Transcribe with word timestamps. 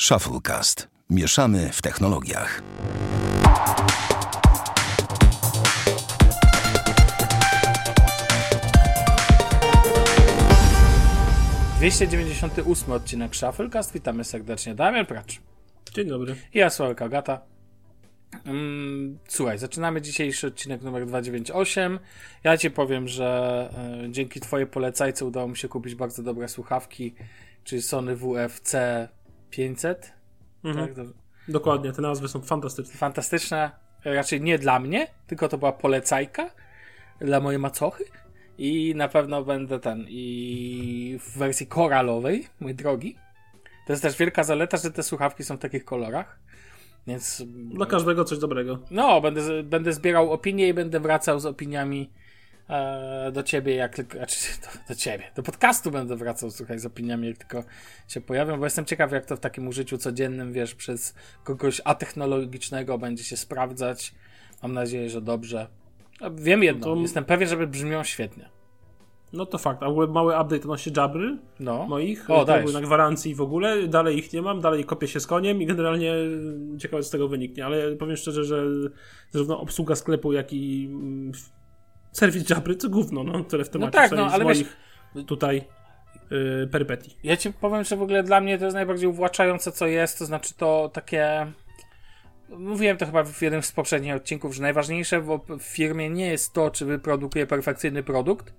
Shufflecast. 0.00 0.88
Mieszamy 1.10 1.70
w 1.72 1.82
technologiach. 1.82 2.62
Dwieście 11.78 12.08
dziewięćdziesiąty 12.08 12.62
ósmy 12.62 12.94
odcinek 12.94 13.36
Shufflecast. 13.36 13.92
Witamy 13.92 14.24
serdecznie. 14.24 14.74
Damian 14.74 15.06
Pracz. 15.06 15.40
Dzień 15.94 16.08
dobry. 16.08 16.36
I 16.54 16.58
ja, 16.58 16.70
Sławek 16.70 17.02
Agata. 17.02 17.40
Mm, 18.44 19.18
słuchaj, 19.28 19.58
zaczynamy 19.58 20.02
dzisiejszy 20.02 20.46
odcinek 20.46 20.82
numer 20.82 21.06
298. 21.06 21.98
Ja 22.44 22.56
ci 22.56 22.70
powiem, 22.70 23.08
że 23.08 23.70
y, 24.04 24.10
dzięki 24.10 24.40
twojej 24.40 24.66
polecajce 24.66 25.24
udało 25.24 25.48
mi 25.48 25.56
się 25.56 25.68
kupić 25.68 25.94
bardzo 25.94 26.22
dobre 26.22 26.48
słuchawki, 26.48 27.14
czyli 27.64 27.82
Sony 27.82 28.16
WFC 28.16 28.76
500. 29.50 30.12
Mhm. 30.64 30.94
Tak, 30.94 31.06
Dokładnie, 31.48 31.92
te 31.92 32.02
nazwy 32.02 32.28
są 32.28 32.40
fantastyczne. 32.42 32.94
fantastyczne, 32.94 33.70
raczej 34.04 34.40
nie 34.40 34.58
dla 34.58 34.78
mnie, 34.78 35.06
tylko 35.26 35.48
to 35.48 35.58
była 35.58 35.72
polecajka 35.72 36.50
dla 37.20 37.40
mojej 37.40 37.58
macochy. 37.58 38.04
I 38.58 38.94
na 38.96 39.08
pewno 39.08 39.44
będę 39.44 39.80
ten, 39.80 40.06
i 40.08 41.18
w 41.20 41.38
wersji 41.38 41.66
koralowej, 41.66 42.46
mój 42.60 42.74
drogi. 42.74 43.16
To 43.86 43.92
jest 43.92 44.02
też 44.02 44.16
wielka 44.16 44.44
zaleta, 44.44 44.76
że 44.76 44.90
te 44.90 45.02
słuchawki 45.02 45.44
są 45.44 45.56
w 45.56 45.60
takich 45.60 45.84
kolorach. 45.84 46.38
Więc 47.06 47.42
Dla 47.46 47.86
każdego 47.86 48.24
coś 48.24 48.38
dobrego. 48.38 48.78
no, 48.90 49.20
będę, 49.20 49.62
będę 49.62 49.92
zbierał 49.92 50.32
opinie 50.32 50.68
i 50.68 50.74
będę 50.74 51.00
wracał 51.00 51.40
z 51.40 51.46
opiniami 51.46 52.10
do 53.32 53.42
ciebie, 53.42 53.74
jak 53.74 53.96
tylko. 53.96 54.18
Znaczy, 54.18 54.36
do, 54.62 54.68
do 54.88 54.94
ciebie. 54.94 55.24
Do 55.36 55.42
podcastu 55.42 55.90
będę 55.90 56.16
wracał, 56.16 56.50
słuchaj, 56.50 56.78
z 56.78 56.86
opiniami, 56.86 57.28
jak 57.28 57.38
tylko 57.38 57.64
się 58.08 58.20
pojawią, 58.20 58.58
bo 58.58 58.64
jestem 58.66 58.84
ciekaw, 58.84 59.12
jak 59.12 59.26
to 59.26 59.36
w 59.36 59.40
takim 59.40 59.68
użyciu 59.68 59.98
codziennym, 59.98 60.52
wiesz, 60.52 60.74
przez 60.74 61.14
kogoś 61.44 61.80
atechnologicznego 61.84 62.98
będzie 62.98 63.24
się 63.24 63.36
sprawdzać. 63.36 64.14
Mam 64.62 64.72
nadzieję, 64.72 65.10
że 65.10 65.20
dobrze. 65.20 65.66
Wiem 66.34 66.62
jedno, 66.62 66.86
No 66.88 66.94
to- 66.94 67.00
jestem 67.00 67.24
pewien, 67.24 67.48
że 67.48 67.66
brzmią 67.66 68.04
świetnie. 68.04 68.48
No 69.32 69.46
to 69.46 69.58
fakt. 69.58 69.82
A 69.82 69.86
w 69.86 69.88
ogóle 69.90 70.06
mały 70.06 70.32
update 70.32 70.56
odnośnie 70.62 70.92
Jabry 70.96 71.38
No. 71.60 71.86
moich. 71.86 72.30
O, 72.30 72.44
były 72.44 72.72
na 72.72 72.80
gwarancji 72.80 73.34
w 73.34 73.40
ogóle. 73.40 73.88
Dalej 73.88 74.18
ich 74.18 74.32
nie 74.32 74.42
mam, 74.42 74.60
dalej 74.60 74.84
kopię 74.84 75.08
się 75.08 75.20
z 75.20 75.26
koniem 75.26 75.62
i 75.62 75.66
generalnie 75.66 76.14
ciekawe 76.78 77.02
co 77.02 77.08
z 77.08 77.12
tego 77.12 77.28
wyniknie. 77.28 77.66
Ale 77.66 77.96
powiem 77.96 78.16
szczerze, 78.16 78.44
że 78.44 78.64
zarówno 79.30 79.60
obsługa 79.60 79.94
sklepu, 79.94 80.32
jak 80.32 80.52
i 80.52 80.86
mm, 80.90 81.32
serwis 82.16 82.50
Jabry 82.50 82.76
to 82.76 82.88
gówno, 82.88 83.24
no, 83.24 83.44
które 83.44 83.64
w 83.64 83.68
temacie 83.68 83.92
tak, 83.92 84.10
no, 84.10 84.30
z 84.30 84.32
ale 84.32 84.44
wiesz- 84.44 84.58
moich 84.58 84.76
tutaj 85.26 85.64
yy, 86.30 86.68
perypetii. 86.72 87.16
Ja 87.22 87.36
ci 87.36 87.52
powiem, 87.52 87.84
że 87.84 87.96
w 87.96 88.02
ogóle 88.02 88.22
dla 88.22 88.40
mnie 88.40 88.58
to 88.58 88.64
jest 88.64 88.74
najbardziej 88.74 89.08
uwłaczające, 89.08 89.72
co 89.72 89.86
jest, 89.86 90.18
to 90.18 90.26
znaczy 90.26 90.54
to 90.54 90.90
takie. 90.92 91.52
Mówiłem 92.48 92.96
to 92.96 93.06
chyba 93.06 93.24
w 93.24 93.42
jednym 93.42 93.62
z 93.62 93.72
poprzednich 93.72 94.14
odcinków, 94.14 94.54
że 94.54 94.62
najważniejsze 94.62 95.20
w 95.20 95.62
firmie 95.62 96.10
nie 96.10 96.26
jest 96.26 96.52
to, 96.52 96.70
czy 96.70 96.84
wyprodukuje 96.84 97.46
perfekcyjny 97.46 98.02
produkt. 98.02 98.54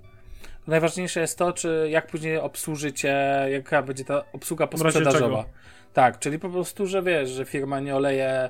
Najważniejsze 0.67 1.19
jest 1.19 1.38
to, 1.38 1.53
czy 1.53 1.88
jak 1.89 2.08
później 2.08 2.38
obsłużycie, 2.38 3.17
jaka 3.52 3.83
będzie 3.83 4.05
ta 4.05 4.23
obsługa 4.33 4.67
posprzedażowa. 4.67 5.45
Tak, 5.94 6.19
czyli 6.19 6.39
po 6.39 6.49
prostu, 6.49 6.88
że 6.88 7.03
wiesz, 7.03 7.30
że 7.30 7.45
firma 7.45 7.80
nie 7.80 7.95
oleje 7.95 8.49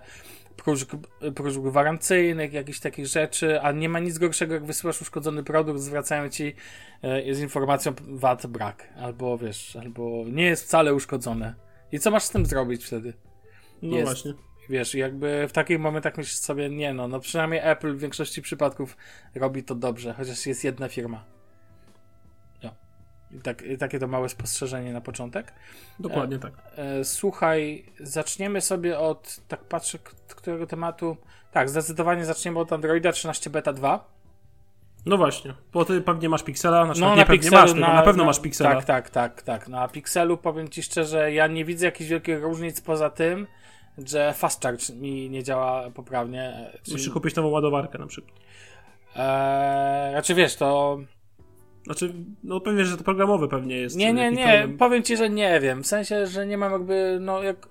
próżb, 0.67 0.91
próżb 1.35 1.61
gwarancyjnych, 1.61 2.53
jakichś 2.53 2.79
takich 2.79 3.07
rzeczy, 3.07 3.61
a 3.61 3.71
nie 3.71 3.89
ma 3.89 3.99
nic 3.99 4.17
gorszego, 4.17 4.53
jak 4.53 4.65
wysyłasz 4.65 5.01
uszkodzony 5.01 5.43
produkt, 5.43 5.79
zwracają 5.79 6.29
ci 6.29 6.53
e, 7.01 7.33
z 7.33 7.39
informacją 7.39 7.93
VAT 8.07 8.47
brak, 8.47 8.93
albo 8.97 9.37
wiesz, 9.37 9.75
albo 9.75 10.23
nie 10.31 10.45
jest 10.45 10.63
wcale 10.63 10.93
uszkodzone. 10.93 11.55
I 11.91 11.99
co 11.99 12.11
masz 12.11 12.23
z 12.23 12.29
tym 12.29 12.45
zrobić 12.45 12.85
wtedy? 12.85 13.13
No 13.81 13.97
Jest. 13.97 14.11
właśnie. 14.11 14.33
Wiesz, 14.69 14.95
jakby 14.95 15.47
w 15.47 15.51
takich 15.51 15.79
momentach 15.79 16.17
myślisz 16.17 16.39
sobie, 16.39 16.69
nie 16.69 16.93
no, 16.93 17.07
no 17.07 17.19
przynajmniej 17.19 17.61
Apple 17.63 17.93
w 17.93 17.99
większości 17.99 18.41
przypadków 18.41 18.97
robi 19.35 19.63
to 19.63 19.75
dobrze, 19.75 20.13
chociaż 20.13 20.45
jest 20.45 20.63
jedna 20.63 20.87
firma. 20.89 21.36
No. 23.31 23.41
Tak, 23.43 23.63
takie 23.79 23.99
to 23.99 24.07
małe 24.07 24.29
spostrzeżenie 24.29 24.93
na 24.93 25.01
początek. 25.01 25.53
Dokładnie 25.99 26.39
tak. 26.39 26.53
E, 26.75 27.03
słuchaj, 27.03 27.85
zaczniemy 27.99 28.61
sobie 28.61 28.99
od, 28.99 29.39
tak 29.47 29.59
patrzę, 29.63 29.99
którego 30.35 30.67
tematu. 30.67 31.17
Tak, 31.51 31.69
zdecydowanie 31.69 32.25
zaczniemy 32.25 32.59
od 32.59 32.73
Androida 32.73 33.11
13 33.11 33.49
Beta 33.49 33.73
2. 33.73 34.07
No 35.05 35.17
właśnie. 35.17 35.53
Bo 35.73 35.85
ty 35.85 36.01
pewnie 36.01 36.29
masz 36.29 36.43
Pixela, 36.43 36.85
znaczy 36.85 37.01
No, 37.01 37.09
nie 37.09 37.15
na 37.21 37.25
pewnie 37.25 37.51
masz, 37.51 37.73
tylko 37.73 37.87
na, 37.93 38.01
pewno 38.01 38.25
masz 38.25 38.39
Pixela. 38.39 38.75
Tak, 38.75 38.85
tak, 38.85 39.09
tak, 39.09 39.41
tak. 39.41 39.67
Na 39.67 39.87
Pixelu 39.87 40.37
powiem 40.37 40.69
ci 40.69 40.83
szczerze, 40.83 41.33
ja 41.33 41.47
nie 41.47 41.65
widzę 41.65 41.85
jakichś 41.85 42.09
wielkich 42.09 42.41
różnic 42.43 42.81
poza 42.81 43.09
tym, 43.09 43.47
że 43.97 44.33
Fast 44.33 44.63
Charge 44.63 44.89
mi 44.89 45.29
nie 45.29 45.43
działa 45.43 45.89
poprawnie. 45.91 46.43
e, 46.43 46.79
Czyli, 46.83 46.97
Musisz 46.97 47.09
kupić 47.13 47.35
nową 47.35 47.47
ładowarkę 47.49 47.97
na 47.97 48.07
przykład. 48.07 48.35
e, 49.15 50.07
znaczy 50.11 50.35
wiesz, 50.35 50.55
to 50.55 50.97
Znaczy, 51.87 52.13
no 52.43 52.61
pewnie, 52.61 52.85
że 52.85 52.97
to 52.97 53.03
programowe 53.03 53.47
pewnie 53.47 53.77
jest. 53.77 53.95
Nie, 53.95 54.13
nie, 54.13 54.31
nie. 54.31 54.43
problem. 54.43 54.77
Powiem 54.77 55.03
ci, 55.03 55.17
że 55.17 55.29
nie 55.29 55.59
wiem. 55.59 55.83
W 55.83 55.87
sensie, 55.87 56.27
że 56.27 56.47
nie 56.47 56.57
mam 56.57 56.71
jakby, 56.71 57.17
no 57.21 57.43
jak. 57.43 57.67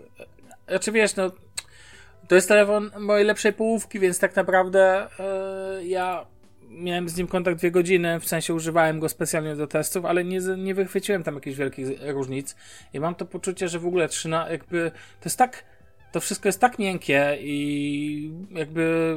Znaczy 0.68 0.92
wiesz, 0.92 1.16
no. 1.16 1.30
To 2.28 2.34
jest 2.34 2.48
telefon 2.48 2.90
mojej 2.98 3.26
lepszej 3.26 3.52
połówki, 3.52 4.00
więc 4.00 4.18
tak 4.18 4.36
naprawdę 4.36 5.08
e, 5.20 5.86
ja 5.86 6.26
miałem 6.68 7.08
z 7.08 7.16
nim 7.16 7.26
kontakt 7.26 7.58
dwie 7.58 7.70
godziny, 7.70 8.20
w 8.20 8.28
sensie 8.28 8.54
używałem 8.54 9.00
go 9.00 9.08
specjalnie 9.08 9.56
do 9.56 9.66
testów, 9.66 10.04
ale 10.04 10.24
nie, 10.24 10.40
nie 10.58 10.74
wychwyciłem 10.74 11.22
tam 11.22 11.34
jakichś 11.34 11.56
wielkich 11.56 11.88
różnic. 12.06 12.56
I 12.92 13.00
mam 13.00 13.14
to 13.14 13.24
poczucie, 13.26 13.68
że 13.68 13.78
w 13.78 13.86
ogóle 13.86 14.08
trzyna, 14.08 14.50
jakby. 14.50 14.90
To 15.20 15.24
jest 15.24 15.38
tak. 15.38 15.64
To 16.12 16.20
wszystko 16.20 16.48
jest 16.48 16.60
tak 16.60 16.78
miękkie 16.78 17.36
i 17.40 18.32
jakby. 18.50 19.16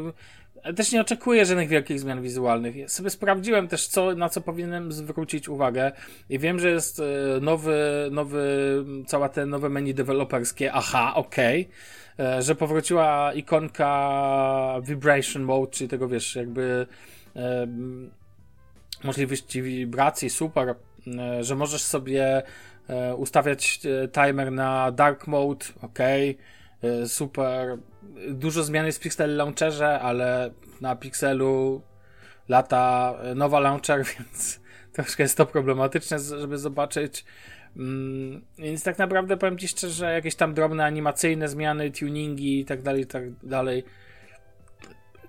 Też 0.75 0.91
nie 0.91 1.01
oczekuję 1.01 1.45
żadnych 1.45 1.69
wielkich 1.69 1.99
zmian 1.99 2.21
wizualnych. 2.21 2.75
Ja 2.75 2.87
sobie 2.87 3.09
sprawdziłem 3.09 3.67
też, 3.67 3.87
co, 3.87 4.15
na 4.15 4.29
co 4.29 4.41
powinienem 4.41 4.91
zwrócić 4.91 5.49
uwagę. 5.49 5.91
I 6.29 6.39
wiem, 6.39 6.59
że 6.59 6.69
jest 6.69 6.99
e, 6.99 7.03
nowy, 7.41 8.07
nowy, 8.11 8.43
cała 9.07 9.29
te 9.29 9.45
nowe 9.45 9.69
menu 9.69 9.93
deweloperskie. 9.93 10.73
Aha, 10.73 11.13
okej. 11.15 11.69
E, 12.19 12.41
Że 12.41 12.55
powróciła 12.55 13.33
ikonka 13.33 14.75
Vibration 14.83 15.43
Mode, 15.43 15.71
czyli 15.71 15.87
tego 15.87 16.07
wiesz, 16.07 16.35
jakby 16.35 16.87
e, 17.35 17.67
możliwości 19.03 19.61
wibracji, 19.61 20.29
super. 20.29 20.75
E, 21.07 21.43
Że 21.43 21.55
możesz 21.55 21.81
sobie 21.81 22.43
ustawiać 23.17 23.79
timer 24.11 24.51
na 24.51 24.91
dark 24.91 25.27
mode, 25.27 25.65
okej. 25.81 26.29
E, 26.29 26.58
Super. 27.05 27.77
Dużo 28.29 28.63
zmian 28.63 28.85
jest 28.85 28.97
w 28.97 29.01
Pixel 29.01 29.35
Launcherze, 29.35 29.99
ale 29.99 30.51
na 30.81 30.95
Pixelu 30.95 31.81
lata 32.49 33.15
e, 33.21 33.35
nowa 33.35 33.59
launcher, 33.59 34.03
więc 34.19 34.59
troszkę 34.93 35.23
jest 35.23 35.37
to 35.37 35.45
problematyczne, 35.45 36.19
żeby 36.19 36.57
zobaczyć. 36.57 37.25
Mm, 37.77 38.41
Więc 38.57 38.83
tak 38.83 38.97
naprawdę 38.97 39.37
powiem 39.37 39.57
Ci 39.57 39.67
szczerze, 39.67 40.13
jakieś 40.13 40.35
tam 40.35 40.53
drobne 40.53 40.85
animacyjne 40.85 41.47
zmiany, 41.47 41.91
tuningi 41.91 42.59
i 42.59 42.65
tak 42.65 42.81
dalej, 42.81 43.01
i 43.01 43.07
tak 43.07 43.23
dalej. 43.43 43.83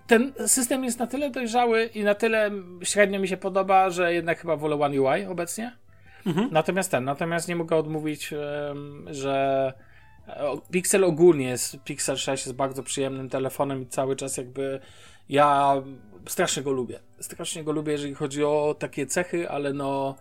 Ten 0.07 0.33
system 0.47 0.85
jest 0.85 0.99
na 0.99 1.07
tyle 1.07 1.31
dojrzały 1.31 1.85
i 1.85 2.05
na 2.05 2.15
tyle 2.15 2.51
średnio 2.83 3.21
mi 3.21 3.29
się 3.29 3.37
podoba, 3.37 3.91
że 3.91 4.15
jednak 4.15 4.41
chyba 4.41 4.57
wolę 4.57 4.77
One 4.77 5.01
UI 5.01 5.25
obecnie. 5.25 5.77
Mhm. 6.27 6.49
Natomiast 6.53 6.91
ten, 6.91 7.05
natomiast 7.05 7.49
nie 7.49 7.57
mogę 7.57 7.77
odmówić, 7.77 8.35
że 9.11 9.73
e, 9.77 9.90
Pixel 10.71 11.05
ogólnie 11.05 11.49
jest, 11.49 11.77
Pixel 11.85 12.17
6 12.17 12.47
jest 12.47 12.57
bardzo 12.57 12.83
przyjemnym 12.83 13.29
telefonem 13.29 13.83
i 13.83 13.87
cały 13.87 14.17
czas 14.17 14.37
jakby 14.37 14.81
ja 15.29 15.75
strasznie 16.27 16.63
go 16.63 16.73
lubię. 16.73 17.01
Strasznie 17.21 17.65
go 17.65 17.73
lubię, 17.73 17.93
jeżeli 17.93 18.15
chodzi 18.15 18.45
o 18.45 18.77
takie 18.79 19.07
cechy, 19.07 19.51
ale 19.51 19.73
no 19.73 20.15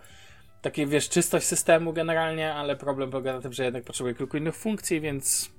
takie 0.62 0.88
wiesz, 0.88 1.10
czystość 1.10 1.48
systemu 1.48 1.94
generalnie, 1.94 2.54
ale 2.54 2.76
problem 2.76 3.12
polega 3.12 3.34
na 3.34 3.42
tym, 3.42 3.54
że 3.54 3.64
jednak 3.64 3.84
potrzebuję 3.84 4.16
kilku 4.16 4.38
innych 4.38 4.56
funkcji, 4.56 5.02
więc 5.02 5.52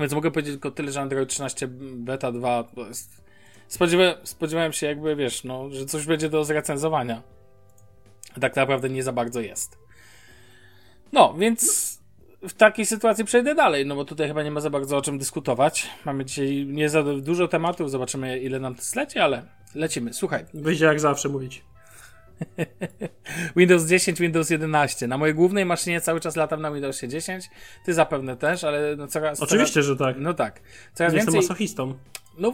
więc 0.00 0.12
mogę 0.12 0.30
powiedzieć 0.30 0.52
tylko 0.52 0.70
tyle, 0.70 0.92
że 0.92 1.00
Android 1.00 1.28
13 1.28 1.68
Beta 1.70 2.32
2 2.32 2.64
to 2.64 2.86
jest 2.86 3.26
spodziewałem, 4.24 4.72
się 4.72 4.86
jakby, 4.86 5.16
wiesz, 5.16 5.44
no, 5.44 5.70
że 5.70 5.86
coś 5.86 6.06
będzie 6.06 6.28
do 6.28 6.44
zrecenzowania. 6.44 7.22
A 8.36 8.40
tak 8.40 8.56
naprawdę 8.56 8.88
nie 8.88 9.02
za 9.02 9.12
bardzo 9.12 9.40
jest. 9.40 9.78
No, 11.12 11.34
więc 11.34 11.85
w 12.42 12.52
takiej 12.52 12.86
sytuacji 12.86 13.24
przejdę 13.24 13.54
dalej, 13.54 13.86
no 13.86 13.94
bo 13.94 14.04
tutaj 14.04 14.28
chyba 14.28 14.42
nie 14.42 14.50
ma 14.50 14.60
za 14.60 14.70
bardzo 14.70 14.96
o 14.96 15.02
czym 15.02 15.18
dyskutować. 15.18 15.90
Mamy 16.04 16.24
dzisiaj 16.24 16.66
nie 16.66 16.88
za 16.88 17.02
dużo 17.02 17.48
tematów, 17.48 17.90
zobaczymy 17.90 18.38
ile 18.38 18.60
nam 18.60 18.74
to 18.74 18.82
zleci, 18.82 19.18
ale 19.18 19.42
lecimy. 19.74 20.12
Słuchaj, 20.12 20.44
Wyjdzie 20.54 20.84
jak 20.84 21.00
zawsze 21.00 21.28
mówić. 21.28 21.64
Windows 23.56 23.84
10, 23.84 24.20
Windows 24.20 24.50
11. 24.50 25.06
Na 25.06 25.18
mojej 25.18 25.34
głównej 25.34 25.64
maszynie 25.64 26.00
cały 26.00 26.20
czas 26.20 26.36
latam 26.36 26.62
na 26.62 26.72
Windowsie 26.72 27.08
10. 27.08 27.50
Ty 27.84 27.94
zapewne 27.94 28.36
też, 28.36 28.64
ale 28.64 28.96
no 28.96 29.06
coraz... 29.06 29.40
Oczywiście, 29.40 29.82
że 29.82 29.96
tak. 29.96 29.98
Coraz, 29.98 30.16
no 30.18 30.34
tak. 30.34 30.60
Coraz 30.94 31.12
Nie 31.12 31.16
jestem 31.16 31.34
więcej... 31.34 31.48
masochistą. 31.48 31.94
No, 32.38 32.52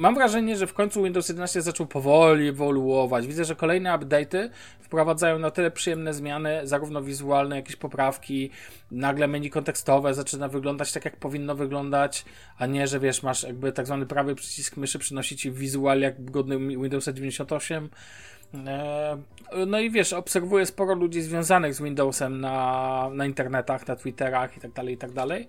mam 0.00 0.14
wrażenie, 0.14 0.56
że 0.56 0.66
w 0.66 0.74
końcu 0.74 1.02
Windows 1.02 1.28
11 1.28 1.62
zaczął 1.62 1.86
powoli 1.86 2.48
ewoluować. 2.48 3.26
Widzę, 3.26 3.44
że 3.44 3.56
kolejne 3.56 3.90
update'y 3.90 4.50
wprowadzają 4.80 5.38
na 5.38 5.50
tyle 5.50 5.70
przyjemne 5.70 6.14
zmiany, 6.14 6.60
zarówno 6.64 7.02
wizualne, 7.02 7.56
jakieś 7.56 7.76
poprawki, 7.76 8.50
nagle 8.90 9.28
menu 9.28 9.50
kontekstowe 9.50 10.14
zaczyna 10.14 10.48
wyglądać 10.48 10.92
tak, 10.92 11.04
jak 11.04 11.16
powinno 11.16 11.54
wyglądać, 11.54 12.24
a 12.58 12.66
nie, 12.66 12.86
że 12.86 13.00
wiesz, 13.00 13.22
masz 13.22 13.42
jakby 13.42 13.72
tak 13.72 13.86
zwany 13.86 14.06
prawy 14.06 14.34
przycisk 14.34 14.76
myszy 14.76 14.98
przynosi 14.98 15.36
ci 15.36 15.52
wizual 15.52 16.00
jak 16.00 16.30
godny 16.30 16.58
Windowsa 16.58 17.12
98. 17.12 17.88
E, 18.66 19.18
no 19.66 19.80
i 19.80 19.90
wiesz, 19.90 20.12
obserwuję 20.12 20.66
sporo 20.66 20.94
ludzi 20.94 21.22
związanych 21.22 21.74
z 21.74 21.82
Windowsem 21.82 22.40
na, 22.40 23.10
na 23.14 23.26
internetach, 23.26 23.88
na 23.88 23.96
Twitterach 23.96 24.56
i 24.56 24.60
tak 24.60 24.72
dalej, 24.72 24.94
i 24.94 24.98
tak 24.98 25.12
dalej. 25.12 25.48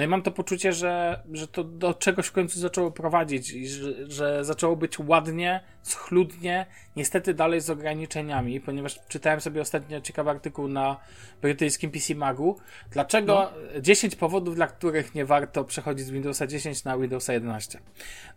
No 0.00 0.04
i 0.04 0.08
mam 0.08 0.22
to 0.22 0.30
poczucie, 0.30 0.72
że, 0.72 1.22
że 1.32 1.48
to 1.48 1.64
do 1.64 1.94
czegoś 1.94 2.26
w 2.26 2.32
końcu 2.32 2.60
zaczęło 2.60 2.90
prowadzić 2.90 3.52
i 3.52 3.68
że, 3.68 4.10
że 4.10 4.44
zaczęło 4.44 4.76
być 4.76 4.98
ładnie, 4.98 5.60
schludnie, 5.82 6.66
niestety 6.96 7.34
dalej 7.34 7.60
z 7.60 7.70
ograniczeniami, 7.70 8.60
ponieważ 8.60 9.00
czytałem 9.08 9.40
sobie 9.40 9.60
ostatnio 9.60 10.00
ciekawy 10.00 10.30
artykuł 10.30 10.68
na 10.68 10.96
brytyjskim 11.42 11.90
PC 11.90 12.14
Magu. 12.14 12.56
Dlaczego 12.90 13.52
no. 13.74 13.80
10 13.80 14.16
powodów, 14.16 14.54
dla 14.54 14.66
których 14.66 15.14
nie 15.14 15.24
warto 15.24 15.64
przechodzić 15.64 16.06
z 16.06 16.10
Windowsa 16.10 16.46
10 16.46 16.84
na 16.84 16.98
Windowsa 16.98 17.32
11. 17.32 17.78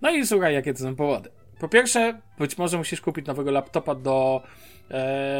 No 0.02 0.12
i 0.12 0.28
słuchaj, 0.28 0.54
jakie 0.54 0.74
to 0.74 0.80
są 0.80 0.96
powody. 0.96 1.30
Po 1.60 1.68
pierwsze, 1.68 2.22
być 2.40 2.58
może 2.58 2.78
musisz 2.78 3.02
kupić 3.02 3.26
nowego 3.26 3.52
laptopa 3.52 3.96
do 3.96 4.42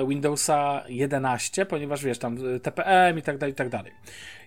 Windowsa 0.08 0.84
11, 0.88 1.66
ponieważ 1.66 2.04
wiesz, 2.04 2.20
tam 2.20 2.38
e, 2.56 2.60
TPM 2.60 3.18
i 3.18 3.22
tak 3.22 3.38
dalej, 3.38 3.54
i 3.54 3.56
tak 3.56 3.70
dalej. 3.70 3.92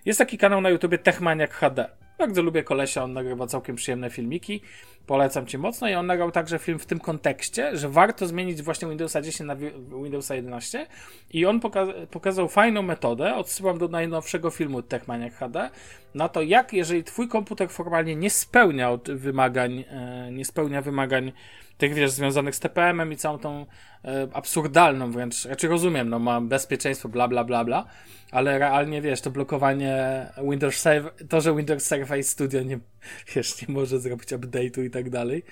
Jest 0.05 0.19
taki 0.19 0.37
kanał 0.37 0.61
na 0.61 0.69
YouTubie 0.69 0.97
Techmaniak 0.97 1.53
HD. 1.53 1.89
Bardzo 2.17 2.41
lubię 2.41 2.63
kolesia, 2.63 3.03
on 3.03 3.13
nagrywa 3.13 3.47
całkiem 3.47 3.75
przyjemne 3.75 4.09
filmiki. 4.09 4.61
Polecam 5.05 5.45
ci 5.45 5.57
mocno 5.57 5.89
i 5.89 5.93
on 5.93 6.05
nagrał 6.05 6.31
także 6.31 6.59
film 6.59 6.79
w 6.79 6.85
tym 6.85 6.99
kontekście, 6.99 7.77
że 7.77 7.89
warto 7.89 8.27
zmienić 8.27 8.61
właśnie 8.61 8.87
Windowsa 8.87 9.21
10 9.21 9.47
na 9.47 9.55
Windowsa 10.03 10.35
11 10.35 10.87
i 11.33 11.45
on 11.45 11.59
poka 11.59 11.87
pokazał 12.11 12.49
fajną 12.49 12.81
metodę, 12.81 13.35
odsyłam 13.35 13.77
do 13.77 13.87
najnowszego 13.87 14.49
filmu 14.49 14.81
Techmaniak 14.81 15.33
HD, 15.33 15.69
na 16.15 16.29
to 16.29 16.41
jak, 16.41 16.73
jeżeli 16.73 17.03
twój 17.03 17.27
komputer 17.27 17.69
formalnie 17.69 18.15
nie 18.15 18.29
spełnia 18.29 18.97
wymagań, 19.05 19.83
e, 19.89 20.29
nie 20.31 20.45
spełnia 20.45 20.81
wymagań 20.81 21.31
tych, 21.77 21.93
wiesz, 21.93 22.11
związanych 22.11 22.55
z 22.55 22.59
TPM-em 22.59 23.11
i 23.11 23.17
całą 23.17 23.39
tą 23.39 23.65
e, 24.05 24.27
absurdalną 24.33 25.11
wręcz, 25.11 25.35
znaczy 25.35 25.67
rozumiem, 25.67 26.09
no 26.09 26.19
mam 26.19 26.47
bezpieczeństwo, 26.47 27.09
bla, 27.09 27.27
bla, 27.27 27.43
bla, 27.43 27.65
bla, 27.65 27.85
ale 28.31 28.59
realnie, 28.59 29.01
wiesz, 29.01 29.21
to 29.21 29.31
blokowanie 29.31 30.25
Windows 30.49 30.75
Server, 30.75 31.13
to, 31.29 31.41
że 31.41 31.55
Windows 31.55 31.85
Surface 31.85 32.23
Studio 32.23 32.63
nie, 32.63 32.79
wiesz, 33.35 33.61
nie 33.61 33.73
może 33.73 33.99
zrobić 33.99 34.29
update'u 34.29 34.83
i 34.85 34.89
tak 34.89 35.09
dalej, 35.09 35.43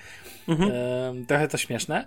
mhm. 0.48 0.70
e, 0.72 1.26
trochę 1.26 1.48
to 1.48 1.56
śmieszne. 1.56 2.06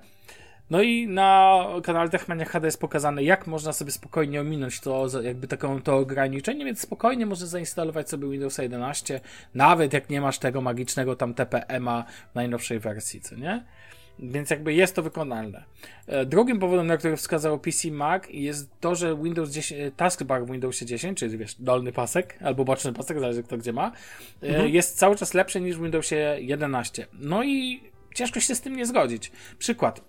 No 0.70 0.82
i 0.82 1.08
na 1.08 1.66
kanale 1.84 2.10
Techmania 2.10 2.46
HD 2.46 2.68
jest 2.68 2.80
pokazane, 2.80 3.24
jak 3.24 3.48
można 3.48 3.74
sobie 3.74 3.92
spokojnie 3.92 4.42
ominąć 4.42 4.80
to, 4.80 5.08
jakby 5.22 5.48
taką 5.48 5.82
to 5.82 5.98
ograniczenie, 5.98 6.66
więc 6.66 6.82
spokojnie 6.82 7.26
można 7.26 7.48
zainstalować 7.48 8.10
sobie 8.10 8.30
Windows 8.30 8.58
11, 8.58 9.22
nawet 9.54 9.94
jak 9.94 10.10
nie 10.10 10.22
masz 10.22 10.40
tego 10.40 10.62
magicznego 10.62 11.16
tam 11.16 11.34
TPM-a 11.34 12.06
najnowszej 12.36 12.80
wersji, 12.80 13.22
co 13.22 13.36
nie? 13.36 13.64
Więc 14.24 14.50
jakby 14.50 14.74
jest 14.74 14.96
to 14.96 15.04
wykonalne. 15.04 15.64
E, 16.08 16.26
drugim 16.26 16.60
powodem, 16.60 16.88
na 16.88 16.98
który 16.98 17.18
wskazał 17.18 17.60
PC 17.60 17.92
Mac 17.92 18.24
jest 18.30 18.70
to, 18.80 18.96
że 18.96 19.18
Windows 19.18 19.50
10, 19.50 19.82
e, 19.82 19.92
taskbar 19.92 20.46
w 20.46 20.52
Windowsie 20.52 20.86
10, 20.86 21.20
czyli 21.20 21.38
wiesz, 21.38 21.56
dolny 21.60 21.92
pasek 21.92 22.38
albo 22.42 22.66
boczny 22.66 22.94
pasek, 22.94 23.20
zależy 23.20 23.44
kto 23.44 23.58
gdzie 23.58 23.74
ma, 23.74 23.92
e, 24.44 24.48
mhm. 24.48 24.70
jest 24.70 24.98
cały 24.98 25.16
czas 25.16 25.34
lepszy 25.34 25.62
niż 25.62 25.78
w 25.78 25.82
Windowsie 25.82 26.38
11. 26.40 27.08
No 27.14 27.44
i 27.44 27.82
ciężko 28.14 28.40
się 28.40 28.56
z 28.56 28.62
tym 28.62 28.76
nie 28.76 28.86
zgodzić. 28.86 29.32
Przykład. 29.60 30.02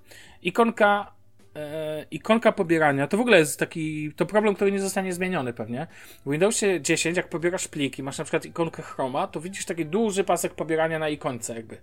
Ikonka 0.43 1.13
e, 1.57 2.07
ikonka 2.11 2.53
pobierania, 2.53 3.07
to 3.07 3.17
w 3.17 3.21
ogóle 3.21 3.39
jest 3.39 3.59
taki, 3.59 4.13
to 4.17 4.27
problem, 4.27 4.55
który 4.55 4.73
nie 4.73 4.81
zostanie 4.81 5.13
zmieniony 5.13 5.53
pewnie. 5.53 5.87
W 6.27 6.31
Windowsie 6.31 6.81
10, 6.81 7.17
jak 7.17 7.29
pobierasz 7.29 7.69
pliki, 7.69 8.03
masz 8.03 8.19
na 8.19 8.25
przykład 8.25 8.45
ikonkę 8.45 8.83
Chroma, 8.83 9.27
to 9.27 9.41
widzisz 9.41 9.65
taki 9.65 9.87
duży 9.87 10.25
pasek 10.25 10.55
pobierania 10.55 10.99
na 10.99 11.09
ikonce 11.09 11.55
jakby. 11.55 11.77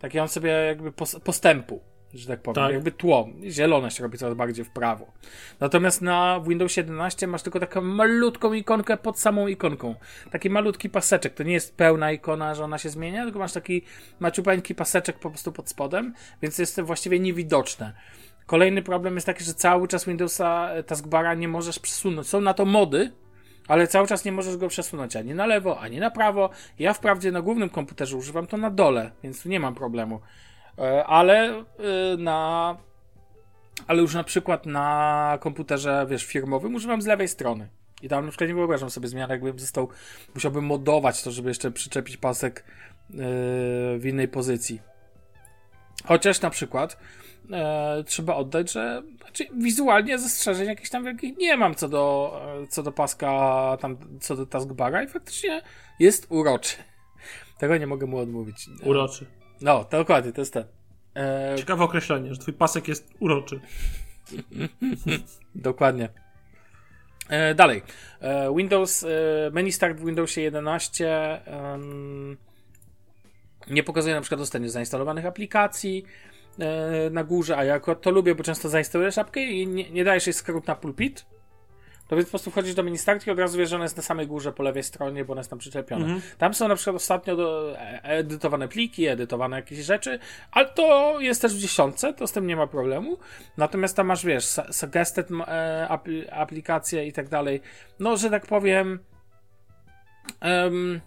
Taki 0.00 0.18
on 0.18 0.28
sobie 0.28 0.50
jakby 0.50 0.92
postępu, 1.24 1.80
że 2.14 2.26
tak 2.26 2.42
powiem. 2.42 2.54
Tak. 2.54 2.72
Jakby 2.72 2.92
tło. 2.92 3.28
Zielone 3.50 3.90
się 3.90 4.02
robi 4.02 4.18
coraz 4.18 4.34
bardziej 4.34 4.64
w 4.64 4.70
prawo. 4.70 5.12
Natomiast 5.60 6.02
na 6.02 6.40
Windows 6.48 6.76
11 6.76 7.26
masz 7.26 7.42
tylko 7.42 7.60
taką 7.60 7.80
malutką 7.80 8.52
ikonkę 8.52 8.96
pod 8.96 9.18
samą 9.18 9.46
ikonką. 9.46 9.94
Taki 10.30 10.50
malutki 10.50 10.90
paseczek. 10.90 11.34
To 11.34 11.42
nie 11.42 11.52
jest 11.52 11.76
pełna 11.76 12.12
ikona, 12.12 12.54
że 12.54 12.64
ona 12.64 12.78
się 12.78 12.90
zmienia, 12.90 13.24
tylko 13.24 13.38
masz 13.38 13.52
taki 13.52 13.82
maciupeńki 14.20 14.74
paseczek 14.74 15.18
po 15.18 15.30
prostu 15.30 15.52
pod 15.52 15.68
spodem, 15.68 16.14
więc 16.42 16.58
jest 16.58 16.76
to 16.76 16.84
właściwie 16.84 17.20
niewidoczne. 17.20 17.92
Kolejny 18.46 18.82
problem 18.82 19.14
jest 19.14 19.26
taki, 19.26 19.44
że 19.44 19.54
cały 19.54 19.88
czas 19.88 20.04
Windowsa 20.04 20.70
e, 20.70 20.82
taskbara 20.82 21.34
nie 21.34 21.48
możesz 21.48 21.78
przesunąć. 21.78 22.28
Są 22.28 22.40
na 22.40 22.54
to 22.54 22.64
mody, 22.64 23.12
ale 23.68 23.86
cały 23.86 24.08
czas 24.08 24.24
nie 24.24 24.32
możesz 24.32 24.56
go 24.56 24.68
przesunąć 24.68 25.16
ani 25.16 25.34
na 25.34 25.46
lewo, 25.46 25.80
ani 25.80 25.98
na 25.98 26.10
prawo. 26.10 26.50
Ja 26.78 26.92
wprawdzie 26.92 27.32
na 27.32 27.42
głównym 27.42 27.68
komputerze 27.68 28.16
używam 28.16 28.46
to 28.46 28.56
na 28.56 28.70
dole, 28.70 29.10
więc 29.22 29.42
tu 29.42 29.48
nie 29.48 29.60
mam 29.60 29.74
problemu. 29.74 30.20
E, 30.78 31.04
ale 31.04 31.48
e, 31.48 31.64
na. 32.18 32.76
Ale 33.86 34.02
już 34.02 34.14
na 34.14 34.24
przykład 34.24 34.66
na 34.66 35.38
komputerze, 35.40 36.06
wiesz, 36.10 36.24
firmowym 36.24 36.74
używam 36.74 37.02
z 37.02 37.06
lewej 37.06 37.28
strony. 37.28 37.68
I 38.02 38.08
tam 38.08 38.24
na 38.24 38.30
przykład 38.30 38.48
nie 38.48 38.54
wyobrażam 38.54 38.90
sobie 38.90 39.08
zmian, 39.08 39.30
jakbym 39.30 39.58
został, 39.58 39.88
musiałbym 40.34 40.64
modować 40.64 41.22
to, 41.22 41.30
żeby 41.30 41.48
jeszcze 41.48 41.70
przyczepić 41.70 42.16
pasek 42.16 42.64
yy, 43.10 43.18
w 43.98 44.02
innej 44.04 44.28
pozycji. 44.28 44.80
Chociaż 46.04 46.40
na 46.40 46.50
przykład 46.50 46.96
e, 47.50 48.04
trzeba 48.06 48.34
oddać, 48.34 48.72
że 48.72 49.02
znaczy, 49.20 49.46
wizualnie 49.56 50.18
zastrzeżeń 50.18 50.66
jakichś 50.66 50.90
tam 50.90 51.04
wielkich 51.04 51.36
nie 51.36 51.56
mam 51.56 51.74
co 51.74 51.88
do, 51.88 52.40
e, 52.62 52.66
co 52.66 52.82
do 52.82 52.92
paska, 52.92 53.76
tam, 53.80 53.96
co 54.20 54.36
do 54.36 54.46
taskbara 54.46 55.02
i 55.02 55.08
faktycznie 55.08 55.62
jest 55.98 56.26
uroczy. 56.28 56.76
Tego 57.60 57.76
nie 57.76 57.86
mogę 57.86 58.06
mu 58.06 58.18
odmówić. 58.18 58.66
Uroczy. 58.82 59.26
No, 59.60 59.84
to 59.84 59.98
dokładnie, 59.98 60.32
to 60.32 60.40
jest 60.40 60.52
ten. 60.52 60.64
E... 61.16 61.54
Ciekawe 61.58 61.84
określenie, 61.84 62.34
że 62.34 62.40
twój 62.40 62.54
pasek 62.54 62.88
jest 62.88 63.10
uroczy. 63.20 63.60
dokładnie. 65.54 66.08
E, 67.28 67.54
dalej. 67.54 67.82
E, 68.20 68.54
Windows, 68.56 69.04
e, 69.04 69.06
menu 69.52 69.72
start 69.72 69.98
w 69.98 70.04
Windowsie 70.04 70.40
11 70.40 71.40
nie 73.70 73.82
pokazuje 73.82 74.14
na 74.14 74.20
przykład 74.20 74.40
dostępnie 74.40 74.70
zainstalowanych 74.70 75.26
aplikacji, 75.26 76.04
na 77.10 77.24
górze, 77.24 77.56
a 77.56 77.64
ja 77.64 77.74
akurat 77.74 78.00
to 78.00 78.10
lubię, 78.10 78.34
bo 78.34 78.44
często 78.44 78.68
zainstaluję 78.68 79.12
szapkę 79.12 79.40
i 79.40 79.66
nie, 79.66 79.90
nie 79.90 80.04
dajesz 80.04 80.26
jej 80.26 80.34
skrót 80.34 80.66
na 80.66 80.74
pulpit, 80.74 81.26
to 82.12 82.16
więc 82.16 82.28
po 82.28 82.30
prostu 82.30 82.50
wchodzisz 82.50 82.74
do 82.74 82.82
mini 82.82 82.98
i 83.26 83.30
od 83.30 83.38
razu 83.38 83.58
wiesz, 83.58 83.70
że 83.70 83.76
ona 83.76 83.84
jest 83.84 83.96
na 83.96 84.02
samej 84.02 84.26
górze 84.26 84.52
po 84.52 84.62
lewej 84.62 84.82
stronie, 84.82 85.24
bo 85.24 85.32
ona 85.32 85.40
jest 85.40 85.50
tam 85.50 85.58
przyczepiona. 85.58 86.06
-hmm. 86.06 86.20
Tam 86.38 86.54
są 86.54 86.68
na 86.68 86.74
przykład 86.74 86.96
ostatnio 86.96 87.36
do, 87.36 87.78
e, 87.78 88.02
edytowane 88.02 88.68
pliki, 88.68 89.06
edytowane 89.06 89.56
jakieś 89.56 89.78
rzeczy, 89.78 90.18
ale 90.50 90.68
to 90.68 91.16
jest 91.20 91.42
też 91.42 91.54
w 91.54 91.58
dziesiątce, 91.58 92.14
to 92.14 92.26
z 92.26 92.32
tym 92.32 92.46
nie 92.46 92.56
ma 92.56 92.66
problemu. 92.66 93.18
Natomiast 93.56 93.96
tam 93.96 94.06
masz, 94.06 94.24
wiesz, 94.24 94.44
suggested 94.70 95.28
e, 95.30 95.88
aplikacje 96.30 97.06
i 97.06 97.12
tak 97.12 97.28
dalej. 97.28 97.60
No, 97.98 98.16
że 98.16 98.30
tak 98.30 98.46
powiem. 98.46 98.98
Um, 100.42 101.00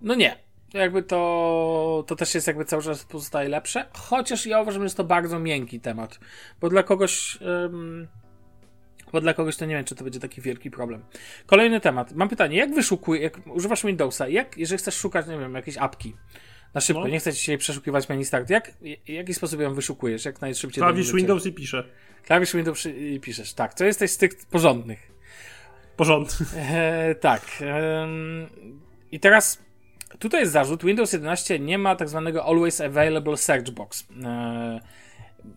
no 0.00 0.14
nie 0.14 0.49
jakby 0.74 1.02
to, 1.02 2.04
to 2.06 2.16
też 2.16 2.34
jest 2.34 2.46
jakby 2.46 2.64
cały 2.64 2.82
czas 2.82 3.04
pozostaje 3.04 3.48
lepsze, 3.48 3.86
chociaż 3.92 4.46
ja 4.46 4.60
uważam, 4.60 4.82
że 4.82 4.86
jest 4.86 4.96
to 4.96 5.04
bardzo 5.04 5.38
miękki 5.38 5.80
temat, 5.80 6.20
bo 6.60 6.68
dla 6.68 6.82
kogoś 6.82 7.38
um, 7.40 8.08
bo 9.12 9.20
dla 9.20 9.34
kogoś 9.34 9.56
to 9.56 9.66
nie 9.66 9.74
wiem, 9.74 9.84
czy 9.84 9.94
to 9.94 10.04
będzie 10.04 10.20
taki 10.20 10.40
wielki 10.40 10.70
problem. 10.70 11.04
Kolejny 11.46 11.80
temat. 11.80 12.12
Mam 12.12 12.28
pytanie, 12.28 12.56
jak 12.56 12.74
wyszukuj, 12.74 13.22
jak 13.22 13.40
używasz 13.46 13.86
Windowsa, 13.86 14.28
jak, 14.28 14.58
jeżeli 14.58 14.78
chcesz 14.78 14.94
szukać, 14.94 15.26
nie 15.26 15.38
wiem, 15.38 15.54
jakiejś 15.54 15.78
apki, 15.78 16.14
na 16.74 16.80
szybko, 16.80 17.02
no. 17.02 17.08
nie 17.08 17.18
chcę 17.18 17.32
dzisiaj 17.32 17.58
przeszukiwać 17.58 18.08
menu 18.08 18.24
start, 18.24 18.50
jak, 18.50 18.72
w 19.06 19.08
jaki 19.08 19.34
sposób 19.34 19.60
ją 19.60 19.74
wyszukujesz, 19.74 20.24
jak 20.24 20.40
najszybciej? 20.40 20.82
Klawisz 20.82 21.12
Windows 21.12 21.46
i 21.46 21.52
piszę. 21.52 21.84
Klawisz 22.24 22.52
Windows 22.52 22.86
i 22.86 23.20
piszesz, 23.20 23.54
tak. 23.54 23.74
To 23.74 23.84
jesteś 23.84 24.10
z 24.10 24.16
tych 24.16 24.30
porządnych. 24.50 25.10
Porządny. 25.96 26.46
E, 26.56 27.14
tak. 27.14 27.42
E, 27.60 28.08
I 29.12 29.20
teraz 29.20 29.62
Tutaj 30.18 30.40
jest 30.40 30.52
zarzut, 30.52 30.84
Windows 30.84 31.12
11 31.12 31.58
nie 31.58 31.78
ma 31.78 31.96
tak 31.96 32.08
zwanego 32.08 32.44
Always 32.44 32.80
Available 32.80 33.36
Search 33.36 33.70
Box. 33.70 34.06
Eee, 34.24 34.80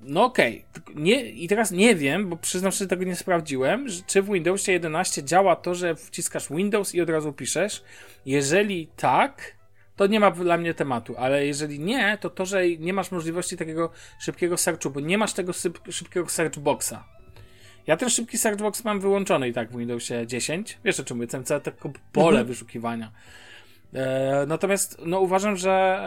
no 0.02 0.24
okej, 0.24 0.66
okay. 0.94 1.22
i 1.22 1.48
teraz 1.48 1.72
nie 1.72 1.96
wiem, 1.96 2.30
bo 2.30 2.38
przyznam 2.38 2.72
że 2.72 2.88
tego 2.88 3.04
nie 3.04 3.16
sprawdziłem, 3.16 3.88
czy 4.08 4.22
w 4.22 4.32
Windowsie 4.32 4.72
11 4.72 5.24
działa 5.24 5.56
to, 5.56 5.76
że 5.76 5.96
wciskasz 5.96 6.50
Windows 6.50 6.96
i 6.96 7.02
od 7.02 7.10
razu 7.10 7.34
piszesz. 7.34 7.84
Jeżeli 8.26 8.88
tak, 8.98 9.56
to 9.96 10.08
nie 10.08 10.20
ma 10.20 10.32
dla 10.32 10.58
mnie 10.58 10.74
tematu, 10.74 11.16
ale 11.18 11.46
jeżeli 11.46 11.80
nie, 11.80 12.18
to 12.22 12.30
to, 12.30 12.46
że 12.46 12.70
nie 12.70 12.94
masz 12.94 13.12
możliwości 13.12 13.58
takiego 13.58 13.90
szybkiego 14.20 14.58
searchu, 14.58 14.90
bo 14.90 15.00
nie 15.00 15.18
masz 15.18 15.34
tego 15.34 15.54
szybkiego 15.90 16.30
search 16.30 16.60
boxa. 16.60 17.04
Ja 17.88 17.98
ten 17.98 18.10
szybki 18.10 18.38
search 18.38 18.60
box 18.60 18.84
mam 18.84 19.00
wyłączony 19.00 19.50
i 19.50 19.54
tak 19.54 19.72
w 19.72 19.78
Windowsie 19.78 20.28
10. 20.28 20.78
Wiesz 20.86 21.00
o 21.00 21.04
czym 21.04 21.18
mówię, 21.18 21.44
całe 21.44 21.62
tylko 21.62 21.92
pole 22.12 22.28
mhm. 22.28 22.48
wyszukiwania. 22.48 23.12
E, 23.94 24.46
natomiast 24.48 24.98
no, 25.06 25.20
uważam, 25.20 25.56
że 25.56 26.00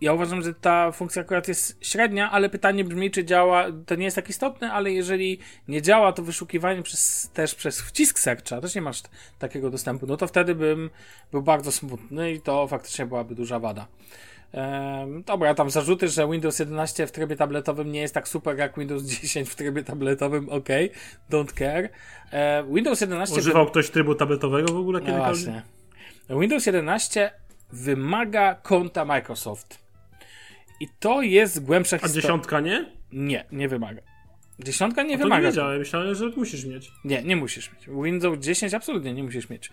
ja 0.00 0.12
uważam, 0.12 0.42
że 0.42 0.54
ta 0.54 0.92
funkcja 0.92 1.22
akurat 1.22 1.48
jest 1.48 1.84
średnia, 1.84 2.30
ale 2.30 2.50
pytanie 2.50 2.84
brzmi, 2.84 3.10
czy 3.10 3.24
działa, 3.24 3.66
to 3.86 3.94
nie 3.94 4.04
jest 4.04 4.16
tak 4.16 4.28
istotne, 4.28 4.72
ale 4.72 4.92
jeżeli 4.92 5.38
nie 5.68 5.82
działa 5.82 6.12
to 6.12 6.22
wyszukiwanie 6.22 6.82
przez, 6.82 7.30
też 7.34 7.54
przez 7.54 7.80
wcisk 7.80 8.18
searcha, 8.18 8.60
też 8.60 8.74
nie 8.74 8.82
masz 8.82 9.02
takiego 9.38 9.70
dostępu, 9.70 10.06
no 10.06 10.16
to 10.16 10.26
wtedy 10.26 10.54
bym 10.54 10.90
był 11.32 11.42
bardzo 11.42 11.72
smutny 11.72 12.32
i 12.32 12.40
to 12.40 12.68
faktycznie 12.68 13.06
byłaby 13.06 13.34
duża 13.34 13.58
wada. 13.58 13.86
Dobra, 15.26 15.54
tam 15.54 15.70
zarzuty, 15.70 16.08
że 16.08 16.28
Windows 16.30 16.58
11 16.58 17.06
w 17.06 17.12
trybie 17.12 17.36
tabletowym 17.36 17.92
nie 17.92 18.00
jest 18.00 18.14
tak 18.14 18.28
super 18.28 18.58
jak 18.58 18.78
Windows 18.78 19.02
10 19.02 19.48
w 19.50 19.54
trybie 19.54 19.84
tabletowym, 19.84 20.48
ok, 20.48 20.68
don't 21.30 21.52
care. 21.58 21.88
Windows 22.74 23.00
11... 23.00 23.36
Używał 23.36 23.66
ktoś 23.66 23.90
trybu 23.90 24.14
tabletowego 24.14 24.72
w 24.72 24.76
ogóle 24.76 25.00
No 25.00 25.06
kiedykolwiek? 25.06 25.44
właśnie. 25.44 25.62
Windows 26.40 26.66
11 26.66 27.30
wymaga 27.72 28.54
konta 28.54 29.04
Microsoft. 29.04 29.78
I 30.80 30.88
to 31.00 31.22
jest 31.22 31.64
głębsza 31.64 31.96
A 31.96 31.98
historia. 31.98 32.22
dziesiątka 32.22 32.60
nie? 32.60 32.86
Nie, 33.12 33.44
nie 33.52 33.68
wymaga. 33.68 34.00
Dziesiątka 34.58 35.02
nie 35.02 35.08
To 35.08 35.14
nie 35.18 35.22
wymaga. 35.24 35.48
wiedziałem, 35.48 35.78
myślałem, 35.78 36.14
że 36.14 36.28
musisz 36.36 36.64
mieć. 36.64 36.90
Nie, 37.04 37.22
nie 37.22 37.36
musisz 37.36 37.72
mieć. 37.72 37.88
Windows 38.04 38.38
10 38.38 38.74
absolutnie 38.74 39.14
nie 39.14 39.22
musisz 39.24 39.48
mieć. 39.50 39.70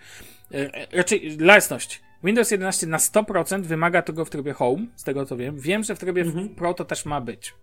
E, 0.51 0.55
e, 0.75 0.88
Raczej 0.97 1.38
dla 1.38 1.55
jasności. 1.55 2.00
Windows 2.23 2.51
11 2.51 2.87
na 2.87 2.97
100% 2.97 3.61
wymaga 3.61 4.01
tego 4.01 4.25
w 4.25 4.29
trybie 4.29 4.53
Home, 4.53 4.85
z 4.95 5.03
tego 5.03 5.25
co 5.25 5.37
wiem. 5.37 5.59
Wiem, 5.59 5.83
że 5.83 5.95
w 5.95 5.99
trybie 5.99 6.25
Pro 6.55 6.73
to 6.73 6.85
też 6.85 7.05
ma 7.05 7.21
być. 7.21 7.53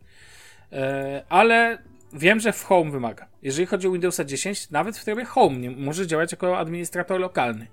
E, 0.72 1.24
ale 1.28 1.78
wiem, 2.12 2.40
że 2.40 2.52
w 2.52 2.64
Home 2.64 2.90
wymaga. 2.90 3.26
Jeżeli 3.42 3.66
chodzi 3.66 3.88
o 3.88 3.90
Windowsa 3.90 4.24
10, 4.24 4.70
nawet 4.70 4.98
w 4.98 5.04
trybie 5.04 5.24
Home 5.24 5.56
nie 5.56 5.70
może 5.70 6.06
działać 6.06 6.32
jako 6.32 6.58
administrator 6.58 7.20
lokalny. 7.20 7.66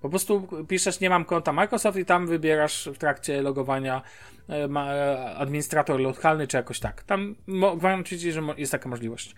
Po 0.00 0.08
prostu 0.08 0.48
piszesz, 0.68 1.00
nie 1.00 1.10
mam 1.10 1.24
konta 1.24 1.52
Microsoft 1.52 1.98
i 1.98 2.04
tam 2.04 2.26
wybierasz 2.26 2.88
w 2.94 2.98
trakcie 2.98 3.42
logowania 3.42 4.02
e, 4.48 4.64
e, 4.64 5.34
administrator 5.36 6.00
lokalny 6.00 6.46
czy 6.46 6.56
jakoś 6.56 6.80
tak. 6.80 7.02
Tam 7.02 7.34
gwarantuję 7.76 8.20
ci, 8.20 8.32
że 8.32 8.42
jest 8.56 8.72
taka 8.72 8.88
możliwość. 8.88 9.34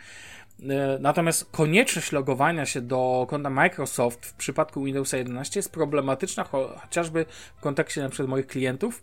E, 0.63 0.99
Natomiast 1.01 1.51
konieczność 1.51 2.13
logowania 2.13 2.67
się 2.67 2.81
do 2.81 3.27
konta 3.31 3.51
Microsoft 3.51 4.27
w 4.27 4.35
przypadku 4.35 4.83
Windowsa 4.85 5.17
11 5.17 5.59
jest 5.59 5.73
problematyczna 5.73 6.45
cho- 6.45 6.79
chociażby 6.81 7.27
w 7.57 7.61
kontekście 7.61 8.03
na 8.03 8.09
przykład 8.09 8.29
moich 8.29 8.47
klientów. 8.47 9.03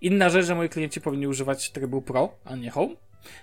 Inna 0.00 0.28
rzecz, 0.28 0.46
że 0.46 0.54
moi 0.54 0.68
klienci 0.68 1.00
powinni 1.00 1.26
używać 1.26 1.70
trybu 1.70 2.02
Pro, 2.02 2.34
a 2.44 2.56
nie 2.56 2.70
Home. 2.70 2.94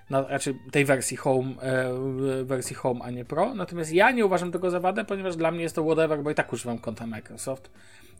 Na, 0.10 0.24
znaczy 0.24 0.56
tej 0.72 0.86
wersji 0.86 1.18
Home, 1.18 1.56
e, 1.62 2.44
wersji 2.44 2.76
Home, 2.76 3.00
a 3.04 3.10
nie 3.12 3.26
Pro. 3.26 3.54
Natomiast 3.54 3.92
ja 3.92 4.12
nie 4.12 4.26
uważam 4.26 4.52
tego 4.52 4.70
za 4.70 4.80
wadę, 4.80 5.06
ponieważ 5.06 5.36
dla 5.36 5.52
mnie 5.52 5.64
jest 5.64 5.76
to 5.76 5.84
whatever, 5.84 6.24
bo 6.24 6.32
i 6.32 6.36
tak 6.36 6.54
używam 6.54 6.78
konta 6.80 7.08
Microsoft 7.08 7.72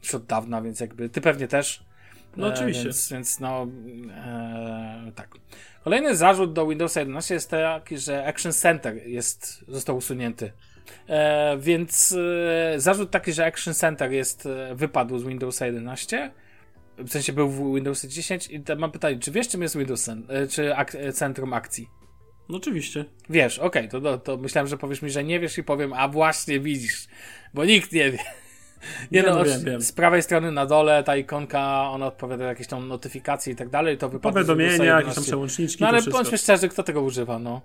już 0.04 0.16
od 0.16 0.26
dawna, 0.26 0.62
więc 0.62 0.80
jakby 0.80 1.10
ty 1.10 1.22
pewnie 1.22 1.48
też. 1.48 1.84
No 2.38 2.48
oczywiście. 2.48 2.84
Więc, 2.84 3.10
więc 3.12 3.40
no, 3.40 3.68
e, 4.16 5.12
tak. 5.16 5.30
Kolejny 5.84 6.16
zarzut 6.16 6.54
do 6.54 6.68
Windowsa 6.68 7.00
11 7.00 7.34
jest 7.34 7.50
taki, 7.50 7.98
że 7.98 8.26
Action 8.26 8.52
Center 8.52 9.08
jest, 9.08 9.66
został 9.68 9.98
usunięty. 9.98 10.52
E, 11.08 11.58
więc 11.60 12.16
e, 12.76 12.80
zarzut 12.80 13.12
taki, 13.12 13.34
że 13.34 13.46
Action 13.46 13.74
Center 13.74 14.12
jest, 14.12 14.46
e, 14.46 14.76
wypadł 14.76 15.18
z 15.20 15.24
Windowsa 15.24 15.66
11. 15.66 16.32
W 16.98 17.10
sensie 17.10 17.34
był 17.34 17.50
w 17.50 17.76
Windowsie 17.76 18.08
10 18.08 18.48
i 18.48 18.64
mam 18.78 18.92
pytanie, 18.92 19.20
czy 19.20 19.32
wiesz 19.32 19.48
czym 19.48 19.62
jest 19.62 19.78
Windows 19.78 20.10
e, 20.10 20.48
czy 20.48 20.76
ak- 20.76 20.96
e, 20.96 21.14
Centrum 21.14 21.54
Akcji? 21.54 21.90
No 22.50 22.58
oczywiście. 22.58 23.06
Wiesz, 23.30 23.60
okej, 23.60 23.90
to, 23.90 24.02
to, 24.02 24.18
to 24.18 24.38
myślałem, 24.38 24.68
że 24.68 24.78
powiesz 24.78 25.02
mi, 25.02 25.10
że 25.10 25.24
nie 25.24 25.40
wiesz 25.40 25.58
i 25.58 25.64
powiem, 25.64 25.94
a 25.94 26.08
właśnie 26.08 26.60
widzisz, 26.60 27.08
bo 27.54 27.66
nikt 27.66 27.92
nie 27.92 28.12
wie. 28.12 28.20
Nie, 29.12 29.24
no, 29.24 29.36
no 29.36 29.44
wiem, 29.44 29.64
wiem. 29.64 29.82
z 29.82 29.92
prawej 29.92 30.22
strony 30.22 30.52
na 30.52 30.66
dole 30.66 31.04
ta 31.04 31.16
ikonka, 31.18 31.90
ona 31.90 32.06
odpowiada 32.08 32.46
jakieś 32.46 32.68
tam 32.68 32.88
notyfikacje 32.88 33.54
i 33.54 33.56
tak 33.56 33.70
dalej, 33.70 33.98
to 33.98 34.10
wypadło 34.10 34.32
z 34.32 34.34
Powiadomienia, 34.34 34.72
jakieś 34.72 34.88
11. 34.88 35.16
tam 35.16 35.24
przełączniczki, 35.24 35.84
No 35.84 35.90
ale 35.90 36.02
bądźmy 36.02 36.38
szczerzy, 36.38 36.70
kto 36.70 36.84
tego 36.84 37.02
używa, 37.02 37.40
no. 37.40 37.62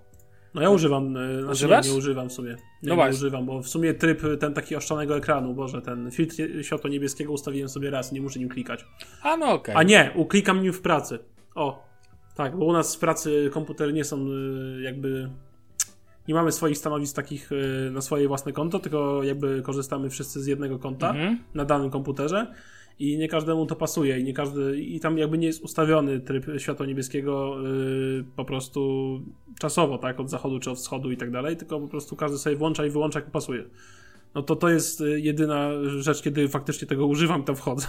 No 0.53 0.61
ja 0.61 0.69
używam, 0.69 1.17
e, 1.17 1.37
znaczy 1.37 1.51
Używasz? 1.51 1.85
nie, 1.85 1.91
nie 1.91 1.97
używam 1.97 2.29
w 2.29 2.33
sumie. 2.33 2.49
Nie, 2.83 2.95
No 2.95 2.95
nie 2.95 3.09
używam, 3.09 3.45
bo 3.45 3.61
w 3.61 3.67
sumie 3.67 3.93
tryb 3.93 4.23
e, 4.23 4.37
ten 4.37 4.53
taki 4.53 4.75
oszczanego 4.75 5.17
ekranu, 5.17 5.53
boże, 5.53 5.81
ten 5.81 6.11
filtr 6.11 6.35
światła 6.61 6.89
niebieskiego 6.89 7.33
ustawiłem 7.33 7.69
sobie 7.69 7.89
raz, 7.89 8.11
nie 8.11 8.21
muszę 8.21 8.39
nim 8.39 8.49
klikać. 8.49 8.85
A 9.21 9.37
no 9.37 9.51
okej. 9.53 9.75
A 9.77 9.83
nie, 9.83 10.11
uklikam 10.15 10.61
nim 10.61 10.73
w 10.73 10.81
pracy. 10.81 11.19
O, 11.55 11.89
tak, 12.35 12.57
bo 12.57 12.65
u 12.65 12.73
nas 12.73 12.95
w 12.95 12.99
pracy 12.99 13.49
komputery 13.53 13.93
nie 13.93 14.03
są 14.03 14.27
y, 14.27 14.81
jakby. 14.81 15.29
Nie 16.29 16.35
mamy 16.35 16.51
swoich 16.51 16.77
stanowisk 16.77 17.15
takich 17.15 17.51
y, 17.51 17.89
na 17.91 18.01
swoje 18.01 18.27
własne 18.27 18.53
konto, 18.53 18.79
tylko 18.79 19.23
jakby 19.23 19.61
korzystamy 19.61 20.09
wszyscy 20.09 20.41
z 20.43 20.47
jednego 20.47 20.79
konta 20.79 21.09
Mhm. 21.09 21.39
na 21.53 21.65
danym 21.65 21.89
komputerze 21.89 22.53
i 22.99 23.17
nie 23.17 23.27
każdemu 23.27 23.65
to 23.65 23.75
pasuje 23.75 24.19
i 24.19 24.23
nie 24.23 24.33
każdy 24.33 24.79
i 24.79 24.99
tam 24.99 25.17
jakby 25.17 25.37
nie 25.37 25.47
jest 25.47 25.61
ustawiony 25.63 26.19
tryb 26.19 26.45
światła 26.57 26.85
niebieskiego 26.85 27.55
y, 27.67 28.23
po 28.35 28.45
prostu 28.45 29.21
czasowo, 29.59 29.97
tak, 29.97 30.19
od 30.19 30.29
zachodu 30.29 30.59
czy 30.59 30.71
od 30.71 30.77
wschodu 30.77 31.11
i 31.11 31.17
tak 31.17 31.31
dalej, 31.31 31.57
tylko 31.57 31.79
po 31.79 31.87
prostu 31.87 32.15
każdy 32.15 32.37
sobie 32.37 32.55
włącza 32.55 32.85
i 32.85 32.89
wyłącza 32.89 33.19
jak 33.19 33.31
pasuje. 33.31 33.63
No 34.35 34.41
to 34.43 34.55
to 34.55 34.69
jest 34.69 35.01
y, 35.01 35.19
jedyna 35.19 35.69
rzecz, 35.99 36.21
kiedy 36.21 36.47
faktycznie 36.47 36.87
tego 36.87 37.05
używam, 37.07 37.43
to 37.43 37.55
wchodzę. 37.55 37.87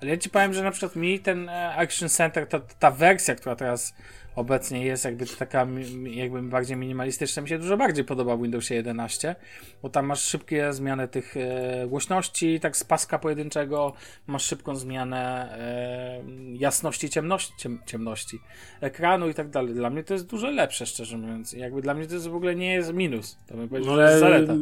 Ale 0.00 0.10
ja 0.10 0.16
ci 0.16 0.30
powiem, 0.30 0.54
że 0.54 0.62
na 0.62 0.70
przykład 0.70 0.96
mi 0.96 1.20
ten 1.20 1.48
e, 1.48 1.74
Action 1.76 2.08
Center, 2.08 2.46
ta, 2.46 2.60
ta 2.60 2.90
wersja, 2.90 3.34
która 3.34 3.56
teraz 3.56 3.94
obecnie 4.36 4.84
jest 4.86 5.04
jakby 5.04 5.26
taka 5.26 5.66
jakby 6.04 6.42
bardziej 6.42 6.76
minimalistyczna, 6.76 7.42
mi 7.42 7.48
się 7.48 7.58
dużo 7.58 7.76
bardziej 7.76 8.04
podoba 8.04 8.36
w 8.36 8.42
Windowsie 8.42 8.74
11, 8.74 9.36
bo 9.82 9.88
tam 9.88 10.06
masz 10.06 10.22
szybkie 10.22 10.72
zmiany 10.72 11.08
tych 11.08 11.36
e, 11.36 11.86
głośności, 11.88 12.60
tak 12.60 12.76
z 12.76 12.84
paska 12.84 13.18
pojedynczego, 13.18 13.92
masz 14.26 14.44
szybką 14.44 14.76
zmianę 14.76 15.52
e, 15.58 16.22
jasności, 16.54 17.10
ciemności, 17.10 17.52
ciem, 17.58 17.78
ciemności 17.86 18.38
ekranu 18.80 19.28
i 19.28 19.34
tak 19.34 19.48
dalej. 19.50 19.74
Dla 19.74 19.90
mnie 19.90 20.04
to 20.04 20.14
jest 20.14 20.26
dużo 20.26 20.50
lepsze, 20.50 20.86
szczerze 20.86 21.18
mówiąc. 21.18 21.52
Jakby 21.52 21.82
dla 21.82 21.94
mnie 21.94 22.06
to 22.06 22.14
jest 22.14 22.28
w 22.28 22.34
ogóle 22.34 22.54
nie 22.54 22.74
jest 22.74 22.92
minus. 22.92 23.38
To 23.46 23.56
bym 23.56 23.68
powiedział, 23.68 23.90
No, 23.90 23.96
że 23.96 24.10
jest 24.12 24.22
ale 24.24 24.46
zaleta. 24.46 24.54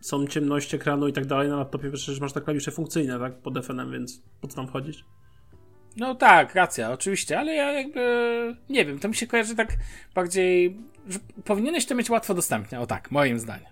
są 0.00 0.26
ciemności 0.26 0.76
ekranu 0.76 1.08
i 1.08 1.12
tak 1.12 1.26
dalej. 1.26 1.48
Na 1.48 1.56
laptopie 1.56 1.90
przecież 1.90 2.20
masz 2.20 2.32
te 2.32 2.40
klawisze 2.40 2.70
funkcyjne, 2.70 3.18
tak? 3.18 3.34
Pod 3.38 3.58
FN-em, 3.58 3.92
więc 3.92 4.22
po 4.40 4.48
co 4.48 4.56
tam 4.56 4.68
wchodzić? 4.68 5.04
No 5.96 6.14
tak, 6.14 6.54
racja, 6.54 6.90
oczywiście, 6.92 7.38
ale 7.38 7.54
ja 7.54 7.72
jakby 7.72 8.00
nie 8.68 8.84
wiem, 8.84 8.98
to 8.98 9.08
mi 9.08 9.14
się 9.14 9.26
kojarzy 9.26 9.56
tak 9.56 9.68
bardziej, 10.14 10.76
że 11.08 11.18
powinieneś 11.44 11.86
to 11.86 11.94
mieć 11.94 12.10
łatwo 12.10 12.34
dostępne, 12.34 12.80
o 12.80 12.86
tak, 12.86 13.10
moim 13.10 13.38
zdaniem. 13.38 13.68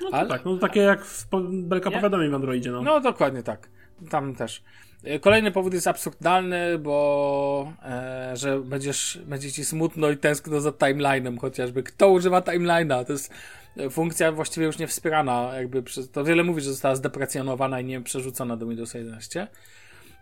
No 0.00 0.08
Ale- 0.12 0.28
tak, 0.28 0.44
no 0.44 0.56
takie 0.58 0.80
jak 0.80 1.04
w 1.04 1.26
belka 1.52 1.90
Nie? 1.90 1.96
powiadomień 1.96 2.30
w 2.30 2.34
Androidzie, 2.34 2.70
no. 2.70 2.82
No 2.82 3.00
dokładnie 3.00 3.42
tak, 3.42 3.68
tam 4.10 4.34
też. 4.34 4.62
E, 5.04 5.18
Kolejny 5.18 5.50
powód 5.52 5.74
jest 5.74 5.86
absurdalny, 5.86 6.78
bo 6.78 7.72
e, 7.84 8.30
że 8.36 8.60
będziesz, 8.60 9.18
będzie 9.26 9.52
ci 9.52 9.64
smutno 9.64 10.10
i 10.10 10.16
tęskno 10.16 10.60
za 10.60 10.70
timeline'em 10.70 11.38
chociażby. 11.38 11.82
Kto 11.82 12.10
używa 12.10 12.40
timeline'a? 12.40 13.04
To 13.04 13.12
jest 13.12 13.32
e, 13.76 13.90
funkcja 13.90 14.32
właściwie 14.32 14.66
już 14.66 14.78
nie 14.78 14.86
wspierana, 14.86 15.50
jakby 15.54 15.82
przez, 15.82 16.10
to 16.10 16.24
wiele 16.24 16.44
mówi, 16.44 16.60
że 16.60 16.70
została 16.70 16.94
zdeprecjonowana 16.94 17.80
i 17.80 17.84
nie 17.84 18.00
przerzucona 18.00 18.56
do 18.56 18.66
Windowsa 18.66 18.98
11. 18.98 19.46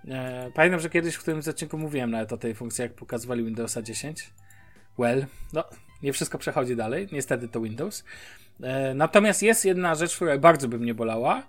E, 0.09 0.51
pamiętam, 0.55 0.81
że 0.81 0.91
kiedyś 0.91 1.15
w 1.15 1.21
którymś 1.21 1.49
odcinku 1.49 1.79
mówiłem 1.79 2.11
nawet 2.11 2.33
o 2.33 2.37
tej 2.37 2.55
funkcji, 2.55 2.83
jak 2.83 2.95
pokazywali 2.95 3.45
Windowsa 3.45 3.83
10. 3.83 4.31
Well, 4.99 5.27
no, 5.53 5.65
nie 6.03 6.13
wszystko 6.13 6.39
przechodzi 6.39 6.77
dalej, 6.77 7.09
niestety 7.13 7.49
to 7.49 7.61
Windows. 7.61 8.05
E, 8.63 8.95
natomiast 8.95 9.43
jest 9.43 9.65
jedna 9.65 9.95
rzecz, 9.95 10.17
która 10.17 10.39
bardzo 10.39 10.69
by 10.69 10.79
mnie 10.79 10.95
bolała, 10.95 11.43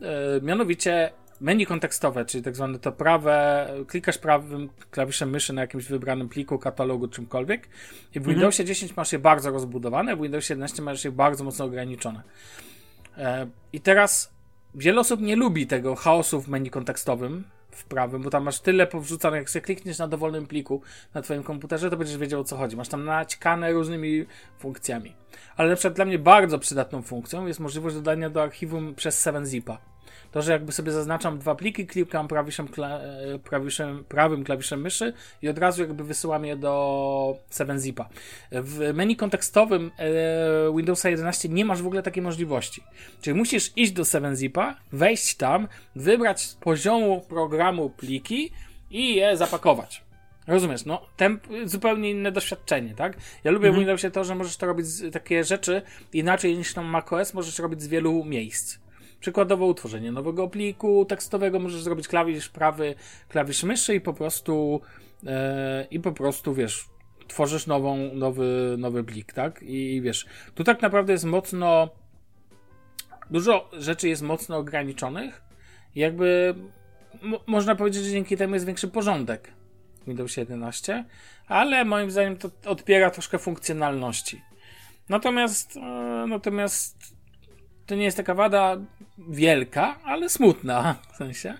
e, 0.00 0.40
mianowicie 0.42 1.10
menu 1.40 1.66
kontekstowe, 1.66 2.24
czyli 2.24 2.44
tak 2.44 2.56
zwane 2.56 2.78
to 2.78 2.92
prawe, 2.92 3.68
klikasz 3.86 4.18
prawym 4.18 4.68
klawiszem 4.90 5.30
myszy 5.30 5.52
na 5.52 5.60
jakimś 5.60 5.84
wybranym 5.84 6.28
pliku, 6.28 6.58
katalogu, 6.58 7.08
czymkolwiek 7.08 7.68
i 8.14 8.20
w 8.20 8.26
Windowsie 8.26 8.64
10 8.64 8.96
masz 8.96 9.12
je 9.12 9.18
bardzo 9.18 9.50
rozbudowane, 9.50 10.16
w 10.16 10.22
Windowsie 10.22 10.52
11 10.54 10.82
masz 10.82 11.04
je 11.04 11.12
bardzo 11.12 11.44
mocno 11.44 11.64
ograniczone. 11.64 12.22
I 13.72 13.80
teraz 13.80 14.32
wiele 14.74 15.00
osób 15.00 15.20
nie 15.20 15.36
lubi 15.36 15.66
tego 15.66 15.94
chaosu 15.94 16.40
w 16.40 16.48
menu 16.48 16.70
kontekstowym 16.70 17.44
w 17.76 17.84
prawym, 17.84 18.22
bo 18.22 18.30
tam 18.30 18.42
masz 18.42 18.60
tyle 18.60 18.86
powrzucanych, 18.86 19.38
jak 19.38 19.50
sobie 19.50 19.62
klikniesz 19.62 19.98
na 19.98 20.08
dowolnym 20.08 20.46
pliku 20.46 20.82
na 21.14 21.22
twoim 21.22 21.42
komputerze, 21.42 21.90
to 21.90 21.96
będziesz 21.96 22.16
wiedział 22.18 22.40
o 22.40 22.44
co 22.44 22.56
chodzi. 22.56 22.76
Masz 22.76 22.88
tam 22.88 23.04
naćkane 23.04 23.72
różnymi 23.72 24.26
funkcjami. 24.58 25.16
Ale 25.56 25.70
na 25.70 25.76
przykład 25.76 25.94
dla 25.94 26.04
mnie 26.04 26.18
bardzo 26.18 26.58
przydatną 26.58 27.02
funkcją 27.02 27.46
jest 27.46 27.60
możliwość 27.60 27.96
dodania 27.96 28.30
do 28.30 28.42
archiwum 28.42 28.94
przez 28.94 29.26
7-zipa. 29.26 29.78
To, 30.36 30.42
że 30.42 30.52
jakby 30.52 30.72
sobie 30.72 30.92
zaznaczam 30.92 31.38
dwa 31.38 31.54
pliki, 31.54 31.86
klikam 31.86 32.28
klawiszem, 32.28 32.68
kla, 32.68 32.98
e, 32.98 33.38
klawiszem, 33.38 34.04
prawym 34.04 34.44
klawiszem 34.44 34.80
myszy 34.80 35.12
i 35.42 35.48
od 35.48 35.58
razu 35.58 35.82
jakby 35.82 36.04
wysyłam 36.04 36.44
je 36.44 36.56
do 36.56 37.36
7-zipa. 37.50 38.08
W 38.52 38.94
menu 38.94 39.16
kontekstowym 39.16 39.90
e, 39.98 40.76
Windowsa 40.76 41.10
11 41.10 41.48
nie 41.48 41.64
masz 41.64 41.82
w 41.82 41.86
ogóle 41.86 42.02
takiej 42.02 42.22
możliwości. 42.22 42.82
Czyli 43.20 43.36
musisz 43.36 43.72
iść 43.76 43.92
do 43.92 44.02
7-zipa, 44.02 44.74
wejść 44.92 45.34
tam, 45.36 45.68
wybrać 45.94 46.40
z 46.40 46.54
poziomu 46.54 47.20
programu 47.20 47.90
pliki 47.90 48.50
i 48.90 49.14
je 49.14 49.36
zapakować. 49.36 50.04
Rozumiesz, 50.46 50.84
no, 50.84 51.06
temp, 51.16 51.46
zupełnie 51.64 52.10
inne 52.10 52.32
doświadczenie, 52.32 52.94
tak? 52.94 53.16
Ja 53.44 53.50
lubię 53.50 53.72
w 53.72 53.74
Windowsie 53.74 54.10
to, 54.10 54.24
że 54.24 54.34
możesz 54.34 54.56
to 54.56 54.66
robić 54.66 54.86
z, 54.86 55.12
takie 55.12 55.44
rzeczy 55.44 55.82
inaczej 56.12 56.58
niż 56.58 56.74
na 56.74 56.82
macOS, 56.82 57.34
możesz 57.34 57.58
robić 57.58 57.82
z 57.82 57.88
wielu 57.88 58.24
miejsc. 58.24 58.85
Przykładowo 59.26 59.66
utworzenie 59.66 60.12
nowego 60.12 60.48
pliku 60.48 61.04
tekstowego 61.04 61.58
możesz 61.58 61.82
zrobić 61.82 62.08
klawisz 62.08 62.48
prawy, 62.48 62.94
klawisz 63.28 63.62
myszy 63.62 63.94
i 63.94 64.00
po 64.00 64.12
prostu 64.12 64.80
e, 65.26 65.86
i 65.90 66.00
po 66.00 66.12
prostu, 66.12 66.54
wiesz, 66.54 66.88
tworzysz 67.28 67.66
nową, 67.66 68.14
nowy, 68.14 68.74
nowy 68.78 69.04
plik, 69.04 69.32
tak? 69.32 69.62
I 69.62 70.00
wiesz, 70.00 70.26
tu 70.54 70.64
tak 70.64 70.82
naprawdę 70.82 71.12
jest 71.12 71.24
mocno, 71.24 71.88
dużo 73.30 73.70
rzeczy 73.72 74.08
jest 74.08 74.22
mocno 74.22 74.56
ograniczonych, 74.56 75.42
jakby 75.94 76.54
można 77.46 77.74
powiedzieć, 77.74 78.04
że 78.04 78.10
dzięki 78.10 78.36
temu 78.36 78.54
jest 78.54 78.66
większy 78.66 78.88
porządek 78.88 79.52
w 80.02 80.06
Windows 80.06 80.36
11, 80.36 81.04
ale 81.46 81.84
moim 81.84 82.10
zdaniem 82.10 82.36
to 82.36 82.50
odbiera 82.66 83.10
troszkę 83.10 83.38
funkcjonalności. 83.38 84.42
Natomiast, 85.08 85.76
e, 85.76 85.80
natomiast 86.28 87.15
to 87.86 87.94
nie 87.94 88.04
jest 88.04 88.16
taka 88.16 88.34
wada 88.34 88.76
wielka, 89.28 89.98
ale 90.04 90.28
smutna 90.28 90.96
w 91.12 91.16
sensie. 91.16 91.54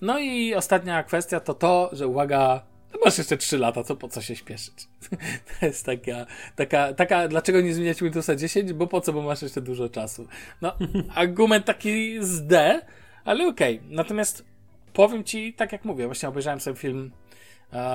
No 0.00 0.18
i 0.18 0.54
ostatnia 0.54 1.02
kwestia 1.02 1.40
to 1.40 1.54
to, 1.54 1.90
że 1.92 2.06
uwaga, 2.06 2.62
no 2.92 2.98
masz 3.04 3.18
jeszcze 3.18 3.36
3 3.36 3.58
lata, 3.58 3.84
to 3.84 3.96
po 3.96 4.08
co 4.08 4.22
się 4.22 4.36
śpieszyć? 4.36 4.88
To 5.60 5.66
jest 5.66 5.86
taka, 5.86 6.26
taka, 6.56 6.94
taka, 6.94 7.28
dlaczego 7.28 7.60
nie 7.60 7.74
zmieniać 7.74 8.02
Windowsa 8.02 8.36
10? 8.36 8.72
Bo 8.72 8.86
po 8.86 9.00
co, 9.00 9.12
bo 9.12 9.22
masz 9.22 9.42
jeszcze 9.42 9.60
dużo 9.60 9.88
czasu. 9.88 10.28
No, 10.62 10.72
argument 11.14 11.64
taki 11.64 12.16
z 12.20 12.46
D, 12.46 12.80
ale 13.24 13.46
okej. 13.46 13.76
Okay. 13.76 13.88
Natomiast 13.90 14.44
powiem 14.92 15.24
ci, 15.24 15.54
tak 15.54 15.72
jak 15.72 15.84
mówię, 15.84 16.06
właśnie 16.06 16.28
obejrzałem 16.28 16.60
sobie 16.60 16.76
film 16.76 17.10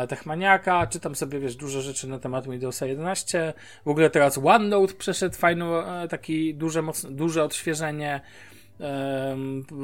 Techmaniaka, 0.10 0.88
czytam 0.88 1.16
sobie, 1.16 1.40
wiesz, 1.40 1.56
dużo 1.56 1.82
rzeczy 1.82 2.08
na 2.08 2.20
temat 2.20 2.50
Windowsa 2.50 2.86
11. 2.86 3.54
W 3.86 3.88
ogóle 3.88 4.10
teraz 4.10 4.38
OneNote 4.38 4.94
przeszedł 4.94 5.36
fajną, 5.36 5.86
e, 5.86 6.08
taki 6.08 6.56
duże, 6.56 6.84
duże 7.10 7.44
odświeżenie. 7.44 8.22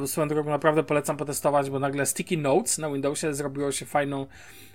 Swoją 0.05 0.27
drogą 0.27 0.49
naprawdę 0.49 0.83
polecam 0.83 1.17
potestować, 1.17 1.69
bo 1.69 1.79
nagle 1.79 2.05
Sticky 2.05 2.37
Notes 2.37 2.77
na 2.77 2.89
Windowsie 2.89 3.33
zrobiło 3.33 3.71
się 3.71 3.85
fajną, 3.85 4.25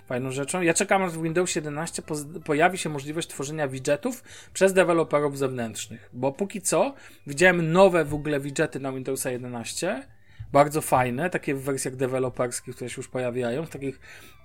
fajną 0.05 0.31
rzeczą. 0.31 0.61
Ja 0.61 0.73
czekam, 0.73 1.03
aż 1.03 1.11
w 1.11 1.21
Windows 1.21 1.55
11 1.55 2.01
po, 2.01 2.15
pojawi 2.45 2.77
się 2.77 2.89
możliwość 2.89 3.27
tworzenia 3.27 3.67
widgetów 3.67 4.23
przez 4.53 4.73
deweloperów 4.73 5.37
zewnętrznych, 5.37 6.09
bo 6.13 6.31
póki 6.31 6.61
co 6.61 6.93
widziałem 7.27 7.71
nowe 7.71 8.05
w 8.05 8.13
ogóle 8.13 8.39
widgety 8.39 8.79
na 8.79 8.91
Windowsa 8.91 9.31
11, 9.31 10.07
bardzo 10.53 10.81
fajne, 10.81 11.29
takie 11.29 11.55
w 11.55 11.63
wersjach 11.63 11.95
deweloperskich, 11.95 12.75
które 12.75 12.89
się 12.89 12.99
już 12.99 13.07
pojawiają, 13.07 13.67
takich, 13.67 13.99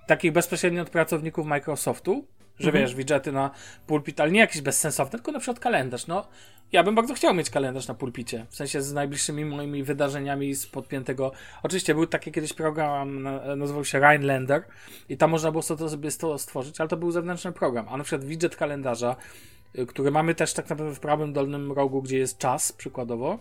takich 0.09 0.31
bezpośrednio 0.31 0.81
od 0.81 0.89
pracowników 0.89 1.45
Microsoftu, 1.45 2.25
że 2.59 2.67
mhm. 2.67 2.85
wiesz, 2.85 2.95
widgety 2.95 3.31
na 3.31 3.51
pulpit, 3.87 4.19
ale 4.19 4.31
nie 4.31 4.39
jakieś 4.39 4.61
bezsensowne, 4.61 5.11
tylko 5.11 5.31
na 5.31 5.39
przykład 5.39 5.59
kalendarz. 5.59 6.07
No, 6.07 6.27
ja 6.71 6.83
bym 6.83 6.95
bardzo 6.95 7.13
chciał 7.13 7.33
mieć 7.33 7.49
kalendarz 7.49 7.87
na 7.87 7.93
pulpicie, 7.93 8.45
w 8.49 8.55
sensie 8.55 8.81
z 8.81 8.93
najbliższymi 8.93 9.45
moimi 9.45 9.83
wydarzeniami 9.83 10.55
z 10.55 10.67
podpiętego. 10.67 11.31
Oczywiście 11.63 11.95
był 11.95 12.07
taki 12.07 12.31
kiedyś 12.31 12.53
program, 12.53 13.27
nazywał 13.57 13.85
się 13.85 13.99
Rhinelander 13.99 14.63
i 15.09 15.17
tam 15.17 15.29
można 15.29 15.51
było 15.51 15.61
sobie 15.61 16.11
to 16.19 16.37
stworzyć, 16.37 16.79
ale 16.79 16.89
to 16.89 16.97
był 16.97 17.11
zewnętrzny 17.11 17.51
program. 17.51 17.85
A 17.89 17.97
na 17.97 18.03
przykład 18.03 18.27
widget 18.27 18.55
kalendarza, 18.55 19.15
y, 19.79 19.85
który 19.85 20.11
mamy 20.11 20.35
też 20.35 20.53
tak 20.53 20.69
naprawdę 20.69 20.95
w 20.95 20.99
prawym 20.99 21.33
dolnym 21.33 21.71
rogu, 21.71 22.01
gdzie 22.01 22.17
jest 22.17 22.37
czas, 22.37 22.71
przykładowo 22.71 23.39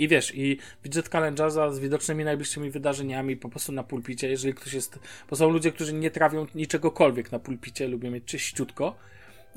i 0.00 0.08
wiesz, 0.08 0.34
i 0.34 0.58
widget 0.84 1.08
kalendarza 1.08 1.70
z 1.70 1.78
widocznymi 1.78 2.24
najbliższymi 2.24 2.70
wydarzeniami 2.70 3.36
po 3.36 3.48
prostu 3.48 3.72
na 3.72 3.82
pulpicie, 3.82 4.28
jeżeli 4.28 4.54
ktoś 4.54 4.72
jest, 4.72 4.98
bo 5.30 5.36
są 5.36 5.50
ludzie, 5.50 5.72
którzy 5.72 5.92
nie 5.92 6.10
trawią 6.10 6.46
niczegokolwiek 6.54 7.32
na 7.32 7.38
pulpicie, 7.38 7.88
lubią 7.88 8.10
mieć 8.10 8.24
czyściutko, 8.24 8.94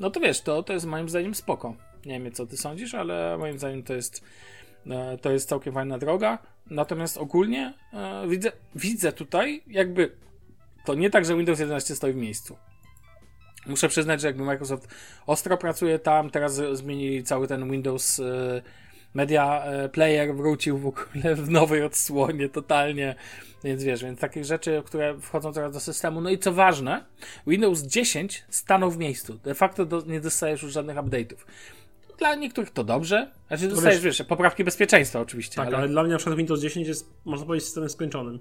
no 0.00 0.10
to 0.10 0.20
wiesz, 0.20 0.40
to, 0.40 0.62
to 0.62 0.72
jest 0.72 0.86
moim 0.86 1.08
zdaniem 1.08 1.34
spoko. 1.34 1.74
Nie 2.06 2.20
wiem, 2.20 2.32
co 2.32 2.46
ty 2.46 2.56
sądzisz, 2.56 2.94
ale 2.94 3.38
moim 3.38 3.58
zdaniem 3.58 3.82
to 3.82 3.94
jest, 3.94 4.24
e, 4.90 5.18
to 5.18 5.32
jest 5.32 5.48
całkiem 5.48 5.74
fajna 5.74 5.98
droga. 5.98 6.38
Natomiast 6.70 7.18
ogólnie 7.18 7.74
e, 7.92 8.28
widzę, 8.28 8.52
widzę 8.74 9.12
tutaj 9.12 9.62
jakby 9.66 10.12
to 10.84 10.94
nie 10.94 11.10
tak, 11.10 11.24
że 11.24 11.36
Windows 11.36 11.60
11 11.60 11.96
stoi 11.96 12.12
w 12.12 12.16
miejscu. 12.16 12.56
Muszę 13.66 13.88
przyznać, 13.88 14.20
że 14.20 14.26
jakby 14.26 14.44
Microsoft 14.44 14.94
ostro 15.26 15.56
pracuje 15.56 15.98
tam, 15.98 16.30
teraz 16.30 16.60
zmienili 16.72 17.24
cały 17.24 17.48
ten 17.48 17.70
Windows 17.70 18.20
e, 18.20 18.62
Media 19.14 19.64
e, 19.64 19.88
Player 19.88 20.34
wrócił 20.34 20.78
w 20.78 20.86
ogóle 20.86 21.34
w 21.34 21.50
nowej 21.50 21.82
odsłonie 21.82 22.48
totalnie, 22.48 23.14
więc 23.64 23.84
wiesz, 23.84 24.02
więc 24.02 24.20
takich 24.20 24.44
rzeczy, 24.44 24.82
które 24.86 25.18
wchodzą 25.20 25.52
teraz 25.52 25.72
do 25.72 25.80
systemu. 25.80 26.20
No 26.20 26.30
i 26.30 26.38
co 26.38 26.52
ważne, 26.52 27.04
Windows 27.46 27.82
10 27.82 28.44
stanął 28.48 28.90
w 28.90 28.98
miejscu. 28.98 29.34
De 29.34 29.54
facto 29.54 29.84
do, 29.86 30.00
nie 30.00 30.20
dostajesz 30.20 30.62
już 30.62 30.72
żadnych 30.72 30.96
update'ów. 30.96 31.36
Dla 32.18 32.34
niektórych 32.34 32.70
to 32.70 32.84
dobrze. 32.84 33.30
Znaczy 33.48 33.68
dostajesz, 33.68 34.00
wiesz, 34.00 34.18
wiesz 34.18 34.26
poprawki 34.28 34.64
bezpieczeństwa 34.64 35.20
oczywiście. 35.20 35.56
Tak, 35.56 35.66
ale... 35.66 35.76
ale... 35.76 35.88
dla 35.88 36.02
mnie 36.02 36.12
na 36.12 36.18
przykład 36.18 36.36
Windows 36.36 36.60
10 36.60 36.88
jest, 36.88 37.10
można 37.24 37.46
powiedzieć, 37.46 37.64
systemem 37.64 37.90
skończonym. 37.90 38.38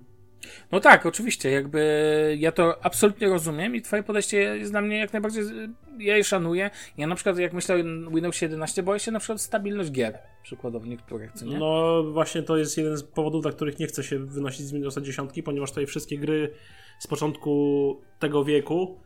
No 0.72 0.80
tak, 0.80 1.06
oczywiście, 1.06 1.52
jakby 1.52 2.36
ja 2.40 2.52
to 2.52 2.86
absolutnie 2.86 3.28
rozumiem 3.28 3.76
i 3.76 3.82
twoje 3.82 4.04
podejście 4.04 4.38
jest 4.38 4.72
dla 4.72 4.82
mnie 4.82 4.98
jak 4.98 5.14
najbardziej, 5.14 5.44
ja 6.00 6.18
je 6.18 6.24
szanuję. 6.24 6.70
Ja 6.98 7.08
na 7.08 7.16
przykład 7.16 7.38
jak 7.38 7.54
myślę 7.54 7.76
o 7.76 8.12
Windows 8.12 8.42
11, 8.42 8.84
boję 8.84 9.00
się 9.00 9.12
na 9.12 9.20
przykład 9.20 9.42
stabilność 9.42 9.92
gier, 9.92 10.20
przykładowo 10.44 10.86
niektórych, 10.86 11.32
co 11.32 11.46
nie? 11.46 11.58
No 11.58 12.04
właśnie 12.04 12.44
to 12.44 12.58
jest 12.58 12.78
jeden 12.78 12.98
z 12.98 13.04
powodów, 13.04 13.42
dla 13.42 13.52
których 13.52 13.80
nie 13.80 13.88
chcę 13.88 14.04
się 14.04 14.20
wynosić 14.20 14.66
z 14.66 14.72
Windowsa 14.72 15.02
10, 15.02 15.30
ponieważ 15.46 15.70
tutaj 15.70 15.86
wszystkie 15.86 16.18
gry 16.18 16.54
z 17.00 17.08
początku 17.08 18.02
tego 18.20 18.44
wieku 18.44 19.00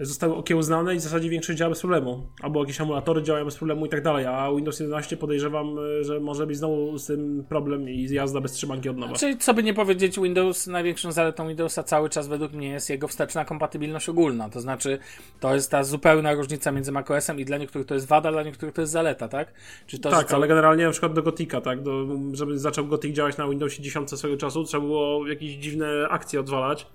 zostały 0.00 0.36
okiełznane 0.36 0.94
i 0.94 0.98
w 0.98 1.00
zasadzie 1.00 1.30
większość 1.30 1.58
działa 1.58 1.68
bez 1.68 1.80
problemu. 1.80 2.26
Albo 2.42 2.60
jakieś 2.60 2.80
emulatory 2.80 3.22
działają 3.22 3.44
bez 3.44 3.56
problemu 3.56 3.86
i 3.86 3.88
tak 3.88 4.02
dalej, 4.02 4.26
a 4.26 4.52
Windows 4.56 4.80
11 4.80 5.16
podejrzewam, 5.16 5.78
e, 5.78 6.04
że 6.04 6.20
może 6.20 6.46
być 6.46 6.56
znowu 6.56 6.98
z 6.98 7.06
tym 7.06 7.44
problem 7.48 7.88
i 7.88 8.08
jazda 8.10 8.40
bez 8.40 8.52
trzymanki 8.52 8.88
od 8.88 8.96
nowa. 8.96 9.14
Czyli 9.14 9.38
co 9.38 9.54
by 9.54 9.62
nie 9.62 9.74
powiedzieć, 9.74 10.20
Windows, 10.20 10.66
największą 10.66 11.12
zaletą 11.12 11.48
Windowsa 11.48 11.82
cały 11.82 12.08
czas 12.08 12.28
według 12.28 12.52
mnie 12.52 12.68
jest 12.68 12.90
jego 12.90 13.08
wsteczna 13.08 13.44
kompatybilność 13.44 14.08
ogólna, 14.08 14.50
to 14.50 14.60
znaczy 14.60 14.98
to 15.40 15.54
jest 15.54 15.70
ta 15.70 15.84
zupełna 15.84 16.34
różnica 16.34 16.72
między 16.72 16.92
macOSem 16.92 17.40
i 17.40 17.44
dla 17.44 17.58
niektórych 17.58 17.86
to 17.86 17.94
jest 17.94 18.06
wada, 18.06 18.32
dla 18.32 18.42
niektórych 18.42 18.74
to 18.74 18.80
jest 18.80 18.92
zaleta, 18.92 19.28
tak? 19.28 19.52
Czy 19.86 19.98
to, 19.98 20.10
tak, 20.10 20.32
ale 20.32 20.48
generalnie 20.48 20.84
na 20.84 20.90
przykład 20.90 21.12
do 21.12 21.22
Gotika, 21.22 21.60
tak, 21.60 21.82
do, 21.82 22.06
żeby 22.32 22.58
zaczął 22.58 22.86
Gothic 22.86 23.16
działać 23.16 23.36
na 23.36 23.48
Windowsie 23.48 23.82
10 23.82 24.10
swego 24.10 24.36
czasu, 24.36 24.64
trzeba 24.64 24.86
było 24.86 25.26
jakieś 25.28 25.54
dziwne 25.54 25.86
akcje 26.08 26.40
odwalać 26.40 26.86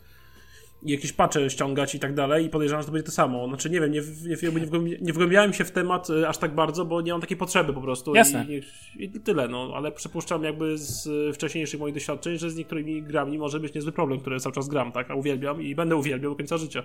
jakieś 0.91 1.13
pacze 1.13 1.49
ściągać 1.49 1.95
i 1.95 1.99
tak 1.99 2.13
dalej 2.13 2.45
i 2.45 2.49
podejrzewam, 2.49 2.81
że 2.81 2.85
to 2.85 2.91
będzie 2.91 3.05
to 3.05 3.11
samo. 3.11 3.47
Znaczy 3.47 3.69
nie 3.69 3.81
wiem, 3.81 3.91
nie, 3.91 4.01
nie, 4.25 4.97
nie, 5.01 5.13
wgłębiałem 5.13 5.53
się 5.53 5.65
w 5.65 5.71
temat 5.71 6.09
y, 6.09 6.27
aż 6.27 6.37
tak 6.37 6.55
bardzo, 6.55 6.85
bo 6.85 7.01
nie 7.01 7.11
mam 7.11 7.21
takiej 7.21 7.37
potrzeby 7.37 7.73
po 7.73 7.81
prostu. 7.81 8.15
Jasne. 8.15 8.45
I, 8.49 8.61
i, 9.03 9.09
tyle, 9.09 9.47
no. 9.47 9.71
Ale 9.75 9.91
przypuszczam 9.91 10.43
jakby 10.43 10.77
z 10.77 11.35
wcześniejszych 11.35 11.79
moich 11.79 11.93
doświadczeń, 11.93 12.37
że 12.37 12.49
z 12.49 12.55
niektórymi 12.55 13.03
grami 13.03 13.37
może 13.37 13.59
być 13.59 13.73
niezły 13.73 13.91
problem, 13.91 14.19
które 14.19 14.39
cały 14.39 14.55
czas 14.55 14.67
gram, 14.67 14.91
tak? 14.91 15.11
A 15.11 15.15
uwielbiam 15.15 15.61
i 15.61 15.75
będę 15.75 15.95
uwielbiał 15.95 16.31
do 16.31 16.37
końca 16.37 16.57
życia. 16.57 16.83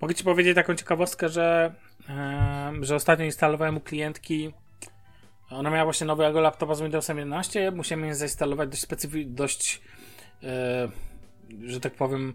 Mogę 0.00 0.14
ci 0.14 0.24
powiedzieć 0.24 0.54
taką 0.54 0.74
ciekawostkę, 0.74 1.28
że, 1.28 1.74
yy, 2.78 2.84
że 2.84 2.94
ostatnio 2.94 3.24
instalowałem 3.24 3.76
u 3.76 3.80
klientki 3.80 4.52
ona 5.50 5.70
miała 5.70 5.84
właśnie 5.84 6.06
nowego 6.06 6.40
laptopa 6.40 6.74
z 6.74 6.82
Windowsem 6.82 7.18
11, 7.18 7.70
musiałem 7.70 8.04
je 8.04 8.14
zainstalować 8.14 8.68
dość 8.68 8.82
specyficznie, 8.82 9.32
dość 9.32 9.82
yy, 10.42 11.68
że 11.68 11.80
tak 11.80 11.94
powiem 11.94 12.34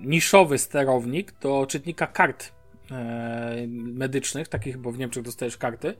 niszowy 0.00 0.58
sterownik 0.58 1.32
do 1.40 1.66
czytnika 1.66 2.06
kart 2.06 2.52
e, 2.90 3.66
medycznych, 3.68 4.48
takich, 4.48 4.78
bo 4.78 4.92
w 4.92 4.98
Niemczech 4.98 5.22
dostajesz 5.22 5.56
karty 5.56 5.94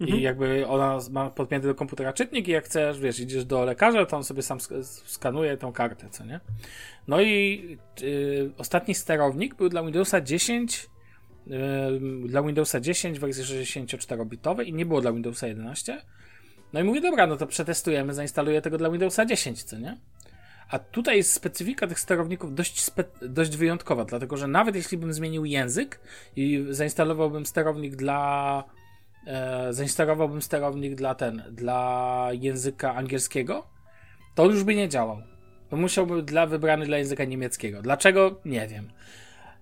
mhm. 0.00 0.18
i 0.18 0.22
jakby 0.22 0.66
ona 0.66 0.98
ma 1.10 1.30
podpięty 1.30 1.66
do 1.66 1.74
komputera 1.74 2.12
czytnik 2.12 2.48
i 2.48 2.50
jak 2.50 2.64
chcesz, 2.64 3.00
wiesz, 3.00 3.20
idziesz 3.20 3.44
do 3.44 3.64
lekarza, 3.64 4.06
to 4.06 4.16
on 4.16 4.24
sobie 4.24 4.42
sam 4.42 4.58
skanuje 5.06 5.56
tą 5.56 5.72
kartę, 5.72 6.08
co 6.10 6.24
nie? 6.24 6.40
No 7.08 7.20
i 7.20 7.78
y, 8.02 8.50
ostatni 8.58 8.94
sterownik 8.94 9.54
był 9.54 9.68
dla 9.68 9.82
Windowsa 9.82 10.20
10 10.20 10.86
y, 11.46 11.50
dla 12.28 12.42
Windowsa 12.42 12.80
10 12.80 13.18
w 13.18 13.20
wersji 13.20 13.44
64-bitowej 13.44 14.66
i 14.66 14.72
nie 14.72 14.86
było 14.86 15.00
dla 15.00 15.12
Windowsa 15.12 15.46
11. 15.46 16.02
No 16.72 16.80
i 16.80 16.84
mówię, 16.84 17.00
dobra, 17.00 17.26
no 17.26 17.36
to 17.36 17.46
przetestujemy, 17.46 18.14
zainstaluję 18.14 18.62
tego 18.62 18.78
dla 18.78 18.90
Windowsa 18.90 19.26
10, 19.26 19.62
co 19.62 19.78
nie? 19.78 19.96
A 20.70 20.78
tutaj 20.78 21.16
jest 21.16 21.32
specyfika 21.32 21.86
tych 21.86 22.00
sterowników 22.00 22.54
dość, 22.54 22.84
spe- 22.84 23.28
dość 23.28 23.56
wyjątkowa, 23.56 24.04
dlatego 24.04 24.36
że 24.36 24.48
nawet 24.48 24.74
jeśli 24.74 24.98
bym 24.98 25.12
zmienił 25.12 25.44
język 25.44 26.00
i 26.36 26.66
zainstalowałbym 26.70 27.46
sterownik 27.46 27.96
dla. 27.96 28.64
E, 29.26 29.72
zainstalowałbym 29.72 30.42
sterownik 30.42 30.94
dla 30.94 31.14
ten, 31.14 31.42
dla 31.50 32.28
języka 32.32 32.94
angielskiego, 32.94 33.66
to 34.34 34.46
już 34.46 34.64
by 34.64 34.74
nie 34.74 34.88
działał. 34.88 35.22
To 35.70 35.76
musiałby 35.76 36.22
dla 36.22 36.46
wybrany 36.46 36.86
dla 36.86 36.98
języka 36.98 37.24
niemieckiego. 37.24 37.82
Dlaczego? 37.82 38.40
Nie 38.44 38.68
wiem. 38.68 38.88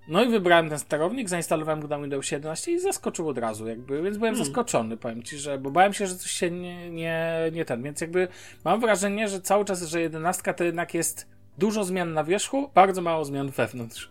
No 0.08 0.24
i 0.24 0.28
wybrałem 0.28 0.68
ten 0.68 0.78
sterownik, 0.78 1.28
zainstalowałem 1.28 1.80
go 1.80 1.88
na 1.88 1.98
Windows 1.98 2.30
11 2.30 2.72
i 2.72 2.78
zaskoczył 2.78 3.28
od 3.28 3.38
razu, 3.38 3.68
jakby, 3.68 4.02
więc 4.02 4.16
byłem 4.16 4.34
hmm. 4.34 4.46
zaskoczony, 4.46 4.96
powiem 4.96 5.22
ci, 5.22 5.38
że, 5.38 5.58
bo 5.58 5.70
bałem 5.70 5.92
się, 5.92 6.06
że 6.06 6.16
coś 6.16 6.30
się 6.30 6.50
nie, 6.50 6.90
nie, 6.90 7.34
nie 7.52 7.64
ten, 7.64 7.82
więc 7.82 8.00
jakby 8.00 8.28
mam 8.64 8.80
wrażenie, 8.80 9.28
że 9.28 9.40
cały 9.40 9.64
czas, 9.64 9.82
że 9.82 10.00
11 10.00 10.54
to 10.54 10.64
jednak 10.64 10.94
jest 10.94 11.26
dużo 11.58 11.84
zmian 11.84 12.12
na 12.12 12.24
wierzchu, 12.24 12.70
bardzo 12.74 13.02
mało 13.02 13.24
zmian 13.24 13.50
wewnątrz. 13.50 14.10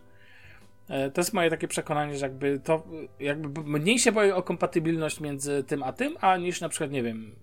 E, 0.90 1.12
to 1.12 1.22
jest 1.22 1.34
moje 1.34 1.50
takie 1.50 1.68
przekonanie, 1.68 2.18
że 2.18 2.26
jakby 2.26 2.60
to, 2.60 2.84
jakby 3.20 3.64
mniej 3.64 4.00
się 4.00 4.12
boję 4.12 4.36
o 4.36 4.44
kompatybilność 4.44 5.20
między 5.20 5.64
tym 5.64 5.84
a 5.84 5.94
tym, 5.94 6.16
a 6.22 6.38
niż 6.38 6.62
na 6.62 6.70
przykład, 6.70 6.92
nie 6.92 7.04
wiem, 7.04 7.36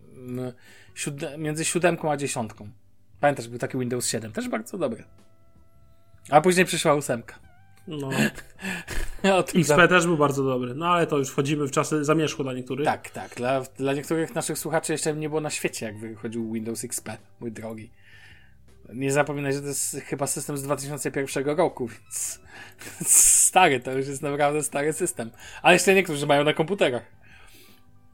siódme, 0.95 1.38
między 1.38 1.64
siódemką 1.64 2.11
a 2.11 2.17
dziesiątką. 2.17 2.69
Pamiętasz, 3.21 3.49
był 3.49 3.59
taki 3.59 3.79
Windows 3.79 4.09
7, 4.09 4.33
też 4.33 4.49
bardzo 4.49 4.79
dobry. 4.79 5.05
A 6.31 6.40
później 6.40 6.67
przyszła 6.67 6.95
ósemka. 6.95 7.54
No. 7.88 8.11
XP 9.55 9.88
też 9.88 10.07
był 10.07 10.16
bardzo 10.16 10.44
dobry, 10.44 10.75
no 10.75 10.87
ale 10.87 11.07
to 11.07 11.18
już 11.18 11.29
wchodzimy 11.31 11.66
w 11.66 11.70
czasy 11.70 12.05
zamierzchu 12.05 12.42
dla 12.42 12.53
niektórych. 12.53 12.85
Tak, 12.85 13.11
tak. 13.11 13.35
Dla, 13.35 13.61
dla 13.61 13.92
niektórych 13.92 14.35
naszych 14.35 14.59
słuchaczy 14.59 14.92
jeszcze 14.92 15.14
nie 15.16 15.29
było 15.29 15.40
na 15.40 15.51
świecie, 15.51 15.87
jak 15.87 15.99
wychodził 15.99 16.53
Windows 16.53 16.85
XP, 16.85 17.09
mój 17.40 17.53
drogi. 17.53 17.90
Nie 18.94 19.12
zapominaj, 19.12 19.53
że 19.53 19.61
to 19.61 19.66
jest 19.66 19.97
chyba 19.97 20.27
system 20.27 20.59
z 20.59 20.62
2001 20.62 21.57
roku, 21.57 21.88
więc 21.88 22.40
stary, 23.49 23.81
to 23.81 23.92
już 23.92 24.09
jest 24.09 24.23
naprawdę 24.23 24.62
stary 24.62 24.92
system. 24.92 25.31
Ale 25.62 25.75
jeszcze 25.75 25.94
niektórzy 25.94 26.27
mają 26.27 26.44
na 26.44 26.53
komputerach. 26.53 27.03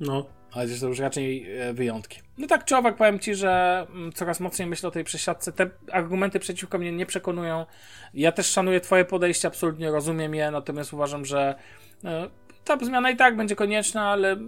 No. 0.01 0.40
Ale 0.53 0.69
to 0.69 0.89
już 0.89 0.99
raczej 0.99 1.57
e, 1.61 1.73
wyjątki. 1.73 2.21
No 2.39 2.47
tak 2.47 2.65
czy 2.65 2.77
owak 2.77 2.97
powiem 2.97 3.19
Ci, 3.19 3.35
że 3.35 3.87
mm, 3.91 4.13
coraz 4.13 4.41
mocniej 4.41 4.69
myślę 4.69 4.89
o 4.89 4.93
tej 4.93 5.05
przesiadce. 5.05 5.53
Te 5.53 5.71
argumenty 5.93 6.39
przeciwko 6.39 6.79
mnie 6.79 6.93
nie 6.93 7.07
przekonują. 7.07 7.67
Ja 8.15 8.33
też 8.33 8.47
szanuję 8.47 8.81
Twoje 8.81 9.05
podejście, 9.05 9.49
absolutnie 9.49 9.91
rozumiem 9.91 10.35
je, 10.35 10.51
natomiast 10.51 10.93
uważam, 10.93 11.25
że 11.25 11.55
e, 12.05 12.29
ta 12.65 12.77
zmiana 12.77 13.11
i 13.11 13.17
tak 13.17 13.37
będzie 13.37 13.57
konieczna, 13.57 14.09
ale 14.09 14.33
e, 14.33 14.39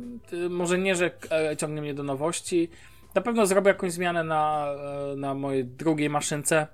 może 0.51 0.79
nie, 0.79 0.97
że 0.97 1.11
ciągnie 1.59 1.81
mnie 1.81 1.95
do 1.95 2.03
nowości. 2.03 2.71
Na 3.15 3.21
pewno 3.21 3.47
zrobię 3.47 3.69
jakąś 3.69 3.93
zmianę 3.93 4.25
na, 4.25 4.67
na 5.17 5.35
mojej 5.35 5.65
drugiej 5.65 6.11
maszynce. 6.11 6.67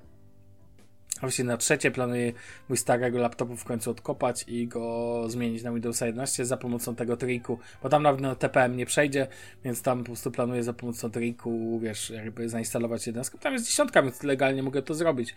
A 1.18 1.20
Właściwie 1.20 1.46
na 1.46 1.56
trzecie 1.56 1.90
planuję 1.90 2.32
mój 2.68 2.78
starego 2.78 3.18
laptopu 3.18 3.56
w 3.56 3.64
końcu 3.64 3.90
odkopać 3.90 4.44
i 4.48 4.68
go 4.68 5.24
zmienić 5.28 5.62
na 5.62 5.72
Windows 5.72 6.00
11 6.00 6.44
za 6.46 6.56
pomocą 6.56 6.94
tego 6.94 7.16
triku, 7.16 7.58
bo 7.82 7.88
tam 7.88 8.02
nawet 8.02 8.20
na 8.20 8.34
TPM 8.34 8.76
nie 8.76 8.86
przejdzie, 8.86 9.26
więc 9.64 9.82
tam 9.82 9.98
po 9.98 10.04
prostu 10.04 10.30
planuję 10.30 10.62
za 10.62 10.72
pomocą 10.72 11.10
triku, 11.10 11.80
wiesz, 11.82 12.10
jakby 12.10 12.48
zainstalować 12.48 13.06
jednostkę. 13.06 13.38
Tam 13.38 13.52
jest 13.52 13.66
dziesiątka, 13.66 14.02
więc 14.02 14.22
legalnie 14.22 14.62
mogę 14.62 14.82
to 14.82 14.94
zrobić. 14.94 15.36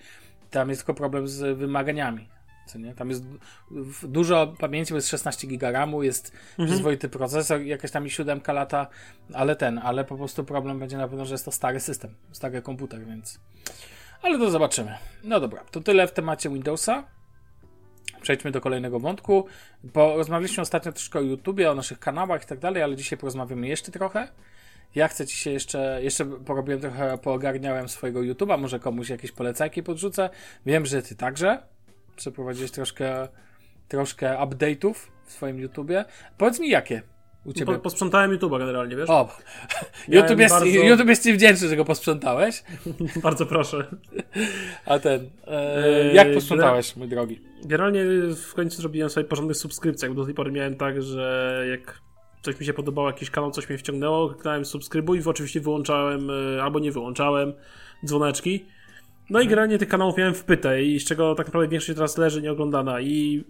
Tam 0.52 0.70
jest 0.70 0.82
tylko 0.82 0.94
problem 0.94 1.28
z 1.28 1.58
wymaganiami. 1.58 2.30
Co 2.66 2.80
nie? 2.80 2.96
Tam 2.96 3.10
jest 3.10 3.24
dużo 4.04 4.54
pamięci, 4.60 4.94
bo 4.94 4.96
jest 4.96 5.10
16 5.10 5.48
giga 5.48 5.72
RAMu, 5.72 6.04
jest 6.04 6.32
przyzwoity 6.66 7.10
procesor, 7.10 7.62
jakaś 7.62 7.92
tam 7.92 8.06
i 8.06 8.10
7 8.10 8.42
lata, 8.48 8.88
ale 9.34 9.56
ten, 9.56 9.78
ale 9.78 10.06
po 10.06 10.18
prostu 10.18 10.44
problem 10.44 10.80
będzie 10.80 10.98
na 10.98 11.08
pewno, 11.08 11.26
że 11.26 11.34
jest 11.34 11.46
to 11.46 11.52
stary 11.52 11.80
system, 11.80 12.16
stary 12.32 12.62
komputer, 12.62 13.06
więc... 13.06 13.40
Ale 14.22 14.40
to 14.40 14.52
zobaczymy. 14.52 14.98
No 15.24 15.40
dobra, 15.40 15.64
to 15.72 15.82
tyle 15.82 16.08
w 16.08 16.14
temacie 16.14 16.50
Windowsa. 16.50 17.04
Przejdźmy 18.22 18.52
do 18.52 18.62
kolejnego 18.62 19.00
wątku, 19.00 19.46
bo 19.84 20.18
rozmawialiśmy 20.18 20.62
ostatnio 20.62 20.92
troszkę 20.92 21.20
o 21.20 21.22
YouTubie, 21.22 21.72
o 21.72 21.76
naszych 21.76 22.00
kanałach 22.00 22.44
i 22.44 22.46
tak 22.46 22.60
dalej, 22.60 22.84
ale 22.84 22.96
dzisiaj 22.96 23.20
porozmawiamy 23.20 23.68
jeszcze 23.68 23.92
trochę. 23.92 24.28
Ja 24.96 25.08
chcę 25.08 25.28
ci 25.28 25.38
się 25.38 25.52
jeszcze, 25.52 26.00
jeszcze 26.04 26.26
porobiłem 26.26 26.82
trochę, 26.82 27.18
poogarniałem 27.18 27.90
swojego 27.90 28.20
YouTube'a, 28.20 28.60
może 28.60 28.80
komuś 28.80 29.10
jakieś 29.10 29.32
polecajki 29.32 29.84
podrzucę. 29.84 30.30
Wiem, 30.66 30.86
że 30.86 31.02
ty 31.02 31.16
także 31.16 31.64
przeprowadziłeś 32.16 32.72
troszkę, 32.72 33.28
troszkę 33.88 34.38
update'ów 34.38 34.94
w 35.26 35.32
swoim 35.32 35.60
YouTubie. 35.60 36.06
Powiedz 36.38 36.60
mi 36.60 36.70
jakie 36.70 37.02
u 37.46 37.54
ciebie. 37.54 37.74
Po, 37.74 37.80
posprzątałem 37.80 38.38
YouTube'a 38.38 38.60
generalnie, 38.60 38.96
wiesz? 38.96 39.10
O, 39.10 39.30
YouTube 40.08 40.40
jest, 40.40 40.56
bardzo- 40.56 40.66
YouTube 40.66 41.10
jest 41.10 41.24
ci 41.24 41.34
wdzięczny, 41.34 41.68
że 41.68 41.76
go 41.76 41.86
posprzątałeś. 41.86 42.64
Bardzo 43.24 43.46
proszę. 43.46 43.96
A 44.86 45.00
ten, 45.00 45.30
e, 45.48 45.86
Eee, 45.86 46.16
jak 46.16 46.34
posprzątałeś, 46.34 46.96
mój 46.96 47.08
drogi? 47.08 47.40
Generalnie 47.66 48.06
w 48.36 48.54
końcu 48.54 48.82
zrobiłem 48.82 49.10
sobie 49.10 49.28
porządek 49.28 49.58
w 49.58 49.60
subskrypcjach, 49.60 50.12
bo 50.12 50.22
do 50.22 50.26
tej 50.26 50.34
pory 50.34 50.52
miałem 50.52 50.76
tak, 50.76 51.02
że 51.02 51.66
jak 51.70 52.02
coś 52.42 52.60
mi 52.60 52.66
się 52.66 52.74
podobało, 52.74 53.08
jakiś 53.08 53.30
kanał, 53.30 53.52
coś 53.52 53.70
mnie 53.70 53.78
wciągnęło, 53.78 54.30
kliknąłem 54.30 54.66
subskrybuj 54.66 55.20
i 55.20 55.24
oczywiście 55.26 55.62
wyłączałem 55.62 56.30
e, 56.30 56.64
albo 56.64 56.80
nie 56.80 56.92
wyłączałem 56.92 57.54
dzwoneczki. 58.06 58.66
No 59.30 59.42
i 59.42 59.44
generalnie 59.48 59.78
tych 59.78 59.88
kanałów 59.88 60.18
miałem 60.18 60.34
w 60.34 60.44
pytę 60.44 60.84
i 60.84 61.00
z 61.00 61.06
czego 61.06 61.36
tak 61.36 61.46
naprawdę 61.46 61.68
większość 61.68 61.96
teraz 61.96 62.18
leży 62.18 62.42
nieoglądana 62.42 63.02
i 63.02 63.44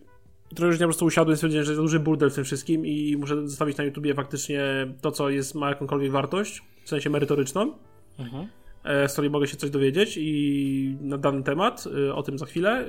trochę 0.56 0.68
już 0.68 0.80
nie 0.80 0.86
po 0.86 0.88
prostu 0.88 1.06
usiadłem 1.06 1.34
i 1.34 1.38
stwierdziłem, 1.38 1.66
że 1.66 1.72
jest 1.72 1.82
duży 1.82 2.00
burdel 2.00 2.30
w 2.30 2.36
tym 2.36 2.44
wszystkim 2.44 2.86
i 2.86 3.18
muszę 3.18 3.48
zostawić 3.48 3.78
na 3.78 3.84
YouTubie 3.84 4.14
faktycznie 4.14 4.62
to, 5.02 5.12
co 5.12 5.30
jest, 5.30 5.56
ma 5.56 5.70
jakąkolwiek 5.70 6.12
wartość, 6.12 6.62
w 6.84 6.90
sensie 6.90 7.10
merytoryczną 7.10 7.74
Mhm. 8.20 8.48
e, 8.84 9.10
z 9.10 9.14
której 9.14 9.30
mogę 9.30 9.48
się 9.48 9.58
coś 9.58 9.70
dowiedzieć 9.70 10.18
i 10.22 10.98
na 11.02 11.18
dany 11.18 11.44
temat, 11.44 11.84
e, 12.08 12.16
o 12.16 12.24
tym 12.24 12.38
za 12.38 12.46
chwilę. 12.46 12.86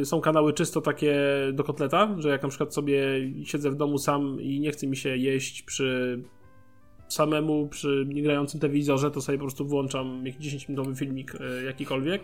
E, 0.00 0.04
Są 0.04 0.20
kanały 0.20 0.52
czysto 0.52 0.80
takie 0.80 1.16
do 1.52 1.64
kotleta, 1.64 2.16
że 2.18 2.28
jak 2.28 2.42
na 2.42 2.48
przykład 2.48 2.74
sobie 2.74 3.02
siedzę 3.44 3.70
w 3.70 3.76
domu 3.76 3.98
sam 3.98 4.40
i 4.40 4.60
nie 4.60 4.70
chce 4.70 4.86
mi 4.86 4.96
się 4.96 5.16
jeść 5.16 5.62
przy 5.62 6.20
samemu, 7.08 7.68
przy 7.68 8.04
niegrającym 8.08 8.60
telewizorze, 8.60 9.10
to 9.10 9.20
sobie 9.20 9.38
po 9.38 9.44
prostu 9.44 9.66
włączam 9.66 10.26
jakiś 10.26 10.54
10-minutowy 10.54 10.96
filmik 10.96 11.32
jakikolwiek 11.66 12.22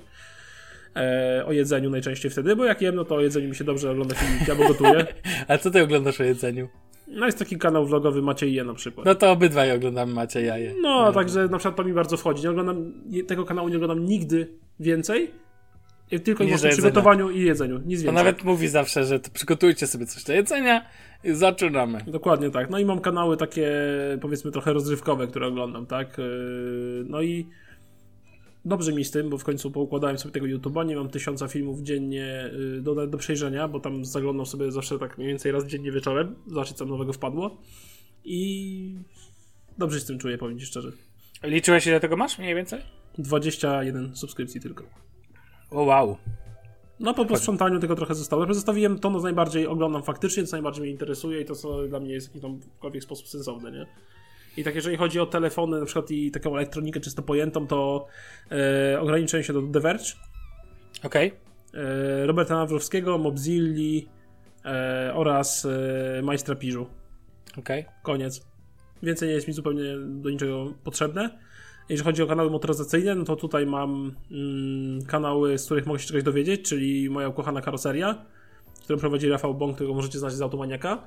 e, 0.96 1.42
o 1.46 1.52
jedzeniu 1.52 1.90
najczęściej 1.90 2.30
wtedy, 2.30 2.56
bo 2.56 2.64
jak 2.64 2.82
jem, 2.82 2.94
no 2.94 3.04
to 3.04 3.14
o 3.14 3.20
jedzeniu 3.20 3.48
mi 3.48 3.54
się 3.54 3.64
dobrze 3.64 3.90
ogląda 3.90 4.14
filmiki 4.14 4.50
albo 4.50 4.68
gotuję. 4.68 5.06
A 5.48 5.58
co 5.58 5.70
ty 5.70 5.82
oglądasz 5.82 6.20
o 6.20 6.24
jedzeniu? 6.24 6.68
No 7.08 7.26
jest 7.26 7.38
taki 7.38 7.58
kanał 7.58 7.86
vlogowy 7.86 8.22
Maciej 8.22 8.54
Je 8.54 8.64
na 8.64 8.74
przykład. 8.74 9.06
No 9.06 9.14
to 9.14 9.30
obydwaj 9.30 9.72
oglądamy 9.72 10.14
Macie 10.14 10.42
Jaje. 10.42 10.74
No, 10.82 11.12
także 11.12 11.48
na 11.48 11.58
przykład 11.58 11.76
to 11.76 11.84
mi 11.84 11.92
bardzo 11.92 12.16
wchodzi. 12.16 12.42
Nie 12.42 12.50
oglądam, 12.50 12.92
tego 13.26 13.44
kanału 13.44 13.68
nie 13.68 13.76
oglądam 13.76 14.04
nigdy 14.04 14.48
więcej. 14.80 15.30
Tylko 16.08 16.44
i 16.44 16.46
wyłącznie 16.46 16.56
przy 16.56 16.66
jedzenia. 16.68 16.90
gotowaniu 16.90 17.30
i 17.30 17.40
jedzeniu. 17.40 17.74
Nic 17.78 18.00
To 18.00 18.04
więcej. 18.04 18.12
nawet 18.14 18.44
mówi 18.44 18.68
zawsze, 18.68 19.04
że 19.04 19.18
przygotujcie 19.32 19.86
sobie 19.86 20.06
coś 20.06 20.24
do 20.24 20.32
jedzenia 20.32 20.86
i 21.24 21.34
zaczynamy. 21.34 21.98
Dokładnie 22.06 22.50
tak. 22.50 22.70
No 22.70 22.78
i 22.78 22.84
mam 22.84 23.00
kanały 23.00 23.36
takie, 23.36 23.70
powiedzmy, 24.20 24.50
trochę 24.50 24.72
rozrywkowe, 24.72 25.26
które 25.26 25.46
oglądam, 25.46 25.86
tak? 25.86 26.18
Yy, 26.18 27.04
No 27.08 27.22
i 27.22 27.48
dobrze 28.66 28.92
mi 28.92 29.04
z 29.04 29.10
tym, 29.10 29.30
bo 29.30 29.38
w 29.38 29.44
końcu 29.44 29.70
poukładałem 29.70 30.18
sobie 30.18 30.32
tego 30.32 30.46
YouTube'a. 30.46 30.86
Nie 30.86 30.96
mam 30.96 31.08
tysiąca 31.08 31.48
filmów 31.48 31.80
dziennie 31.80 32.50
yy, 32.52 32.80
do, 32.82 33.06
do 33.06 33.18
przejrzenia, 33.18 33.68
bo 33.68 33.80
tam 33.80 34.04
zaglądam 34.04 34.46
sobie 34.46 34.72
zawsze 34.72 34.98
tak 34.98 35.18
mniej 35.18 35.28
więcej 35.28 35.52
raz 35.52 35.66
dziennie 35.66 35.92
wieczorem, 35.92 36.34
zobaczyć 36.46 36.76
co 36.76 36.84
nowego 36.84 37.12
wpadło. 37.12 37.56
I 38.24 38.94
dobrze 39.78 39.98
się 39.98 40.04
z 40.04 40.06
tym 40.06 40.18
czuję, 40.18 40.38
powiem 40.38 40.58
Ci 40.58 40.66
szczerze. 40.66 40.92
Liczyłeś 41.42 41.86
ile 41.86 42.00
tego 42.00 42.16
masz 42.16 42.38
mniej 42.38 42.54
więcej? 42.54 42.80
21 43.18 44.16
subskrypcji 44.16 44.60
tylko. 44.60 44.84
O 45.70 45.82
wow. 45.82 46.16
No 47.00 47.14
po 47.14 47.24
posprzątaniu 47.24 47.80
tego 47.80 47.96
trochę 47.96 48.14
zostało. 48.14 48.54
Zostawiłem 48.54 48.98
to, 48.98 49.10
co 49.10 49.20
najbardziej 49.20 49.66
oglądam 49.66 50.02
faktycznie, 50.02 50.44
co 50.44 50.56
najbardziej 50.56 50.82
mnie 50.82 50.90
interesuje 50.90 51.40
i 51.40 51.44
to, 51.44 51.54
co 51.54 51.88
dla 51.88 52.00
mnie 52.00 52.12
jest 52.12 52.26
w 52.26 52.30
jakiś 52.30 52.42
tam- 52.42 52.60
w 52.60 52.64
jakikolwiek 52.64 53.02
sposób 53.02 53.28
sensowne, 53.28 53.72
nie? 53.72 53.86
I 54.56 54.64
tak 54.64 54.74
jeżeli 54.74 54.96
chodzi 54.96 55.20
o 55.20 55.26
telefony 55.26 55.80
na 55.80 55.86
przykład 55.86 56.10
i 56.10 56.30
taką 56.30 56.56
elektronikę 56.56 57.00
czysto 57.00 57.22
pojętą, 57.22 57.66
to 57.66 58.06
e, 58.50 59.00
ograniczyłem 59.00 59.44
się 59.44 59.52
do 59.52 59.62
The 59.62 59.80
Verge, 59.80 60.04
Okej. 61.04 61.32
e, 61.74 62.26
Roberta 62.26 62.54
Nawrowskiego, 62.54 63.18
Mobzilli 63.18 64.08
e, 64.64 65.12
oraz 65.14 65.64
e, 65.64 66.22
Majstra 66.22 66.54
Piżu. 66.54 66.86
Okej. 67.58 67.84
Koniec. 68.02 68.46
Więcej 69.02 69.28
nie 69.28 69.34
jest 69.34 69.48
mi 69.48 69.54
zupełnie 69.54 69.82
do 69.98 70.30
niczego 70.30 70.74
potrzebne. 70.84 71.38
Jeżeli 71.88 72.04
chodzi 72.04 72.22
o 72.22 72.26
kanały 72.26 72.50
motoryzacyjne, 72.50 73.14
no 73.14 73.24
to 73.24 73.36
tutaj 73.36 73.66
mam 73.66 74.16
mm, 74.30 75.02
kanały, 75.02 75.58
z 75.58 75.64
których 75.64 75.86
mogę 75.86 75.98
się 76.00 76.06
czegoś 76.06 76.22
dowiedzieć, 76.22 76.68
czyli 76.68 77.10
moja 77.10 77.28
ukochana 77.28 77.60
karoseria, 77.60 78.24
którą 78.84 78.98
prowadzi 78.98 79.28
Rafał 79.28 79.54
Bąk, 79.54 79.74
którego 79.74 79.94
możecie 79.94 80.18
znać 80.18 80.32
z 80.32 80.42
Automaniaka. 80.42 81.02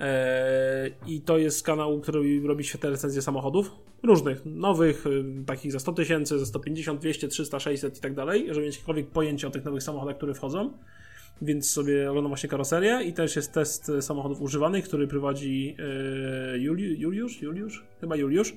Eee, 0.00 0.92
I 1.06 1.20
to 1.20 1.38
jest 1.38 1.66
kanał, 1.66 2.00
który 2.00 2.40
robi 2.46 2.64
świetne 2.64 2.90
recenzje 2.90 3.22
samochodów. 3.22 3.70
Różnych, 4.02 4.46
nowych, 4.46 5.06
y, 5.06 5.24
takich 5.46 5.72
za 5.72 5.78
100 5.78 5.92
tysięcy, 5.92 6.38
za 6.38 6.46
150, 6.46 7.00
200, 7.00 7.28
300, 7.28 7.60
600 7.60 7.98
i 7.98 8.00
tak 8.00 8.14
dalej, 8.14 8.46
żeby 8.48 8.66
mieć 8.66 8.74
jakiekolwiek 8.74 9.06
pojęcie 9.06 9.48
o 9.48 9.50
tych 9.50 9.64
nowych 9.64 9.82
samochodach, 9.82 10.16
które 10.16 10.34
wchodzą. 10.34 10.72
Więc 11.42 11.70
sobie 11.70 12.10
oglądam 12.10 12.30
właśnie 12.30 12.48
karoserię 12.48 13.02
i 13.02 13.12
też 13.12 13.36
jest 13.36 13.52
test 13.52 13.92
samochodów 14.00 14.40
używanych, 14.40 14.84
który 14.84 15.06
prowadzi 15.06 15.76
e, 15.78 16.58
Juli, 16.58 17.00
Juliusz? 17.00 17.42
Juliusz? 17.42 17.84
Chyba 18.00 18.16
Juliusz. 18.16 18.56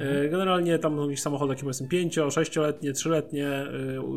E, 0.00 0.28
generalnie 0.28 0.78
tam 0.78 0.96
są 0.96 1.02
jakieś 1.04 1.20
samochody, 1.20 1.52
jakie 1.52 1.62
powiedzmy 1.62 1.88
5, 1.88 2.18
6-letnie, 2.18 2.92
3-letnie, 2.92 3.46
e, 3.48 3.68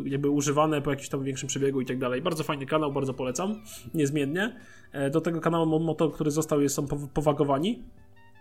jakby 0.06 0.30
używane 0.30 0.82
po 0.82 0.90
jakimś 0.90 1.10
tam 1.10 1.24
większym 1.24 1.50
przebiegu 1.50 1.82
i 1.82 1.86
tak 1.86 1.98
dalej. 2.00 2.22
Bardzo 2.22 2.44
fajny 2.44 2.66
kanał, 2.66 2.92
bardzo 2.94 3.14
polecam, 3.14 3.62
niezmiennie. 3.94 4.56
E, 4.92 5.10
do 5.10 5.22
tego 5.22 5.42
kanału 5.42 5.66
Mo- 5.66 5.80
Moto, 5.80 6.10
który 6.10 6.32
został, 6.32 6.62
jest, 6.62 6.76
są 6.76 6.86
pow- 6.86 7.08
powagowani. 7.14 7.84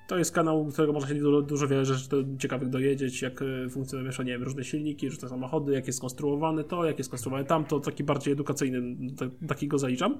To 0.09 0.19
jest 0.19 0.33
kanał, 0.33 0.67
którego 0.73 0.93
można 0.93 1.09
się 1.09 1.15
dużo, 1.15 1.43
dużo 1.43 1.69
wiele 1.69 1.85
rzeczy 1.85 2.27
ciekawych 2.39 2.69
dowiedzieć, 2.69 3.23
jak 3.23 3.45
funkcjonują 3.71 4.11
nie 4.19 4.33
wiem, 4.33 4.43
różne 4.43 4.65
silniki, 4.65 5.09
różne 5.09 5.29
samochody, 5.29 5.73
jak 5.73 5.87
jest 5.87 5.99
skonstruowane 5.99 6.65
to, 6.65 6.85
jak 6.85 6.99
jest 6.99 7.09
skonstruowane 7.11 7.45
tamto, 7.45 7.81
taki 7.81 8.05
bardziej 8.05 8.33
edukacyjny, 8.33 8.97
ta- 9.17 9.47
takiego 9.49 9.79
zaliczam. 9.79 10.19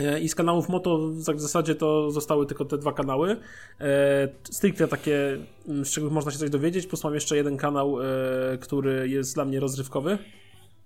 E, 0.00 0.20
I 0.20 0.28
z 0.28 0.34
kanałów 0.34 0.68
Moto 0.68 0.98
w 0.98 1.40
zasadzie 1.40 1.74
to 1.74 2.10
zostały 2.10 2.46
tylko 2.46 2.64
te 2.64 2.78
dwa 2.78 2.92
kanały. 2.92 3.36
E, 3.80 4.28
stricte 4.50 4.88
takie, 4.88 5.38
mm, 5.68 5.84
z 5.84 5.90
czego 5.90 6.10
można 6.10 6.32
się 6.32 6.38
coś 6.38 6.50
dowiedzieć. 6.50 6.86
Plus 6.86 7.04
mam 7.04 7.14
jeszcze 7.14 7.36
jeden 7.36 7.56
kanał, 7.56 7.98
e, 8.02 8.58
który 8.60 9.08
jest 9.08 9.34
dla 9.34 9.44
mnie 9.44 9.60
rozrywkowy. 9.60 10.18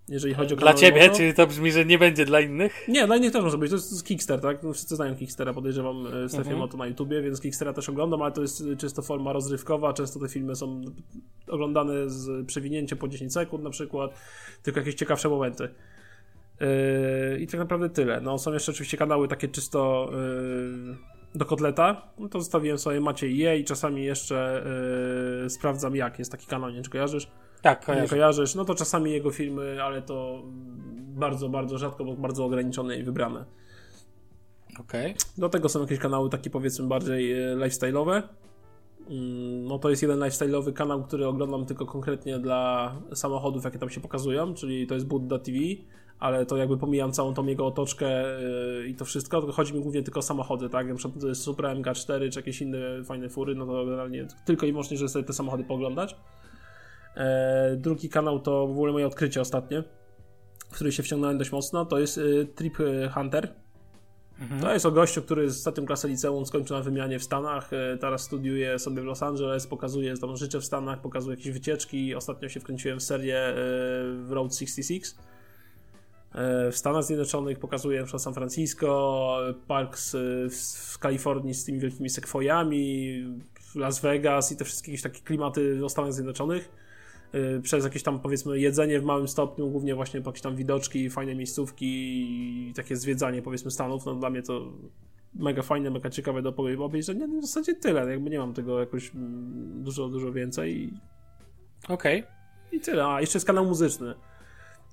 Jeżeli 0.09 0.35
chodzi 0.35 0.55
o 0.55 0.57
Dla 0.57 0.75
ciebie, 0.75 1.03
Moto. 1.03 1.17
czyli 1.17 1.35
to 1.35 1.47
brzmi, 1.47 1.73
że 1.73 1.85
nie 1.85 1.99
będzie 1.99 2.25
dla 2.25 2.41
innych? 2.41 2.89
Nie, 2.89 3.07
dla 3.07 3.17
innych 3.17 3.33
też 3.33 3.43
może 3.43 3.59
być. 3.59 3.71
To 3.71 3.77
jest 3.77 4.05
Kickster, 4.05 4.41
tak? 4.41 4.63
No, 4.63 4.73
wszyscy 4.73 4.97
znają 4.97 5.17
Kickstera, 5.17 5.53
podejrzewam, 5.53 6.07
e, 6.07 6.11
w 6.11 6.29
strefie 6.29 6.51
Mhm. 6.51 6.59
Moto 6.59 6.77
na 6.77 6.87
YouTubie, 6.87 7.23
więc 7.23 7.41
Kickstera 7.41 7.73
też 7.73 7.89
oglądam, 7.89 8.23
ale 8.23 8.33
to 8.33 8.43
jest 8.43 8.65
czysto 8.79 9.03
forma 9.03 9.33
rozrywkowa. 9.33 9.93
Często 9.93 10.21
te 10.21 10.29
filmy 10.29 10.57
są 10.57 10.83
oglądane 11.49 12.11
z 12.11 12.47
przewinięciem 12.47 12.99
po 12.99 13.09
10 13.09 13.33
sekund 13.33 13.65
na 13.65 13.71
przykład, 13.71 14.15
tylko 14.63 14.81
jakieś 14.81 14.95
ciekawsze 14.95 15.29
momenty. 15.29 15.69
Yy, 16.65 17.39
I 17.39 17.47
tak 17.47 17.61
naprawdę 17.61 17.91
tyle. 17.91 18.21
No, 18.21 18.39
są 18.39 18.53
jeszcze 18.53 18.73
oczywiście 18.73 18.97
kanały 18.97 19.29
takie 19.29 19.49
czysto 19.49 20.11
yy, 20.13 20.97
do 21.35 21.45
kotleta. 21.45 22.03
No 22.19 22.29
to 22.29 22.41
zostawiłem 22.41 22.79
sobie 22.79 23.01
Maciej 23.01 23.37
je 23.37 23.59
i 23.59 23.65
czasami 23.65 24.05
jeszcze 24.05 24.65
yy, 25.43 25.51
sprawdzam 25.51 25.97
jak. 25.97 26.19
Jest 26.19 26.33
taki 26.33 26.47
kanał, 26.47 26.71
nie 26.71 26.83
czy 26.83 26.91
kojarzysz? 26.91 27.31
Tak, 27.63 27.89
Nie 27.89 28.09
kojarzysz. 28.09 28.55
No 28.55 28.65
to 28.65 28.75
czasami 28.75 29.13
jego 29.13 29.31
filmy, 29.31 29.83
ale 29.83 30.03
to 30.03 30.43
bardzo, 31.15 31.49
bardzo 31.49 31.79
rzadko, 31.79 32.05
bo 32.05 32.17
bardzo 32.17 32.45
ograniczone 32.45 32.99
i 32.99 33.03
wybrane. 33.03 33.45
Okej. 34.81 35.11
Okay. 35.11 35.27
Do 35.39 35.49
tego 35.49 35.69
są 35.69 35.81
jakieś 35.81 35.99
kanały 35.99 36.31
takie 36.31 36.51
powiedzmy 36.51 36.87
bardziej 36.87 37.33
e, 37.33 37.57
lifestyle'owe. 37.57 38.23
Mm, 39.11 39.65
no 39.65 39.79
to 39.79 39.91
jest 39.91 40.03
jeden 40.03 40.19
lifestyle'owy 40.19 40.73
kanał, 40.73 41.03
który 41.03 41.27
oglądam 41.27 41.67
tylko 41.67 41.87
konkretnie 41.87 42.39
dla 42.39 42.93
samochodów, 43.15 43.65
jakie 43.65 43.79
tam 43.79 43.91
się 43.91 44.01
pokazują, 44.01 44.55
czyli 44.55 44.87
to 44.87 44.95
jest 44.95 45.07
Buddha 45.07 45.39
TV, 45.39 45.59
ale 46.19 46.47
to 46.47 46.57
jakby 46.57 46.77
pomijam 46.77 47.13
całą 47.13 47.35
tą 47.35 47.47
jego 47.47 47.67
otoczkę 47.67 48.07
e, 48.07 48.87
i 48.87 48.95
to 48.95 49.05
wszystko, 49.05 49.41
tylko 49.41 49.53
chodzi 49.53 49.75
mi 49.75 49.81
głównie 49.81 50.03
tylko 50.03 50.21
o 50.21 50.23
samochody, 50.23 50.69
tak? 50.69 50.89
Na 50.89 50.95
przykład 50.95 51.21
to 51.21 51.29
jest 51.29 51.43
Supra 51.43 51.75
MK4 51.75 52.31
czy 52.31 52.39
jakieś 52.39 52.63
inne 52.63 53.05
fajne 53.05 53.29
fury, 53.29 53.55
no 53.55 53.67
to 53.67 53.85
generalnie 53.85 54.27
tylko 54.45 54.67
i 54.67 54.73
wyłącznie, 54.73 54.97
żeby 54.97 55.09
sobie 55.09 55.25
te 55.25 55.33
samochody 55.33 55.65
pooglądać. 55.65 56.17
E, 57.17 57.77
drugi 57.77 58.09
kanał 58.09 58.41
to 58.41 58.67
w 58.67 58.71
ogóle 58.71 58.93
moje 58.93 59.07
odkrycie 59.07 59.41
ostatnie, 59.41 59.83
w 60.71 60.75
który 60.75 60.93
się 60.93 61.03
wciągnąłem 61.03 61.39
dość 61.39 61.53
mocno, 61.53 61.85
to 61.85 61.99
jest 61.99 62.21
Trip 62.55 62.79
Hunter 63.15 63.65
Mhm. 64.41 64.61
To 64.61 64.73
jest 64.73 64.87
o 64.87 64.91
gościu, 64.91 65.23
który 65.23 65.51
z 65.51 65.57
ostatnią 65.59 65.87
klasę 65.87 66.09
liceum 66.09 66.47
skończył 66.47 66.77
na 66.77 66.83
wymianie 66.83 67.19
w 67.19 67.25
Stanach, 67.25 67.71
teraz 68.01 68.23
studiuje 68.23 68.79
sobie 68.79 69.03
w 69.03 69.05
Los 69.05 69.23
Angeles, 69.23 69.67
pokazuje 69.67 70.17
tam 70.17 70.37
życie 70.37 70.61
w 70.61 70.65
Stanach, 70.65 71.01
pokazuje 71.01 71.37
jakieś 71.37 71.53
wycieczki. 71.53 72.15
Ostatnio 72.15 72.49
się 72.49 72.61
wkręciłem 72.61 73.01
w 73.01 73.03
serię 73.03 73.55
w 73.55 74.29
Road 74.31 74.55
66 74.55 75.13
e, 75.13 75.34
w 76.73 76.77
Stanach 76.77 77.05
Zjednoczonych, 77.05 77.59
pokazuje 77.59 78.05
na 78.13 78.19
San 78.19 78.35
Francisco, 78.35 79.39
parks 79.67 80.17
w 80.93 80.99
Kalifornii 80.99 81.55
z 81.55 81.65
tymi 81.65 81.79
wielkimi 81.81 82.11
sekwojami, 82.11 83.25
Las 83.75 84.01
Vegas 84.01 84.53
i 84.53 84.57
te 84.57 84.65
wszystkie 84.65 84.99
takie 84.99 85.21
klimaty 85.21 85.85
o 85.85 85.89
Stanach 85.89 86.13
Zjednoczonych 86.13 86.71
Y, 87.35 87.61
przez 87.63 87.85
jakieś 87.85 88.03
tam 88.03 88.21
powiedzmy 88.21 88.61
jedzenie 88.61 89.01
w 89.01 89.05
małym 89.05 89.29
stopniu, 89.29 89.71
głównie 89.71 89.95
właśnie 89.95 90.21
jakieś 90.21 90.41
tam 90.41 90.57
widoczki, 90.57 91.11
fajne 91.11 91.35
miejscówki 91.35 91.87
i 92.69 92.73
takie 92.75 92.97
zwiedzanie 92.97 93.43
powiedzmy 93.43 93.71
Stanów, 93.71 94.07
no 94.07 94.15
dla 94.15 94.31
mnie 94.31 94.43
to 94.43 94.73
mega 95.35 95.63
fajne, 95.63 95.91
mega 95.91 96.11
ciekawe 96.11 96.43
do 96.43 96.55
obejrzenia, 96.85 97.27
no 97.27 97.41
w 97.41 97.47
zasadzie 97.47 97.75
tyle, 97.75 98.11
jakby 98.11 98.31
nie 98.31 98.39
mam 98.39 98.55
tego 98.55 98.81
jakoś 98.81 99.15
mm, 99.15 99.83
dużo, 99.83 100.09
dużo 100.09 100.33
więcej. 100.33 100.95
Okej. 101.89 102.21
Okay. 102.21 102.35
I 102.73 102.81
tyle, 102.81 103.07
a 103.07 103.21
jeszcze 103.21 103.37
jest 103.37 103.47
kanał 103.47 103.65
muzyczny. 103.65 104.15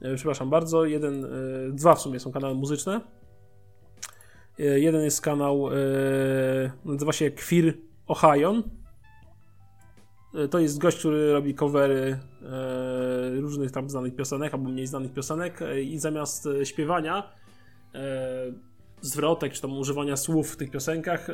Y, 0.06 0.16
przepraszam 0.16 0.50
bardzo, 0.50 0.86
jeden, 0.86 1.26
y, 1.26 1.30
dwa 1.74 1.96
w 1.96 2.02
sumie 2.02 2.20
są 2.20 2.32
kanały 2.32 2.56
muzyczne. 2.56 3.02
Jeden 4.58 5.02
jest 5.02 5.22
kanał, 5.22 5.70
nazywa 6.86 7.14
się 7.14 7.32
Queer 7.32 7.74
Ohio 8.08 8.64
E, 10.34 10.48
to 10.48 10.60
jest 10.60 10.78
gość, 10.78 10.98
który 10.98 11.34
robi 11.34 11.56
covery 11.56 12.20
e, 12.42 13.42
różnych 13.42 13.72
tam 13.72 13.90
znanych 13.90 14.16
piosenek, 14.16 14.54
albo 14.54 14.70
mniej 14.70 14.88
znanych 14.88 15.14
piosenek 15.14 15.62
e, 15.62 15.82
i 15.82 16.00
zamiast 16.00 16.48
śpiewania 16.64 17.32
zwrotek, 19.02 19.54
czy 19.54 19.62
tam 19.62 19.78
używania 19.78 20.18
słów 20.18 20.52
w 20.52 20.58
tych 20.58 20.72
piosenkach 20.72 21.28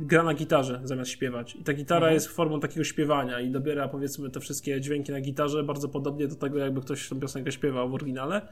gra 0.00 0.22
na 0.22 0.34
gitarze 0.34 0.80
zamiast 0.84 1.10
śpiewać. 1.10 1.54
I 1.54 1.64
ta 1.64 1.72
gitara 1.72 1.98
mhm. 1.98 2.14
jest 2.14 2.26
formą 2.26 2.60
takiego 2.60 2.84
śpiewania 2.84 3.40
i 3.40 3.50
dobiera 3.50 3.88
powiedzmy 3.88 4.30
te 4.30 4.40
wszystkie 4.40 4.80
dźwięki 4.80 5.12
na 5.12 5.20
gitarze 5.20 5.62
bardzo 5.62 5.88
podobnie 5.88 6.28
do 6.28 6.34
tego, 6.34 6.58
jakby 6.58 6.80
ktoś 6.80 7.08
tę 7.08 7.20
piosenkę 7.20 7.52
śpiewał 7.52 7.90
w 7.90 7.94
oryginale. 7.94 8.48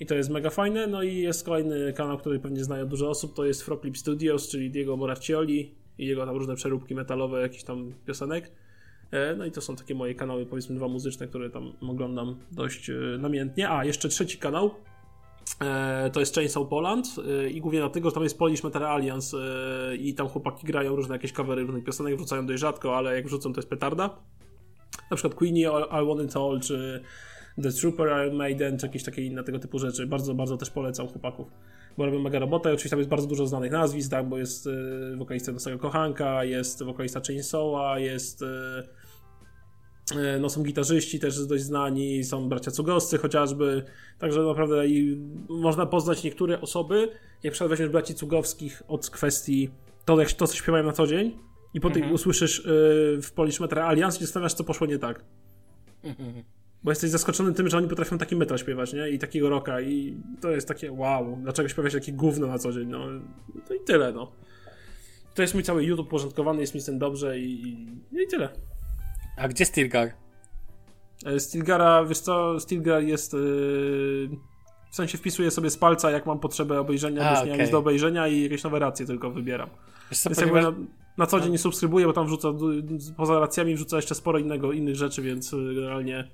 I 0.00 0.06
to 0.06 0.14
jest 0.14 0.30
mega 0.30 0.50
fajne. 0.50 0.86
No 0.86 1.02
i 1.02 1.16
jest 1.16 1.44
kolejny 1.44 1.92
kanał, 1.92 2.18
który 2.18 2.40
pewnie 2.40 2.64
znają 2.64 2.86
dużo 2.86 3.10
osób, 3.10 3.34
to 3.34 3.44
jest 3.44 3.62
Froclip 3.62 3.98
Studios, 3.98 4.48
czyli 4.48 4.70
Diego 4.70 4.96
Moraccioli 4.96 5.74
i 5.98 6.06
jego 6.06 6.26
tam 6.26 6.36
różne 6.36 6.54
przeróbki 6.54 6.94
metalowe, 6.94 7.40
jakichś 7.40 7.62
tam 7.62 7.94
piosenek. 8.06 8.50
E, 9.10 9.36
no 9.36 9.44
i 9.44 9.50
to 9.50 9.60
są 9.60 9.76
takie 9.76 9.94
moje 9.94 10.14
kanały, 10.14 10.46
powiedzmy 10.46 10.76
dwa 10.76 10.88
muzyczne, 10.88 11.26
które 11.26 11.50
tam 11.50 11.72
oglądam 11.80 12.36
dość 12.52 12.90
e, 12.90 12.94
namiętnie. 13.18 13.70
A, 13.70 13.84
jeszcze 13.84 14.08
trzeci 14.08 14.38
kanał, 14.38 14.70
to 16.12 16.20
jest 16.20 16.34
Chainsaw 16.34 16.68
Poland 16.68 17.06
i 17.50 17.60
głównie 17.60 17.80
dlatego, 17.80 18.08
że 18.08 18.14
tam 18.14 18.22
jest 18.22 18.38
Polish 18.38 18.64
Metal 18.64 18.84
Alliance 18.84 19.36
i 19.98 20.14
tam 20.14 20.28
chłopaki 20.28 20.66
grają 20.66 20.96
różne 20.96 21.14
jakieś 21.14 21.32
covery 21.32 21.62
różnych 21.62 21.84
piosenek, 21.84 22.16
wrzucają 22.16 22.46
dość 22.46 22.60
rzadko, 22.60 22.96
ale 22.96 23.14
jak 23.14 23.26
wrzucą 23.26 23.52
to 23.52 23.58
jest 23.58 23.70
petarda. 23.70 24.10
Na 25.10 25.16
przykład 25.16 25.34
Queenie, 25.34 25.70
I 26.02 26.06
Want 26.06 26.22
It 26.30 26.36
All, 26.36 26.60
czy 26.60 27.02
The 27.62 27.72
Trooper 27.72 28.06
Iron 28.06 28.36
Maiden, 28.36 28.78
czy 28.78 28.86
jakieś 28.86 29.04
takie 29.04 29.22
inne 29.22 29.44
tego 29.44 29.58
typu 29.58 29.78
rzeczy. 29.78 30.06
Bardzo, 30.06 30.34
bardzo 30.34 30.56
też 30.56 30.70
polecam 30.70 31.08
chłopaków 31.08 31.48
bo 31.98 32.06
robią 32.06 32.18
mega 32.18 32.38
robotę. 32.38 32.68
Oczywiście 32.68 32.90
tam 32.90 32.98
jest 32.98 33.10
bardzo 33.10 33.26
dużo 33.26 33.46
znanych 33.46 33.72
nazwisk, 33.72 34.10
tak, 34.10 34.28
bo 34.28 34.38
jest 34.38 34.68
wokalista 35.16 35.52
Nocego 35.52 35.78
Kochanka, 35.78 36.44
jest 36.44 36.82
wokalista 36.82 37.20
Chainsawa, 37.26 37.98
jest 37.98 38.44
no 40.40 40.48
są 40.48 40.62
gitarzyści 40.62 41.18
też 41.18 41.46
dość 41.46 41.62
znani, 41.62 42.24
są 42.24 42.48
bracia 42.48 42.70
Cugowscy 42.70 43.18
chociażby, 43.18 43.84
także 44.18 44.42
naprawdę 44.42 44.88
i 44.88 45.16
można 45.48 45.86
poznać 45.86 46.24
niektóre 46.24 46.60
osoby, 46.60 47.08
jak 47.42 47.52
przykład 47.52 47.70
weźmiesz 47.70 47.88
braci 47.88 48.14
Cugowskich 48.14 48.82
od 48.88 49.10
kwestii 49.10 49.70
to, 50.04 50.20
jak, 50.20 50.32
to 50.32 50.46
co 50.46 50.56
śpiewają 50.56 50.84
na 50.84 50.92
co 50.92 51.06
dzień 51.06 51.38
i 51.74 51.80
potem 51.80 51.96
mhm. 51.96 52.14
usłyszysz 52.14 52.58
y, 52.58 52.62
w 53.22 53.32
Polish 53.34 53.60
Metal 53.60 53.78
Alliance 53.78 54.18
i 54.18 54.20
zastanawiasz, 54.20 54.54
co 54.54 54.64
poszło 54.64 54.86
nie 54.86 54.98
tak. 54.98 55.24
Mhm. 56.04 56.44
Bo 56.82 56.90
jesteś 56.90 57.10
zaskoczony 57.10 57.54
tym, 57.54 57.68
że 57.68 57.76
oni 57.76 57.88
potrafią 57.88 58.18
taki 58.18 58.36
metal 58.36 58.58
śpiewać, 58.58 58.92
nie? 58.92 59.10
I 59.10 59.18
takiego 59.18 59.48
rocka 59.48 59.80
i 59.80 60.16
to 60.40 60.50
jest 60.50 60.68
takie 60.68 60.92
wow, 60.92 61.38
dlaczego 61.42 61.68
śpiewać 61.68 61.92
takie 61.92 62.12
gówno 62.12 62.46
na 62.46 62.58
co 62.58 62.72
dzień, 62.72 62.88
no. 62.88 63.06
To 63.68 63.74
i 63.74 63.80
tyle, 63.80 64.12
no. 64.12 64.32
To 65.34 65.42
jest 65.42 65.54
mój 65.54 65.62
cały 65.62 65.84
YouTube 65.84 66.08
porządkowany, 66.08 66.60
jest 66.60 66.74
mi 66.74 66.80
z 66.80 66.84
tym 66.84 66.98
dobrze 66.98 67.38
i, 67.38 67.68
i, 67.68 68.22
i 68.22 68.26
tyle. 68.26 68.48
A 69.38 69.48
gdzie 69.48 69.64
Stilgar? 69.64 70.12
E, 71.26 71.40
Stilgara, 71.40 72.04
wiesz 72.04 72.18
co, 72.18 72.60
Stilgar 72.60 73.02
jest... 73.02 73.32
Yy... 73.32 74.28
W 74.90 74.96
sensie 74.96 75.18
wpisuję 75.18 75.50
sobie 75.50 75.70
z 75.70 75.76
palca, 75.76 76.10
jak 76.10 76.26
mam 76.26 76.38
potrzebę 76.40 76.80
obejrzenia, 76.80 77.30
A, 77.30 77.42
okay. 77.42 77.58
nic 77.58 77.70
do 77.70 77.78
obejrzenia 77.78 78.28
i 78.28 78.42
jakieś 78.42 78.64
nowe 78.64 78.78
racje 78.78 79.06
tylko 79.06 79.30
wybieram. 79.30 79.70
Wiesz 80.10 80.20
co, 80.20 80.30
ponieważ... 80.30 80.64
na, 80.64 80.72
na, 81.18 81.26
co 81.26 81.40
dzień 81.40 81.52
nie 81.52 81.58
subskrybuję, 81.58 82.06
bo 82.06 82.12
tam 82.12 82.26
wrzuca, 82.26 82.48
poza 83.16 83.40
racjami 83.40 83.74
wrzuca 83.74 83.96
jeszcze 83.96 84.14
sporo 84.14 84.38
innego, 84.38 84.72
innych 84.72 84.96
rzeczy, 84.96 85.22
więc 85.22 85.50
generalnie 85.74 86.28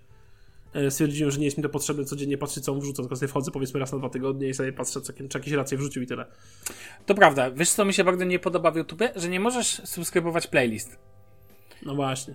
E, 0.75 0.91
stwierdziłem, 0.91 1.31
że 1.31 1.39
nie 1.39 1.45
jest 1.45 1.57
mi 1.57 1.63
to 1.63 1.69
potrzebne 1.69 2.05
codziennie 2.05 2.39
patrzeć, 2.39 2.65
co 2.65 2.73
on 2.73 2.81
wrzuca, 2.81 3.03
tylko 3.03 3.17
sobie 3.17 3.29
wchodzę 3.29 3.51
powiedzmy 3.51 3.81
raz 3.81 3.93
na 3.93 3.99
dwa 3.99 4.09
tygodnie 4.09 4.49
i 4.49 4.55
sobie 4.55 4.73
patrzę, 4.73 5.01
co, 5.01 5.13
czy 5.13 5.39
jakieś 5.39 5.53
racje 5.53 5.79
wrzucił 5.79 6.03
i 6.03 6.07
tyle. 6.07 6.27
To 7.07 7.15
prawda. 7.15 7.51
Wiesz, 7.51 7.71
co 7.71 7.85
mi 7.85 7.95
się 7.95 8.05
bardzo 8.05 8.25
nie 8.25 8.39
podoba 8.39 8.71
w 8.71 8.77
YouTube? 8.77 9.03
Że 9.17 9.29
nie 9.29 9.41
możesz 9.41 9.67
subskrybować 9.85 10.47
playlist. 10.47 10.99
No 11.87 11.95
właśnie. 11.95 12.35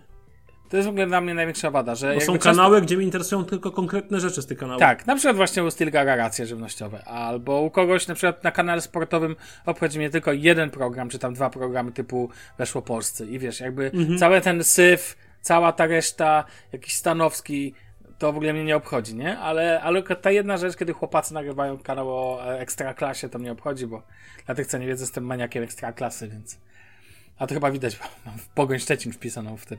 To 0.69 0.77
jest 0.77 0.87
w 0.87 0.89
ogóle 0.89 1.07
dla 1.07 1.21
mnie 1.21 1.33
największa 1.33 1.71
wada, 1.71 1.95
że... 1.95 2.13
Bo 2.13 2.21
są 2.21 2.33
często... 2.33 2.49
kanały, 2.49 2.81
gdzie 2.81 2.97
mnie 2.97 3.05
interesują 3.05 3.45
tylko 3.45 3.71
konkretne 3.71 4.19
rzeczy 4.19 4.41
z 4.41 4.45
tych 4.45 4.57
kanałów. 4.57 4.79
Tak, 4.79 5.07
na 5.07 5.15
przykład 5.15 5.35
właśnie 5.35 5.63
u 5.63 5.71
Stilgara 5.71 6.15
racje 6.15 6.45
żywnościowe, 6.45 7.03
albo 7.05 7.61
u 7.61 7.69
kogoś 7.69 8.07
na 8.07 8.15
przykład 8.15 8.43
na 8.43 8.51
kanale 8.51 8.81
sportowym 8.81 9.35
obchodzi 9.65 9.99
mnie 9.99 10.09
tylko 10.09 10.33
jeden 10.33 10.69
program, 10.69 11.09
czy 11.09 11.19
tam 11.19 11.33
dwa 11.33 11.49
programy 11.49 11.91
typu 11.91 12.29
Weszło 12.57 12.81
Polscy 12.81 13.25
i 13.25 13.39
wiesz, 13.39 13.59
jakby 13.59 13.91
mhm. 13.93 14.17
cały 14.17 14.41
ten 14.41 14.63
syf, 14.63 15.17
cała 15.41 15.71
ta 15.71 15.85
reszta, 15.85 16.43
jakiś 16.73 16.95
Stanowski, 16.95 17.73
to 18.17 18.33
w 18.33 18.35
ogóle 18.35 18.53
mnie 18.53 18.63
nie 18.63 18.75
obchodzi, 18.75 19.15
nie? 19.15 19.37
Ale, 19.37 19.81
ale 19.81 20.03
ta 20.03 20.31
jedna 20.31 20.57
rzecz, 20.57 20.75
kiedy 20.75 20.93
chłopacy 20.93 21.33
nagrywają 21.33 21.77
kanał 21.77 22.09
o 22.09 22.45
e, 22.45 22.59
ekstraklasie, 22.59 23.29
to 23.29 23.39
mnie 23.39 23.51
obchodzi, 23.51 23.87
bo 23.87 24.03
dla 24.45 24.55
tych, 24.55 24.67
co 24.67 24.77
nie 24.77 24.87
wiedzą, 24.87 25.03
jestem 25.03 25.23
maniakiem 25.23 25.63
ekstraklasy, 25.63 26.27
więc... 26.27 26.59
A 27.39 27.47
to 27.47 27.53
chyba 27.53 27.71
widać, 27.71 27.95
bo 27.95 28.05
mam 28.25 28.39
w 28.39 28.47
Pogoń 28.47 28.79
Szczecin 28.79 29.11
wpisaną 29.11 29.57
w 29.57 29.65
tym. 29.65 29.77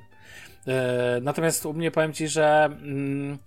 E, 0.66 1.18
natomiast 1.22 1.66
u 1.66 1.72
mnie 1.72 1.90
powiem 1.90 2.12
Ci, 2.12 2.28
że... 2.28 2.64
Mm, 2.64 3.38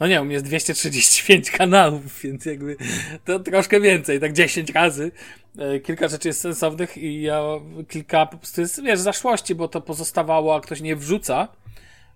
no 0.00 0.06
nie, 0.06 0.22
u 0.22 0.24
mnie 0.24 0.34
jest 0.34 0.46
235 0.46 1.50
kanałów, 1.50 2.20
więc 2.22 2.44
jakby 2.46 2.76
to 3.24 3.40
troszkę 3.40 3.80
więcej, 3.80 4.20
tak 4.20 4.32
10 4.32 4.70
razy. 4.70 5.12
E, 5.58 5.80
kilka 5.80 6.08
rzeczy 6.08 6.28
jest 6.28 6.40
sensownych 6.40 6.98
i 6.98 7.22
ja 7.22 7.42
kilka 7.88 8.26
po 8.26 8.36
prostu 8.36 8.60
jest, 8.60 8.82
wiesz, 8.82 9.00
zaszłości, 9.00 9.54
bo 9.54 9.68
to 9.68 9.80
pozostawało, 9.80 10.56
a 10.56 10.60
ktoś 10.60 10.80
nie 10.80 10.96
wrzuca 10.96 11.48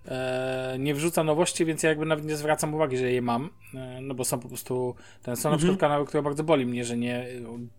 e, 0.08 0.76
nie 0.78 0.94
wrzuca 0.94 1.24
nowości, 1.24 1.64
więc 1.64 1.82
ja 1.82 1.88
jakby 1.88 2.06
nawet 2.06 2.24
nie 2.24 2.36
zwracam 2.36 2.74
uwagi, 2.74 2.96
że 2.96 3.12
je 3.12 3.22
mam, 3.22 3.50
no 4.00 4.14
bo 4.14 4.24
są 4.24 4.40
po 4.40 4.48
prostu, 4.48 4.94
ten, 5.22 5.36
są 5.36 5.50
na 5.50 5.56
przykład 5.56 5.74
mhm. 5.74 5.90
kanały, 5.90 6.06
które 6.06 6.22
bardzo 6.22 6.44
boli 6.44 6.66
mnie, 6.66 6.84
że 6.84 6.96
nie, 6.96 7.26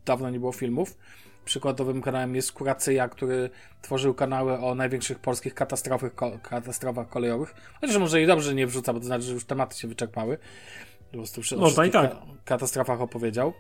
dawno 0.06 0.30
nie 0.30 0.40
było 0.40 0.52
filmów. 0.52 0.98
Przykładowym 1.46 2.02
kanałem 2.02 2.36
jest 2.36 2.52
Kuracyja, 2.52 3.10
który 3.10 3.50
tworzył 3.82 4.14
kanały 4.14 4.60
o 4.60 4.76
największych 4.76 5.20
polskich 5.20 5.54
katastrofach, 5.54 6.16
ko 6.16 6.40
katastrofach 6.44 7.10
kolejowych. 7.10 7.56
Chociaż 7.82 7.98
może 7.98 8.22
i 8.22 8.28
dobrze, 8.28 8.56
nie 8.56 8.68
wrzuca, 8.68 8.94
bo 8.94 9.00
to 9.00 9.06
znaczy, 9.06 9.24
że 9.24 9.34
już 9.34 9.46
tematy 9.46 9.80
się 9.80 9.88
wyczerpały. 9.88 10.38
Po 11.12 11.18
prostu 11.18 11.42
przy 11.42 11.56
i 11.88 11.92
tak. 11.92 12.16
katastrofach 12.46 13.02
opowiedział. 13.02 13.54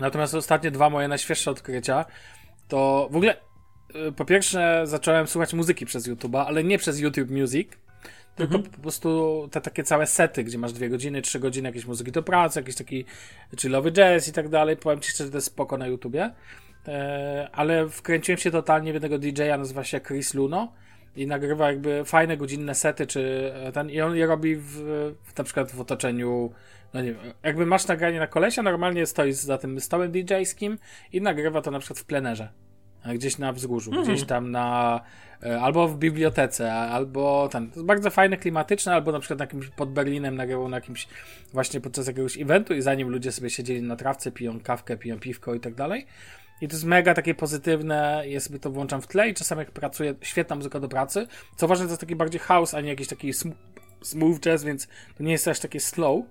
Natomiast 0.00 0.34
ostatnie 0.34 0.70
dwa 0.70 0.90
moje 0.90 1.08
najświeższe 1.08 1.50
odkrycia 1.50 2.04
to 2.68 3.08
w 3.10 3.16
ogóle 3.16 3.36
Y, 3.94 4.12
po 4.12 4.24
pierwsze 4.24 4.82
zacząłem 4.84 5.26
słuchać 5.26 5.54
muzyki 5.54 5.86
przez 5.86 6.08
YouTube'a, 6.08 6.44
ale 6.46 6.64
nie 6.64 6.78
przez 6.78 7.00
YouTube 7.00 7.30
Music, 7.30 7.68
tylko 8.36 8.58
po 8.58 8.78
prostu 8.78 9.48
te 9.52 9.60
takie 9.60 9.84
całe 9.84 10.06
sety, 10.06 10.44
gdzie 10.44 10.58
masz 10.58 10.72
dwie 10.72 10.88
godziny, 10.88 11.22
trzy 11.22 11.40
godziny 11.40 11.68
jakieś 11.68 11.86
muzyki 11.86 12.12
do 12.12 12.22
pracy, 12.22 12.60
jakiś 12.60 12.74
taki 12.74 13.04
chillowy 13.60 13.92
jazz 13.92 14.28
i 14.28 14.32
tak 14.32 14.48
dalej. 14.48 14.76
Powiem 14.76 15.00
ci 15.00 15.10
szczerze, 15.10 15.30
to 15.30 15.36
jest 15.36 15.46
spoko 15.46 15.78
na 15.78 15.86
YouTubie. 15.86 16.30
E, 16.88 17.48
ale 17.52 17.88
wkręciłem 17.88 18.38
się 18.38 18.50
totalnie 18.50 18.92
w 18.92 18.94
jednego 18.94 19.18
DJ-a, 19.18 19.58
nazywa 19.58 19.84
się 19.84 20.00
Chris 20.00 20.34
Luno 20.34 20.72
i 21.16 21.26
nagrywa 21.26 21.66
jakby 21.70 22.04
fajne, 22.04 22.36
godzinne 22.36 22.74
sety, 22.74 23.06
czy 23.06 23.52
ten, 23.74 23.90
i 23.90 24.00
on 24.00 24.16
je 24.16 24.26
robi 24.26 24.56
w, 24.56 24.64
w 25.22 25.38
na 25.38 25.44
przykład 25.44 25.72
w 25.72 25.80
otoczeniu 25.80 26.50
no 26.94 27.02
nie 27.02 27.12
wiem, 27.14 27.32
jakby 27.42 27.66
masz 27.66 27.86
nagranie 27.86 28.18
na 28.18 28.26
kolesia, 28.26 28.62
normalnie 28.62 29.06
stoi 29.06 29.32
za 29.32 29.58
tym 29.58 29.80
stołem 29.80 30.12
DJ-skim 30.12 30.78
i 31.12 31.20
nagrywa 31.20 31.62
to 31.62 31.70
na 31.70 31.78
przykład 31.78 31.98
w 31.98 32.04
plenerze. 32.04 32.48
Gdzieś 33.14 33.38
na 33.38 33.52
wzgórzu, 33.52 33.90
Mhm. 33.90 34.06
gdzieś 34.08 34.26
tam 34.26 34.50
na. 34.50 35.00
e, 35.42 35.60
Albo 35.60 35.88
w 35.88 35.98
bibliotece, 35.98 36.72
albo 36.72 37.48
ten. 37.52 37.70
To 37.70 37.74
jest 37.74 37.86
bardzo 37.86 38.10
fajne, 38.10 38.36
klimatyczne, 38.36 38.92
albo 38.94 39.12
na 39.12 39.18
przykład 39.20 39.38
na 39.38 39.42
jakimś 39.44 39.68
pod 39.68 39.92
Berlinem 39.92 40.36
nagrywał 40.36 40.68
na 40.68 40.76
jakimś 40.76 41.08
właśnie 41.52 41.80
podczas 41.80 42.06
jakiegoś 42.06 42.38
eventu 42.38 42.74
i 42.74 42.82
zanim 42.82 43.08
ludzie 43.08 43.32
sobie 43.32 43.50
siedzieli 43.50 43.82
na 43.82 43.96
trawce, 43.96 44.32
piją 44.32 44.60
kawkę, 44.60 44.96
piją 44.96 45.18
piwko 45.20 45.54
i 45.54 45.60
tak 45.60 45.74
dalej. 45.74 46.06
I 46.60 46.68
to 46.68 46.74
jest 46.74 46.84
mega 46.84 47.14
takie 47.14 47.34
pozytywne, 47.34 48.22
ja 48.26 48.40
sobie 48.40 48.58
to 48.58 48.70
włączam 48.70 49.02
w 49.02 49.06
tle 49.06 49.28
i 49.28 49.34
czasami 49.34 49.58
jak 49.58 49.70
pracuję, 49.70 50.14
świetna 50.22 50.56
muzyka 50.56 50.80
do 50.80 50.88
pracy. 50.88 51.26
Co 51.56 51.68
ważne, 51.68 51.84
to 51.84 51.90
jest 51.90 52.00
taki 52.00 52.16
bardziej 52.16 52.40
house, 52.40 52.74
a 52.74 52.80
nie 52.80 52.88
jakiś 52.88 53.08
taki 53.08 53.28
sm- 53.28 53.54
smooth 54.02 54.40
jazz, 54.40 54.64
więc 54.64 54.86
to 55.18 55.22
nie 55.22 55.32
jest 55.32 55.48
aż 55.48 55.60
takie 55.60 55.80
slow 55.80 56.24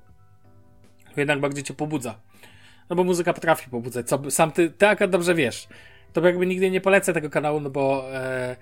jednak 1.17 1.39
bardziej 1.39 1.63
cię 1.63 1.73
pobudza. 1.73 2.19
No 2.89 2.95
bo 2.95 3.03
muzyka 3.03 3.33
potrafi 3.33 3.69
pobudzać, 3.69 4.07
co 4.07 4.17
by- 4.17 4.31
sam 4.31 4.51
ty, 4.51 4.69
ty 4.69 4.87
akurat 4.87 5.11
dobrze 5.11 5.35
wiesz. 5.35 5.67
To 6.13 6.21
jakby 6.25 6.45
nigdy 6.45 6.71
nie 6.71 6.81
polecę 6.81 7.13
tego 7.13 7.29
kanału, 7.29 7.59
no 7.59 7.69
bo 7.69 8.05
e, 8.15 8.55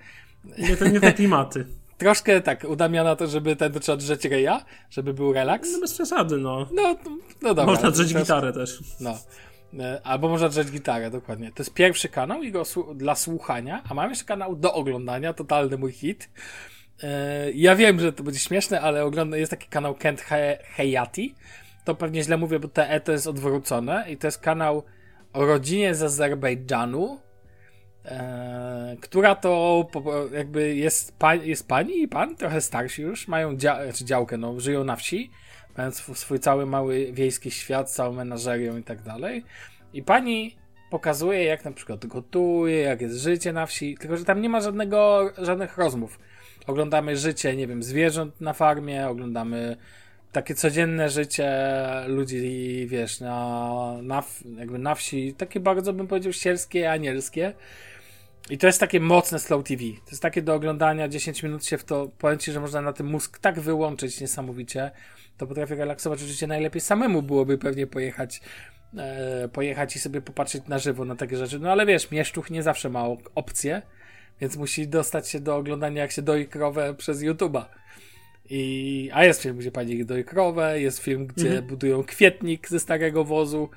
Nie, 0.58 0.76
to 0.76 0.88
nie 0.88 1.00
te 1.00 1.12
klimaty. 1.22 1.66
troszkę 1.98 2.40
tak 2.40 2.64
udamia 2.64 3.04
na 3.04 3.16
to, 3.16 3.26
żeby 3.26 3.56
ten 3.56 3.72
trzeba 3.80 3.96
drzeć 3.96 4.24
reja, 4.24 4.64
żeby 4.90 5.14
był 5.14 5.32
relaks. 5.32 5.72
No 5.72 5.80
bez 5.80 5.94
przesady, 5.94 6.36
no. 6.36 6.68
No, 6.72 6.96
no, 7.42 7.48
dobra. 7.54 7.66
Można 7.66 7.82
to 7.82 7.90
drzeć 7.90 8.14
gitarę 8.14 8.52
też. 8.52 8.78
No. 9.00 9.18
E, 9.80 10.00
Albo 10.04 10.28
można 10.28 10.48
drzeć 10.48 10.70
gitarę, 10.70 11.10
dokładnie. 11.10 11.52
To 11.52 11.62
jest 11.62 11.74
pierwszy 11.74 12.08
kanał 12.08 12.42
i 12.42 12.52
go 12.52 12.62
słu- 12.64 12.96
dla 12.96 13.14
słuchania, 13.14 13.82
a 13.88 13.94
mam 13.94 14.10
jeszcze 14.10 14.24
kanał 14.24 14.56
do 14.56 14.74
oglądania, 14.74 15.32
totalny 15.32 15.78
mój 15.78 15.92
hit. 15.92 16.30
E, 17.02 17.50
Ja 17.52 17.76
wiem, 17.76 18.00
że 18.00 18.12
to 18.12 18.22
będzie 18.22 18.40
śmieszne, 18.40 18.80
ale 18.80 19.04
ogląda, 19.04 19.36
jest 19.36 19.50
taki 19.50 19.68
kanał 19.68 19.94
Kent 19.94 20.20
He- 20.20 20.58
Hayati. 20.76 21.34
To 21.84 21.94
pewnie 21.94 22.22
źle 22.22 22.36
mówię, 22.36 22.58
bo 22.60 22.68
te 22.68 22.90
E 22.90 23.00
to 23.00 23.12
jest 23.12 23.26
odwrócone 23.26 24.04
i 24.10 24.16
to 24.16 24.26
jest 24.26 24.38
kanał 24.40 24.82
o 25.32 25.46
rodzinie 25.46 25.94
z 25.94 26.02
Azerbejdżanu, 26.02 27.20
e, 28.04 28.96
która 29.00 29.34
to 29.34 29.86
jakby 30.32 30.74
jest, 30.76 31.18
pa, 31.18 31.34
jest 31.34 31.68
pani 31.68 32.02
i 32.02 32.08
pan, 32.08 32.36
trochę 32.36 32.60
starsi 32.60 33.02
już, 33.02 33.28
mają 33.28 33.56
dzia, 33.56 33.78
czy 33.94 34.04
działkę, 34.04 34.36
no, 34.36 34.60
żyją 34.60 34.84
na 34.84 34.96
wsi, 34.96 35.30
mają 35.76 35.90
swój, 35.92 36.40
cały 36.40 36.66
mały 36.66 37.12
wiejski 37.12 37.50
świat, 37.50 37.90
całą 37.90 38.12
menażerią 38.12 38.76
i 38.76 38.82
tak 38.82 39.02
dalej. 39.02 39.44
I 39.92 40.02
pani 40.02 40.56
pokazuje, 40.90 41.44
jak 41.44 41.64
na 41.64 41.72
przykład 41.72 42.06
gotuje, 42.06 42.80
jak 42.80 43.00
jest 43.00 43.16
życie 43.16 43.52
na 43.52 43.66
wsi, 43.66 43.96
tylko 43.98 44.16
że 44.16 44.24
tam 44.24 44.40
nie 44.40 44.48
ma 44.48 44.60
żadnego, 44.60 45.30
żadnych 45.38 45.78
rozmów. 45.78 46.18
Oglądamy 46.66 47.16
życie, 47.16 47.56
nie 47.56 47.66
wiem, 47.66 47.82
zwierząt 47.82 48.40
na 48.40 48.52
farmie, 48.52 49.08
oglądamy 49.08 49.76
takie 50.32 50.54
codzienne 50.54 51.10
życie 51.10 51.50
ludzi, 52.06 52.86
wiesz, 52.88 53.20
na, 53.20 53.94
na, 54.02 54.22
jakby 54.56 54.78
na 54.78 54.94
wsi, 54.94 55.34
takie 55.34 55.60
bardzo 55.60 55.92
bym 55.92 56.06
powiedział 56.06 56.32
sielskie, 56.32 56.90
anielskie. 56.90 57.54
I 58.50 58.58
to 58.58 58.66
jest 58.66 58.80
takie 58.80 59.00
mocne 59.00 59.38
slow 59.38 59.64
TV. 59.64 59.82
To 60.04 60.10
jest 60.10 60.22
takie 60.22 60.42
do 60.42 60.54
oglądania, 60.54 61.08
10 61.08 61.42
minut 61.42 61.64
się 61.66 61.78
w 61.78 61.84
to, 61.84 62.08
powiem 62.18 62.38
ci, 62.38 62.52
że 62.52 62.60
można 62.60 62.80
na 62.80 62.92
tym 62.92 63.06
mózg 63.06 63.38
tak 63.38 63.60
wyłączyć 63.60 64.20
niesamowicie. 64.20 64.90
To 65.38 65.46
potrafię 65.46 65.74
relaksować. 65.74 66.18
Oczywiście 66.18 66.46
najlepiej 66.46 66.80
samemu 66.80 67.22
byłoby 67.22 67.58
pewnie 67.58 67.86
pojechać, 67.86 68.40
e, 68.98 69.48
pojechać 69.48 69.96
i 69.96 69.98
sobie 69.98 70.20
popatrzeć 70.20 70.66
na 70.68 70.78
żywo 70.78 71.04
na 71.04 71.16
takie 71.16 71.36
rzeczy. 71.36 71.58
No 71.58 71.72
ale 71.72 71.86
wiesz, 71.86 72.10
mieszczuch 72.10 72.50
nie 72.50 72.62
zawsze 72.62 72.90
ma 72.90 73.02
op- 73.02 73.28
opcję, 73.34 73.82
więc 74.40 74.56
musi 74.56 74.88
dostać 74.88 75.28
się 75.28 75.40
do 75.40 75.56
oglądania, 75.56 76.02
jak 76.02 76.12
się 76.12 76.22
doi 76.22 76.46
krowę 76.46 76.94
przez 76.94 77.22
YouTube'a. 77.22 77.64
I, 78.50 79.10
a 79.12 79.24
jest 79.24 79.42
film, 79.42 79.58
gdzie 79.58 79.72
pani 79.72 80.04
doi 80.04 80.24
krowę, 80.24 80.80
jest 80.80 80.98
film, 80.98 81.26
gdzie 81.26 81.62
budują 81.62 82.04
kwietnik 82.04 82.68
ze 82.68 82.80
starego 82.80 83.24
wozu 83.24 83.70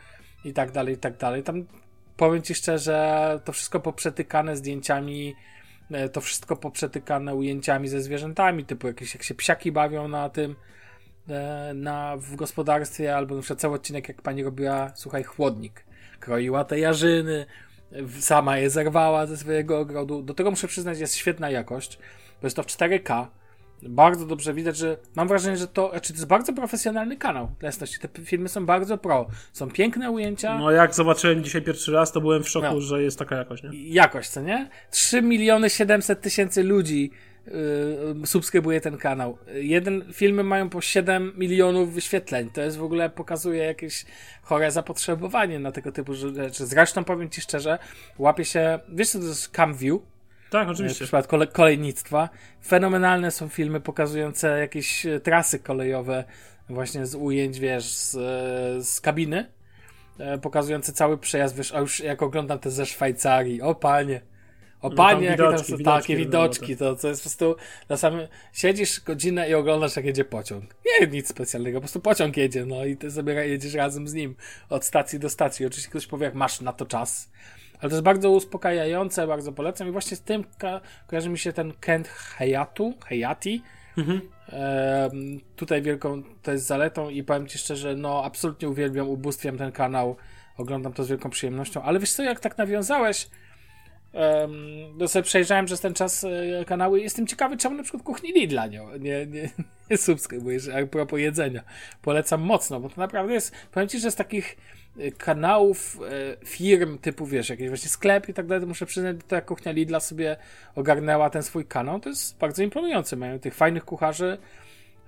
i 0.46 0.54
tak 0.54 0.72
dalej, 0.72 0.96
i 0.96 0.98
tak 0.98 1.18
dalej. 1.18 1.44
Tam 1.44 1.66
powiem 2.18 2.42
ci 2.42 2.56
szczerze, 2.56 3.40
to 3.46 3.52
wszystko 3.52 3.80
poprzetykane 3.80 4.58
zdjęciami, 4.58 5.36
e, 5.92 6.10
to 6.10 6.22
wszystko 6.22 6.56
poprzetykane 6.56 7.36
ujęciami 7.36 7.88
ze 7.88 8.02
zwierzętami, 8.02 8.66
typu 8.66 8.88
jakieś, 8.88 9.14
jak 9.14 9.24
się 9.24 9.36
psiaki 9.36 9.72
bawią 9.72 10.08
na 10.08 10.30
tym, 10.30 10.56
na, 11.74 12.18
w 12.18 12.36
gospodarstwie, 12.36 13.16
albo 13.16 13.36
na 13.36 13.42
przykład 13.42 13.60
cały 13.60 13.76
odcinek, 13.76 14.08
jak 14.08 14.22
pani 14.22 14.44
robiła, 14.44 14.92
słuchaj, 14.96 15.24
chłodnik. 15.24 15.86
Kroiła 16.20 16.64
te 16.64 16.80
jarzyny, 16.80 17.46
sama 18.20 18.58
je 18.58 18.70
zerwała 18.70 19.26
ze 19.26 19.38
swojego 19.38 19.80
ogrodu. 19.80 20.22
Do 20.22 20.34
tego 20.34 20.52
muszę 20.52 20.68
przyznać, 20.68 21.00
jest 21.00 21.16
świetna 21.16 21.50
jakość, 21.50 22.00
bo 22.42 22.48
jest 22.48 22.56
to 22.56 22.64
w 22.64 22.68
4K. 22.68 23.26
Bardzo 23.84 24.26
dobrze 24.26 24.54
widać, 24.54 24.78
że 24.78 24.98
mam 25.16 25.28
wrażenie, 25.28 25.58
że 25.58 25.68
to, 25.68 25.90
znaczy 25.92 26.14
to 26.14 26.18
jest 26.18 26.28
bardzo 26.28 26.54
profesjonalny 26.54 27.18
kanał. 27.18 27.52
Dla 27.60 27.68
jasności, 27.68 28.00
te 28.00 28.22
filmy 28.22 28.50
są 28.50 28.66
bardzo 28.66 28.98
pro. 28.98 29.28
Są 29.54 29.72
piękne 29.72 30.12
ujęcia. 30.12 30.58
No 30.58 30.72
jak 30.72 30.96
zobaczyłem 30.96 31.44
dzisiaj 31.44 31.62
pierwszy 31.62 31.92
raz, 31.92 32.12
to 32.12 32.22
byłem 32.22 32.44
w 32.44 32.50
szoku, 32.50 32.68
No. 32.74 32.82
że 32.82 33.04
jest 33.04 33.20
taka 33.20 33.36
jakość, 33.36 33.64
nie? 33.64 33.70
jakość, 33.90 34.30
co 34.30 34.42
nie? 34.42 34.70
3 34.92 35.22
miliony 35.22 35.70
700 35.70 36.22
tysięcy 36.22 36.64
ludzi 36.64 37.12
yy, 37.48 37.54
subskrybuje 38.28 38.82
ten 38.82 38.98
kanał. 38.98 39.38
Jeden 39.54 40.04
filmy 40.14 40.44
mają 40.44 40.70
po 40.70 40.82
7 40.82 41.34
milionów 41.38 41.94
wyświetleń. 41.94 42.50
To 42.50 42.62
jest 42.62 42.78
w 42.78 42.84
ogóle 42.84 43.10
pokazuje 43.10 43.64
jakieś 43.64 44.06
chore 44.42 44.72
zapotrzebowanie 44.72 45.60
na 45.60 45.72
tego 45.72 45.92
typu 45.92 46.14
rzeczy. 46.14 46.66
Zresztą 46.66 47.04
powiem 47.04 47.30
ci 47.30 47.42
szczerze, 47.42 47.80
łapie 48.18 48.46
się, 48.46 48.80
wiesz 48.90 49.10
co 49.10 49.20
to 49.20 49.26
jest 49.26 49.50
CamView? 49.50 50.02
Tak, 50.50 50.68
W 50.68 50.72
oczywiście. 50.72 51.06
przypadku 51.06 51.32
kole 51.32 51.48
kolejnictwa. 51.48 52.30
Fenomenalne 52.66 53.32
są 53.32 53.50
filmy 53.50 53.82
pokazujące 53.82 54.60
jakieś 54.60 55.06
e, 55.06 55.20
trasy 55.20 55.60
kolejowe, 55.60 56.24
właśnie 56.70 57.06
z 57.06 57.16
ujęć, 57.16 57.60
wiesz, 57.60 57.86
z, 57.86 58.16
e, 58.16 58.84
z 58.84 59.02
kabiny, 59.02 59.52
e, 60.20 60.38
pokazujące 60.38 60.94
cały 60.94 61.18
przejazd, 61.18 61.56
wiesz, 61.56 61.74
a 61.74 61.80
już 61.80 62.00
jak 62.00 62.22
oglądam 62.22 62.60
te 62.60 62.72
ze 62.72 62.86
Szwajcarii, 62.86 63.62
o 63.62 63.76
panie, 63.76 64.22
o 64.82 64.90
No, 64.90 64.96
panie, 64.96 65.14
tam 65.14 65.24
jakie 65.24 65.38
tam 65.38 65.52
widoczki, 65.52 65.72
są 65.72 65.78
widoczki 65.78 66.02
takie 66.02 66.16
widoczki, 66.16 66.78
to, 66.78 66.96
to 66.96 67.08
jest 67.08 67.22
po 67.22 67.24
prostu 67.24 67.56
na 67.90 67.98
samym, 67.98 68.28
siedzisz 68.54 69.02
godzinę 69.02 69.50
i 69.50 69.54
oglądasz 69.54 69.96
jak 69.96 70.06
jedzie 70.06 70.26
pociąg. 70.26 70.76
Nie 71.02 71.08
nic 71.08 71.28
specjalnego, 71.28 71.78
po 71.78 71.82
prostu 71.82 72.00
pociąg 72.00 72.38
jedzie, 72.38 72.66
no 72.66 72.86
i 72.86 72.98
ty 72.98 73.12
sobie 73.12 73.34
jedziesz 73.34 73.74
razem 73.74 74.08
z 74.08 74.14
nim 74.14 74.36
od 74.70 74.86
stacji 74.86 75.20
do 75.20 75.30
stacji. 75.30 75.66
Oczywiście 75.66 75.90
ktoś 75.90 76.08
powie, 76.08 76.26
jak 76.26 76.36
masz 76.36 76.62
na 76.62 76.74
to 76.74 76.86
czas, 76.86 77.32
ale 77.80 77.90
to 77.90 77.96
jest 77.96 78.04
bardzo 78.04 78.32
uspokajające, 78.32 79.28
bardzo 79.28 79.52
polecam. 79.52 79.88
I 79.88 79.92
właśnie 79.92 80.18
z 80.18 80.22
tym 80.22 80.44
ka- 80.58 80.82
kojarzy 81.08 81.30
mi 81.30 81.38
się 81.38 81.54
ten 81.54 81.74
Kent 81.80 82.08
Hayatu, 82.08 82.94
Hayati. 83.06 83.62
Em, 84.50 85.40
tutaj 85.56 85.82
wielką 85.82 86.24
to 86.44 86.52
jest 86.52 86.66
zaletą 86.66 87.10
i 87.10 87.24
powiem 87.24 87.48
Ci 87.48 87.58
szczerze, 87.58 87.96
no 87.96 88.24
absolutnie 88.24 88.70
uwielbiam, 88.70 89.10
ubóstwiam 89.10 89.58
ten 89.58 89.72
kanał. 89.72 90.16
Oglądam 90.58 90.94
to 90.94 91.04
z 91.04 91.10
wielką 91.10 91.30
przyjemnością. 91.30 91.82
Ale 91.82 92.00
wiesz 92.00 92.12
co, 92.12 92.24
jak 92.24 92.40
tak 92.40 92.58
nawiązałeś, 92.58 93.30
um, 94.14 95.08
sobie 95.08 95.24
przejrzałem 95.24 95.66
przez 95.66 95.82
ten 95.82 95.94
czas 95.94 96.24
e, 96.24 96.66
kanały 96.66 97.00
i 97.00 97.04
jestem 97.04 97.28
ciekawy, 97.28 97.58
czemu 97.58 97.76
na 97.76 97.84
przykład 97.84 98.04
kuchni 98.04 98.34
Lidla 98.34 98.68
nie, 98.68 98.82
nie, 99.00 99.26
nie, 99.26 99.50
nie 99.92 99.98
subskrybujesz, 99.98 100.68
a 100.68 100.86
propos 100.86 101.20
jedzenia. 101.20 101.64
Polecam 102.02 102.42
mocno, 102.42 102.80
bo 102.80 102.90
to 102.90 103.02
naprawdę 103.02 103.34
jest, 103.34 103.56
powiem 103.72 103.90
Ci, 103.90 104.00
że 104.00 104.12
z 104.12 104.16
takich 104.16 104.58
kanałów 105.18 106.00
e, 106.42 106.46
firm 106.46 106.98
typu, 106.98 107.26
wiesz, 107.26 107.50
jakieś 107.50 107.68
właśnie 107.68 107.90
sklep 107.90 108.30
i 108.30 108.34
tak 108.34 108.46
dalej, 108.48 108.62
to 108.62 108.68
muszę 108.68 108.86
przyznać, 108.86 109.16
to 109.28 109.36
jak 109.36 109.46
kuchnia 109.46 109.72
Lidla 109.72 110.00
sobie 110.00 110.38
ogarnęła 110.76 111.30
ten 111.30 111.44
swój 111.44 111.66
kanał, 111.66 112.00
to 112.00 112.10
jest 112.10 112.38
bardzo 112.38 112.64
imponujące. 112.64 113.16
Mają 113.16 113.40
tych 113.40 113.56
fajnych 113.56 113.86
kucharzy 113.86 114.38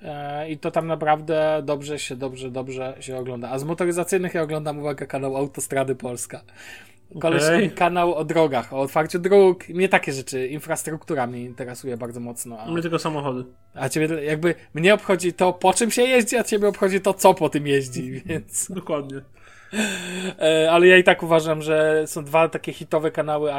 e, 0.02 0.50
i 0.50 0.58
to 0.58 0.72
tam 0.72 0.88
naprawdę 0.88 1.62
dobrze 1.66 2.00
się, 2.00 2.16
dobrze, 2.16 2.52
dobrze 2.52 2.96
się 3.00 3.18
ogląda. 3.18 3.50
A 3.50 3.60
z 3.60 3.64
motoryzacyjnych 3.64 4.34
ja 4.34 4.42
oglądam, 4.42 4.80
uwaga, 4.80 5.06
kanał 5.06 5.38
Autostrady 5.38 5.96
Polska. 5.96 6.42
Koleś 7.20 7.44
Okej. 7.44 7.72
kanał 7.72 8.16
o 8.16 8.24
drogach, 8.26 8.74
o 8.74 8.80
otwarciu 8.80 9.20
dróg. 9.20 9.70
Mnie 9.70 9.90
takie 9.90 10.14
rzeczy, 10.14 10.48
infrastruktura 10.48 11.28
mnie 11.28 11.44
interesuje 11.44 11.98
bardzo 11.98 12.20
mocno. 12.20 12.60
A, 12.60 12.72
Mnie 12.72 12.82
tylko 12.82 13.00
samochody. 13.00 13.44
a 13.74 13.90
ciebie 13.90 14.24
jakby, 14.24 14.56
mnie 14.74 14.94
obchodzi 14.94 15.34
to, 15.34 15.54
po 15.54 15.74
czym 15.74 15.92
się 15.92 16.02
jeździ, 16.02 16.38
a 16.38 16.44
ciebie 16.44 16.68
obchodzi 16.68 17.02
to, 17.02 17.14
co 17.14 17.34
po 17.34 17.50
tym 17.50 17.68
jeździ, 17.68 18.12
więc... 18.26 18.72
Dokładnie. 18.72 19.22
E, 20.40 20.72
ale 20.72 20.88
ja 20.88 20.98
i 20.98 21.04
tak 21.04 21.24
uważam, 21.24 21.62
że 21.62 22.04
są 22.08 22.24
dwa 22.24 22.50
takie 22.50 22.74
hitowe 22.74 23.12
kanały 23.12 23.52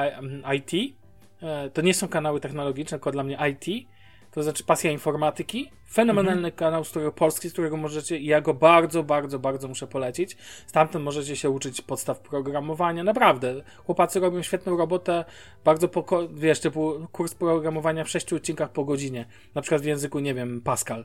IT. 0.56 0.96
E, 1.42 1.70
to 1.70 1.82
nie 1.82 1.94
są 1.94 2.08
kanały 2.08 2.40
technologiczne, 2.40 2.98
tylko 2.98 3.10
dla 3.12 3.22
mnie 3.22 3.38
IT. 3.50 3.88
to 4.32 4.42
znaczy 4.42 4.64
Pasja 4.64 4.90
Informatyki. 4.90 5.70
Fenomenalny 5.92 6.38
Mhm. 6.48 6.52
kanał, 6.54 6.84
z 6.84 6.90
którego 6.90 7.12
polski, 7.12 7.48
z 7.48 7.52
którego 7.52 7.76
możecie, 7.76 8.18
i 8.18 8.26
ja 8.26 8.40
go 8.40 8.54
bardzo, 8.54 9.02
bardzo, 9.02 9.38
bardzo 9.38 9.68
muszę 9.68 9.86
polecić. 9.86 10.36
Stamtąd 10.66 11.04
możecie 11.04 11.36
się 11.36 11.50
uczyć 11.50 11.80
podstaw 11.82 12.20
programowania. 12.20 13.04
Naprawdę, 13.04 13.54
chłopacy 13.86 14.20
robią 14.20 14.42
świetną 14.42 14.76
robotę, 14.76 15.24
bardzo, 15.64 15.88
poko- 15.88 16.28
wiesz, 16.34 16.60
typu 16.60 16.94
kurs 17.12 17.34
programowania 17.34 18.04
w 18.04 18.08
sześciu 18.08 18.36
odcinkach 18.36 18.72
po 18.72 18.84
godzinie. 18.84 19.24
Na 19.54 19.62
przykład 19.62 19.82
w 19.82 19.84
języku, 19.84 20.18
nie 20.20 20.34
wiem, 20.34 20.60
Pascal. 20.60 21.04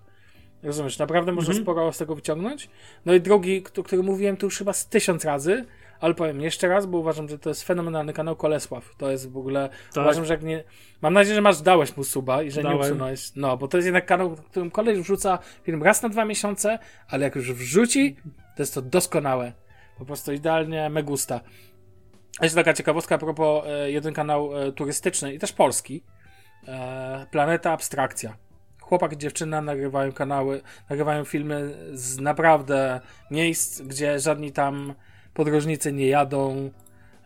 Rozumiesz, 0.66 1.00
naprawdę 1.00 1.32
można 1.32 1.50
Mhm. 1.52 1.64
sporo 1.64 1.94
z 1.94 1.98
tego 1.98 2.16
wyciągnąć. 2.16 2.70
No 3.06 3.14
i 3.14 3.22
drugi, 3.22 3.64
o 3.80 3.84
którym 3.84 4.06
mówiłem 4.06 4.38
tu 4.38 4.46
już 4.48 4.58
chyba 4.58 4.74
z 4.74 4.88
tysiąc 4.88 5.26
razy, 5.26 5.66
ale 6.00 6.14
powiem 6.14 6.42
jeszcze 6.42 6.68
raz, 6.68 6.86
bo 6.86 6.98
uważam, 6.98 7.30
że 7.30 7.40
to 7.40 7.50
jest 7.50 7.64
fenomenalny 7.64 8.14
kanał 8.14 8.36
Kolesław. 8.36 8.96
To 8.98 9.12
jest 9.12 9.32
w 9.32 9.38
ogóle, 9.38 9.70
Tak. 9.94 10.04
uważam, 10.04 10.26
że 10.26 10.34
jak 10.34 10.44
nie... 10.44 10.64
Mam 11.02 11.14
nadzieję, 11.14 11.36
że 11.36 11.42
masz, 11.42 11.62
dałeś 11.62 11.98
mu 11.98 12.04
suba 12.04 12.44
i 12.44 12.52
że 12.52 12.64
nie 12.64 12.70
Dałem. 12.70 12.82
usunąłeś. 12.82 13.32
No, 13.36 13.58
bo 13.58 13.68
to 13.68 13.78
jest 13.78 13.86
jednak 13.86 14.06
kanał, 14.06 14.36
w 14.36 14.42
którym 14.42 14.72
koleś 14.72 15.00
wrzuca 15.00 15.40
film 15.64 15.84
raz 15.84 16.02
na 16.02 16.10
dwa 16.10 16.26
miesiące, 16.26 16.80
ale 17.10 17.24
jak 17.24 17.36
już 17.36 17.54
wrzuci, 17.54 18.16
to 18.56 18.62
jest 18.62 18.74
to 18.74 18.82
doskonałe. 18.82 19.54
Po 19.98 20.06
prostu 20.06 20.34
idealnie 20.34 20.90
me 20.90 21.04
gusta. 21.04 21.40
Jeszcze 22.42 22.56
taka 22.56 22.74
ciekawostka 22.74 23.16
a 23.16 23.18
propos 23.18 23.64
e, 23.68 23.92
jeden 23.92 24.14
kanał 24.14 24.62
e, 24.62 24.72
turystyczny 24.72 25.34
i 25.34 25.40
też 25.40 25.52
polski. 25.54 26.04
E, 26.68 27.26
Planeta 27.32 27.72
Abstrakcja. 27.72 28.38
Chłopak 28.86 29.14
i 29.14 29.18
dziewczyna 29.18 29.62
nagrywają 29.62 30.12
kanały, 30.12 30.62
nagrywają 30.90 31.24
filmy 31.24 31.78
z 31.94 32.20
naprawdę 32.20 33.02
miejsc, 33.32 33.82
gdzie 33.82 34.20
żadni 34.20 34.52
tam 34.52 34.94
podróżnicy 35.34 35.94
nie 35.94 36.08
jadą 36.08 36.72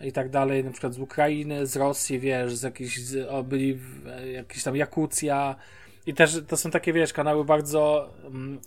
i 0.01 0.11
tak 0.11 0.29
dalej, 0.29 0.63
na 0.63 0.71
przykład 0.71 0.93
z 0.93 0.99
Ukrainy, 0.99 1.67
z 1.67 1.75
Rosji, 1.75 2.19
wiesz, 2.19 2.55
z 2.55 2.63
jakichś, 2.63 2.99
o, 3.29 3.43
byli 3.43 3.73
w, 3.73 4.05
jakieś 4.33 4.63
tam 4.63 4.75
Jakucja 4.75 5.55
i 6.05 6.13
też 6.13 6.41
to 6.47 6.57
są 6.57 6.71
takie, 6.71 6.93
wiesz, 6.93 7.13
kanały 7.13 7.45
bardzo 7.45 8.13
mm, 8.25 8.59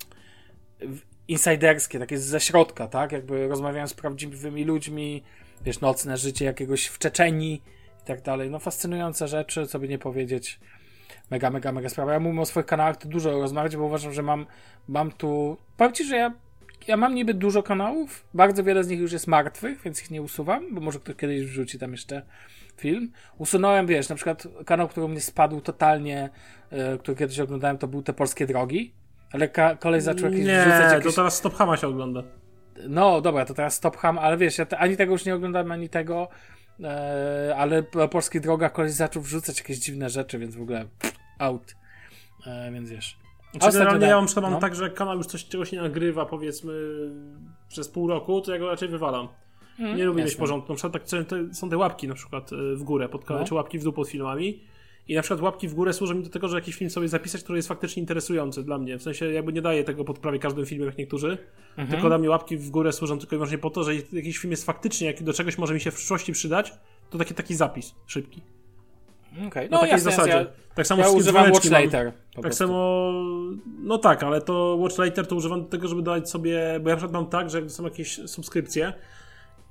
insiderskie, 1.28 1.98
takie 1.98 2.18
ze 2.18 2.40
środka, 2.40 2.88
tak, 2.88 3.12
jakby 3.12 3.48
rozmawiają 3.48 3.88
z 3.88 3.94
prawdziwymi 3.94 4.64
ludźmi, 4.64 5.22
wiesz, 5.64 5.80
nocne 5.80 6.16
życie 6.16 6.44
jakiegoś 6.44 6.86
w 6.86 6.98
Czeczenii 6.98 7.62
i 8.02 8.04
tak 8.06 8.22
dalej, 8.22 8.50
no 8.50 8.58
fascynujące 8.58 9.28
rzeczy, 9.28 9.66
co 9.66 9.78
by 9.78 9.88
nie 9.88 9.98
powiedzieć, 9.98 10.60
mega, 11.32 11.50
mega, 11.50 11.72
mega 11.72 11.88
sprawa. 11.88 12.12
Ja 12.12 12.20
mówię 12.20 12.40
o 12.40 12.46
swoich 12.46 12.66
kanałach 12.66 12.96
to 12.96 13.08
dużo 13.08 13.30
rozmawiać, 13.30 13.76
bo 13.76 13.84
uważam, 13.84 14.12
że 14.12 14.22
mam, 14.22 14.46
mam 14.88 15.12
tu, 15.12 15.56
powiem 15.76 15.92
Ci, 15.92 16.04
że 16.04 16.16
ja 16.16 16.32
ja 16.88 16.96
mam 16.96 17.14
niby 17.14 17.34
dużo 17.34 17.62
kanałów, 17.62 18.24
bardzo 18.34 18.64
wiele 18.64 18.84
z 18.84 18.88
nich 18.88 19.00
już 19.00 19.12
jest 19.12 19.26
martwych, 19.26 19.82
więc 19.84 20.02
ich 20.02 20.10
nie 20.10 20.22
usuwam, 20.22 20.74
bo 20.74 20.80
może 20.80 20.98
ktoś 20.98 21.16
kiedyś 21.16 21.44
wrzuci 21.44 21.78
tam 21.78 21.92
jeszcze 21.92 22.22
film. 22.76 23.12
Usunąłem, 23.38 23.86
wiesz, 23.86 24.08
na 24.08 24.14
przykład 24.16 24.48
kanał, 24.66 24.88
który 24.88 25.08
mnie 25.08 25.20
spadł 25.20 25.60
totalnie, 25.60 26.30
e, 26.70 26.98
który 26.98 27.16
kiedyś 27.16 27.40
oglądałem, 27.40 27.78
to 27.78 27.88
był 27.88 28.02
Te 28.02 28.12
Polskie 28.12 28.46
Drogi, 28.46 28.92
ale 29.32 29.48
ka- 29.48 29.76
kolej 29.76 30.00
zaczął 30.00 30.30
jakieś 30.30 30.46
Nie, 30.46 30.60
wrzucać 30.60 30.88
to 30.90 30.94
jakieś... 30.94 31.14
teraz 31.14 31.36
Stop 31.36 31.54
Hama 31.54 31.76
się 31.76 31.88
ogląda. 31.88 32.22
No 32.88 33.20
dobra, 33.20 33.44
to 33.44 33.54
teraz 33.54 33.74
Stop 33.74 33.96
Ham, 33.96 34.18
ale 34.18 34.36
wiesz, 34.36 34.58
ja 34.58 34.66
te, 34.66 34.78
ani 34.78 34.96
tego 34.96 35.12
już 35.12 35.24
nie 35.24 35.34
oglądałem, 35.34 35.72
ani 35.72 35.88
tego, 35.88 36.28
e, 36.84 37.54
ale 37.58 37.82
po 37.82 38.08
polskich 38.08 38.40
drogach 38.40 38.72
kolej 38.72 38.90
zaczął 38.90 39.22
wrzucać 39.22 39.58
jakieś 39.58 39.78
dziwne 39.78 40.10
rzeczy, 40.10 40.38
więc 40.38 40.56
w 40.56 40.62
ogóle 40.62 40.84
pff, 40.98 41.21
out. 41.38 41.74
E, 42.46 42.72
więc 42.72 42.90
wiesz. 42.90 43.18
Znaczy, 43.52 43.72
generalnie 43.72 44.06
ja 44.06 44.20
mam 44.20 44.52
no. 44.52 44.58
tak, 44.58 44.74
że 44.74 44.84
jak 44.84 44.94
kanał 44.94 45.16
już 45.16 45.26
coś 45.26 45.44
czegoś 45.44 45.72
nie 45.72 45.80
nagrywa, 45.80 46.26
powiedzmy, 46.26 46.72
przez 47.68 47.88
pół 47.88 48.08
roku, 48.08 48.40
to 48.40 48.52
ja 48.52 48.58
go 48.58 48.68
raczej 48.68 48.88
wywalam. 48.88 49.28
Mm, 49.78 49.96
Nie 49.96 50.04
lubię 50.04 50.24
mieć 50.24 50.36
porządku. 50.36 50.72
Na 50.72 50.76
przykład 50.76 50.92
tak 50.92 51.08
są 51.08 51.24
te, 51.24 51.54
są 51.54 51.70
te 51.70 51.76
łapki 51.76 52.08
na 52.08 52.14
przykład 52.14 52.52
y, 52.52 52.76
w 52.76 52.82
górę, 52.82 53.08
pod, 53.08 53.30
No. 53.30 53.44
czy 53.44 53.54
łapki 53.54 53.78
w 53.78 53.84
dół 53.84 53.92
pod 53.92 54.08
filmami. 54.08 54.60
I 55.08 55.14
na 55.14 55.22
przykład 55.22 55.40
łapki 55.40 55.68
w 55.68 55.74
górę 55.74 55.92
służą 55.92 56.14
mi 56.14 56.22
do 56.22 56.30
tego, 56.30 56.48
że 56.48 56.56
jakiś 56.56 56.76
film 56.76 56.90
sobie 56.90 57.08
zapisać, 57.08 57.42
który 57.42 57.58
jest 57.58 57.68
faktycznie 57.68 58.00
interesujący 58.00 58.64
dla 58.64 58.78
mnie. 58.78 58.98
W 58.98 59.02
sensie 59.02 59.32
jakby 59.32 59.52
nie 59.52 59.62
daję 59.62 59.84
tego 59.84 60.04
pod 60.04 60.18
prawie 60.18 60.38
każdym 60.38 60.66
filmem 60.66 60.86
jak 60.86 60.98
niektórzy. 60.98 61.38
Mhm. 61.70 61.88
Tylko 61.88 62.08
dla 62.08 62.18
mnie 62.18 62.30
łapki 62.30 62.56
w 62.56 62.70
górę 62.70 62.92
służą 62.92 63.18
tylko 63.18 63.34
i 63.34 63.38
wyłącznie 63.38 63.58
po 63.58 63.70
to, 63.70 63.84
że 63.84 63.94
jakiś 63.94 64.38
film 64.38 64.50
jest 64.50 64.66
faktycznie, 64.66 65.06
jak 65.06 65.22
do 65.22 65.32
czegoś 65.32 65.58
może 65.58 65.74
mi 65.74 65.80
się 65.80 65.90
w 65.90 65.94
przyszłości 65.94 66.32
przydać, 66.32 66.72
to 67.10 67.18
taki 67.18 67.34
taki 67.34 67.54
zapis 67.54 67.94
szybki. 68.06 68.42
Okej, 69.48 69.70
Na 69.70 69.76
no 69.76 69.80
takiej 69.80 69.92
jasne, 69.92 70.10
zasadzie. 70.10 70.32
Ja, 70.32 70.46
tak 70.74 70.86
samo 70.86 71.02
ja 71.02 71.10
używam 71.10 71.52
Watch 71.52 71.70
mam. 71.70 71.84
Later. 71.84 72.12
po 72.34 72.42
Tak 72.42 72.54
samo, 72.54 73.12
no 73.82 73.98
tak, 73.98 74.22
ale 74.22 74.40
to 74.40 74.76
Watch 74.80 74.98
Later 74.98 75.26
to 75.26 75.36
używam 75.36 75.62
do 75.62 75.68
tego, 75.68 75.88
żeby 75.88 76.02
dać 76.02 76.30
sobie, 76.30 76.80
bo 76.82 76.88
ja 76.88 76.94
na 76.94 76.96
przykład 76.96 77.12
mam 77.12 77.26
tak, 77.26 77.50
że 77.50 77.60
jak 77.60 77.70
są 77.70 77.84
jakieś 77.84 78.20
subskrypcje 78.26 78.92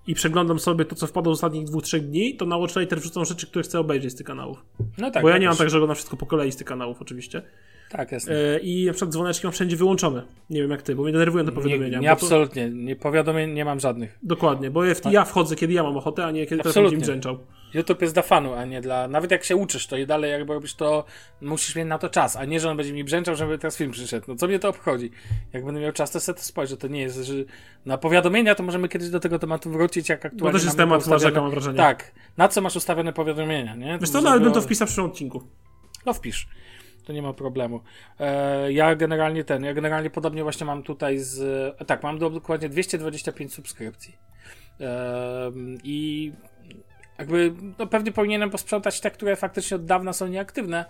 i 0.07 0.13
przeglądam 0.15 0.59
sobie 0.59 0.85
to, 0.85 0.95
co 0.95 1.07
wpadło 1.07 1.35
z 1.35 1.37
ostatnich 1.37 1.65
dwóch, 1.65 1.83
trzech 1.83 2.07
dni, 2.09 2.35
to 2.35 2.45
na 2.45 2.57
Watch 2.57 2.75
Later 2.75 2.99
wrzucam 2.99 3.25
rzeczy, 3.25 3.47
które 3.47 3.63
chcę 3.63 3.79
obejrzeć 3.79 4.11
z 4.11 4.15
tych 4.15 4.25
kanałów. 4.27 4.65
No 4.97 5.11
tak, 5.11 5.23
bo 5.23 5.29
ja 5.29 5.35
tak 5.35 5.41
nie 5.41 5.47
mam 5.47 5.57
tak, 5.57 5.69
że 5.69 5.77
oglądam 5.77 5.95
wszystko 5.95 6.17
po 6.17 6.25
kolei 6.25 6.51
z 6.51 6.55
tych 6.55 6.67
kanałów 6.67 7.01
oczywiście. 7.01 7.41
Tak, 7.89 8.11
jest. 8.11 8.29
E, 8.29 8.59
I 8.59 8.85
na 8.85 8.91
przykład 8.93 9.11
dzwoneczki 9.11 9.47
mam 9.47 9.53
wszędzie 9.53 9.75
wyłączone. 9.77 10.23
Nie 10.49 10.61
wiem 10.61 10.71
jak 10.71 10.81
ty, 10.81 10.95
bo 10.95 11.03
mnie 11.03 11.11
denerwują 11.11 11.45
te 11.45 11.51
Nie, 11.51 11.55
powiadomienia. 11.55 11.99
nie 11.99 12.07
to, 12.07 12.13
absolutnie. 12.13 12.69
Nie, 12.69 12.95
powiadomień 12.95 13.51
nie 13.51 13.65
mam 13.65 13.79
żadnych. 13.79 14.19
dokładnie, 14.23 14.71
bo 14.71 14.83
ja, 15.11 15.25
wchodzę, 15.25 15.55
kiedy 15.55 15.73
ja 15.73 15.83
mam 15.83 15.97
ochotę, 15.97 16.25
a 16.25 16.31
nie 16.31 16.45
kiedy 16.45 16.61
Absolutnie. 16.61 16.97
mi 16.97 17.03
brzęczał. 17.03 17.37
YouTube 17.73 18.01
jest 18.01 18.13
dla 18.13 18.23
fanu, 18.23 18.53
a 18.53 18.65
nie 18.65 18.81
dla... 18.81 19.07
Nawet 19.07 19.31
jak 19.31 19.43
się 19.43 19.55
uczysz, 19.55 19.87
to 19.87 19.97
i 19.97 20.05
dalej 20.07 20.31
jakby 20.31 20.53
robisz 20.53 20.75
to, 20.75 21.05
musisz 21.41 21.75
mieć 21.75 21.87
na 21.87 21.97
to 21.97 22.09
czas, 22.09 22.35
a 22.35 22.45
nie, 22.45 22.59
że 22.59 22.69
on 22.69 22.77
będzie 22.77 22.93
mi 22.93 23.03
brzęczał, 23.03 23.35
żeby 23.35 23.57
teraz 23.57 23.77
film 23.77 23.91
przyszedł. 23.91 24.25
No 24.27 24.35
co 24.35 24.47
mnie 24.47 24.59
to 24.59 24.69
obchodzi? 24.69 25.11
Jak 25.53 25.65
będę 25.65 25.81
miał 25.81 25.91
czas, 25.91 26.11
to 26.11 26.19
sobie 26.19 26.37
to 26.37 26.43
spojrzę. 26.43 26.77
To 26.77 26.87
nie 26.87 27.01
jest, 27.01 27.17
że 27.17 27.33
na 27.85 27.97
powiadomienia 27.97 28.55
to 28.55 28.63
możemy 28.63 28.89
kiedyś 28.89 29.09
do 29.09 29.19
tego 29.19 29.39
tematu 29.39 29.69
wrócić, 29.71 30.09
jak 30.09 30.25
aktualnie 30.25 30.51
Bo 30.51 30.51
też 30.51 30.63
jest 30.63 30.77
temat 30.77 31.01
poustawione- 31.01 31.11
Łażaka, 31.13 31.41
mam 31.41 31.51
wrażenie. 31.51 31.77
Tak. 31.77 32.11
Na 32.37 32.47
co 32.47 32.61
masz 32.61 32.75
ustawione 32.75 33.13
powiadomienia, 33.13 33.75
nie? 33.75 33.97
Wiesz 34.01 34.09
co, 34.09 34.21
no, 34.21 34.29
ale 34.29 34.39
bym 34.39 34.53
to 34.53 34.61
wpisał 34.61 34.87
w 34.87 34.89
przyszłym 34.89 35.05
odcinku. 35.05 35.43
No 36.05 36.13
wpisz. 36.13 36.47
To 37.05 37.13
nie 37.13 37.21
ma 37.21 37.33
problemu. 37.33 37.81
E, 38.19 38.73
ja 38.73 38.95
generalnie 38.95 39.43
ten, 39.43 39.63
ja 39.63 39.73
generalnie 39.73 40.09
podobnie 40.09 40.43
właśnie 40.43 40.65
mam 40.65 40.83
tutaj 40.83 41.17
z. 41.19 41.39
e, 41.81 41.85
Tak, 41.85 42.03
mam 42.03 42.19
do- 42.19 42.29
dokładnie 42.29 42.69
225 42.69 43.53
subskrypcji. 43.53 44.17
E, 44.79 45.51
I 45.83 46.31
jakby 47.19 47.53
no 47.79 47.87
pewnie 47.87 48.11
powinienem 48.11 48.49
posprzątać 48.49 49.01
te, 49.01 49.11
które 49.11 49.35
faktycznie 49.35 49.75
od 49.75 49.85
dawna 49.85 50.13
są 50.13 50.27
nieaktywne. 50.27 50.85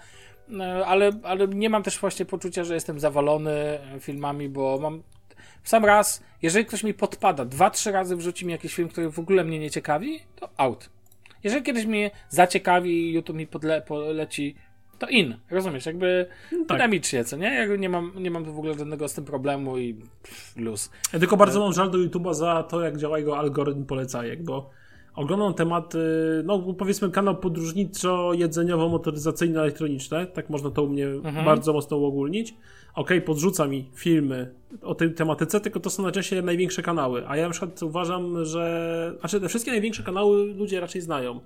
e, 0.59 0.85
Ale, 0.85 1.11
ale 1.23 1.47
nie 1.47 1.69
mam 1.69 1.83
też 1.83 1.99
właśnie 1.99 2.25
poczucia, 2.25 2.63
że 2.63 2.73
jestem 2.73 2.99
zawalony 2.99 3.79
filmami, 3.99 4.49
bo 4.49 4.79
mam 4.81 5.03
w 5.63 5.69
sam 5.69 5.85
raz, 5.85 6.23
jeżeli 6.41 6.65
ktoś 6.65 6.83
mi 6.83 6.93
podpada, 6.93 7.45
dwa, 7.45 7.69
trzy 7.69 7.91
razy 7.91 8.15
wrzuci 8.15 8.45
mi 8.45 8.51
jakiś 8.51 8.75
film, 8.75 8.89
który 8.89 9.09
w 9.09 9.19
ogóle 9.19 9.43
mnie 9.43 9.59
nie 9.59 9.71
ciekawi, 9.71 10.19
to 10.35 10.49
out. 10.57 10.89
Jeżeli 11.43 11.63
kiedyś 11.63 11.85
mnie 11.85 12.11
zaciekawi 12.29 13.09
i 13.09 13.13
YouTube 13.13 13.37
mi 13.37 13.47
podle, 13.47 13.81
poleci, 13.81 14.55
to 14.99 15.07
in. 15.07 15.37
Rozumiesz? 15.51 15.85
Jakby 15.85 16.27
tak. 16.49 16.67
dynamicznie, 16.67 17.23
co 17.23 17.37
nie? 17.37 17.53
Jakby 17.53 17.79
nie 17.79 17.89
mam, 17.89 18.11
nie 18.15 18.31
mam 18.31 18.45
tu 18.45 18.53
w 18.53 18.57
ogóle 18.57 18.73
żadnego 18.73 19.07
z 19.07 19.13
tym 19.13 19.25
problemu 19.25 19.77
i 19.77 19.93
pff, 19.93 20.57
luz. 20.57 20.91
Ja 21.13 21.19
tylko 21.19 21.37
bardzo 21.37 21.59
mam 21.59 21.73
żal 21.73 21.91
do 21.91 21.97
YouTube'a 21.97 22.33
za 22.33 22.63
to, 22.63 22.81
jak 22.81 22.97
działa 22.97 23.17
jego 23.19 23.37
algorytm 23.37 23.85
polecajek, 23.85 24.43
bo 24.43 24.69
oglądam 25.15 25.53
tematy, 25.53 25.99
no 26.45 26.59
powiedzmy 26.59 27.11
kanał 27.11 27.35
podróżniczo-jedzeniowo-motoryzacyjno-elektroniczne, 27.35 30.25
tak 30.25 30.49
można 30.49 30.69
to 30.69 30.83
u 30.83 30.89
mnie 30.89 31.07
bardzo 31.45 31.73
mocno 31.73 31.97
uogólnić. 31.97 32.53
Okej, 32.95 33.21
podrzuca 33.21 33.67
mi 33.67 33.89
filmy 33.95 34.53
o 34.81 34.95
tej 34.95 35.13
tematyce, 35.13 35.61
tylko 35.61 35.79
to 35.79 35.89
są 35.89 36.03
najczęściej 36.03 36.43
największe 36.43 36.81
kanały, 36.81 37.27
a 37.27 37.37
ja 37.37 37.45
na 37.45 37.51
przykład 37.51 37.83
uważam, 37.83 38.45
że, 38.45 39.15
znaczy 39.19 39.41
te 39.41 39.49
wszystkie 39.49 39.71
największe 39.71 40.03
kanały 40.03 40.53
ludzie 40.53 40.79
raczej 40.79 41.01
znają. 41.01 41.39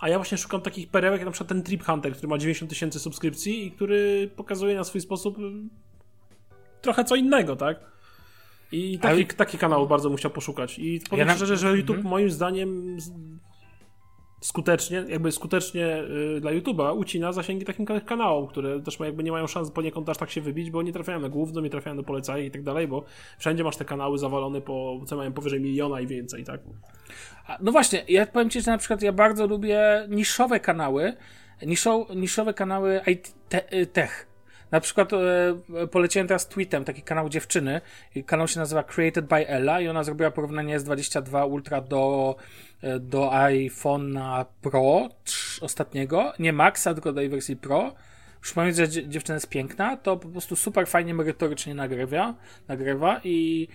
A 0.00 0.08
ja 0.08 0.18
właśnie 0.18 0.38
szukam 0.38 0.60
takich 0.60 0.88
perełek, 0.88 1.20
jak 1.20 1.26
na 1.26 1.32
przykład 1.32 1.48
ten 1.48 1.62
Trip 1.62 1.84
Hunter, 1.84 2.12
który 2.12 2.28
ma 2.28 2.38
90 2.38 2.70
tysięcy 2.70 2.98
subskrypcji 2.98 3.66
i 3.66 3.70
który 3.70 4.30
pokazuje 4.36 4.74
na 4.74 4.84
swój 4.84 5.00
sposób 5.00 5.38
y, 5.38 5.42
trochę 6.80 7.04
co 7.04 7.16
innego, 7.16 7.56
tak? 7.56 7.91
I 8.72 8.98
taki, 8.98 9.14
Ale- 9.14 9.24
taki 9.24 9.58
kanał 9.58 9.86
bardzo 9.86 10.14
chciał 10.14 10.30
poszukać. 10.30 10.78
I 10.78 11.00
powiem 11.10 11.26
na- 11.26 11.34
szczerze, 11.36 11.56
że 11.56 11.76
YouTube 11.76 12.04
moim 12.04 12.30
zdaniem 12.30 12.96
skutecznie, 14.40 15.04
jakby 15.08 15.32
skutecznie 15.32 16.02
y, 16.36 16.40
dla 16.40 16.50
YouTube'a 16.50 16.96
ucina 16.98 17.32
zasięgi 17.32 17.64
takim 17.64 17.86
ka- 17.86 18.00
kanałom, 18.00 18.46
które 18.46 18.80
też 18.80 19.00
ma, 19.00 19.06
jakby 19.06 19.22
nie 19.24 19.32
mają 19.32 19.46
szans 19.46 19.70
poniekąd 19.70 20.08
aż 20.08 20.16
tak 20.18 20.30
się 20.30 20.40
wybić, 20.40 20.70
bo 20.70 20.82
nie 20.82 20.92
trafiają 20.92 21.20
na 21.20 21.28
główno, 21.28 21.60
nie 21.60 21.70
trafiają 21.70 21.96
do 21.96 22.02
polecajek 22.02 22.46
i 22.46 22.50
tak 22.50 22.62
dalej, 22.62 22.88
bo 22.88 23.04
wszędzie 23.38 23.64
masz 23.64 23.76
te 23.76 23.84
kanały 23.84 24.18
zawalone 24.18 24.60
po, 24.60 25.00
co 25.06 25.16
mają 25.16 25.32
powyżej 25.32 25.60
miliona 25.60 26.00
i 26.00 26.06
więcej, 26.06 26.44
tak? 26.44 26.60
No 27.60 27.72
właśnie, 27.72 28.04
ja 28.08 28.26
powiem 28.26 28.50
Ci, 28.50 28.60
że 28.60 28.70
na 28.70 28.78
przykład 28.78 29.02
ja 29.02 29.12
bardzo 29.12 29.46
lubię 29.46 30.06
niszowe 30.10 30.60
kanały, 30.60 31.12
niszo, 31.66 32.06
niszowe 32.16 32.54
kanały 32.54 33.00
IT, 33.06 33.34
te, 33.48 33.72
y, 33.78 33.86
tech. 33.86 34.26
Na 34.72 34.80
przykład 34.80 35.12
e, 35.12 35.86
poleciłem 35.90 36.28
teraz 36.28 36.48
tweetem 36.48 36.84
taki 36.84 37.02
kanał 37.02 37.28
dziewczyny. 37.28 37.80
Kanał 38.26 38.48
się 38.48 38.60
nazywa 38.60 38.82
Created 38.82 39.26
by 39.26 39.48
Ella 39.48 39.80
i 39.80 39.88
ona 39.88 40.04
zrobiła 40.04 40.30
porównanie 40.30 40.80
S22 40.80 41.48
Ultra 41.48 41.80
do, 41.80 42.36
e, 42.82 42.98
do 43.00 43.30
iPhone'a 43.30 44.44
Pro 44.62 45.08
trz- 45.24 45.64
ostatniego. 45.64 46.32
Nie 46.38 46.52
Maxa, 46.52 46.94
tylko 46.94 47.12
do 47.12 47.20
wersji 47.30 47.56
Pro. 47.56 47.92
Już 48.42 48.76
że 48.76 48.88
dzie- 48.88 49.08
dziewczyna 49.08 49.34
jest 49.34 49.48
piękna, 49.48 49.96
to 49.96 50.16
po 50.16 50.28
prostu 50.28 50.56
super 50.56 50.86
fajnie 50.86 51.14
merytorycznie 51.14 51.74
nagrywa, 51.74 52.34
nagrywa 52.68 53.20
i 53.24 53.68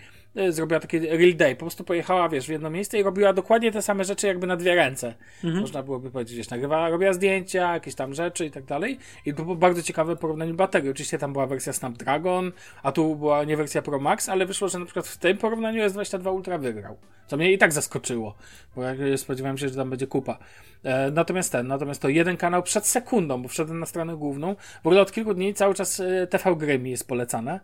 zrobiła 0.50 0.80
taki 0.80 1.00
real 1.00 1.36
day. 1.36 1.56
Po 1.56 1.60
prostu 1.60 1.84
pojechała, 1.84 2.30
wiesz, 2.30 2.46
w 2.46 2.50
jedno 2.50 2.70
miejsce 2.70 3.00
i 3.00 3.04
robiła 3.04 3.34
dokładnie 3.34 3.72
te 3.72 3.82
same 3.82 4.04
rzeczy 4.04 4.28
jakby 4.28 4.48
na 4.48 4.58
dwie 4.58 4.76
ręce. 4.76 5.14
Mhm. 5.44 5.62
Można 5.62 5.84
byłoby 5.84 6.12
powiedzieć, 6.12 6.38
wiesz, 6.38 6.50
nagrywała, 6.50 6.90
robiła 6.90 7.14
zdjęcia, 7.14 7.74
jakieś 7.74 7.96
tam 7.96 8.14
rzeczy 8.14 8.46
i 8.46 8.52
tak 8.52 8.64
dalej. 8.64 8.98
I 9.26 9.34
to 9.34 9.44
było 9.44 9.56
bardzo 9.56 9.82
ciekawe 9.82 10.16
porównanie 10.16 10.54
baterii. 10.54 10.90
Oczywiście 10.90 11.18
tam 11.18 11.34
była 11.34 11.48
wersja 11.48 11.74
Snapdragon, 11.74 12.52
a 12.84 12.92
tu 12.92 13.16
była 13.16 13.44
nie 13.44 13.58
wersja 13.58 13.82
Pro 13.82 14.00
Max, 14.00 14.30
ale 14.30 14.46
wyszło, 14.46 14.68
że 14.68 14.80
na 14.80 14.86
przykład 14.86 15.08
w 15.08 15.18
tym 15.18 15.38
porównaniu 15.38 15.84
S22 15.84 16.34
Ultra 16.34 16.58
wygrał. 16.58 16.98
Co 17.28 17.38
mnie 17.38 17.54
i 17.54 17.58
tak 17.58 17.74
zaskoczyło, 17.74 18.36
bo 18.76 18.84
ja 18.84 19.18
spodziewałem 19.18 19.58
się, 19.58 19.70
że 19.70 19.76
tam 19.76 19.90
będzie 19.90 20.08
kupa. 20.08 20.38
E, 20.84 21.12
natomiast 21.12 21.52
ten, 21.52 21.68
natomiast 21.68 22.02
to 22.02 22.10
jeden 22.10 22.38
kanał 22.38 22.64
przed 22.64 22.88
sekundą, 22.88 23.42
bo 23.42 23.50
wszedłem 23.50 23.80
na 23.80 23.86
stronę 23.86 24.16
główną. 24.16 24.56
W 24.84 24.88
ogóle 24.88 25.02
od 25.02 25.12
kilku 25.12 25.34
dni 25.34 25.54
cały 25.54 25.74
czas 25.74 26.00
e, 26.00 26.28
TV 26.28 26.56
gry 26.56 26.80
mi 26.80 26.92
jest 26.92 27.08
polecane. 27.08 27.60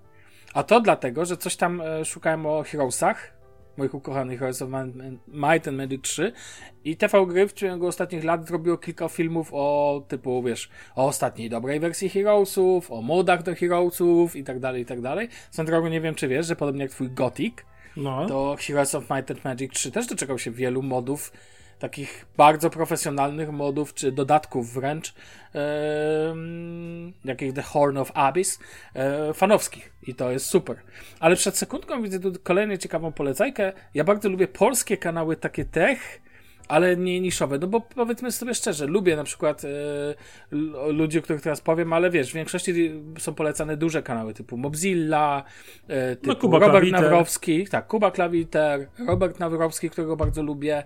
A 0.53 0.63
to 0.63 0.81
dlatego, 0.81 1.25
że 1.25 1.37
coś 1.37 1.55
tam 1.55 1.81
e, 1.81 2.05
szukałem 2.05 2.45
o 2.45 2.63
Heroesach, 2.63 3.33
moich 3.77 3.93
ukochanych 3.93 4.39
Heroes 4.39 4.61
of 4.61 4.69
Might 5.27 5.67
and 5.67 5.77
Magic 5.77 6.01
3 6.01 6.33
i 6.83 6.97
TV 6.97 7.25
Gry 7.25 7.47
w 7.47 7.53
ciągu 7.53 7.87
ostatnich 7.87 8.23
lat 8.23 8.47
zrobiło 8.47 8.77
kilka 8.77 9.09
filmów 9.09 9.49
o 9.51 10.01
typu, 10.07 10.43
wiesz, 10.43 10.69
o 10.95 11.05
ostatniej 11.05 11.49
dobrej 11.49 11.79
wersji 11.79 12.09
Heroesów, 12.09 12.91
o 12.91 13.01
modach 13.01 13.43
do 13.43 13.55
Heroesów 13.55 14.35
i 14.35 14.43
tak 14.43 14.59
dalej, 14.59 14.81
i 14.81 14.85
tak 14.85 15.01
dalej. 15.01 15.29
Swoją 15.51 15.65
drogą 15.65 15.87
nie 15.87 16.01
wiem, 16.01 16.15
czy 16.15 16.27
wiesz, 16.27 16.47
że 16.47 16.55
podobnie 16.55 16.81
jak 16.81 16.91
twój 16.91 17.09
Gothic, 17.11 17.53
No. 17.97 18.25
to 18.27 18.55
Heroes 18.59 18.95
of 18.95 19.09
Might 19.09 19.31
and 19.31 19.43
Magic 19.45 19.73
3 19.73 19.91
też 19.91 20.07
doczekał 20.07 20.39
się 20.39 20.51
wielu 20.51 20.81
modów, 20.81 21.31
takich 21.79 22.25
bardzo 22.37 22.69
profesjonalnych 22.69 23.51
modów, 23.51 23.93
czy 23.93 24.11
dodatków 24.11 24.73
wręcz, 24.73 25.13
em, 25.53 27.13
jakich 27.25 27.53
The 27.53 27.61
Horn 27.61 27.97
of 27.97 28.11
Abyss, 28.13 28.59
e, 28.95 29.33
fanowskich. 29.33 29.93
I 30.07 30.15
to 30.15 30.31
jest 30.31 30.45
super. 30.45 30.77
Ale 31.19 31.35
przed 31.35 31.57
sekundką 31.57 32.01
widzę 32.03 32.19
tu 32.19 32.31
kolejną 32.43 32.77
ciekawą 32.77 33.11
polecajkę. 33.11 33.73
Ja 33.93 34.03
bardzo 34.03 34.29
lubię 34.29 34.47
polskie 34.47 34.97
kanały 34.97 35.35
takie 35.35 35.65
tech, 35.65 36.21
ale 36.67 36.97
nie 36.97 37.21
niszowe. 37.21 37.57
No 37.59 37.67
bo 37.67 37.81
powiedzmy 37.81 38.31
sobie 38.31 38.53
szczerze, 38.53 38.85
lubię 38.87 39.15
na 39.15 39.23
przykład 39.23 39.61
l- 39.65 40.95
ludzi, 40.95 41.19
o 41.19 41.21
których 41.21 41.41
teraz 41.41 41.61
powiem, 41.61 41.93
ale 41.93 42.09
wiesz, 42.09 42.31
w 42.31 42.35
większości 42.35 42.91
są 43.19 43.33
polecane 43.33 43.77
duże 43.77 44.03
kanały 44.03 44.33
typu 44.33 44.57
Mobzilla, 44.57 45.43
e, 45.87 46.15
typu 46.15 46.35
Kuba 46.35 46.59
Robert 46.59 46.71
Klawiter. 46.71 47.01
Nawrowski, 47.01 47.67
tak, 47.67 47.87
Kuba 47.87 48.11
Klawiter, 48.11 48.87
Robert 49.07 49.39
Nawrowski, 49.39 49.89
którego 49.89 50.15
bardzo 50.15 50.43
lubię, 50.43 50.83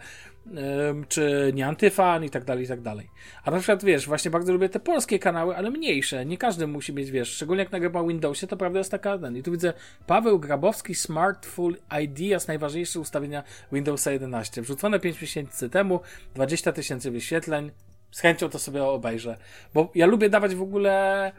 czy 1.07 1.51
nie 1.55 1.67
Antyfan 1.67 2.23
i 2.23 2.29
tak 2.29 2.43
dalej, 2.43 2.65
i 2.65 2.67
tak 2.67 2.81
dalej. 2.81 3.09
A 3.43 3.51
na 3.51 3.57
przykład, 3.57 3.83
wiesz, 3.83 4.07
właśnie 4.07 4.31
bardzo 4.31 4.53
lubię 4.53 4.69
te 4.69 4.79
polskie 4.79 5.19
kanały, 5.19 5.55
ale 5.55 5.71
mniejsze. 5.71 6.25
Nie 6.25 6.37
każdy 6.37 6.67
musi 6.67 6.93
mieć, 6.93 7.11
wiesz, 7.11 7.29
szczególnie 7.29 7.63
jak 7.63 7.71
nagrywa 7.71 8.03
Windowsie, 8.03 8.47
to 8.47 8.57
prawda 8.57 8.79
jest 8.79 8.91
taka, 8.91 9.17
ten. 9.17 9.37
I 9.37 9.43
tu 9.43 9.51
widzę 9.51 9.73
Paweł 10.07 10.39
Grabowski, 10.39 10.95
Smartful 10.95 11.77
Ideas, 12.03 12.47
najważniejsze 12.47 12.99
ustawienia 12.99 13.43
Windowsa 13.71 14.11
11. 14.11 14.61
Wrzucone 14.61 14.99
5 14.99 15.21
miesięcy 15.21 15.69
temu, 15.69 15.99
20 16.35 16.71
tysięcy 16.71 17.11
wyświetleń. 17.11 17.71
Z 18.11 18.19
chęcią 18.19 18.49
to 18.49 18.59
sobie 18.59 18.83
obejrzę. 18.83 19.37
Bo 19.73 19.91
ja 19.95 20.05
lubię 20.05 20.29
dawać 20.29 20.55
w 20.55 20.61
ogóle 20.61 21.31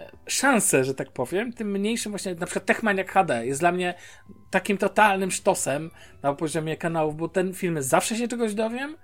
e, 0.00 0.10
szansę, 0.26 0.84
że 0.84 0.94
tak 0.94 1.10
powiem, 1.10 1.52
tym 1.52 1.70
mniejszym 1.70 2.12
właśnie, 2.12 2.34
na 2.34 2.46
przykład 2.46 2.66
Techmaniak 2.66 3.12
HD 3.12 3.46
jest 3.46 3.60
dla 3.60 3.72
mnie 3.72 3.94
takim 4.50 4.78
totalnym 4.78 5.30
sztosem 5.30 5.90
na 6.22 6.34
poziomie 6.34 6.76
kanałów, 6.76 7.16
bo 7.16 7.28
ten 7.28 7.54
film 7.54 7.82
zawsze 7.82 8.16
się 8.16 8.28
czegoś 8.28 8.54
dowiem 8.54 8.96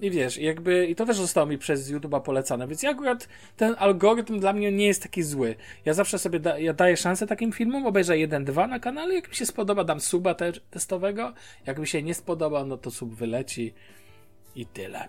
i 0.00 0.10
wiesz, 0.10 0.38
jakby, 0.38 0.86
i 0.86 0.94
to 0.94 1.06
też 1.06 1.16
zostało 1.16 1.46
mi 1.46 1.58
przez 1.58 1.92
YouTube'a 1.92 2.22
polecane, 2.22 2.68
więc 2.68 2.82
ja 2.82 2.90
akurat 2.90 3.28
ten 3.56 3.74
algorytm 3.78 4.40
dla 4.40 4.52
mnie 4.52 4.72
nie 4.72 4.86
jest 4.86 5.02
taki 5.02 5.22
zły. 5.22 5.54
Ja 5.84 5.94
zawsze 5.94 6.18
sobie 6.18 6.40
da, 6.40 6.58
ja 6.58 6.72
daję 6.72 6.96
szansę 6.96 7.26
takim 7.26 7.52
filmom, 7.52 7.86
obejrzę 7.86 8.18
jeden, 8.18 8.44
dwa 8.44 8.66
na 8.66 8.80
kanale, 8.80 9.14
jak 9.14 9.28
mi 9.28 9.34
się 9.34 9.46
spodoba, 9.46 9.84
dam 9.84 10.00
suba 10.00 10.34
te, 10.34 10.52
testowego, 10.70 11.32
jak 11.66 11.78
mi 11.78 11.86
się 11.86 12.02
nie 12.02 12.14
spodoba, 12.14 12.64
no 12.64 12.76
to 12.76 12.90
sub 12.90 13.14
wyleci 13.14 13.74
i 14.56 14.66
tyle. 14.66 15.08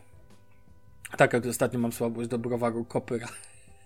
Tak 1.18 1.34
jak 1.34 1.46
ostatnio 1.46 1.80
mam 1.80 1.92
słabość 1.92 2.30
do 2.30 2.40
browaru 2.40 2.86
Kopyra. 2.86 3.28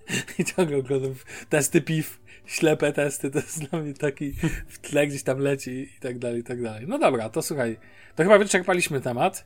I 0.40 0.46
ciągle 0.46 0.78
oglądam 0.78 1.16
testy 1.50 1.82
piw, 1.82 2.20
ślepe 2.46 2.94
testy, 2.94 3.32
to 3.32 3.40
jest 3.40 3.70
dla 3.70 3.80
mnie 3.80 3.94
taki 3.94 4.34
w 4.68 4.80
tle 4.80 5.08
gdzieś 5.08 5.24
tam 5.24 5.40
leci 5.40 5.72
i 5.98 6.00
tak 6.00 6.20
dalej, 6.20 6.40
i 6.40 6.44
tak 6.44 6.64
dalej. 6.64 6.86
No 6.88 7.00
dobra, 7.00 7.30
to 7.30 7.42
słuchaj, 7.42 7.78
to 8.16 8.24
chyba 8.24 8.38
wyczerpaliśmy 8.38 9.02
temat. 9.02 9.46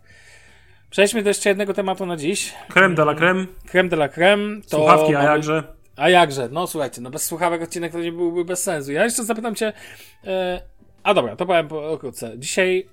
Przejdźmy 0.90 1.24
do 1.24 1.30
jeszcze 1.30 1.50
jednego 1.50 1.74
tematu 1.74 2.06
na 2.06 2.18
dziś. 2.18 2.54
Creme 2.70 2.96
de 2.96 3.02
la 3.02 3.16
creme. 3.16 3.46
Creme 3.72 3.90
de 3.90 3.96
la 3.96 4.10
creme. 4.10 4.62
To 4.62 4.78
Słuchawki, 4.78 5.16
a 5.16 5.24
jakże? 5.24 5.64
A 5.96 6.10
jakże? 6.10 6.50
No 6.52 6.68
słuchajcie, 6.68 7.02
no 7.02 7.10
bez 7.10 7.24
słuchawek 7.24 7.62
odcinek 7.62 7.92
to 7.92 8.00
nie 8.00 8.12
byłby 8.12 8.46
bez 8.46 8.64
sensu. 8.64 8.92
Ja 8.92 9.04
jeszcze 9.04 9.24
zapytam 9.24 9.56
cię... 9.56 9.74
E, 10.24 10.62
a 11.04 11.14
dobra, 11.14 11.36
to 11.36 11.46
powiem 11.46 11.68
pokrótce. 11.68 12.34
Dzisiaj 12.38 12.90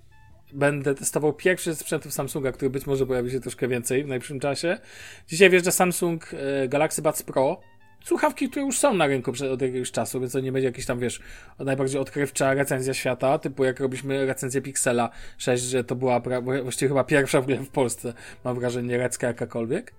będę 0.53 0.95
testował 0.95 1.33
pierwszy 1.33 1.75
z 1.75 1.79
sprzętów 1.79 2.13
Samsunga, 2.13 2.53
który 2.53 2.71
być 2.71 2.87
może 2.87 3.07
pojawi 3.07 3.31
się 3.31 3.41
troszkę 3.41 3.69
więcej 3.69 4.05
w 4.05 4.09
najbliższym 4.09 4.41
czasie. 4.41 4.79
Dzisiaj 5.29 5.51
wjeżdża 5.51 5.71
Samsung 5.71 6.31
e, 6.35 6.69
Galaxy 6.69 7.03
Buds 7.03 7.23
Pro. 7.23 7.61
Słuchawki, 8.05 8.49
które 8.49 8.67
już 8.67 8.79
są 8.79 8.95
na 8.95 9.07
rynku 9.07 9.33
od 9.53 9.63
jakiegoś 9.63 9.91
czasu, 9.91 10.21
więc 10.21 10.33
to 10.33 10.41
nie 10.41 10.53
będzie 10.53 10.69
jakiś 10.69 10.87
tam, 10.87 10.99
wiesz, 10.99 11.21
najbardziej 11.59 12.01
odkrywcza 12.01 12.55
recenzja 12.55 12.95
świata, 12.95 13.39
typu 13.39 13.65
jak 13.65 13.81
robiliśmy 13.81 14.27
recenzję 14.27 14.63
Pixela 14.63 15.11
6, 15.39 15.63
że 15.63 15.85
to 15.85 15.97
była 15.97 16.21
właściwie 16.63 16.89
chyba 16.89 17.05
pierwsza 17.05 17.41
w 17.41 17.43
ogóle 17.43 17.57
w 17.57 17.69
Polsce, 17.69 18.15
mam 18.45 18.59
wrażenie, 18.61 18.99
recka 18.99 19.27
jakakolwiek. 19.27 19.95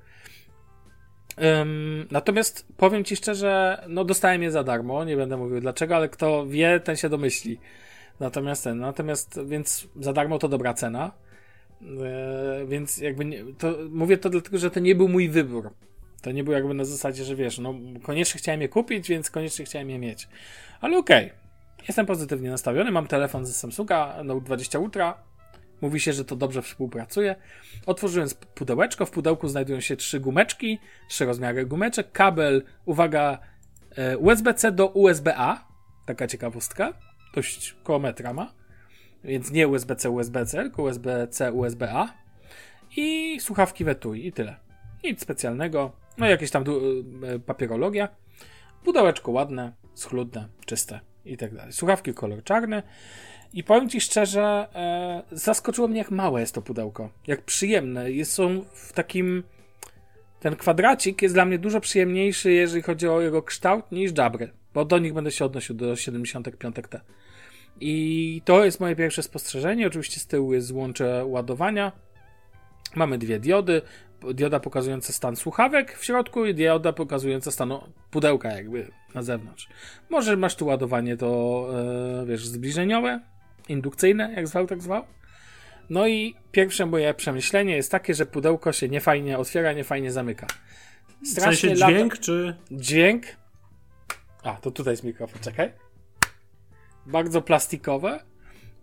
Ym, 1.62 2.08
natomiast 2.12 2.66
powiem 2.78 3.04
ci 3.04 3.16
szczerze, 3.16 3.84
no 3.88 4.06
dostałem 4.06 4.44
je 4.44 4.52
za 4.52 4.64
darmo, 4.64 5.04
nie 5.06 5.18
będę 5.18 5.38
mówił 5.38 5.60
dlaczego, 5.60 5.96
ale 5.96 6.10
kto 6.10 6.46
wie, 6.48 6.80
ten 6.80 6.96
się 6.96 7.10
domyśli. 7.10 7.60
Natomiast 8.22 8.64
ten, 8.64 8.80
natomiast, 8.80 9.40
więc 9.46 9.88
za 10.00 10.14
darmo 10.14 10.40
to 10.40 10.48
dobra 10.48 10.74
cena. 10.74 11.12
Yy, 11.82 12.68
więc 12.68 12.98
jakby 12.98 13.26
nie, 13.26 13.44
to, 13.58 13.76
mówię 13.90 14.18
to 14.18 14.30
dlatego, 14.30 14.58
że 14.58 14.72
to 14.72 14.80
nie 14.80 14.96
był 14.96 15.10
mój 15.10 15.30
wybór. 15.30 15.74
To 16.22 16.32
nie 16.32 16.44
było 16.44 16.56
jakby 16.56 16.74
na 16.74 16.86
zasadzie, 16.86 17.24
że 17.24 17.36
wiesz, 17.36 17.60
no 17.60 17.74
koniecznie 18.04 18.38
chciałem 18.38 18.62
je 18.62 18.70
kupić, 18.70 19.10
więc 19.10 19.32
koniecznie 19.32 19.66
chciałem 19.66 19.90
je 19.90 20.00
mieć. 20.00 20.28
Ale 20.82 20.98
okej. 20.98 21.32
Jestem 21.88 22.06
pozytywnie 22.06 22.50
nastawiony, 22.50 22.92
mam 22.92 23.08
telefon 23.08 23.46
ze 23.46 23.54
Samsunga 23.54 24.24
Note 24.24 24.46
20 24.46 24.80
Ultra. 24.80 25.24
Mówi 25.82 26.00
się, 26.00 26.14
że 26.14 26.26
to 26.26 26.36
dobrze 26.36 26.62
współpracuje. 26.62 27.36
Otworzyłem 27.86 28.28
pudełeczko, 28.56 29.06
w 29.06 29.12
pudełku 29.12 29.48
znajdują 29.48 29.80
się 29.80 29.96
trzy 29.96 30.20
gumeczki, 30.20 30.80
trzy 31.10 31.26
rozmiary 31.26 31.66
gumeczek, 31.66 32.12
kabel, 32.12 32.64
uwaga, 32.86 33.40
e, 33.96 34.18
USB-C 34.18 34.72
do 34.72 34.88
USB-A, 34.88 35.68
taka 36.06 36.28
ciekawostka, 36.28 36.94
dość 37.34 37.76
koło 37.84 38.00
metra 38.00 38.34
ma, 38.34 38.54
więc 39.24 39.52
nie 39.52 39.68
USB-C, 39.68 40.10
USB-C, 40.10 40.58
tylko 40.58 40.84
USB-C, 40.84 41.52
USB-A 41.52 42.14
i 42.98 43.38
słuchawki 43.40 43.84
Wetui 43.84 44.28
i 44.28 44.32
tyle. 44.32 44.56
Nic 45.04 45.22
specjalnego, 45.22 45.92
no 46.18 46.26
jakieś 46.26 46.52
tam 46.52 46.64
e, 47.24 47.40
papierologia, 47.40 48.08
pudełeczko 48.84 49.32
ładne, 49.32 49.74
schludne, 49.96 50.48
czyste 50.66 51.00
i 51.26 51.38
tak 51.38 51.56
dalej. 51.56 51.74
Słuchawki 51.74 52.14
kolor 52.14 52.44
czarny, 52.44 52.84
i 53.54 53.64
powiem 53.64 53.90
ci 53.90 54.02
szczerze, 54.02 54.68
e, 54.76 55.24
zaskoczyło 55.32 55.88
mnie, 55.88 55.98
jak 55.98 56.12
małe 56.12 56.42
jest 56.42 56.56
to 56.56 56.62
pudełko. 56.62 57.10
Jak 57.28 57.42
przyjemne. 57.42 58.12
Jest, 58.12 58.32
są 58.32 58.66
w 58.74 58.94
takim. 58.94 59.44
Ten 60.40 60.56
kwadracik 60.56 61.22
jest 61.22 61.36
dla 61.36 61.46
mnie 61.46 61.60
dużo 61.60 61.80
przyjemniejszy, 61.80 62.52
jeżeli 62.52 62.82
chodzi 62.82 63.08
o 63.08 63.22
jego 63.22 63.44
kształt, 63.44 63.92
niż 63.92 64.12
Jabry. 64.18 64.52
Bo 64.74 64.86
do 64.86 64.98
nich 65.00 65.14
będę 65.14 65.32
się 65.32 65.46
odnosił 65.46 65.76
do 65.76 65.94
75T. 65.94 67.00
I 67.82 68.42
to 68.46 68.66
jest 68.66 68.80
moje 68.80 68.96
pierwsze 68.96 69.24
spostrzeżenie. 69.24 69.88
Oczywiście 69.88 70.20
z 70.20 70.28
tyłu 70.28 70.54
jest 70.54 70.68
złącze 70.68 71.26
ładowania. 71.26 71.92
Mamy 72.96 73.18
dwie 73.18 73.40
diody. 73.40 73.82
Dioda 74.34 74.60
pokazująca 74.60 75.14
stan 75.14 75.36
słuchawek 75.36 75.98
w 75.98 76.06
środku 76.06 76.46
i 76.46 76.56
dioda 76.56 76.94
pokazująca 76.94 77.52
stan 77.52 77.74
pudełka 78.12 78.50
jakby 78.52 78.92
na 79.16 79.24
zewnątrz. 79.24 79.68
Może 80.10 80.38
masz 80.38 80.56
tu 80.56 80.66
ładowanie 80.66 81.18
to, 81.18 81.68
e, 82.22 82.26
wiesz, 82.26 82.48
zbliżeniowe, 82.48 83.20
indukcyjne, 83.70 84.34
jak 84.36 84.48
zwał, 84.48 84.68
tak 84.68 84.82
zwał. 84.82 85.04
No 85.90 86.08
i 86.08 86.36
pierwsze 86.52 86.86
moje 86.86 87.14
przemyślenie 87.14 87.76
jest 87.76 87.92
takie, 87.92 88.14
że 88.14 88.26
pudełko 88.26 88.72
się 88.72 88.90
niefajnie 88.90 89.38
otwiera, 89.38 89.74
niefajnie 89.74 90.12
zamyka. 90.12 90.48
W 91.24 91.28
sensie 91.28 91.68
lata- 91.76 91.92
dźwięk, 91.92 92.18
czy... 92.18 92.56
Dźwięk. 92.72 93.24
A, 94.44 94.54
to 94.54 94.72
tutaj 94.72 94.94
jest 94.94 95.04
mikrofon, 95.04 95.42
czekaj. 95.42 95.72
Bardzo 97.06 97.42
plastikowe. 97.42 98.20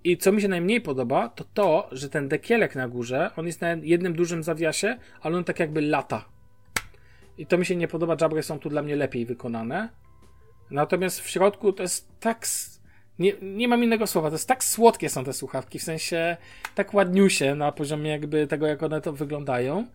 I 0.05 0.19
co 0.19 0.33
mi 0.33 0.43
się 0.43 0.49
najmniej 0.49 0.81
podoba, 0.81 1.29
to 1.29 1.45
to, 1.55 1.89
że 1.93 2.09
ten 2.09 2.29
dekielek 2.29 2.75
na 2.75 2.89
górze, 2.89 3.31
on 3.37 3.47
jest 3.47 3.61
na 3.61 3.69
jednym 3.69 4.13
dużym 4.13 4.43
zawiasie, 4.43 4.99
ale 5.21 5.37
on 5.37 5.45
tak 5.45 5.61
jakby 5.61 5.81
lata. 5.81 6.25
I 7.39 7.47
to 7.47 7.59
mi 7.59 7.67
się 7.67 7.77
nie 7.77 7.89
podoba, 7.89 8.17
jabry 8.21 8.43
są 8.43 8.59
tu 8.59 8.69
dla 8.69 8.83
mnie 8.83 8.97
lepiej 8.97 9.27
wykonane. 9.27 9.89
Natomiast 10.71 11.21
w 11.21 11.29
środku 11.29 11.73
to 11.73 11.83
jest 11.83 12.09
tak... 12.21 12.47
Nie, 13.19 13.33
nie 13.43 13.69
mam 13.69 13.85
innego 13.85 14.07
słowa, 14.07 14.29
to 14.29 14.35
jest 14.35 14.49
tak 14.49 14.65
słodkie 14.65 15.09
są 15.09 15.25
te 15.25 15.33
słuchawki, 15.33 15.79
w 15.79 15.83
sensie 15.83 16.37
tak 16.75 16.95
ładniusie 16.95 17.55
na 17.55 17.73
poziomie 17.73 18.11
jakby 18.11 18.47
tego, 18.47 18.67
jak 18.67 18.83
one 18.83 19.01
to 19.01 19.13
wyglądają, 19.13 19.87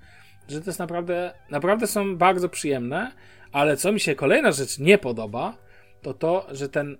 że 0.47 0.61
to 0.61 0.69
jest 0.69 0.79
naprawdę, 0.79 1.33
naprawdę 1.49 1.87
są 1.87 2.17
bardzo 2.17 2.49
przyjemne, 2.49 3.11
ale 3.53 3.77
co 3.77 3.91
mi 3.91 3.99
się 3.99 4.15
kolejna 4.15 4.51
rzecz 4.51 4.79
nie 4.79 4.97
podoba, 4.97 5.57
to 6.01 6.13
to, 6.13 6.47
że 6.51 6.69
ten 6.69 6.97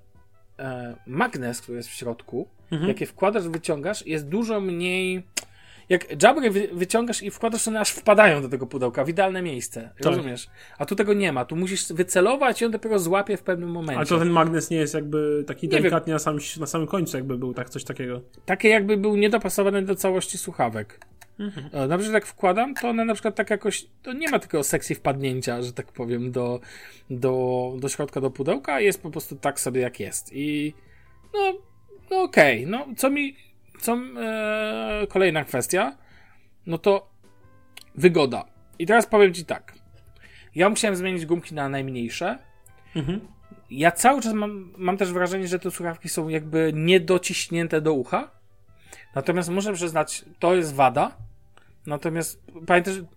e, 0.59 0.95
magnes, 1.07 1.61
który 1.61 1.77
jest 1.77 1.89
w 1.89 1.93
środku, 1.93 2.47
mhm. 2.71 2.89
jak 2.89 3.01
je 3.01 3.07
wkładasz, 3.07 3.47
wyciągasz, 3.47 4.07
jest 4.07 4.27
dużo 4.27 4.59
mniej 4.59 5.23
jak 5.89 6.23
jabry 6.23 6.51
wy, 6.51 6.69
wyciągasz 6.73 7.23
i 7.23 7.31
wkładasz, 7.31 7.67
one 7.67 7.79
aż 7.79 7.89
wpadają 7.89 8.41
do 8.41 8.49
tego 8.49 8.67
pudełka 8.67 9.05
w 9.05 9.09
idealne 9.09 9.41
miejsce. 9.41 9.81
Tak. 9.81 10.05
Rozumiesz? 10.05 10.49
A 10.77 10.85
tu 10.85 10.95
tego 10.95 11.13
nie 11.13 11.31
ma. 11.31 11.45
Tu 11.45 11.55
musisz 11.55 11.93
wycelować 11.93 12.61
i 12.61 12.65
on 12.65 12.71
dopiero 12.71 12.99
złapie 12.99 13.37
w 13.37 13.43
pewnym 13.43 13.69
momencie. 13.69 13.97
Ale 13.97 14.05
to 14.05 14.19
ten 14.19 14.29
magnes 14.29 14.69
nie 14.69 14.77
jest 14.77 14.93
jakby 14.93 15.43
taki 15.47 15.67
delikatnie 15.67 16.13
na 16.13 16.19
samym, 16.19 16.39
na 16.59 16.65
samym 16.65 16.87
końcu, 16.87 17.17
jakby 17.17 17.37
był 17.37 17.53
tak 17.53 17.69
coś 17.69 17.83
takiego. 17.83 18.21
Takie 18.45 18.69
jakby 18.69 18.97
był 18.97 19.15
niedopasowany 19.15 19.81
do 19.81 19.95
całości 19.95 20.37
słuchawek. 20.37 20.99
Mhm. 21.39 21.89
Na 21.89 21.97
przykład 21.97 22.13
jak 22.13 22.25
wkładam, 22.25 22.75
to 22.75 22.89
one 22.89 23.05
na 23.05 23.13
przykład 23.13 23.35
tak 23.35 23.49
jakoś, 23.49 23.85
to 24.01 24.13
nie 24.13 24.29
ma 24.29 24.39
takiego 24.39 24.63
sekcji 24.63 24.95
wpadnięcia, 24.95 25.61
że 25.61 25.73
tak 25.73 25.91
powiem, 25.91 26.31
do, 26.31 26.59
do, 27.09 27.73
do 27.79 27.89
środka, 27.89 28.21
do 28.21 28.31
pudełka, 28.31 28.79
jest 28.79 29.01
po 29.01 29.11
prostu 29.11 29.35
tak 29.35 29.59
sobie 29.59 29.81
jak 29.81 29.99
jest. 29.99 30.29
I 30.33 30.73
no, 31.33 31.53
no 32.11 32.21
okej, 32.21 32.65
okay. 32.65 32.71
no 32.71 32.95
co 32.97 33.09
mi 33.09 33.35
co, 33.79 33.97
e, 34.21 35.07
kolejna 35.09 35.43
kwestia, 35.43 35.97
no 36.65 36.77
to 36.77 37.09
wygoda. 37.95 38.45
I 38.79 38.85
teraz 38.85 39.05
powiem 39.05 39.33
Ci 39.33 39.45
tak. 39.45 39.73
Ja 40.55 40.69
musiałem 40.69 40.95
zmienić 40.95 41.25
gumki 41.25 41.55
na 41.55 41.69
najmniejsze. 41.69 42.37
Mhm. 42.95 43.27
Ja 43.71 43.91
cały 43.91 44.21
czas 44.21 44.33
mam, 44.33 44.73
mam 44.77 44.97
też 44.97 45.13
wrażenie, 45.13 45.47
że 45.47 45.59
te 45.59 45.71
słuchawki 45.71 46.09
są 46.09 46.29
jakby 46.29 46.71
niedociśnięte 46.75 47.81
do 47.81 47.93
ucha. 47.93 48.31
Natomiast 49.15 49.49
muszę 49.49 49.73
przyznać, 49.73 50.25
to 50.39 50.55
jest 50.55 50.73
wada. 50.73 51.17
Natomiast 51.85 52.43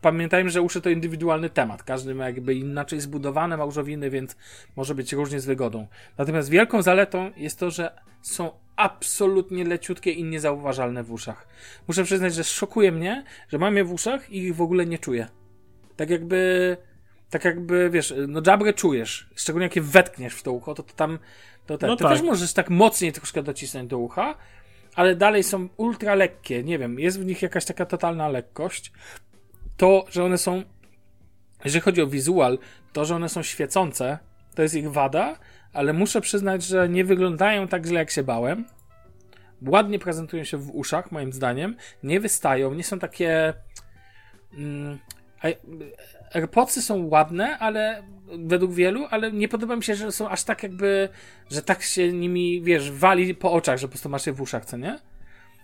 pamiętajmy, 0.00 0.50
że 0.50 0.62
uszy 0.62 0.80
to 0.80 0.90
indywidualny 0.90 1.50
temat. 1.50 1.82
Każdy 1.82 2.14
ma 2.14 2.26
jakby 2.26 2.54
inaczej 2.54 3.00
zbudowane 3.00 3.56
małżowiny, 3.56 4.10
więc 4.10 4.36
może 4.76 4.94
być 4.94 5.12
różnie 5.12 5.40
z 5.40 5.46
wygodą. 5.46 5.86
Natomiast 6.18 6.48
wielką 6.48 6.82
zaletą 6.82 7.30
jest 7.36 7.58
to, 7.58 7.70
że 7.70 7.90
są 8.22 8.50
absolutnie 8.76 9.64
leciutkie 9.64 10.10
i 10.10 10.24
niezauważalne 10.24 11.02
w 11.02 11.12
uszach. 11.12 11.48
Muszę 11.88 12.04
przyznać, 12.04 12.34
że 12.34 12.44
szokuje 12.44 12.92
mnie, 12.92 13.24
że 13.48 13.58
mam 13.58 13.76
je 13.76 13.84
w 13.84 13.92
uszach 13.92 14.30
i 14.30 14.38
ich 14.38 14.56
w 14.56 14.62
ogóle 14.62 14.86
nie 14.86 14.98
czuję. 14.98 15.28
Tak 15.96 16.10
jakby, 16.10 16.76
tak 17.30 17.44
jakby, 17.44 17.90
wiesz, 17.90 18.14
no 18.28 18.42
jabrę 18.46 18.72
czujesz. 18.72 19.30
Szczególnie 19.34 19.64
jak 19.64 19.76
je 19.76 19.82
wetkniesz 19.82 20.34
w 20.34 20.42
to 20.42 20.52
ucho, 20.52 20.74
to, 20.74 20.82
to 20.82 20.94
tam, 20.94 21.18
to, 21.66 21.78
to, 21.78 21.86
no 21.86 21.96
tak. 21.96 22.12
też 22.12 22.22
możesz 22.22 22.52
tak 22.52 22.70
mocniej 22.70 23.12
troszkę 23.12 23.42
docisnąć 23.42 23.90
do 23.90 23.98
ucha, 23.98 24.34
ale 24.96 25.16
dalej 25.16 25.42
są 25.42 25.68
ultra 25.76 26.14
lekkie. 26.14 26.64
Nie 26.64 26.78
wiem, 26.78 26.98
jest 26.98 27.20
w 27.20 27.24
nich 27.24 27.42
jakaś 27.42 27.64
taka 27.64 27.86
totalna 27.86 28.28
lekkość. 28.28 28.92
To, 29.76 30.04
że 30.10 30.24
one 30.24 30.38
są, 30.38 30.62
jeżeli 31.64 31.82
chodzi 31.82 32.02
o 32.02 32.06
wizual, 32.06 32.58
to, 32.92 33.04
że 33.04 33.14
one 33.14 33.28
są 33.28 33.42
świecące, 33.42 34.18
to 34.54 34.62
jest 34.62 34.74
ich 34.74 34.90
wada, 34.90 35.38
ale 35.72 35.92
muszę 35.92 36.20
przyznać, 36.20 36.64
że 36.64 36.88
nie 36.88 37.04
wyglądają 37.04 37.68
tak 37.68 37.86
źle, 37.86 38.00
jak 38.00 38.10
się 38.10 38.22
bałem. 38.22 38.64
Ładnie 39.66 39.98
prezentują 39.98 40.44
się 40.44 40.56
w 40.56 40.70
uszach, 40.70 41.12
moim 41.12 41.32
zdaniem. 41.32 41.76
Nie 42.02 42.20
wystają, 42.20 42.74
nie 42.74 42.84
są 42.84 42.98
takie. 42.98 43.54
Mm, 44.54 44.98
AirPodsy 46.36 46.82
są 46.82 47.06
ładne, 47.08 47.58
ale 47.58 48.02
według 48.38 48.72
wielu, 48.72 49.06
ale 49.10 49.32
nie 49.32 49.48
podoba 49.48 49.76
mi 49.76 49.82
się, 49.82 49.94
że 49.94 50.12
są 50.12 50.28
aż 50.28 50.44
tak 50.44 50.62
jakby, 50.62 51.08
że 51.50 51.62
tak 51.62 51.82
się 51.82 52.12
nimi, 52.12 52.62
wiesz, 52.62 52.92
wali 52.92 53.34
po 53.34 53.52
oczach, 53.52 53.78
że 53.78 53.86
po 53.86 53.90
prostu 53.90 54.08
masz 54.08 54.26
je 54.26 54.32
w 54.32 54.40
uszach, 54.40 54.64
co 54.64 54.76
nie? 54.76 54.98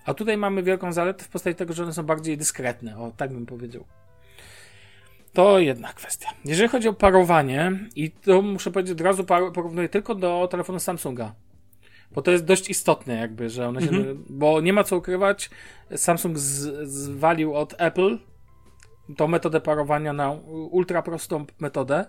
A 0.06 0.14
tutaj 0.14 0.36
mamy 0.36 0.62
wielką 0.62 0.92
zaletę 0.92 1.24
w 1.24 1.28
postaci 1.28 1.56
tego, 1.56 1.72
że 1.72 1.82
one 1.82 1.92
są 1.92 2.02
bardziej 2.02 2.36
dyskretne, 2.36 2.98
o 2.98 3.12
tak 3.16 3.32
bym 3.32 3.46
powiedział. 3.46 3.84
To 5.32 5.58
jedna 5.58 5.92
kwestia. 5.92 6.28
Jeżeli 6.44 6.68
chodzi 6.68 6.88
o 6.88 6.92
parowanie, 6.92 7.72
i 7.96 8.10
to 8.10 8.42
muszę 8.42 8.70
powiedzieć 8.70 8.92
od 8.92 9.00
razu 9.00 9.24
porównuję 9.24 9.88
tylko 9.88 10.14
do 10.14 10.48
telefonu 10.50 10.80
Samsunga. 10.80 11.34
Bo 12.14 12.22
to 12.22 12.30
jest 12.30 12.44
dość 12.44 12.70
istotne, 12.70 13.14
jakby, 13.14 13.50
że 13.50 13.68
one 13.68 13.80
się. 13.80 13.88
Mhm. 13.88 14.24
Bo 14.28 14.60
nie 14.60 14.72
ma 14.72 14.84
co 14.84 14.96
ukrywać. 14.96 15.50
Samsung 15.96 16.38
z, 16.38 16.88
zwalił 16.88 17.54
od 17.54 17.74
Apple 17.78 18.18
tą 19.16 19.28
metodę 19.28 19.60
parowania 19.60 20.12
na 20.12 20.30
ultra 20.70 21.02
prostą 21.02 21.46
metodę. 21.60 22.04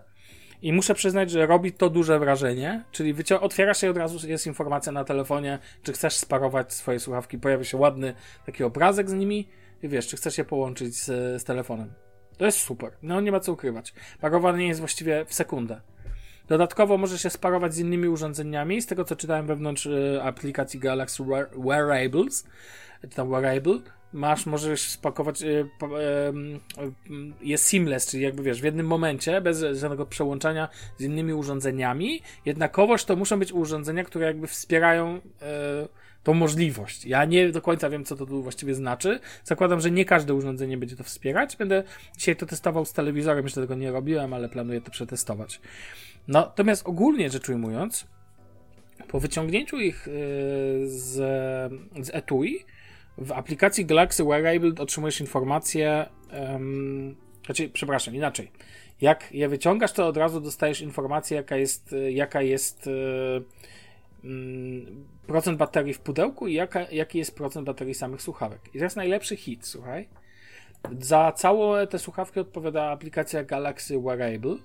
I 0.61 0.73
muszę 0.73 0.93
przyznać, 0.93 1.31
że 1.31 1.45
robi 1.45 1.71
to 1.71 1.89
duże 1.89 2.19
wrażenie. 2.19 2.83
Czyli 2.91 3.13
wycią- 3.15 3.39
otwiera 3.39 3.73
się 3.73 3.87
i 3.87 3.89
od 3.89 3.97
razu 3.97 4.27
jest 4.27 4.47
informacja 4.47 4.91
na 4.91 5.03
telefonie, 5.03 5.59
czy 5.83 5.93
chcesz 5.93 6.13
sparować 6.13 6.73
swoje 6.73 6.99
słuchawki. 6.99 7.37
Pojawia 7.37 7.63
się 7.63 7.77
ładny 7.77 8.13
taki 8.45 8.63
obrazek 8.63 9.09
z 9.09 9.13
nimi 9.13 9.49
i 9.83 9.87
wiesz, 9.89 10.07
czy 10.07 10.17
chcesz 10.17 10.37
je 10.37 10.45
połączyć 10.45 10.95
z, 10.95 11.05
z 11.41 11.43
telefonem. 11.43 11.93
To 12.37 12.45
jest 12.45 12.57
super. 12.57 12.91
No 13.01 13.21
nie 13.21 13.31
ma 13.31 13.39
co 13.39 13.53
ukrywać. 13.53 13.93
Parowanie 14.21 14.67
jest 14.67 14.79
właściwie 14.79 15.25
w 15.25 15.33
sekundę. 15.33 15.81
Dodatkowo 16.47 16.97
możesz 16.97 17.21
się 17.21 17.29
sparować 17.29 17.73
z 17.73 17.79
innymi 17.79 18.07
urządzeniami. 18.07 18.81
Z 18.81 18.85
tego 18.85 19.05
co 19.05 19.15
czytałem 19.15 19.47
wewnątrz 19.47 19.85
y, 19.85 20.19
aplikacji 20.23 20.79
Galaxy 20.79 21.23
Wearables, 21.57 22.47
czy 23.01 23.07
tam 23.07 23.29
Wearable, 23.29 23.79
masz, 24.13 24.45
możesz 24.45 24.81
spakować, 24.81 25.41
y, 25.41 25.45
y, 25.45 25.67
jest 27.41 27.65
seamless, 27.65 28.07
czyli 28.07 28.23
jakby 28.23 28.43
wiesz, 28.43 28.61
w 28.61 28.63
jednym 28.63 28.87
momencie, 28.87 29.41
bez 29.41 29.59
żadnego 29.59 30.05
przełączania 30.05 30.69
z 30.97 31.01
innymi 31.01 31.33
urządzeniami. 31.33 32.21
Jednakowoż 32.45 33.05
to 33.05 33.15
muszą 33.15 33.39
być 33.39 33.53
urządzenia, 33.53 34.03
które 34.03 34.25
jakby 34.25 34.47
wspierają 34.47 35.21
tą 36.23 36.33
możliwość. 36.33 37.05
Ja 37.05 37.25
nie 37.25 37.51
do 37.51 37.61
końca 37.61 37.89
wiem, 37.89 38.05
co 38.05 38.15
to 38.15 38.25
tu 38.25 38.43
właściwie 38.43 38.75
znaczy. 38.75 39.19
Zakładam, 39.43 39.79
że 39.81 39.91
nie 39.91 40.05
każde 40.05 40.33
urządzenie 40.33 40.77
będzie 40.77 40.95
to 40.95 41.03
wspierać. 41.03 41.57
Będę 41.57 41.83
dzisiaj 42.17 42.35
to 42.35 42.45
testował 42.45 42.85
z 42.85 42.93
telewizorem, 42.93 43.43
jeszcze 43.45 43.61
tego 43.61 43.75
nie 43.75 43.91
robiłem, 43.91 44.33
ale 44.33 44.49
planuję 44.49 44.81
to 44.81 44.91
przetestować. 44.91 45.61
Natomiast 46.27 46.87
ogólnie 46.87 47.29
rzecz 47.29 47.49
ujmując, 47.49 48.07
po 49.07 49.19
wyciągnięciu 49.19 49.79
ich 49.79 50.07
yy, 50.07 50.13
z, 50.87 51.13
z 52.01 52.09
etui, 52.13 52.65
w 53.17 53.31
aplikacji 53.31 53.85
Galaxy 53.85 54.23
Wearable 54.23 54.71
otrzymujesz 54.79 55.21
informację, 55.21 56.05
um, 56.51 57.15
przepraszam, 57.73 58.15
inaczej. 58.15 58.51
Jak 59.01 59.31
je 59.31 59.49
wyciągasz, 59.49 59.91
to 59.91 60.07
od 60.07 60.17
razu 60.17 60.41
dostajesz 60.41 60.81
informację, 60.81 61.37
jaka 61.37 61.57
jest, 61.57 61.95
jaka 62.09 62.41
jest 62.41 62.89
Mm, 64.23 65.05
procent 65.27 65.57
baterii 65.57 65.93
w 65.93 65.99
pudełku 65.99 66.47
i 66.47 66.53
jaka, 66.53 66.91
jaki 66.91 67.17
jest 67.17 67.35
procent 67.35 67.65
baterii 67.65 67.93
samych 67.93 68.21
słuchawek. 68.21 68.61
I 68.73 68.77
jest 68.77 68.95
najlepszy 68.95 69.35
hit, 69.35 69.67
słuchaj. 69.67 70.07
Za 70.99 71.31
całe 71.31 71.87
te 71.87 71.99
słuchawki 71.99 72.39
odpowiada 72.39 72.91
aplikacja 72.91 73.43
Galaxy 73.43 73.99
Wearable. 73.99 74.55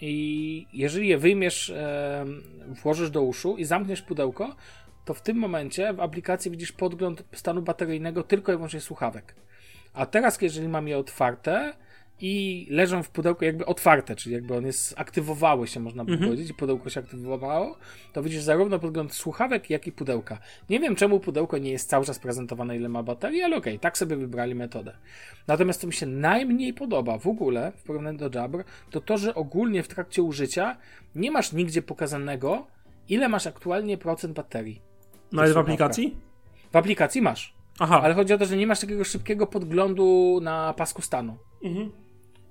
I 0.00 0.66
jeżeli 0.72 1.08
je 1.08 1.18
wyjmiesz, 1.18 1.74
włożysz 2.82 3.10
do 3.10 3.22
uszu 3.22 3.56
i 3.56 3.64
zamkniesz 3.64 4.02
pudełko, 4.02 4.56
to 5.06 5.14
w 5.14 5.22
tym 5.22 5.36
momencie 5.36 5.92
w 5.92 6.00
aplikacji 6.00 6.50
widzisz 6.50 6.72
podgląd 6.72 7.24
stanu 7.32 7.62
bateryjnego 7.62 8.22
tylko 8.22 8.52
i 8.52 8.56
wyłącznie 8.56 8.80
słuchawek. 8.80 9.34
A 9.94 10.06
teraz, 10.06 10.42
jeżeli 10.42 10.68
mam 10.68 10.88
je 10.88 10.98
otwarte, 10.98 11.74
i 12.20 12.66
leżą 12.70 13.02
w 13.02 13.10
pudełku 13.10 13.44
jakby 13.44 13.66
otwarte, 13.66 14.16
czyli 14.16 14.34
jakby 14.34 14.56
one 14.56 14.68
aktywowały 14.96 15.66
się, 15.66 15.80
można 15.80 16.04
by 16.04 16.12
mhm. 16.12 16.30
powiedzieć, 16.30 16.50
i 16.50 16.54
pudełko 16.54 16.90
się 16.90 17.00
aktywowało, 17.00 17.76
to 18.12 18.22
widzisz 18.22 18.42
zarówno 18.42 18.78
podgląd 18.78 19.14
słuchawek, 19.14 19.70
jak 19.70 19.86
i 19.86 19.92
pudełka. 19.92 20.38
Nie 20.70 20.80
wiem, 20.80 20.96
czemu 20.96 21.20
pudełko 21.20 21.58
nie 21.58 21.70
jest 21.70 21.90
cały 21.90 22.04
czas 22.04 22.18
prezentowane, 22.18 22.76
ile 22.76 22.88
ma 22.88 23.02
baterii, 23.02 23.42
ale 23.42 23.56
okej, 23.56 23.72
okay, 23.72 23.80
tak 23.80 23.98
sobie 23.98 24.16
wybrali 24.16 24.54
metodę. 24.54 24.96
Natomiast 25.46 25.80
co 25.80 25.86
mi 25.86 25.92
się 25.92 26.06
najmniej 26.06 26.74
podoba 26.74 27.18
w 27.18 27.26
ogóle 27.26 27.72
w 27.76 27.82
porównaniu 27.82 28.18
do 28.18 28.38
Jabr, 28.38 28.64
to 28.90 29.00
to, 29.00 29.18
że 29.18 29.34
ogólnie 29.34 29.82
w 29.82 29.88
trakcie 29.88 30.22
użycia 30.22 30.76
nie 31.14 31.30
masz 31.30 31.52
nigdzie 31.52 31.82
pokazanego, 31.82 32.66
ile 33.08 33.28
masz 33.28 33.46
aktualnie 33.46 33.98
procent 33.98 34.34
baterii. 34.34 34.85
No 35.32 35.42
ale 35.42 35.52
w 35.52 35.58
aplikacji? 35.58 36.16
W 36.72 36.76
aplikacji 36.76 37.22
masz. 37.22 37.54
Aha. 37.78 38.00
Ale 38.02 38.14
chodzi 38.14 38.34
o 38.34 38.38
to, 38.38 38.46
że 38.46 38.56
nie 38.56 38.66
masz 38.66 38.80
takiego 38.80 39.04
szybkiego 39.04 39.46
podglądu 39.46 40.38
na 40.42 40.74
pasku 40.74 41.02
stanu. 41.02 41.36
Mhm. 41.64 41.90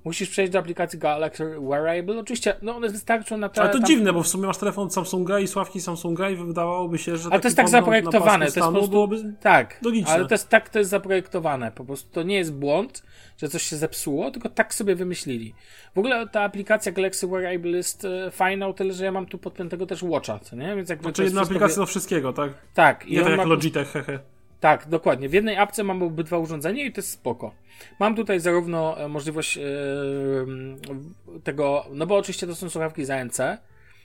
Musisz 0.06 0.30
przejść 0.30 0.52
do 0.52 0.60
aplikacji 0.60 1.00
Galaxy 1.00 1.60
Wearable. 1.60 2.20
Oczywiście, 2.20 2.56
no 2.62 2.76
one 2.76 2.90
wystarczą 2.90 3.38
na 3.38 3.50
te, 3.50 3.62
Ale 3.62 3.72
to 3.72 3.78
tam... 3.78 3.88
dziwne, 3.88 4.14
bo 4.14 4.24
w 4.24 4.28
sumie 4.28 4.48
masz 4.48 4.58
telefon 4.58 4.92
Samsunga 4.92 5.40
i 5.40 5.48
sławki 5.48 5.82
Samsunga 5.82 6.30
i 6.30 6.36
wydawałoby 6.36 6.98
się, 6.98 7.18
że 7.18 7.30
Ale 7.32 7.42
to 7.42 7.48
jest 7.48 7.58
tak 7.58 7.70
zaprojektowane. 7.70 8.46
To 8.46 8.46
jest 8.46 8.60
po 8.60 8.72
prostu... 8.72 8.90
byłoby 8.90 9.34
tak, 9.42 9.80
logiczne. 9.82 10.14
ale 10.14 10.26
to 10.26 10.34
jest 10.34 10.50
tak 10.50 10.70
to 10.70 10.80
jest 10.80 10.92
zaprojektowane. 10.92 11.72
Po 11.72 11.86
prostu 11.86 12.10
to 12.12 12.24
nie 12.24 12.36
jest 12.36 12.54
błąd, 12.54 13.04
że 13.38 13.50
coś 13.50 13.64
się 13.64 13.76
zepsuło, 13.76 14.32
tylko 14.32 14.50
tak 14.50 14.74
sobie 14.74 14.96
wymyślili. 14.96 15.54
W 15.96 16.00
ogóle 16.00 16.28
ta 16.28 16.42
aplikacja 16.42 16.92
Galaxy 16.92 17.28
Wearable 17.28 17.72
jest 17.72 18.06
e, 18.06 18.32
fajna 18.32 18.68
o 18.68 18.74
tyle, 18.74 18.94
że 18.94 19.06
ja 19.06 19.12
mam 19.12 19.26
tu 19.26 19.38
podpiętego 19.38 19.86
też 19.86 20.04
Watcha, 20.04 20.40
co 20.40 20.56
nie? 20.56 20.76
Więc 20.76 20.90
jakby 20.90 21.04
znaczy 21.04 21.24
jedna 21.24 21.42
aplikacja 21.42 21.78
do 21.78 21.86
wszystkiego, 21.86 22.34
tak? 22.34 22.52
Tak. 22.74 23.06
I 23.06 23.14
nie 23.14 23.22
tak 23.22 23.30
jak 23.30 23.38
ma... 23.38 23.44
Logitech, 23.44 23.92
hehe. 23.92 24.20
Tak, 24.60 24.88
dokładnie. 24.88 25.30
W 25.30 25.34
jednej 25.34 25.58
apce 25.58 25.84
mam 25.84 26.04
obydwa 26.04 26.38
urządzenia 26.38 26.86
i 26.86 26.92
to 26.92 27.00
jest 27.00 27.12
spoko. 27.12 27.56
Mam 28.00 28.16
tutaj 28.16 28.40
zarówno 28.40 29.00
e, 29.00 29.08
możliwość 29.08 29.58
yy, 29.58 29.64
tego, 31.44 31.86
no 31.92 32.08
bo 32.08 32.18
oczywiście 32.18 32.48
to 32.48 32.56
są 32.56 32.70
słuchawki 32.70 33.06
za 33.06 33.16
ANC. 33.16 33.38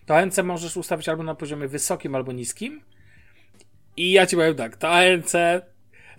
To 0.06 0.16
ANC 0.16 0.38
możesz 0.38 0.76
ustawić 0.76 1.08
albo 1.08 1.22
na 1.22 1.34
poziomie 1.34 1.68
wysokim, 1.68 2.14
albo 2.14 2.32
niskim. 2.32 2.80
I 3.96 4.12
ja 4.12 4.26
ci 4.26 4.36
powiem 4.36 4.54
tak, 4.54 4.76
to 4.76 4.88
ANC 4.88 5.32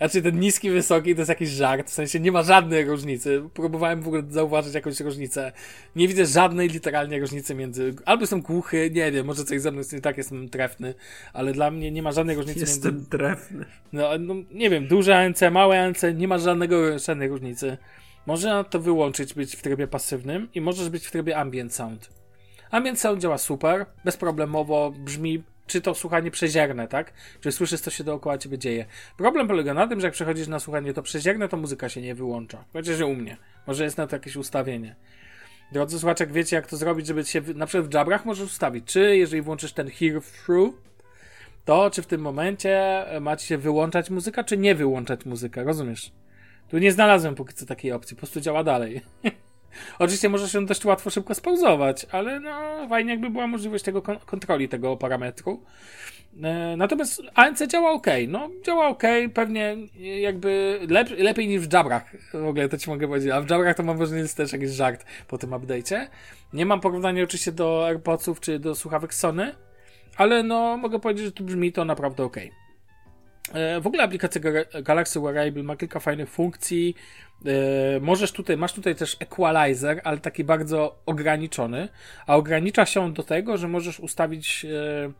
Znaczy 0.02 0.22
ten 0.22 0.40
niski, 0.40 0.72
wysoki 0.72 1.16
to 1.16 1.22
jest 1.22 1.30
jakiś 1.30 1.50
żart, 1.50 1.90
w 1.90 1.94
sensie 1.94 2.20
nie 2.20 2.32
ma 2.32 2.44
żadnej 2.44 2.86
różnicy. 2.86 3.44
Próbowałem 3.54 4.02
w 4.02 4.08
ogóle 4.08 4.24
zauważyć 4.30 4.74
jakąś 4.74 5.00
różnicę. 5.00 5.52
Nie 5.96 6.08
widzę 6.08 6.26
żadnej 6.26 6.70
literalnie 6.70 7.20
różnicy 7.20 7.56
między... 7.56 7.96
Albo 8.06 8.22
jestem 8.22 8.42
głuchy, 8.42 8.92
nie 8.94 9.12
wiem, 9.12 9.26
może 9.26 9.46
coś 9.46 9.62
ze 9.62 9.72
mną 9.72 9.78
jest 9.78 9.94
nie 9.94 10.02
tak, 10.02 10.18
jestem 10.18 10.50
trefny, 10.50 10.94
ale 11.34 11.54
dla 11.54 11.72
mnie 11.72 11.92
nie 11.92 12.02
ma 12.02 12.12
żadnej 12.12 12.36
różnicy 12.36 12.60
Jestem 12.60 12.94
między... 12.94 13.10
trefny. 13.10 13.66
No, 13.94 14.10
no, 14.20 14.36
nie 14.52 14.70
wiem, 14.70 14.88
duże 14.88 15.18
ANC, 15.18 15.42
małe 15.52 15.84
ANC, 15.84 16.02
nie 16.16 16.28
ma 16.28 16.38
żadnego, 16.38 17.00
żadnej 17.00 17.30
różnicy. 17.30 17.78
Można 18.26 18.64
to 18.64 18.80
wyłączyć, 18.80 19.34
być 19.34 19.56
w 19.56 19.62
trybie 19.62 19.88
pasywnym 19.88 20.48
i 20.56 20.62
możesz 20.62 20.90
być 20.90 21.08
w 21.08 21.12
trybie 21.12 21.38
ambient 21.38 21.74
sound. 21.74 22.10
Ambient 22.72 23.00
sound 23.00 23.22
działa 23.22 23.38
super, 23.38 23.86
bezproblemowo, 24.06 24.92
brzmi 24.92 25.44
czy 25.72 25.82
to 25.82 25.96
słuchanie 25.96 26.32
przezierne, 26.32 26.88
tak? 26.88 27.14
Czy 27.42 27.52
słyszysz, 27.52 27.82
co 27.82 27.92
się 27.92 28.04
dookoła 28.04 28.38
ciebie 28.38 28.58
dzieje. 28.58 28.86
Problem 29.18 29.48
polega 29.48 29.74
na 29.74 29.88
tym, 29.88 30.00
że 30.00 30.08
jak 30.08 30.14
przechodzisz 30.14 30.48
na 30.48 30.60
słuchanie 30.60 30.94
to 30.94 31.02
przezierne, 31.02 31.50
to 31.50 31.58
muzyka 31.58 31.90
się 31.90 32.02
nie 32.02 32.16
wyłącza. 32.16 32.66
Chociaż 32.74 33.02
u 33.02 33.16
mnie. 33.16 33.38
Może 33.68 33.84
jest 33.84 33.98
na 33.98 34.08
to 34.08 34.16
jakieś 34.16 34.36
ustawienie. 34.36 34.96
Drodzy 35.72 36.00
słuchaczek, 36.00 36.32
wiecie 36.32 36.56
jak 36.56 36.68
to 36.68 36.78
zrobić, 36.78 37.08
żeby 37.08 37.26
się, 37.26 37.42
na 37.56 37.66
przykład 37.66 37.92
w 37.92 37.94
jabrach 37.94 38.26
możesz 38.26 38.46
ustawić, 38.46 38.86
czy 38.86 39.18
jeżeli 39.18 39.42
włączysz 39.42 39.74
ten 39.74 39.90
hear 39.90 40.22
through, 40.22 40.76
to 41.66 41.92
czy 41.92 42.02
w 42.02 42.08
tym 42.08 42.22
momencie 42.22 43.06
macie 43.22 43.46
się 43.46 43.58
wyłączać 43.58 44.10
muzyka, 44.10 44.44
czy 44.44 44.58
nie 44.58 44.76
wyłączać 44.76 45.26
muzykę, 45.26 45.64
rozumiesz? 45.64 46.12
Tu 46.70 46.78
nie 46.78 46.92
znalazłem 46.92 47.36
póki 47.36 47.54
co 47.54 47.66
takiej 47.66 47.92
opcji, 47.92 48.16
po 48.16 48.20
prostu 48.20 48.42
działa 48.42 48.64
dalej. 48.64 49.02
Oczywiście 50.00 50.30
może 50.30 50.50
się 50.50 50.66
dość 50.66 50.86
łatwo, 50.86 51.10
szybko 51.10 51.36
spauzować, 51.36 52.06
ale 52.12 52.40
no 52.40 52.88
fajnie 52.90 53.12
jakby 53.12 53.30
była 53.30 53.48
możliwość 53.48 53.84
tego 53.84 54.02
kon 54.02 54.20
kontroli 54.20 54.70
tego 54.70 54.98
parametru. 54.98 55.64
E, 56.44 56.76
natomiast 56.78 57.22
ANC 57.36 57.68
działa 57.68 57.92
ok, 57.92 58.08
no 58.28 58.50
działa 58.66 58.88
ok, 58.88 59.04
pewnie 59.34 59.78
jakby 60.22 60.80
lep 60.90 61.10
lepiej 61.18 61.48
niż 61.48 61.68
w 61.68 61.74
Jabrach, 61.74 62.16
w 62.34 62.46
ogóle 62.46 62.70
to 62.70 62.78
ci 62.78 62.90
mogę 62.90 63.08
powiedzieć, 63.08 63.32
a 63.32 63.42
w 63.42 63.50
Jabrach 63.50 63.78
to 63.78 63.84
mam 63.84 63.98
wrażenie, 63.98 64.22
jest 64.22 64.38
też 64.38 64.54
jakiś 64.54 64.70
żart 64.70 65.06
po 65.28 65.38
tym 65.38 65.50
update'cie. 65.50 66.08
Nie 66.54 66.66
mam 66.66 66.80
porównania 66.80 67.24
oczywiście 67.24 67.52
do 67.52 67.86
AirPodsów 67.88 68.40
czy 68.40 68.60
do 68.60 68.76
słuchawek 68.76 69.14
Sony, 69.14 69.56
ale 70.18 70.44
no 70.44 70.78
mogę 70.78 71.00
powiedzieć, 71.00 71.26
że 71.26 71.32
tu 71.32 71.44
brzmi 71.44 71.72
to 71.72 71.86
naprawdę 71.86 72.24
ok. 72.24 72.38
E, 73.54 73.82
w 73.82 73.88
ogóle 73.88 74.04
aplikacja 74.04 74.42
Galaxy 74.84 75.20
Wearable 75.20 75.64
ma 75.64 75.76
kilka 75.76 76.00
fajnych 76.00 76.30
funkcji. 76.30 76.96
E, 77.46 78.00
możesz 78.00 78.32
tutaj, 78.32 78.58
masz 78.58 78.74
tutaj 78.74 78.96
też 78.96 79.18
equalizer, 79.20 80.02
ale 80.04 80.18
taki 80.18 80.44
bardzo 80.44 81.02
ograniczony, 81.06 81.90
a 82.28 82.36
ogranicza 82.36 82.86
się 82.86 83.02
on 83.02 83.14
do 83.14 83.24
tego, 83.24 83.58
że 83.58 83.68
możesz 83.68 84.00
ustawić 84.00 84.66
e, 84.66 85.12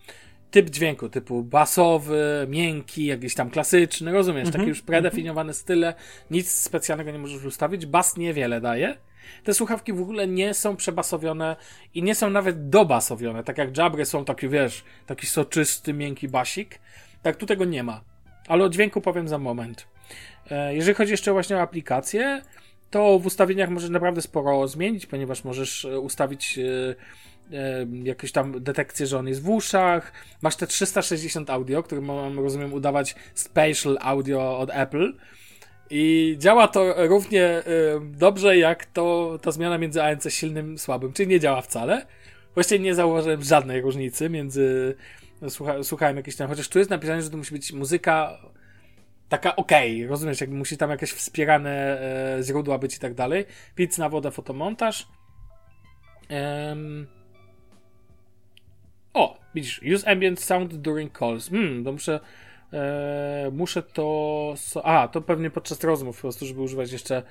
typ 0.52 0.70
dźwięku, 0.70 1.10
typu 1.10 1.44
basowy, 1.44 2.46
miękki, 2.50 3.06
jakiś 3.06 3.36
tam 3.36 3.50
klasyczny, 3.50 4.12
rozumiesz, 4.12 4.42
mm 4.42 4.52
-hmm. 4.52 4.58
takie 4.58 4.70
już 4.70 4.82
predefiniowane 4.82 5.54
style, 5.54 5.94
nic 6.32 6.52
specjalnego 6.52 7.12
nie 7.12 7.20
możesz 7.20 7.46
ustawić, 7.46 7.86
bas 7.86 8.18
niewiele 8.18 8.62
daje. 8.62 8.98
Te 9.44 9.54
słuchawki 9.54 9.94
w 9.94 10.02
ogóle 10.02 10.28
nie 10.28 10.54
są 10.54 10.76
przebasowione 10.76 11.56
i 11.94 12.04
nie 12.04 12.16
są 12.16 12.30
nawet 12.30 12.70
dobasowione, 12.70 13.44
tak 13.44 13.58
jak 13.58 13.78
Jabry 13.78 14.06
są 14.06 14.26
taki, 14.26 14.50
wiesz, 14.50 14.84
taki 15.06 15.28
soczysty, 15.28 15.94
miękki 15.94 16.28
basik, 16.28 16.80
tak 17.22 17.36
tu 17.36 17.46
tego 17.46 17.66
nie 17.66 17.84
ma. 17.84 18.11
Ale 18.48 18.64
o 18.64 18.70
dźwięku 18.70 19.02
powiem 19.02 19.28
za 19.28 19.38
moment. 19.38 19.88
E, 20.52 20.76
jeżeli 20.76 20.96
chodzi 20.96 21.12
jeszcze 21.12 21.32
właśnie 21.32 21.56
o 21.56 21.62
aplikację, 21.62 22.42
to 22.90 23.20
w 23.20 23.26
ustawieniach 23.26 23.70
możesz 23.70 23.90
naprawdę 23.90 24.22
sporo 24.22 24.68
zmienić, 24.68 25.06
ponieważ 25.06 25.44
możesz 25.44 25.86
e, 25.86 26.00
ustawić 26.00 26.60
e, 26.60 26.96
jakąś 28.04 28.32
tam 28.32 28.64
detekcję, 28.64 29.08
że 29.08 29.20
on 29.20 29.28
jest 29.28 29.44
w 29.44 29.50
uszach. 29.50 30.12
Masz 30.42 30.56
te 30.56 30.68
360 30.68 31.50
audio, 31.50 31.84
które 31.84 32.02
mam, 32.02 32.40
rozumiem, 32.40 32.74
udawać 32.74 33.16
spatial 33.34 33.98
audio 34.02 34.60
od 34.60 34.70
Apple. 34.74 35.14
I 35.90 36.36
działa 36.40 36.68
to 36.68 37.08
równie 37.08 37.64
dobrze, 38.02 38.58
jak 38.58 38.86
to 38.86 39.38
ta 39.42 39.52
zmiana 39.52 39.78
między 39.78 40.04
ANC 40.04 40.28
silnym 40.30 40.78
słabym, 40.78 41.14
czyli 41.14 41.30
nie 41.30 41.40
działa 41.40 41.62
wcale. 41.62 42.06
Właściwie 42.54 42.80
nie 42.80 42.96
zauważyłem 42.96 43.44
żadnej 43.44 43.82
różnicy 43.82 44.30
między. 44.30 44.96
Słucha, 45.50 45.84
słuchałem 45.84 46.18
jakieś 46.18 46.36
tam, 46.36 46.48
chociaż 46.48 46.70
tu 46.70 46.80
jest 46.80 46.92
napisane, 46.92 47.22
że 47.22 47.30
to 47.30 47.38
musi 47.38 47.54
być 47.54 47.74
muzyka 47.74 48.38
taka 49.30 49.56
okej, 49.56 49.98
okay, 49.98 50.10
rozumiesz, 50.10 50.42
jakby 50.42 50.56
musi 50.56 50.78
tam 50.78 50.90
jakieś 50.90 51.12
wspierane 51.12 52.02
e, 52.02 52.44
źródła 52.44 52.78
być 52.78 52.96
i 52.96 53.00
tak 53.00 53.14
dalej. 53.14 53.46
Pizz 53.76 53.98
na 53.98 54.10
wodę, 54.10 54.32
fotomontaż. 54.32 55.08
Um. 56.30 57.08
O, 59.14 59.40
widzisz, 59.56 59.82
use 59.96 60.08
ambient 60.08 60.40
sound 60.40 60.76
during 60.76 61.18
calls. 61.20 61.50
Hmm, 61.50 61.84
to 61.84 61.92
muszę, 61.92 62.20
e, 62.74 63.50
muszę 63.54 63.84
to, 63.84 64.54
so, 64.58 64.86
a, 64.86 65.08
to 65.08 65.22
pewnie 65.22 65.50
podczas 65.50 65.84
rozmów 65.84 66.16
po 66.16 66.22
prostu, 66.22 66.46
żeby 66.46 66.62
używać 66.62 66.92
jeszcze 66.92 67.24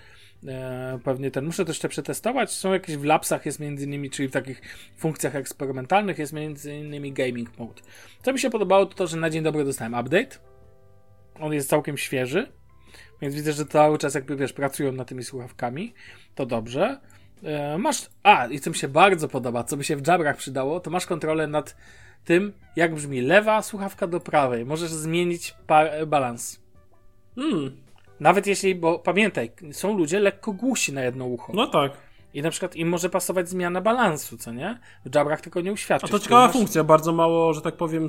pewnie 1.05 1.31
ten, 1.31 1.45
muszę 1.45 1.65
to 1.65 1.71
jeszcze 1.71 1.89
przetestować. 1.89 2.53
Są 2.53 2.73
jakieś 2.73 2.97
w 2.97 3.05
lapsach, 3.05 3.47
jest 3.47 3.61
między 3.61 3.85
innymi, 3.85 4.11
czyli 4.11 4.29
w 4.29 4.33
takich 4.33 4.63
funkcjach 4.97 5.37
eksperymentalnych, 5.37 6.19
jest 6.19 6.33
między 6.33 6.75
innymi 6.75 7.13
gaming 7.13 7.59
mode. 7.59 7.83
Co 8.23 8.33
mi 8.33 8.39
się 8.39 8.51
podobało, 8.51 8.87
to 8.87 8.95
to, 8.95 9.07
że 9.07 9.17
na 9.17 9.31
dzień 9.31 9.43
dobry 9.43 9.65
dostałem 9.65 9.95
update 9.95 10.51
on 11.41 11.53
jest 11.53 11.69
całkiem 11.69 11.97
świeży, 11.97 12.53
więc 13.23 13.35
widzę, 13.35 13.53
że 13.53 13.67
cały 13.67 13.99
czas 13.99 14.15
jakby, 14.15 14.37
wiesz, 14.37 14.53
pracują 14.53 14.93
nad 14.93 15.09
tymi 15.09 15.25
słuchawkami. 15.25 15.95
To 16.35 16.47
dobrze. 16.47 17.01
E, 17.43 17.79
masz... 17.79 18.11
A, 18.23 18.47
i 18.47 18.61
co 18.61 18.71
mi 18.71 18.77
się 18.77 18.89
bardzo 18.89 19.29
podoba, 19.29 19.65
co 19.65 19.77
by 19.77 19.85
się 19.85 19.97
w 19.97 20.07
Jabrach 20.07 20.37
przydało, 20.37 20.81
to 20.81 20.91
masz 20.91 21.07
kontrolę 21.07 21.47
nad 21.47 21.77
tym, 22.25 22.53
jak 22.77 22.95
brzmi 22.95 23.21
lewa 23.21 23.63
słuchawka 23.63 24.07
do 24.07 24.21
prawej. 24.21 24.67
Możesz 24.67 24.91
zmienić 24.91 25.55
balans. 26.07 26.61
Hmm. 27.35 27.77
Nawet 28.21 28.47
jeśli, 28.47 28.75
bo 28.75 28.99
pamiętaj, 28.99 29.51
są 29.73 29.99
ludzie 29.99 30.21
lekko 30.21 30.53
głusi 30.53 30.93
na 30.93 31.03
jedno 31.03 31.27
ucho. 31.27 31.53
No 31.55 31.67
tak. 31.67 31.93
I 32.35 32.43
na 32.43 32.51
przykład 32.51 32.77
im 32.77 32.89
może 32.89 33.11
pasować 33.11 33.49
zmiana 33.49 33.81
balansu, 33.81 34.39
co 34.39 34.53
nie? 34.53 34.79
W 35.07 35.15
Jabrach 35.15 35.41
tylko 35.41 35.61
nie 35.61 35.73
uświadczy. 35.73 36.07
A 36.07 36.09
to 36.09 36.19
ciekawa 36.19 36.47
masz... 36.47 36.53
funkcja, 36.53 36.85
bardzo 36.85 37.13
mało, 37.13 37.55
że 37.55 37.61
tak 37.61 37.77
powiem, 37.77 38.09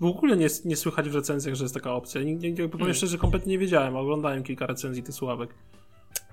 w 0.00 0.04
ogóle 0.04 0.36
nie, 0.36 0.46
nie 0.64 0.76
słychać 0.76 1.08
w 1.08 1.14
recenzjach, 1.14 1.54
że 1.54 1.64
jest 1.64 1.74
taka 1.74 1.92
opcja. 1.92 2.22
Nie, 2.22 2.34
nie, 2.34 2.52
powiem 2.54 2.70
hmm. 2.70 2.94
szczerze, 2.94 3.18
kompletnie 3.18 3.52
nie 3.52 3.58
wiedziałem, 3.58 3.96
oglądałem 3.96 4.42
kilka 4.42 4.66
recenzji 4.66 5.02
tych 5.02 5.14
słuchawek. 5.14 5.54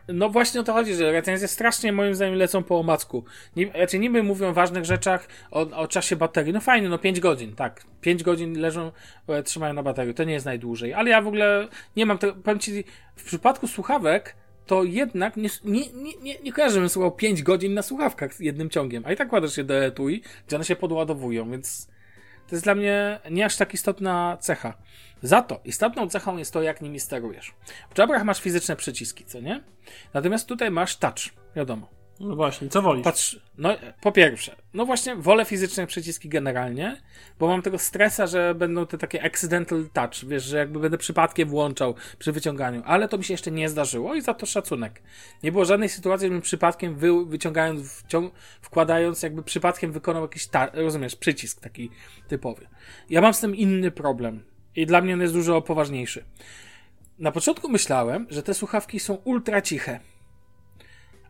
No 0.08 0.30
właśnie 0.30 0.62
o 0.62 0.64
to 0.64 0.74
chodzi, 0.74 0.94
że 0.94 1.12
recenzje 1.12 1.48
strasznie 1.48 1.92
moim 1.92 2.16
zdaniem 2.16 2.36
lecą 2.36 2.64
po 2.64 2.80
omacku. 2.80 3.24
Nie, 3.56 3.68
znaczy 3.68 4.00
niby 4.00 4.24
mówią 4.24 4.48
o 4.48 4.54
ważnych 4.54 4.86
rzeczach, 4.86 5.28
o, 5.52 5.60
o 5.60 5.88
czasie 5.88 6.16
baterii. 6.16 6.54
No 6.54 6.62
fajnie, 6.62 6.90
no 6.90 6.98
5 6.98 7.20
godzin, 7.20 7.56
tak. 7.56 7.84
5 8.02 8.24
godzin 8.24 8.60
leżą, 8.60 8.92
e, 9.28 9.44
trzymają 9.44 9.74
na 9.74 9.84
baterii. 9.84 10.14
To 10.14 10.24
nie 10.24 10.34
jest 10.34 10.46
najdłużej. 10.46 10.94
Ale 10.94 11.10
ja 11.10 11.22
w 11.22 11.28
ogóle 11.28 11.68
nie 11.96 12.06
mam 12.06 12.18
tego, 12.18 12.34
powiem 12.34 12.60
ci, 12.60 12.84
w 13.16 13.24
przypadku 13.24 13.68
słuchawek 13.68 14.36
to 14.66 14.84
jednak 14.84 15.38
nie, 15.38 15.50
nie, 15.64 15.92
nie, 15.94 16.14
nie, 16.22 16.40
nie 16.40 16.54
kojarzę, 16.54 16.74
żebym 16.74 16.90
słuchał 16.90 17.12
5 17.12 17.44
godzin 17.44 17.74
na 17.74 17.82
słuchawkach 17.82 18.40
jednym 18.40 18.70
ciągiem. 18.70 19.04
A 19.06 19.12
i 19.12 19.16
tak 19.16 19.30
kładziesz 19.30 19.56
się 19.56 19.64
do 19.64 19.76
etui, 19.76 20.22
gdzie 20.48 20.56
one 20.56 20.66
się 20.66 20.76
podładowują, 20.76 21.52
więc 21.52 21.88
to 22.54 22.56
jest 22.56 22.64
dla 22.64 22.76
mnie 22.76 23.20
nie 23.32 23.46
aż 23.46 23.58
tak 23.58 23.74
istotna 23.74 24.38
cecha. 24.40 24.74
Za 25.24 25.42
to 25.42 25.62
istotną 25.66 26.10
cechą 26.10 26.38
jest 26.38 26.54
to, 26.54 26.62
jak 26.62 26.82
nimi 26.82 27.00
sterujesz. 27.00 27.54
W 27.96 27.98
Jabrach 27.98 28.24
masz 28.24 28.42
fizyczne 28.42 28.76
przyciski, 28.76 29.26
co 29.26 29.40
nie? 29.40 29.64
Natomiast 30.14 30.48
tutaj 30.48 30.72
masz 30.72 30.98
touch, 30.98 31.20
wiadomo. 31.56 31.90
No 32.24 32.36
właśnie, 32.36 32.70
co 32.70 32.82
wolisz? 32.82 33.04
Patrz, 33.04 33.40
no 33.58 33.76
po 34.02 34.12
pierwsze, 34.12 34.56
no 34.74 34.86
właśnie 34.86 35.16
wolę 35.16 35.46
fizyczne 35.46 35.88
przyciski 35.88 36.30
generalnie, 36.30 37.02
bo 37.40 37.48
mam 37.48 37.62
tego 37.62 37.78
stresa, 37.78 38.28
że 38.28 38.56
będą 38.56 38.86
te 38.86 38.98
takie 38.98 39.24
accidental 39.24 39.86
touch, 39.94 40.26
wiesz, 40.28 40.44
że 40.44 40.58
jakby 40.58 40.80
będę 40.80 40.98
przypadkiem 40.98 41.50
włączał 41.50 41.96
przy 42.20 42.32
wyciąganiu, 42.32 42.82
ale 42.86 43.08
to 43.08 43.18
mi 43.18 43.24
się 43.24 43.34
jeszcze 43.34 43.52
nie 43.52 43.70
zdarzyło 43.70 44.16
i 44.16 44.22
za 44.22 44.34
to 44.34 44.46
szacunek. 44.46 45.02
Nie 45.44 45.52
było 45.52 45.66
żadnej 45.66 45.90
sytuacji, 45.90 46.28
żebym 46.28 46.42
przypadkiem 46.42 46.96
wy, 46.96 47.26
wyciągając, 47.26 48.04
wkładając, 48.62 49.24
jakby 49.24 49.44
przypadkiem 49.44 49.92
wykonał 49.92 50.22
jakiś, 50.22 50.50
rozumiesz, 50.74 51.16
przycisk 51.16 51.62
taki 51.62 51.90
typowy. 52.28 52.68
Ja 53.10 53.22
mam 53.22 53.34
z 53.34 53.40
tym 53.40 53.56
inny 53.56 53.92
problem 53.92 54.44
i 54.76 54.86
dla 54.86 55.02
mnie 55.02 55.14
on 55.14 55.22
jest 55.22 55.34
dużo 55.34 55.62
poważniejszy. 55.62 56.24
Na 57.20 57.32
początku 57.32 57.70
myślałem, 57.70 58.28
że 58.30 58.44
te 58.44 58.54
słuchawki 58.54 59.00
są 59.00 59.14
ultra 59.14 59.62
ciche 59.62 60.00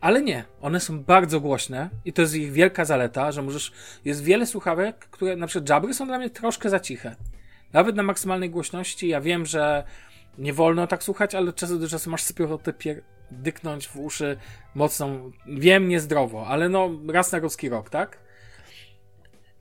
ale 0.04 0.22
nie, 0.22 0.44
one 0.62 0.80
są 0.80 1.04
bardzo 1.04 1.40
głośne 1.40 1.90
i 2.06 2.14
to 2.14 2.22
jest 2.22 2.36
ich 2.36 2.52
wielka 2.52 2.86
zaleta, 2.86 3.32
że 3.32 3.42
możesz. 3.42 3.72
Jest 4.06 4.24
wiele 4.24 4.46
słuchawek, 4.46 4.98
które 5.00 5.36
na 5.36 5.48
przykład 5.48 5.70
jabry 5.70 5.94
są 5.94 6.08
dla 6.08 6.18
mnie 6.18 6.30
troszkę 6.30 6.70
za 6.70 6.80
ciche. 6.80 7.16
Nawet 7.74 7.96
na 7.96 8.04
maksymalnej 8.04 8.50
głośności. 8.50 9.08
Ja 9.08 9.22
wiem, 9.22 9.46
że 9.46 9.84
nie 10.38 10.54
wolno 10.54 10.88
tak 10.88 11.04
słuchać, 11.04 11.36
ale 11.36 11.50
od 11.50 11.56
czasu 11.56 11.80
do 11.80 11.90
czasu 11.90 12.10
masz 12.10 12.24
sobie 12.24 12.46
ochotę 12.46 12.74
dyknąć 13.32 13.88
w 13.88 13.98
uszy 13.98 14.38
mocną. 14.76 15.32
Wiem, 15.48 15.88
niezdrowo, 15.88 16.48
ale 16.48 16.70
no 16.70 16.90
raz 17.08 17.32
na 17.32 17.40
ruski 17.40 17.70
rok, 17.70 17.90
tak? 17.90 18.18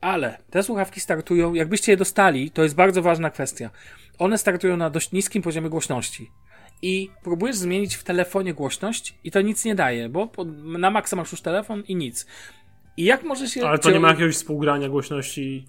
Ale 0.00 0.38
te 0.50 0.62
słuchawki 0.62 1.00
startują, 1.00 1.54
jakbyście 1.54 1.92
je 1.92 1.96
dostali, 1.96 2.50
to 2.50 2.62
jest 2.62 2.74
bardzo 2.74 3.02
ważna 3.02 3.30
kwestia. 3.30 3.70
One 4.18 4.38
startują 4.38 4.76
na 4.76 4.90
dość 4.90 5.12
niskim 5.12 5.42
poziomie 5.42 5.68
głośności 5.68 6.30
i 6.82 7.10
próbujesz 7.22 7.56
zmienić 7.56 7.94
w 7.94 8.04
telefonie 8.04 8.54
głośność 8.54 9.14
i 9.24 9.30
to 9.30 9.40
nic 9.40 9.64
nie 9.64 9.74
daje, 9.74 10.08
bo 10.08 10.30
na 10.78 10.90
maksa 10.90 11.16
masz 11.16 11.32
już 11.32 11.40
telefon 11.40 11.82
i 11.88 11.96
nic. 11.96 12.26
I 12.96 13.04
jak 13.04 13.22
może 13.22 13.48
się... 13.48 13.66
Ale 13.66 13.78
to 13.78 13.90
nie 13.90 14.00
ma 14.00 14.08
jakiegoś 14.08 14.34
współgrania 14.34 14.88
głośności? 14.88 15.66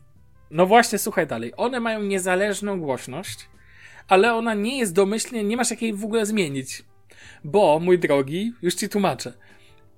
No 0.51 0.66
właśnie, 0.66 0.97
słuchaj 0.97 1.28
dalej. 1.28 1.53
One 1.57 1.80
mają 1.80 2.03
niezależną 2.03 2.80
głośność, 2.80 3.49
ale 4.07 4.34
ona 4.34 4.53
nie 4.53 4.78
jest 4.78 4.93
domyślnie, 4.93 5.43
nie 5.43 5.57
masz 5.57 5.72
jakiej 5.72 5.93
w 5.93 6.05
ogóle 6.05 6.26
zmienić. 6.26 6.84
Bo, 7.43 7.80
mój 7.80 7.99
drogi, 7.99 8.53
już 8.61 8.76
ci 8.76 8.89
tłumaczę. 8.89 9.34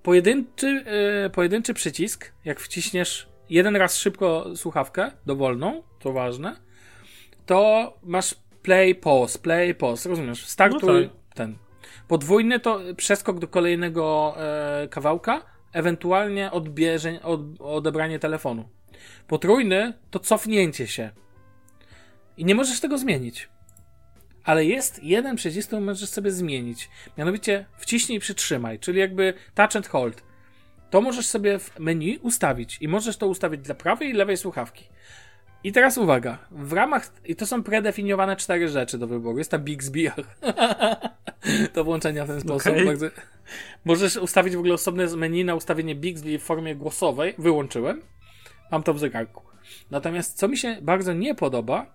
Pojedynczy, 0.03 0.83
yy, 1.23 1.29
pojedynczy 1.29 1.73
przycisk, 1.73 2.31
jak 2.45 2.59
wciśniesz 2.59 3.27
jeden 3.49 3.75
raz 3.75 3.97
szybko 3.97 4.55
słuchawkę, 4.55 5.11
dowolną, 5.25 5.83
to 5.99 6.13
ważne, 6.13 6.55
to 7.45 7.93
masz 8.03 8.35
play, 8.65 8.95
pause, 8.95 9.39
play, 9.39 9.75
pause, 9.75 10.09
rozumiesz? 10.09 10.45
Startuj 10.45 11.03
No 11.03 11.09
tak. 11.09 11.35
ten. 11.35 11.57
Podwójny 12.07 12.59
to 12.59 12.79
przeskok 12.97 13.39
do 13.39 13.47
kolejnego 13.47 14.35
e, 14.37 14.87
kawałka, 14.87 15.41
ewentualnie 15.73 16.51
odbierze, 16.51 17.19
od, 17.23 17.41
odebranie 17.59 18.19
telefonu. 18.19 18.69
Potrójny 19.27 19.93
to 20.11 20.19
cofnięcie 20.19 20.87
się. 20.87 21.11
I 22.37 22.45
nie 22.45 22.55
możesz 22.55 22.79
tego 22.79 22.97
zmienić. 22.97 23.49
Ale 24.43 24.65
jest 24.65 25.03
jeden 25.03 25.35
przycisk, 25.35 25.67
który 25.69 25.81
możesz 25.81 26.09
sobie 26.09 26.31
zmienić. 26.31 26.89
Mianowicie 27.17 27.65
wciśnij 27.77 28.17
i 28.17 28.21
przytrzymaj, 28.21 28.79
czyli 28.79 28.99
jakby 28.99 29.33
touch 29.55 29.75
and 29.75 29.87
hold. 29.87 30.23
To 30.89 31.01
możesz 31.01 31.25
sobie 31.25 31.59
w 31.59 31.79
menu 31.79 32.17
ustawić 32.17 32.77
i 32.81 32.87
możesz 32.87 33.17
to 33.17 33.27
ustawić 33.27 33.61
dla 33.61 33.75
prawej 33.75 34.09
i 34.09 34.13
lewej 34.13 34.37
słuchawki. 34.37 34.85
I 35.65 35.71
teraz 35.71 35.97
uwaga, 35.97 36.37
w 36.51 36.73
ramach, 36.73 37.11
i 37.25 37.35
to 37.35 37.45
są 37.45 37.63
predefiniowane 37.63 38.35
cztery 38.35 38.69
rzeczy 38.69 38.97
do 38.97 39.07
wyboru. 39.07 39.37
Jest 39.37 39.51
tam 39.51 39.63
Bixby 39.63 40.11
do 41.75 41.83
włączenia 41.83 42.25
w 42.25 42.27
ten 42.27 42.41
sposób. 42.41 42.71
Okej. 42.71 42.85
Bardzo- 42.85 43.09
Możesz 43.85 44.15
ustawić 44.15 44.55
w 44.55 44.59
ogóle 44.59 44.73
osobne 44.73 45.07
menu 45.07 45.45
na 45.45 45.55
ustawienie 45.55 45.95
Bixby 45.95 46.39
w 46.39 46.43
formie 46.43 46.75
głosowej. 46.75 47.35
Wyłączyłem. 47.37 48.01
Mam 48.71 48.83
to 48.83 48.93
w 48.93 48.99
zegarku. 48.99 49.41
Natomiast 49.91 50.37
co 50.37 50.47
mi 50.47 50.57
się 50.57 50.77
bardzo 50.81 51.13
nie 51.13 51.35
podoba, 51.35 51.85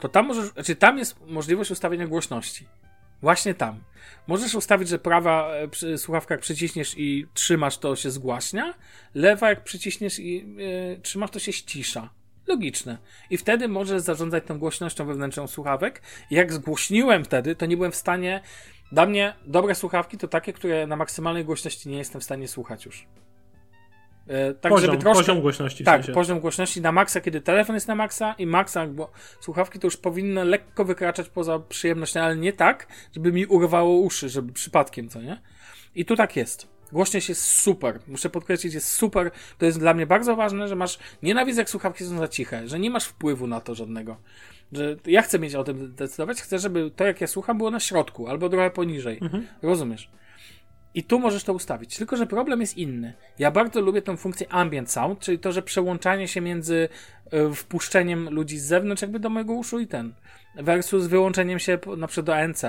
to 0.00 0.08
tam 0.08 0.26
możesz, 0.26 0.52
znaczy 0.52 0.76
tam 0.76 0.98
jest 0.98 1.26
możliwość 1.26 1.70
ustawienia 1.70 2.06
głośności. 2.06 2.66
Właśnie 3.22 3.54
tam. 3.54 3.80
Możesz 4.26 4.54
ustawić, 4.54 4.88
że 4.88 4.98
prawa 4.98 5.50
e, 5.54 5.68
przy 5.68 5.98
słuchawka 5.98 6.34
jak 6.34 6.40
przyciśniesz 6.40 6.94
i 6.98 7.26
trzymasz, 7.34 7.78
to 7.78 7.96
się 7.96 8.10
zgłaśnia, 8.10 8.74
lewa 9.14 9.48
jak 9.48 9.64
przyciśniesz 9.64 10.18
i 10.18 10.56
e, 10.94 11.00
trzymasz, 11.00 11.30
to 11.30 11.38
się 11.38 11.52
ścisza. 11.52 12.17
Logiczne. 12.48 12.98
I 13.30 13.36
wtedy 13.36 13.68
możesz 13.68 14.02
zarządzać 14.02 14.44
tą 14.44 14.58
głośnością 14.58 15.06
wewnętrzną 15.06 15.46
słuchawek. 15.46 16.02
Jak 16.30 16.52
zgłośniłem 16.52 17.24
wtedy, 17.24 17.56
to 17.56 17.66
nie 17.66 17.76
byłem 17.76 17.92
w 17.92 17.96
stanie. 17.96 18.40
Dla 18.92 19.06
mnie 19.06 19.34
dobre 19.46 19.74
słuchawki 19.74 20.18
to 20.18 20.28
takie, 20.28 20.52
które 20.52 20.86
na 20.86 20.96
maksymalnej 20.96 21.44
głośności 21.44 21.88
nie 21.88 21.98
jestem 21.98 22.20
w 22.20 22.24
stanie 22.24 22.48
słuchać 22.48 22.86
już. 22.86 23.06
E, 24.28 24.54
tak, 24.54 24.72
poziom, 24.72 24.90
żeby 24.90 25.02
troszkę. 25.02 25.20
poziom 25.24 25.40
głośności 25.40 25.84
w 25.84 25.86
Tak, 25.86 26.00
sensie. 26.00 26.12
poziom 26.12 26.40
głośności 26.40 26.80
na 26.80 26.92
maksa, 26.92 27.20
kiedy 27.20 27.40
telefon 27.40 27.76
jest 27.76 27.88
na 27.88 27.94
maksa 27.94 28.34
i 28.38 28.46
maksa, 28.46 28.86
bo 28.86 29.10
słuchawki 29.40 29.78
to 29.78 29.86
już 29.86 29.96
powinny 29.96 30.44
lekko 30.44 30.84
wykraczać 30.84 31.28
poza 31.28 31.58
przyjemność, 31.58 32.16
ale 32.16 32.36
nie 32.36 32.52
tak, 32.52 32.86
żeby 33.14 33.32
mi 33.32 33.46
urwało 33.46 33.96
uszy, 33.98 34.28
żeby 34.28 34.52
przypadkiem, 34.52 35.08
co 35.08 35.22
nie? 35.22 35.42
I 35.94 36.04
tu 36.04 36.16
tak 36.16 36.36
jest. 36.36 36.77
Głośność 36.92 37.28
jest 37.28 37.42
super. 37.42 38.00
Muszę 38.08 38.30
podkreślić, 38.30 38.74
jest 38.74 38.88
super. 38.88 39.30
To 39.58 39.66
jest 39.66 39.78
dla 39.78 39.94
mnie 39.94 40.06
bardzo 40.06 40.36
ważne, 40.36 40.68
że 40.68 40.76
masz. 40.76 40.98
Nienawidzę, 41.22 41.60
jak 41.60 41.70
słuchawki 41.70 42.04
są 42.04 42.18
za 42.18 42.28
ciche, 42.28 42.68
że 42.68 42.78
nie 42.78 42.90
masz 42.90 43.04
wpływu 43.04 43.46
na 43.46 43.60
to 43.60 43.74
żadnego. 43.74 44.16
Że 44.72 44.96
ja 45.06 45.22
chcę 45.22 45.38
mieć 45.38 45.54
o 45.54 45.64
tym 45.64 45.94
decydować, 45.94 46.42
chcę, 46.42 46.58
żeby 46.58 46.90
to, 46.96 47.04
jak 47.06 47.20
ja 47.20 47.26
słucham, 47.26 47.58
było 47.58 47.70
na 47.70 47.80
środku 47.80 48.28
albo 48.28 48.48
trochę 48.48 48.70
poniżej. 48.70 49.20
Rozumiesz? 49.62 50.10
I 50.94 51.02
tu 51.02 51.18
możesz 51.18 51.44
to 51.44 51.52
ustawić. 51.52 51.96
Tylko, 51.96 52.16
że 52.16 52.26
problem 52.26 52.60
jest 52.60 52.76
inny. 52.76 53.14
Ja 53.38 53.50
bardzo 53.50 53.80
lubię 53.80 54.02
tą 54.02 54.16
funkcję 54.16 54.52
ambient 54.52 54.90
sound, 54.90 55.20
czyli 55.20 55.38
to, 55.38 55.52
że 55.52 55.62
przełączanie 55.62 56.28
się 56.28 56.40
między 56.40 56.88
y, 57.50 57.54
wpuszczeniem 57.54 58.28
ludzi 58.30 58.58
z 58.58 58.64
zewnątrz 58.64 59.02
jakby 59.02 59.18
do 59.18 59.30
mojego 59.30 59.52
uszu 59.52 59.80
i 59.80 59.86
ten, 59.86 60.14
versus 60.54 61.06
wyłączeniem 61.06 61.58
się 61.58 61.78
na 61.96 62.06
przykład 62.06 62.26
do 62.26 62.36
ANC. 62.36 62.64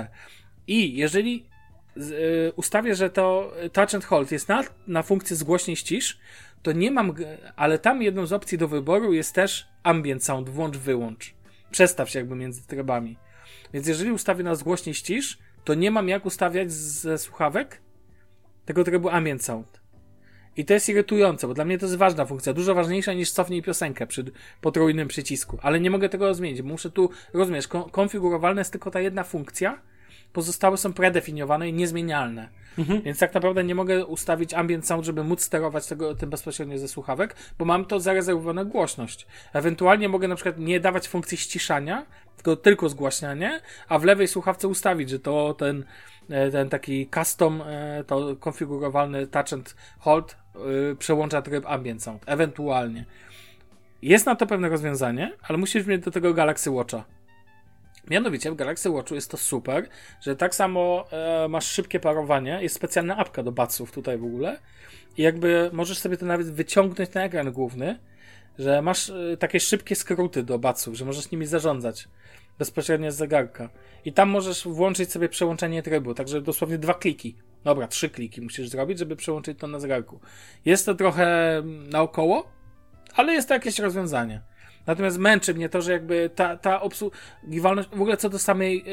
I 0.66 0.96
jeżeli 0.96 1.46
y, 2.00 2.52
ustawię, 2.56 2.94
że 2.94 3.10
to 3.10 3.52
touch 3.72 3.94
and 3.94 4.04
hold 4.04 4.32
jest 4.32 4.48
na, 4.48 4.64
na 4.86 5.02
funkcję 5.02 5.36
zgłośnij 5.36 5.76
ścisz, 5.76 6.18
to 6.62 6.72
nie 6.72 6.90
mam, 6.90 7.14
ale 7.56 7.78
tam 7.78 8.02
jedną 8.02 8.26
z 8.26 8.32
opcji 8.32 8.58
do 8.58 8.68
wyboru 8.68 9.12
jest 9.12 9.34
też 9.34 9.68
ambient 9.82 10.24
sound, 10.24 10.48
włącz, 10.48 10.76
wyłącz. 10.76 11.34
Przestaw 11.70 12.10
się 12.10 12.18
jakby 12.18 12.36
między 12.36 12.66
trybami. 12.66 13.16
Więc 13.74 13.86
jeżeli 13.86 14.12
ustawię 14.12 14.44
na 14.44 14.54
zgłośnij 14.54 14.94
ścisz, 14.94 15.38
to 15.64 15.74
nie 15.74 15.90
mam 15.90 16.08
jak 16.08 16.26
ustawiać 16.26 16.72
ze 16.72 17.18
słuchawek 17.18 17.80
tego 18.64 18.84
trybu 18.84 19.08
ambient 19.08 19.44
sound. 19.44 19.80
I 20.56 20.64
to 20.64 20.74
jest 20.74 20.88
irytujące, 20.88 21.46
bo 21.46 21.54
dla 21.54 21.64
mnie 21.64 21.78
to 21.78 21.86
jest 21.86 21.96
ważna 21.96 22.26
funkcja, 22.26 22.52
dużo 22.52 22.74
ważniejsza 22.74 23.12
niż 23.12 23.30
cofnij 23.30 23.62
piosenkę 23.62 24.06
przy 24.06 24.24
potrójnym 24.60 25.08
przycisku. 25.08 25.58
Ale 25.62 25.80
nie 25.80 25.90
mogę 25.90 26.08
tego 26.08 26.34
zmienić, 26.34 26.62
muszę 26.62 26.90
tu, 26.90 27.10
rozumiesz, 27.32 27.68
kon- 27.68 27.90
konfigurowalna 27.90 28.60
jest 28.60 28.70
tylko 28.70 28.90
ta 28.90 29.00
jedna 29.00 29.24
funkcja, 29.24 29.82
pozostałe 30.32 30.76
są 30.76 30.92
predefiniowane 30.92 31.68
i 31.68 31.72
niezmienialne. 31.72 32.48
Więc 33.04 33.18
tak 33.18 33.34
naprawdę 33.34 33.64
nie 33.64 33.74
mogę 33.74 34.06
ustawić 34.06 34.54
ambient 34.54 34.86
sound, 34.86 35.04
żeby 35.04 35.24
móc 35.24 35.42
sterować 35.42 35.86
tego, 35.86 36.14
tym 36.14 36.30
bezpośrednio 36.30 36.78
ze 36.78 36.88
słuchawek, 36.88 37.36
bo 37.58 37.64
mam 37.64 37.84
to 37.84 38.00
zarezerwowane 38.00 38.64
głośność. 38.64 39.26
Ewentualnie 39.52 40.08
mogę 40.08 40.28
na 40.28 40.34
przykład 40.34 40.58
nie 40.58 40.80
dawać 40.80 41.08
funkcji 41.08 41.38
ściszania, 41.38 42.06
tylko 42.36 42.56
tylko 42.56 42.88
zgłaśnianie, 42.88 43.60
a 43.88 43.98
w 43.98 44.04
lewej 44.04 44.28
słuchawce 44.28 44.68
ustawić, 44.68 45.10
że 45.10 45.18
to 45.18 45.54
ten, 45.54 45.84
e, 46.30 46.50
ten 46.50 46.68
taki 46.68 47.08
custom, 47.14 47.62
e, 47.66 48.04
to 48.06 48.36
konfigurowalny 48.36 49.26
touch 49.26 49.52
and 49.52 49.76
hold 49.98 50.36
e, 50.54 50.58
przełącza 50.94 51.42
tryb 51.42 51.66
ambient 51.66 52.02
sound. 52.02 52.22
Ewentualnie. 52.26 53.04
Jest 54.02 54.26
na 54.26 54.34
to 54.34 54.46
pewne 54.46 54.68
rozwiązanie, 54.68 55.32
ale 55.42 55.58
musisz 55.58 55.86
mieć 55.86 56.02
do 56.02 56.10
tego 56.10 56.34
Galaxy 56.34 56.70
Watcha. 56.70 57.04
Mianowicie 58.10 58.50
w 58.50 58.54
Galaxy 58.54 58.90
Watchu 58.90 59.14
jest 59.14 59.30
to 59.30 59.36
super, 59.36 59.88
że 60.20 60.36
tak 60.36 60.54
samo 60.54 61.04
e, 61.12 61.48
masz 61.48 61.66
szybkie 61.66 62.00
parowanie, 62.00 62.58
jest 62.62 62.74
specjalna 62.74 63.16
apka 63.16 63.42
do 63.42 63.52
batsów 63.52 63.92
tutaj 63.92 64.18
w 64.18 64.24
ogóle 64.24 64.60
i 65.16 65.22
jakby 65.22 65.70
możesz 65.72 65.98
sobie 65.98 66.16
to 66.16 66.26
nawet 66.26 66.50
wyciągnąć 66.50 67.14
na 67.14 67.24
ekran 67.24 67.52
główny, 67.52 67.98
że 68.58 68.82
masz 68.82 69.10
e, 69.10 69.36
takie 69.36 69.60
szybkie 69.60 69.96
skróty 69.96 70.42
do 70.42 70.58
batsów, 70.58 70.94
że 70.94 71.04
możesz 71.04 71.30
nimi 71.30 71.46
zarządzać 71.46 72.08
bezpośrednio 72.58 73.12
z 73.12 73.16
zegarka. 73.16 73.70
I 74.04 74.12
tam 74.12 74.28
możesz 74.28 74.68
włączyć 74.68 75.12
sobie 75.12 75.28
przełączenie 75.28 75.82
trybu, 75.82 76.14
także 76.14 76.42
dosłownie 76.42 76.78
dwa 76.78 76.94
kliki. 76.94 77.36
Dobra, 77.64 77.88
trzy 77.88 78.10
kliki 78.10 78.40
musisz 78.40 78.68
zrobić, 78.68 78.98
żeby 78.98 79.16
przełączyć 79.16 79.58
to 79.58 79.66
na 79.66 79.80
zegarku. 79.80 80.20
Jest 80.64 80.86
to 80.86 80.94
trochę 80.94 81.56
mm, 81.56 81.90
naokoło, 81.90 82.52
ale 83.14 83.32
jest 83.32 83.48
to 83.48 83.54
jakieś 83.54 83.78
rozwiązanie. 83.78 84.49
Natomiast 84.86 85.18
męczy 85.18 85.54
mnie 85.54 85.68
to, 85.68 85.82
że 85.82 85.92
jakby 85.92 86.30
ta, 86.34 86.56
ta 86.56 86.80
obsługiwalność, 86.80 87.88
w 87.88 88.00
ogóle 88.00 88.16
co 88.16 88.28
do 88.28 88.38
samej 88.38 88.84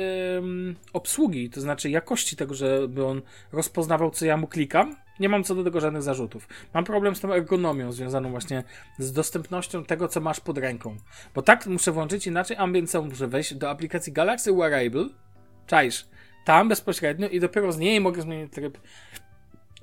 obsługi, 0.94 1.50
to 1.50 1.62
znaczy 1.62 1.90
jakości 1.90 2.36
tego, 2.36 2.54
żeby 2.54 3.06
on 3.06 3.22
rozpoznawał, 3.52 4.12
co 4.12 4.26
ja 4.26 4.38
mu 4.38 4.48
klikam, 4.48 4.96
nie 5.20 5.30
mam 5.30 5.44
co 5.44 5.56
do 5.56 5.64
tego 5.64 5.80
żadnych 5.80 6.04
zarzutów. 6.04 6.48
Mam 6.74 6.84
problem 6.84 7.16
z 7.16 7.20
tą 7.20 7.34
ergonomią 7.34 7.92
związaną 7.92 8.32
właśnie 8.32 8.64
z 9.00 9.14
dostępnością 9.14 9.86
tego, 9.86 10.08
co 10.08 10.22
masz 10.22 10.40
pod 10.40 10.58
ręką. 10.58 10.98
Bo 11.36 11.42
tak 11.42 11.68
muszę 11.68 11.92
włączyć, 11.92 12.28
inaczej 12.28 12.58
ambient 12.58 12.92
sound 12.92 13.10
muszę 13.10 13.28
wejść 13.28 13.54
do 13.54 13.70
aplikacji 13.70 14.14
Galaxy 14.14 14.54
Wearable, 14.54 15.10
czaisz, 15.68 16.06
tam 16.46 16.70
bezpośrednio 16.70 17.30
i 17.30 17.40
dopiero 17.40 17.72
z 17.72 17.78
niej 17.78 18.02
mogę 18.02 18.22
zmienić 18.22 18.54
tryb 18.54 18.78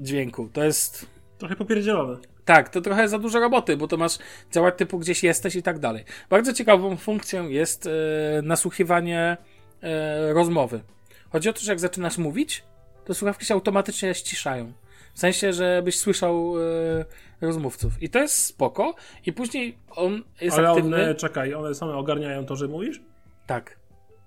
dźwięku. 0.01 0.49
To 0.53 0.65
jest 0.65 1.07
Trochę 1.39 1.57
popierdzielone. 1.57 2.34
Tak, 2.45 2.69
to 2.69 2.81
trochę 2.81 3.09
za 3.09 3.19
dużo 3.19 3.41
roboty, 3.41 3.77
bo 3.77 3.89
to 3.89 3.97
masz 3.97 4.19
działać 4.53 4.75
typu 4.77 4.99
gdzieś 4.99 5.23
jesteś 5.23 5.57
i 5.57 5.63
tak 5.63 5.79
dalej. 5.79 6.05
Bardzo 6.31 6.53
ciekawą 6.53 6.97
funkcją 6.97 7.49
jest 7.49 7.87
e, 7.87 7.91
nasłuchiwanie 8.43 9.37
e, 9.83 10.33
rozmowy. 10.33 10.81
Chodzi 11.31 11.49
o 11.49 11.53
to, 11.53 11.61
że 11.61 11.73
jak 11.73 11.81
zaczynasz 11.81 12.19
mówić, 12.19 12.65
to 13.05 13.15
słuchawki 13.15 13.47
się 13.47 13.55
automatycznie 13.55 14.15
ściszają. 14.15 14.73
W 15.15 15.19
sensie, 15.19 15.53
żebyś 15.53 15.99
słyszał 15.99 16.55
e, 16.61 17.05
rozmówców. 17.41 18.03
I 18.03 18.09
to 18.09 18.19
jest 18.19 18.45
spoko. 18.45 18.95
I 19.27 19.33
później 19.33 19.79
on 19.91 20.23
jest 20.41 20.59
Ale 20.59 20.69
aktywny. 20.69 20.97
one, 20.97 21.15
czekaj, 21.15 21.55
one 21.55 21.75
same 21.75 21.97
ogarniają 21.97 22.47
to, 22.47 22.57
że 22.57 22.69
mówisz? 22.69 23.03
Tak. 23.47 23.77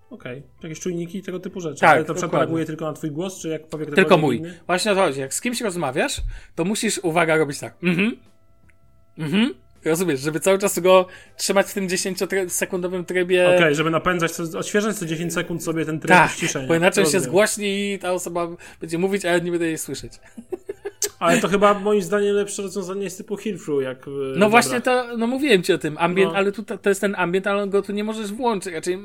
Okej. 0.09 0.43
Jakieś 0.63 0.79
czujniki 0.79 1.17
i 1.17 1.23
tego 1.23 1.39
typu 1.39 1.61
rzeczy. 1.61 1.81
Tak, 1.81 1.89
Ale 1.89 2.05
to 2.05 2.27
reaguje 2.27 2.65
tylko 2.65 2.85
na 2.85 2.93
twój 2.93 3.11
głos, 3.11 3.39
czy 3.39 3.49
jak 3.49 3.67
powie 3.67 3.85
Tylko 3.85 4.01
ktokolwiek 4.01 4.21
mój. 4.21 4.37
inny? 4.37 4.59
Właśnie 4.67 4.91
o 4.91 4.95
to 4.95 5.01
chodzi. 5.01 5.19
Jak 5.19 5.33
z 5.33 5.41
kimś 5.41 5.61
rozmawiasz, 5.61 6.21
to 6.55 6.65
musisz, 6.65 6.99
uwaga, 7.03 7.37
robić 7.37 7.59
tak. 7.59 7.75
Mhm. 7.83 8.17
Mhm. 9.17 9.53
Rozumiesz, 9.85 10.19
żeby 10.19 10.39
cały 10.39 10.57
czas 10.57 10.79
go 10.79 11.05
trzymać 11.37 11.67
w 11.67 11.73
tym 11.73 11.87
10-sekundowym 11.87 13.05
trybie. 13.05 13.55
Okej, 13.55 13.75
żeby 13.75 13.89
napędzać, 13.89 14.31
odświeżać 14.57 14.95
co 14.95 15.05
10 15.05 15.33
sekund 15.33 15.63
sobie 15.63 15.85
ten 15.85 15.99
tryb 15.99 16.09
Tak, 16.09 16.31
ściszenia. 16.31 16.67
bo 16.67 16.75
inaczej 16.75 17.05
się 17.05 17.19
zgłośni 17.19 17.93
i 17.93 17.99
ta 17.99 18.11
osoba 18.11 18.47
będzie 18.81 18.97
mówić, 18.97 19.25
a 19.25 19.31
ja 19.31 19.37
nie 19.37 19.51
będę 19.51 19.65
jej 19.65 19.77
słyszeć. 19.77 20.13
Ale 21.19 21.41
to 21.41 21.47
chyba 21.47 21.73
moim 21.73 22.01
zdaniem 22.01 22.35
lepsze 22.35 22.61
rozwiązanie 22.61 23.03
jest 23.03 23.17
typu 23.17 23.37
Hillfru, 23.37 23.81
jak... 23.81 24.07
e, 24.07 24.09
No 24.11 24.33
dobra. 24.33 24.49
właśnie 24.49 24.81
to, 24.81 25.17
no 25.17 25.27
mówiłem 25.27 25.63
ci 25.63 25.73
o 25.73 25.77
tym, 25.77 25.97
ambient, 25.99 26.31
No. 26.31 26.37
ale 26.37 26.51
tu 26.51 26.63
to 26.63 26.89
jest 26.89 27.01
ten 27.01 27.15
ambient, 27.17 27.47
ale 27.47 27.67
go 27.67 27.81
tu 27.81 27.91
nie 27.91 28.03
możesz 28.03 28.33
włączyć, 28.33 28.73
raczej 28.73 28.99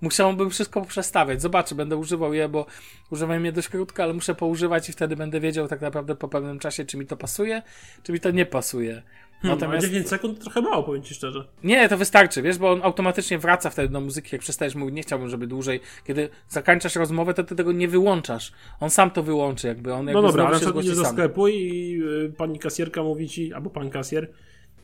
musiałbym 0.00 0.50
wszystko 0.50 0.82
przestawiać. 0.82 1.42
Zobaczę, 1.42 1.74
będę 1.74 1.96
używał 1.96 2.34
je, 2.34 2.48
bo 2.48 2.66
używam 3.10 3.44
je 3.44 3.52
dość 3.52 3.68
krótko, 3.68 4.02
ale 4.02 4.12
muszę 4.14 4.34
poużywać 4.34 4.88
i 4.88 4.92
wtedy 4.92 5.16
będę 5.16 5.40
wiedział 5.40 5.68
tak 5.68 5.80
naprawdę 5.80 6.14
po 6.16 6.28
pewnym 6.28 6.58
czasie, 6.58 6.84
czy 6.84 6.96
mi 6.96 7.06
to 7.06 7.16
pasuje, 7.16 7.62
czy 8.02 8.12
mi 8.12 8.20
to 8.20 8.30
nie 8.30 8.46
pasuje. 8.46 9.02
Hmm, 9.42 9.58
Natomiast... 9.60 9.86
10 9.86 10.08
sekund 10.08 10.40
trochę 10.40 10.60
mało, 10.60 10.82
powiem 10.82 11.02
ci 11.02 11.14
szczerze. 11.14 11.44
Nie, 11.64 11.88
to 11.88 11.96
wystarczy, 11.96 12.42
wiesz, 12.42 12.58
bo 12.58 12.70
on 12.70 12.82
automatycznie 12.82 13.38
wraca 13.38 13.70
wtedy 13.70 13.88
do 13.88 14.00
muzyki, 14.00 14.28
jak 14.32 14.40
przestajesz 14.42 14.74
mówić, 14.74 14.94
nie 14.94 15.02
chciałbym, 15.02 15.28
żeby 15.28 15.46
dłużej. 15.46 15.80
Kiedy 16.06 16.28
zakończasz 16.48 16.96
rozmowę, 16.96 17.34
to 17.34 17.44
ty 17.44 17.56
tego 17.56 17.72
nie 17.72 17.88
wyłączasz. 17.88 18.52
On 18.80 18.90
sam 18.90 19.10
to 19.10 19.22
wyłączy, 19.22 19.66
jakby 19.66 19.92
on 19.92 20.06
jakby 20.06 20.22
No 20.22 20.28
dobra, 20.28 20.46
ale 20.46 20.60
na 20.60 20.80
idziesz 20.80 20.96
do 20.96 21.04
sklepu 21.04 21.48
i 21.48 22.00
y, 22.26 22.32
pani 22.36 22.58
kasjerka 22.58 23.02
mówi 23.02 23.28
ci, 23.28 23.52
albo 23.52 23.70
pan 23.70 23.90
kasjer, 23.90 24.30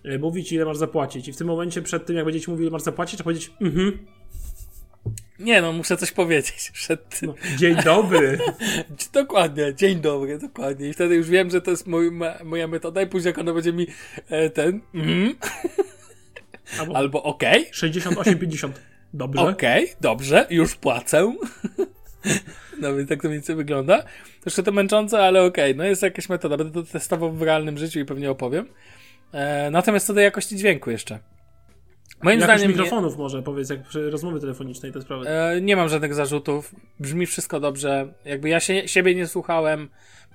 y, 0.07 0.19
mówi 0.19 0.45
ci, 0.45 0.55
ile 0.55 0.65
masz 0.65 0.77
zapłacić. 0.77 1.29
I 1.29 1.33
w 1.33 1.37
tym 1.37 1.47
momencie, 1.47 1.83
przed 1.83 2.07
tym, 2.07 2.17
jak 2.17 2.25
będziecie 2.25 2.45
ci 2.45 2.51
mówił, 2.51 2.65
ile 2.65 2.73
masz 2.73 2.83
zapłacić, 2.83 3.19
to 3.19 3.25
powiedzieć, 3.25 3.53
mhm. 3.61 3.99
Nie 5.39 5.63
no, 5.63 5.73
muszę 5.73 5.97
coś 5.97 6.13
powiedzieć 6.13 6.71
przed 6.75 7.09
tym. 7.09 7.29
No, 7.29 7.57
dzień 7.57 7.77
dobry. 7.85 8.39
dokładnie, 9.13 9.75
dzień 9.75 10.01
dobry, 10.01 10.39
dokładnie. 10.39 10.89
I 10.89 10.93
wtedy 10.93 11.15
już 11.15 11.29
wiem, 11.29 11.51
że 11.51 11.61
to 11.61 11.71
jest 11.71 11.87
mój, 11.87 12.11
moja 12.45 12.69
metoda 12.69 13.03
i 13.03 13.07
później 13.07 13.31
jak 13.31 13.39
ona 13.39 13.53
będzie 13.53 13.73
mi 13.73 13.87
e, 14.29 14.51
ten 14.51 14.81
mm, 14.95 15.35
albo, 16.81 16.97
albo 16.97 17.23
okej. 17.23 17.61
Okay. 17.61 17.91
68,50. 17.91 18.71
Dobrze. 19.15 19.43
Okej, 19.43 19.85
okay, 19.85 19.97
dobrze, 20.01 20.47
już 20.51 20.75
płacę. 20.75 21.35
No 22.81 22.97
więc 22.97 23.09
tak 23.09 23.23
to 23.23 23.29
mniej 23.29 23.39
więcej 23.39 23.57
wygląda. 23.57 24.05
Troszkę 24.41 24.63
to 24.63 24.73
męczące, 24.73 25.25
ale 25.25 25.43
okej, 25.43 25.71
okay. 25.73 25.75
no 25.75 25.85
jest 25.85 26.03
jakaś 26.03 26.29
metoda. 26.29 26.57
Będę 26.57 26.83
to 26.83 26.93
testował 26.93 27.33
w 27.33 27.43
realnym 27.43 27.79
życiu 27.79 28.01
i 28.01 28.05
pewnie 28.05 28.31
opowiem. 28.31 28.69
E, 29.33 29.71
natomiast 29.71 30.07
co 30.07 30.15
do 30.15 30.21
jakości 30.21 30.57
dźwięku 30.57 30.91
jeszcze. 30.91 31.19
Moim 32.23 32.41
Jakość 32.41 32.59
zdaniem 32.59 32.77
mikrofonów 32.77 33.13
nie... 33.13 33.23
może, 33.23 33.43
powiedz, 33.43 33.71
jak 33.71 33.83
przy 33.83 34.11
rozmowie 34.11 34.41
telefonicznej 34.41 34.93
te 34.93 35.03
sprawy. 35.03 35.29
E, 35.29 35.61
nie 35.61 35.77
mam 35.77 35.89
żadnych 35.89 36.15
zarzutów. 36.15 36.75
Brzmi 37.01 37.27
wszystko 37.27 37.61
dobrze. 37.61 38.13
Jakby 38.25 38.49
ja 38.49 38.61
się, 38.61 38.89
siebie 38.89 39.15
nie 39.15 39.27
słuchałem. 39.27 39.89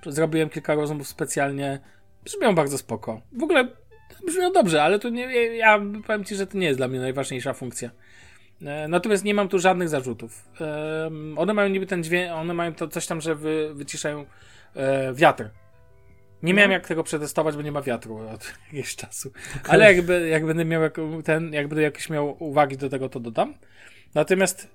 Zrobiłem 0.06 0.50
kilka 0.50 0.74
rozmów 0.74 1.08
specjalnie. 1.08 1.80
Brzmią 2.24 2.54
bardzo 2.54 2.78
spoko. 2.78 3.20
W 3.32 3.42
ogóle 3.42 3.68
brzmią 4.26 4.52
dobrze, 4.52 4.82
ale 4.82 4.98
to 4.98 5.08
nie, 5.08 5.22
ja 5.56 5.80
powiem 6.06 6.24
ci, 6.24 6.34
że 6.34 6.46
to 6.46 6.58
nie 6.58 6.66
jest 6.66 6.78
dla 6.78 6.88
mnie 6.88 7.00
najważniejsza 7.00 7.52
funkcja. 7.52 7.90
E, 8.62 8.88
natomiast 8.88 9.24
nie 9.24 9.34
mam 9.34 9.48
tu 9.48 9.58
żadnych 9.58 9.88
zarzutów. 9.88 10.48
E, 10.60 11.10
one 11.36 11.54
mają 11.54 11.68
niby 11.68 11.86
ten 11.86 12.04
dźwięk, 12.04 12.32
one 12.32 12.54
mają 12.54 12.74
to 12.74 12.88
coś 12.88 13.06
tam, 13.06 13.20
że 13.20 13.34
wy, 13.34 13.74
wyciszają 13.74 14.26
e, 14.74 15.14
wiatr. 15.14 15.50
Nie 16.44 16.54
miałem 16.54 16.70
no. 16.70 16.74
jak 16.74 16.86
tego 16.86 17.02
przetestować, 17.02 17.56
bo 17.56 17.62
nie 17.62 17.72
ma 17.72 17.82
wiatru 17.82 18.16
od 18.16 18.52
jakiegoś 18.66 18.96
czasu. 18.96 19.32
Ale 19.68 19.94
jakby, 19.94 20.28
jak 20.28 20.46
będę 20.46 20.64
miał 20.64 20.82
ten, 21.24 21.52
jak 21.52 21.68
będę 21.68 21.82
jakieś 21.82 22.10
miał 22.10 22.36
uwagi 22.44 22.76
do 22.76 22.88
tego, 22.88 23.08
to 23.08 23.20
dodam. 23.20 23.54
Natomiast 24.14 24.68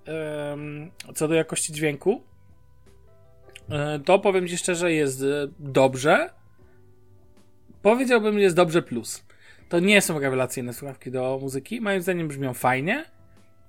um, 0.50 0.92
co 1.16 1.28
do 1.28 1.34
jakości 1.34 1.74
dźwięku, 1.74 2.24
e, 3.70 4.00
to 4.00 4.20
powiem 4.20 4.48
Ci 4.48 4.58
szczerze, 4.58 4.94
jest 4.94 5.22
e, 5.22 5.26
dobrze. 5.60 6.30
Powiedziałbym, 7.82 8.34
że 8.34 8.42
jest 8.42 8.56
dobrze 8.56 8.82
plus. 8.82 9.24
To 9.70 9.80
nie 9.80 10.02
są 10.02 10.20
rewelacyjne 10.20 10.74
słuchawki 10.74 11.12
do 11.12 11.40
muzyki. 11.42 11.82
Moim 11.82 12.02
zdaniem 12.02 12.28
brzmią 12.28 12.54
fajnie. 12.54 13.06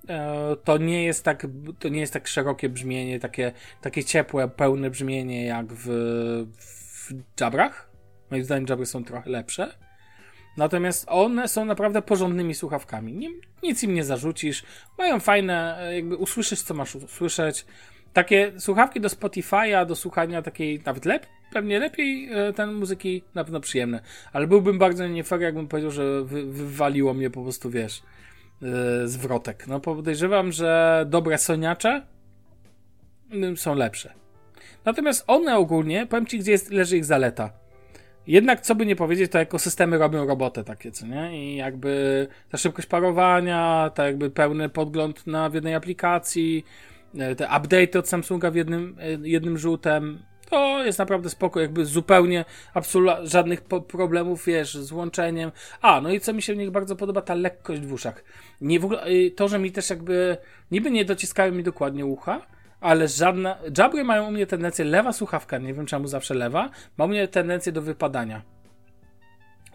E, 0.09 0.55
to 0.63 0.77
nie 0.77 1.05
jest 1.05 1.25
tak, 1.25 1.47
to 1.79 1.89
nie 1.89 1.99
jest 1.99 2.13
tak 2.13 2.27
szerokie 2.27 2.69
brzmienie, 2.69 3.19
takie, 3.19 3.51
takie 3.81 4.03
ciepłe, 4.03 4.47
pełne 4.47 4.89
brzmienie 4.89 5.45
jak 5.45 5.65
w, 5.73 5.87
w 6.57 7.13
Jabrach. 7.41 7.90
Moim 8.31 8.43
zdaniem 8.43 8.65
Jabry 8.69 8.85
są 8.85 9.03
trochę 9.03 9.29
lepsze. 9.29 9.73
Natomiast 10.57 11.05
one 11.09 11.47
są 11.47 11.65
naprawdę 11.65 12.01
porządnymi 12.01 12.55
słuchawkami. 12.55 13.13
Nie, 13.13 13.29
nic 13.63 13.83
im 13.83 13.93
nie 13.93 14.03
zarzucisz. 14.03 14.63
Mają 14.97 15.19
fajne, 15.19 15.77
e, 15.79 15.95
jakby 15.95 16.17
usłyszysz, 16.17 16.61
co 16.61 16.73
masz 16.73 16.95
usłyszeć. 16.95 17.65
Takie 18.13 18.51
słuchawki 18.57 19.01
do 19.01 19.07
Spotify'a, 19.07 19.85
do 19.85 19.95
słuchania 19.95 20.41
takiej 20.41 20.81
nawet 20.85 21.05
lepiej, 21.05 21.29
pewnie 21.53 21.79
lepiej 21.79 22.29
e, 22.31 22.53
ten 22.53 22.73
muzyki 22.73 23.23
na 23.35 23.43
pewno 23.43 23.59
przyjemne. 23.59 24.01
Ale 24.33 24.47
byłbym 24.47 24.79
bardzo 24.79 25.07
nie 25.07 25.23
jakbym 25.39 25.67
powiedział, 25.67 25.91
że 25.91 26.23
wy, 26.23 26.45
wywaliło 26.45 27.13
mnie 27.13 27.29
po 27.29 27.43
prostu, 27.43 27.69
wiesz, 27.69 28.03
yy, 28.61 29.07
zwrotek. 29.07 29.67
No 29.67 29.79
podejrzewam, 29.79 30.51
że 30.51 31.05
dobre 31.09 31.37
soniacze 31.37 32.05
yy, 33.29 33.57
są 33.57 33.75
lepsze. 33.75 34.13
Natomiast 34.85 35.23
one 35.27 35.57
ogólnie, 35.57 36.07
powiem 36.07 36.25
ci, 36.25 36.39
gdzie 36.39 36.51
jest, 36.51 36.71
leży 36.71 36.97
ich 36.97 37.05
zaleta. 37.05 37.60
Jednak, 38.31 38.61
co 38.61 38.75
by 38.75 38.85
nie 38.85 38.95
powiedzieć, 38.95 39.31
to 39.31 39.39
ekosystemy 39.39 39.97
robią 39.97 40.25
robotę 40.25 40.63
takie, 40.63 40.91
co 40.91 41.07
nie? 41.07 41.37
I 41.37 41.55
jakby 41.55 42.27
ta 42.49 42.57
szybkość 42.57 42.87
parowania, 42.87 43.91
ta 43.95 44.05
jakby 44.05 44.29
pełny 44.29 44.69
podgląd 44.69 45.27
na 45.27 45.49
w 45.49 45.53
jednej 45.53 45.75
aplikacji, 45.75 46.65
e, 47.17 47.35
te 47.35 47.45
update 47.45 47.99
od 47.99 48.09
Samsunga 48.09 48.51
w 48.51 48.55
jednym, 48.55 48.97
e, 48.99 49.27
jednym 49.29 49.57
rzutem, 49.57 50.19
to 50.49 50.83
jest 50.83 50.99
naprawdę 50.99 51.29
spoko, 51.29 51.59
jakby 51.59 51.85
zupełnie 51.85 52.45
absolutnie 52.73 53.27
żadnych 53.27 53.61
problemów, 53.87 54.45
wiesz, 54.45 54.73
z 54.73 54.91
łączeniem. 54.91 55.51
A, 55.81 56.01
no 56.01 56.11
i 56.11 56.19
co 56.19 56.33
mi 56.33 56.41
się 56.41 56.53
w 56.53 56.57
nich 56.57 56.71
bardzo 56.71 56.95
podoba, 56.95 57.21
ta 57.21 57.35
lekkość 57.35 57.81
w 57.81 57.93
uszach. 57.93 58.23
Nie 58.61 58.79
w 58.79 58.85
ogóle, 58.85 59.07
y, 59.07 59.31
to, 59.31 59.47
że 59.47 59.59
mi 59.59 59.71
też 59.71 59.89
jakby, 59.89 60.37
niby 60.71 60.91
nie 60.91 61.05
dociskają 61.05 61.51
mi 61.51 61.63
dokładnie 61.63 62.05
ucha, 62.05 62.41
ale 62.81 63.07
żadna. 63.07 63.57
Jabry 63.77 64.03
mają 64.03 64.27
u 64.27 64.31
mnie 64.31 64.47
tendencję, 64.47 64.85
lewa 64.85 65.13
słuchawka, 65.13 65.57
nie 65.57 65.73
wiem 65.73 65.85
czemu 65.85 66.07
zawsze 66.07 66.33
lewa, 66.33 66.69
ma 66.97 67.05
u 67.05 67.07
mnie 67.07 67.27
tendencję 67.27 67.71
do 67.71 67.81
wypadania 67.81 68.41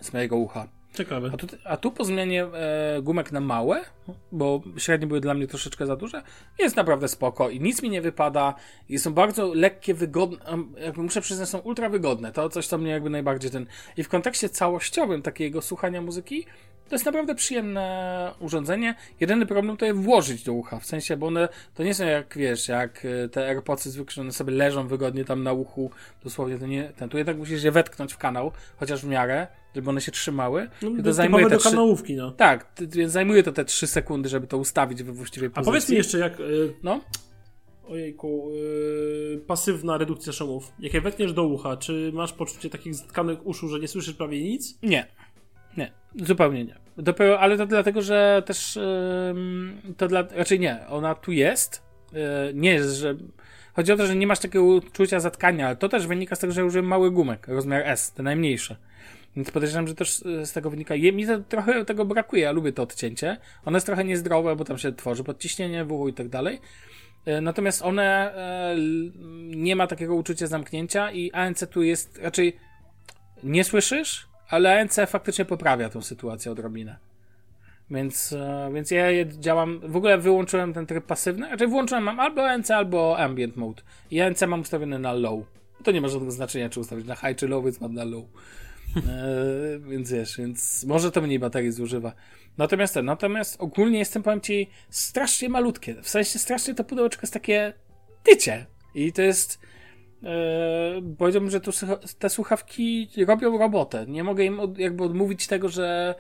z 0.01 0.13
mojego 0.13 0.37
ucha. 0.37 0.69
Ciekawe. 0.95 1.31
A 1.35 1.37
tu, 1.37 1.47
a 1.65 1.77
tu 1.77 1.93
po 1.93 2.05
zmianie 2.05 2.45
e, 2.45 3.03
gumek 3.03 3.33
na 3.33 3.41
małe, 3.41 3.85
bo 4.33 4.63
średnie 4.77 5.07
były 5.07 5.21
dla 5.21 5.35
mnie 5.35 5.47
troszeczkę 5.47 5.87
za 5.87 5.97
duże, 5.97 6.23
jest 6.59 6.77
naprawdę 6.77 7.09
spoko 7.09 7.51
i 7.51 7.61
nic 7.61 7.83
mi 7.83 7.91
nie 7.91 8.03
wypada 8.03 8.55
i 8.89 8.99
są 8.99 9.15
bardzo 9.15 9.55
lekkie, 9.55 9.95
wygodne, 9.95 10.39
jakby 10.79 11.03
muszę 11.03 11.21
przyznać, 11.21 11.49
są 11.49 11.59
ultra 11.59 11.89
wygodne. 11.89 12.33
To 12.33 12.49
coś, 12.49 12.67
co 12.67 12.79
mnie 12.79 12.91
jakby 12.91 13.11
najbardziej 13.11 13.51
ten... 13.51 13.67
I 13.97 14.03
w 14.03 14.09
kontekście 14.09 14.49
całościowym 14.49 15.23
takiego 15.23 15.63
słuchania 15.63 16.03
muzyki, 16.03 16.47
to 16.89 16.95
jest 16.95 17.07
naprawdę 17.07 17.35
przyjemne 17.35 18.33
urządzenie. 18.41 18.95
Jedyny 19.21 19.47
problem 19.47 19.77
to 19.77 19.87
je 19.87 19.95
włożyć 19.95 20.43
do 20.43 20.53
ucha, 20.53 20.79
w 20.79 20.87
sensie, 20.87 21.17
bo 21.17 21.27
one 21.27 21.49
to 21.75 21.83
nie 21.83 21.95
są 21.95 22.07
jak, 22.07 22.39
wiesz, 22.39 22.69
jak 22.69 23.05
e, 23.05 23.29
te 23.29 23.49
AirPodsy 23.49 23.91
zwykle, 23.91 24.21
one 24.21 24.33
sobie 24.33 24.53
leżą 24.53 24.89
wygodnie 24.89 25.25
tam 25.25 25.43
na 25.43 25.53
uchu, 25.53 25.91
dosłownie 26.25 26.59
to 26.59 26.67
nie, 26.67 26.93
ten, 26.97 27.09
tu 27.09 27.19
jednak 27.19 27.37
musisz 27.37 27.65
je 27.65 27.73
wetknąć 27.73 28.13
w 28.13 28.19
kanał, 28.19 28.53
chociaż 28.77 29.03
w 29.03 29.09
miarę, 29.09 29.47
żeby 29.75 29.91
one 29.91 30.01
się 30.01 30.13
trzymały. 30.13 30.69
No, 30.83 31.03
to 31.05 31.13
zajmuje 31.13 31.45
te 31.45 31.51
do 31.51 31.59
trzy... 31.59 31.71
kanałówki, 31.71 32.15
no. 32.15 32.31
Tak, 32.31 32.73
więc 32.81 33.13
zajmuje 33.13 33.43
to 33.43 33.53
te 33.53 33.65
3 33.65 33.87
sekundy, 33.87 34.29
żeby 34.29 34.47
to 34.47 34.59
ustawić 34.59 35.03
we 35.03 35.13
właściwej 35.13 35.51
pozycji. 35.51 35.69
A 35.69 35.73
powiedz 35.73 35.89
mi 35.89 35.97
jeszcze, 35.97 36.19
jak... 36.19 36.39
Yy... 36.39 36.75
No? 36.83 37.01
Ojejku, 37.89 38.51
yy, 38.53 39.41
pasywna 39.47 39.99
redukcja 39.99 40.33
szumów. 40.33 40.73
Jak 40.79 40.95
je 40.95 41.01
wetniesz 41.01 41.33
do 41.33 41.45
ucha, 41.45 41.77
czy 41.77 42.11
masz 42.15 42.33
poczucie 42.33 42.71
takich 42.71 42.95
zatkanych 42.95 43.47
uszu, 43.47 43.69
że 43.69 43.81
nie 43.81 43.89
słyszysz 43.89 44.15
prawie 44.15 44.43
nic? 44.43 44.79
Nie. 44.83 45.07
Nie, 45.77 45.93
zupełnie 46.15 46.65
nie. 46.65 46.75
Dopiero, 46.99 47.41
ale 47.41 47.57
to 47.57 47.67
dlatego, 47.67 48.03
że 48.03 48.43
też 48.47 48.77
yy, 48.77 49.95
to 49.97 50.09
dla, 50.09 50.25
raczej 50.35 50.61
nie, 50.61 50.87
ona 50.89 51.15
tu 51.15 51.33
jest. 51.33 51.83
Yy, 52.13 52.21
nie 52.55 52.71
jest, 52.71 52.97
że. 52.97 53.15
Chodzi 53.75 53.93
o 53.93 53.97
to, 53.97 54.07
że 54.07 54.17
nie 54.17 54.27
masz 54.27 54.39
takiego 54.39 54.65
uczucia 54.65 55.21
zatkania, 55.21 55.67
ale 55.67 55.77
to 55.77 55.89
też 55.89 56.07
wynika 56.07 56.37
z 56.37 56.39
tego, 56.39 56.53
że 56.53 56.65
użyłem 56.65 56.87
mały 56.87 57.11
gumek, 57.11 57.49
rozmiar 57.49 57.83
S, 57.85 58.13
te 58.13 58.23
najmniejsze. 58.23 58.77
Więc 59.37 59.51
podejrzewam, 59.51 59.89
że 59.89 59.95
też 59.95 60.15
z 60.45 60.53
tego 60.53 60.71
wynika. 60.71 60.95
Mi 60.95 61.27
to, 61.27 61.39
trochę 61.39 61.85
tego 61.85 62.05
brakuje, 62.05 62.43
ja 62.43 62.53
lubię 62.53 62.73
to 62.73 62.83
odcięcie. 62.83 63.37
Ono 63.65 63.77
jest 63.77 63.87
trochę 63.87 64.05
niezdrowe, 64.05 64.57
bo 64.57 64.65
tam 64.65 64.79
się 64.79 64.93
tworzy 64.93 65.25
podciśnienie 65.25 65.85
w 65.85 65.93
uchu 65.93 66.09
i 66.09 66.13
tak 66.13 66.29
dalej. 66.29 66.61
E, 67.27 67.41
natomiast 67.41 67.83
one 67.83 68.35
e, 68.35 68.77
nie 69.57 69.77
ma 69.77 69.87
takiego 69.87 70.15
uczucia 70.15 70.47
zamknięcia 70.47 71.13
i 71.13 71.33
ANC 71.33 71.65
tu 71.71 71.83
jest 71.83 72.19
raczej 72.19 72.57
nie 73.43 73.65
słyszysz, 73.65 74.29
ale 74.49 74.81
ANC 74.81 74.97
faktycznie 75.07 75.45
poprawia 75.45 75.89
tą 75.89 76.03
sytuację 76.03 76.53
odrobinę. 76.53 76.97
Więc, 77.91 78.33
e, 78.33 78.71
więc 78.75 78.91
ja 78.91 79.25
działam, 79.25 79.81
w 79.81 79.97
ogóle 79.97 80.19
wyłączyłem 80.19 80.73
ten 80.73 80.87
tryb 80.87 81.07
pasywny, 81.07 81.47
znaczy 81.47 81.67
włączyłem 81.67 82.05
mam 82.05 82.21
albo 82.21 82.49
ANC, 82.49 82.71
albo 82.71 83.19
ambient 83.19 83.57
mode. 83.57 83.83
I 84.11 84.21
ANC 84.21 84.43
mam 84.43 84.61
ustawiony 84.61 84.99
na 84.99 85.13
low. 85.13 85.45
To 85.85 85.93
nie 85.93 86.01
ma 86.01 86.09
żadnego 86.09 86.33
znaczenia, 86.33 86.69
czy 86.69 86.81
ustawić 86.81 87.07
na 87.07 87.17
high 87.17 87.37
czy 87.37 87.49
low, 87.49 87.65
więc 87.65 87.81
mam 87.81 87.95
na 87.95 88.05
low. 88.05 88.25
e, 88.97 89.79
więc 89.91 90.13
wiesz, 90.13 90.37
więc 90.39 90.85
może 90.85 91.13
to 91.13 91.21
mniej 91.21 91.39
baterii 91.39 91.73
zużywa. 91.73 92.13
Natomiast 92.59 92.95
ten, 92.95 93.05
natomiast 93.05 93.57
ogólnie 93.61 93.99
jestem, 93.99 94.23
powiem 94.23 94.41
ci, 94.41 94.71
strasznie 94.91 95.49
malutkie. 95.49 95.95
W 96.03 96.09
sensie 96.09 96.39
strasznie 96.39 96.75
to 96.75 96.85
pudełeczko 96.85 97.21
jest 97.23 97.35
takie 97.35 97.73
tycie. 98.23 98.67
I 98.95 99.13
to 99.13 99.23
jest 99.23 99.59
powiedziałbym, 101.19 101.51
że 101.51 101.61
tu 101.61 101.71
te 102.19 102.29
słuchawki 102.29 103.09
robią 103.27 103.59
robotę. 103.59 104.07
Nie 104.09 104.25
mogę 104.25 104.45
im 104.45 104.61
od, 104.61 104.79
jakby 104.79 105.05
odmówić 105.05 105.47
tego, 105.47 105.69
że 105.69 106.15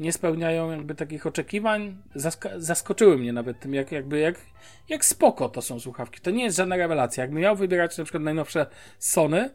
nie 0.00 0.12
spełniają 0.12 0.70
jakby 0.70 0.94
takich 0.94 1.26
oczekiwań. 1.26 1.96
Zask 2.14 2.48
zaskoczyły 2.56 3.18
mnie 3.18 3.32
nawet 3.32 3.60
tym, 3.60 3.74
jak, 3.74 3.92
jakby 3.92 4.18
jak, 4.18 4.40
jak 4.88 5.04
spoko 5.04 5.48
to 5.48 5.62
są 5.62 5.80
słuchawki. 5.80 6.20
To 6.20 6.30
nie 6.30 6.44
jest 6.44 6.56
żadna 6.56 6.76
rewelacja. 6.76 7.24
Jakbym 7.24 7.42
miał 7.42 7.56
wybierać 7.56 7.98
na 7.98 8.04
przykład 8.04 8.22
najnowsze 8.22 8.66
Sony, 8.98 9.50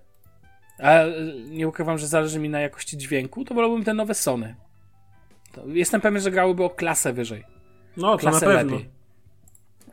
a 0.80 1.00
nie 1.50 1.68
ukrywam, 1.68 1.98
że 1.98 2.08
zależy 2.08 2.40
mi 2.40 2.50
na 2.50 2.60
jakości 2.60 2.98
dźwięku, 2.98 3.46
to 3.46 3.54
wolałbym 3.54 3.84
te 3.84 3.94
nowe 3.94 4.14
Sony. 4.14 4.56
To 5.52 5.68
jestem 5.68 6.02
pewien, 6.02 6.22
że 6.22 6.32
grałyby 6.32 6.64
o 6.64 6.70
klasę 6.70 7.14
wyżej. 7.14 7.44
No, 7.98 8.12
to 8.12 8.18
klasę 8.18 8.46
na 8.46 8.54
pewno. 8.54 8.76
Lepiej. 8.76 8.90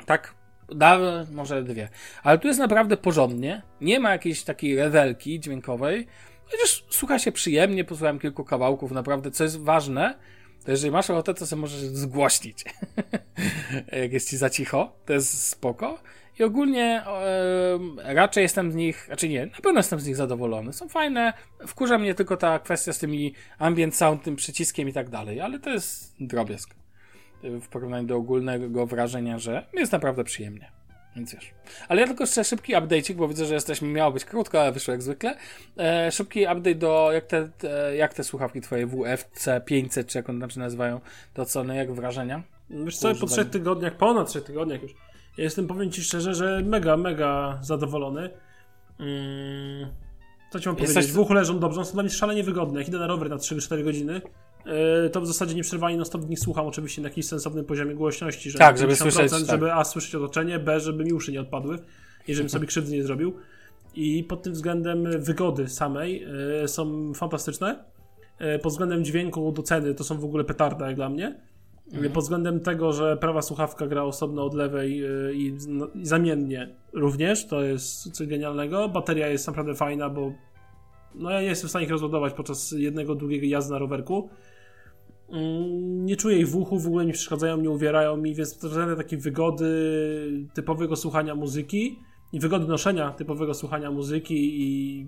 Tak? 0.06 0.34
Da, 0.74 0.98
może 1.32 1.62
dwie. 1.62 1.88
Ale 2.22 2.38
tu 2.38 2.48
jest 2.48 2.60
naprawdę 2.60 2.96
porządnie. 2.96 3.62
Nie 3.80 4.00
ma 4.00 4.10
jakiejś 4.10 4.42
takiej 4.42 4.76
rewelki 4.76 5.40
dźwiękowej. 5.40 6.06
Chociaż 6.50 6.84
słucha 6.90 7.18
się 7.18 7.32
przyjemnie, 7.32 7.84
posłuchałem 7.84 8.18
kilku 8.18 8.44
kawałków, 8.44 8.92
naprawdę, 8.92 9.30
co 9.30 9.44
jest 9.44 9.60
ważne, 9.60 10.14
to 10.64 10.70
jeżeli 10.70 10.90
masz 10.90 11.10
ochotę, 11.10 11.34
to 11.34 11.46
sobie 11.46 11.60
możesz 11.60 11.80
zgłośnić. 11.80 12.64
Jak 14.02 14.12
jest 14.12 14.30
ci 14.30 14.36
za 14.36 14.50
cicho, 14.50 14.92
to 15.06 15.12
jest 15.12 15.48
spoko. 15.48 15.98
I 16.38 16.44
ogólnie 16.44 17.02
e, 17.06 18.14
raczej 18.14 18.42
jestem 18.42 18.72
z 18.72 18.74
nich, 18.74 19.04
znaczy 19.06 19.28
nie, 19.28 19.46
na 19.46 19.60
pewno 19.62 19.78
jestem 19.78 20.00
z 20.00 20.06
nich 20.06 20.16
zadowolony. 20.16 20.72
Są 20.72 20.88
fajne. 20.88 21.32
Wkurza 21.66 21.98
mnie 21.98 22.14
tylko 22.14 22.36
ta 22.36 22.58
kwestia 22.58 22.92
z 22.92 22.98
tymi 22.98 23.34
ambient 23.58 23.96
sound, 23.96 24.22
tym 24.22 24.36
przyciskiem 24.36 24.88
i 24.88 24.92
tak 24.92 25.10
dalej, 25.10 25.40
ale 25.40 25.58
to 25.58 25.70
jest 25.70 26.14
drobiazg 26.20 26.81
w 27.42 27.68
porównaniu 27.68 28.06
do 28.06 28.16
ogólnego 28.16 28.86
wrażenia, 28.86 29.38
że 29.38 29.66
jest 29.72 29.92
naprawdę 29.92 30.24
przyjemnie. 30.24 30.72
Więc 31.16 31.34
wiesz. 31.34 31.50
Ale 31.88 32.00
ja 32.00 32.06
tylko 32.06 32.22
jeszcze 32.22 32.44
szybki 32.44 32.74
update'ik, 32.74 33.14
bo 33.14 33.28
widzę, 33.28 33.46
że 33.46 33.54
jesteśmy, 33.54 33.88
miało 33.88 34.12
być 34.12 34.24
krótko, 34.24 34.60
ale 34.60 34.72
wyszło 34.72 34.92
jak 34.92 35.02
zwykle. 35.02 35.36
E, 35.78 36.12
szybki 36.12 36.40
update 36.42 36.74
do, 36.74 37.12
jak 37.12 37.26
te, 37.26 37.48
te, 37.48 37.96
jak 37.96 38.14
te 38.14 38.24
słuchawki 38.24 38.60
twoje 38.60 38.86
WFC 38.86 39.60
500, 39.64 40.06
czy 40.06 40.18
jak 40.18 40.30
one 40.30 40.40
tam 40.40 40.50
się 40.50 40.60
nazywają, 40.60 41.00
to 41.34 41.44
co, 41.44 41.64
no 41.64 41.74
jak 41.74 41.92
wrażenia? 41.92 42.42
Wiesz 42.70 42.96
co, 42.96 43.14
po 43.14 43.26
trzech 43.26 43.50
tygodniach, 43.50 43.96
ponad 43.96 44.28
trzech 44.28 44.44
tygodniach 44.44 44.82
już, 44.82 44.94
jestem, 45.38 45.66
powiem 45.66 45.90
ci 45.90 46.02
szczerze, 46.02 46.34
że 46.34 46.62
mega, 46.64 46.96
mega 46.96 47.58
zadowolony. 47.62 48.30
Hmm, 48.98 49.90
co 50.50 50.60
ci 50.60 50.68
mam 50.68 50.78
Jesteś... 50.78 50.94
powiedzieć? 50.94 51.12
W 51.12 51.18
uchu 51.18 51.32
leżą 51.32 51.58
dobrze, 51.58 51.84
są 51.84 51.92
dla 51.92 52.02
mnie 52.02 52.12
szalenie 52.12 52.44
wygodne. 52.44 52.80
Jak 52.80 52.88
idę 52.88 52.98
na 52.98 53.06
rower 53.06 53.30
na 53.30 53.36
3-4 53.36 53.84
godziny, 53.84 54.20
to 55.12 55.20
w 55.20 55.26
zasadzie 55.26 55.54
nieprzerwanie 55.54 55.96
no 55.96 56.04
stop 56.04 56.28
nich 56.28 56.38
słucham, 56.38 56.66
oczywiście 56.66 57.02
na 57.02 57.08
jakimś 57.08 57.26
sensownym 57.26 57.64
poziomie 57.64 57.94
głośności, 57.94 58.50
żeby, 58.50 58.58
tak, 58.58 58.78
żeby 58.78 58.96
słyszeć, 58.96 59.30
tak. 59.30 59.46
żeby 59.46 59.72
A 59.72 59.84
słyszeć 59.84 60.14
otoczenie, 60.14 60.58
B 60.58 60.80
żeby 60.80 61.04
mi 61.04 61.12
uszy 61.12 61.32
nie 61.32 61.40
odpadły 61.40 61.78
i 62.28 62.34
żebym 62.34 62.50
sobie 62.50 62.66
krzywdy 62.66 62.92
nie 62.92 63.02
zrobił. 63.02 63.34
I 63.94 64.24
pod 64.24 64.42
tym 64.42 64.52
względem 64.52 65.22
wygody 65.22 65.68
samej 65.68 66.26
e, 66.62 66.68
są 66.68 67.14
fantastyczne. 67.14 67.84
E, 68.38 68.58
pod 68.58 68.72
względem 68.72 69.04
dźwięku 69.04 69.52
do 69.52 69.62
ceny 69.62 69.94
to 69.94 70.04
są 70.04 70.18
w 70.18 70.24
ogóle 70.24 70.44
petarda 70.44 70.86
jak 70.86 70.96
dla 70.96 71.08
mnie. 71.08 71.40
Mhm. 71.92 72.12
Pod 72.12 72.22
względem 72.22 72.60
tego, 72.60 72.92
że 72.92 73.16
prawa 73.16 73.42
słuchawka 73.42 73.86
gra 73.86 74.02
osobno 74.02 74.44
od 74.44 74.54
lewej 74.54 75.02
i, 75.34 75.56
no, 75.68 75.88
i 75.94 76.06
zamiennie 76.06 76.74
również, 76.92 77.46
to 77.46 77.62
jest 77.62 78.10
coś 78.12 78.26
genialnego. 78.26 78.88
Bateria 78.88 79.28
jest 79.28 79.46
naprawdę 79.46 79.74
fajna, 79.74 80.10
bo 80.10 80.32
no 81.14 81.30
ja 81.30 81.40
nie 81.40 81.46
jestem 81.46 81.68
w 81.68 81.70
stanie 81.70 81.84
ich 81.84 81.90
rozładować 81.90 82.32
podczas 82.32 82.72
jednego 82.72 83.14
długiego 83.14 83.46
jazdy 83.46 83.72
na 83.72 83.78
rowerku. 83.78 84.30
Mm, 85.32 86.06
nie 86.06 86.16
czuję 86.16 86.38
ich 86.38 86.48
w 86.48 86.56
uchu, 86.56 86.78
w 86.78 86.86
ogóle 86.86 87.06
nie 87.06 87.12
przeszkadzają, 87.12 87.56
nie 87.56 87.70
uwierają 87.70 88.16
mi, 88.16 88.34
więc 88.34 88.54
względem 88.54 88.96
takiej 88.96 89.18
wygody 89.18 89.66
typowego 90.54 90.96
słuchania 90.96 91.34
muzyki 91.34 91.98
i 92.32 92.40
wygody 92.40 92.66
noszenia 92.66 93.10
typowego 93.10 93.54
słuchania 93.54 93.90
muzyki 93.90 94.62
i 94.62 95.06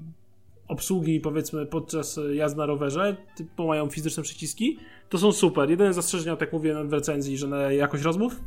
obsługi 0.68 1.20
powiedzmy 1.20 1.66
podczas 1.66 2.20
jazdy 2.32 2.58
na 2.58 2.66
rowerze, 2.66 3.16
bo 3.56 3.66
mają 3.66 3.90
fizyczne 3.90 4.22
przyciski, 4.22 4.78
to 5.08 5.18
są 5.18 5.32
super. 5.32 5.70
Jedyne 5.70 5.92
zastrzeżenia, 5.92 6.36
tak 6.36 6.52
mówię 6.52 6.84
w 6.84 6.92
recenzji, 6.92 7.38
że 7.38 7.48
na 7.48 7.72
jakość 7.72 8.02
rozmów, 8.02 8.40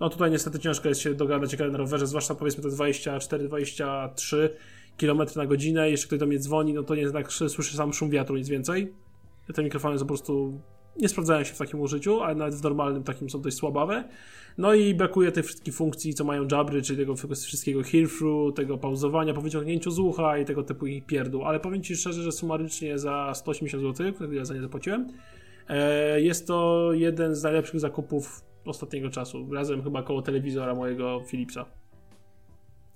no 0.00 0.08
tutaj 0.08 0.30
niestety 0.30 0.58
ciężko 0.58 0.88
jest 0.88 1.00
się 1.00 1.14
dogadać 1.14 1.58
na 1.58 1.78
rowerze, 1.78 2.06
zwłaszcza 2.06 2.34
powiedzmy 2.34 2.62
te 2.62 2.68
24-23 2.68 4.48
km 4.96 5.20
na 5.36 5.46
godzinę, 5.46 5.90
jeszcze 5.90 6.06
ktoś 6.06 6.18
do 6.18 6.26
mnie 6.26 6.38
dzwoni, 6.38 6.74
no 6.74 6.82
to 6.82 6.94
nie 6.94 7.10
tak 7.10 7.32
słyszę 7.32 7.76
sam 7.76 7.92
szum 7.92 8.10
wiatru, 8.10 8.36
nic 8.36 8.48
więcej. 8.48 8.92
Te 9.54 9.62
mikrofony 9.62 9.98
są 9.98 10.04
po 10.04 10.08
prostu 10.08 10.60
nie 10.98 11.08
sprawdzają 11.08 11.44
się 11.44 11.54
w 11.54 11.58
takim 11.58 11.80
użyciu, 11.80 12.20
ale 12.20 12.34
nawet 12.34 12.54
w 12.54 12.62
normalnym 12.62 13.02
takim 13.02 13.30
są 13.30 13.40
dość 13.40 13.56
słabawe. 13.56 14.04
No 14.58 14.74
i 14.74 14.94
brakuje 14.94 15.32
tych 15.32 15.46
wszystkich 15.46 15.74
funkcji, 15.74 16.14
co 16.14 16.24
mają 16.24 16.46
Jabry, 16.52 16.82
czyli 16.82 16.98
tego 16.98 17.14
wszystkiego 17.14 17.82
hear 17.82 18.08
through, 18.18 18.56
tego 18.56 18.78
pauzowania 18.78 19.34
po 19.34 19.40
wyciągnięciu 19.40 19.90
z 19.90 19.98
ucha 19.98 20.38
i 20.38 20.44
tego 20.44 20.62
typu 20.62 20.86
ich 20.86 21.06
pierdół. 21.06 21.44
Ale 21.44 21.60
powiem 21.60 21.82
Ci 21.82 21.96
szczerze, 21.96 22.22
że 22.22 22.32
sumarycznie 22.32 22.98
za 22.98 23.32
180 23.34 23.82
zł, 23.82 24.12
ja 24.32 24.44
za 24.44 24.54
nie 24.54 24.62
zapłaciłem, 24.62 25.08
e, 25.68 26.20
jest 26.20 26.46
to 26.46 26.88
jeden 26.92 27.34
z 27.34 27.42
najlepszych 27.42 27.80
zakupów 27.80 28.42
ostatniego 28.64 29.10
czasu. 29.10 29.48
Razem 29.54 29.82
chyba 29.82 30.02
koło 30.02 30.22
telewizora 30.22 30.74
mojego 30.74 31.22
Philipsa. 31.30 31.64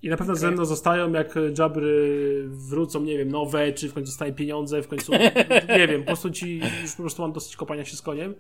I 0.03 0.09
na 0.09 0.17
pewno 0.17 0.33
okay. 0.33 0.41
ze 0.41 0.51
mną 0.51 0.65
zostają, 0.65 1.13
jak 1.13 1.35
Jabry 1.59 2.45
wrócą, 2.49 3.01
nie 3.01 3.19
wiem, 3.19 3.29
nowe, 3.29 3.73
czy 3.73 3.89
w 3.89 3.95
końcu 3.95 4.07
zostanie 4.07 4.33
pieniądze, 4.33 4.83
w 4.83 4.89
końcu, 4.89 5.13
nie 5.79 5.89
wiem, 5.89 6.01
po 6.01 6.07
prostu 6.07 6.31
ci, 6.31 6.61
już 6.83 6.93
po 6.97 7.03
prostu 7.03 7.23
mam 7.23 7.33
dosyć 7.33 7.57
kopania 7.57 7.85
się 7.85 7.97
z 7.97 8.03
koniem. 8.03 8.35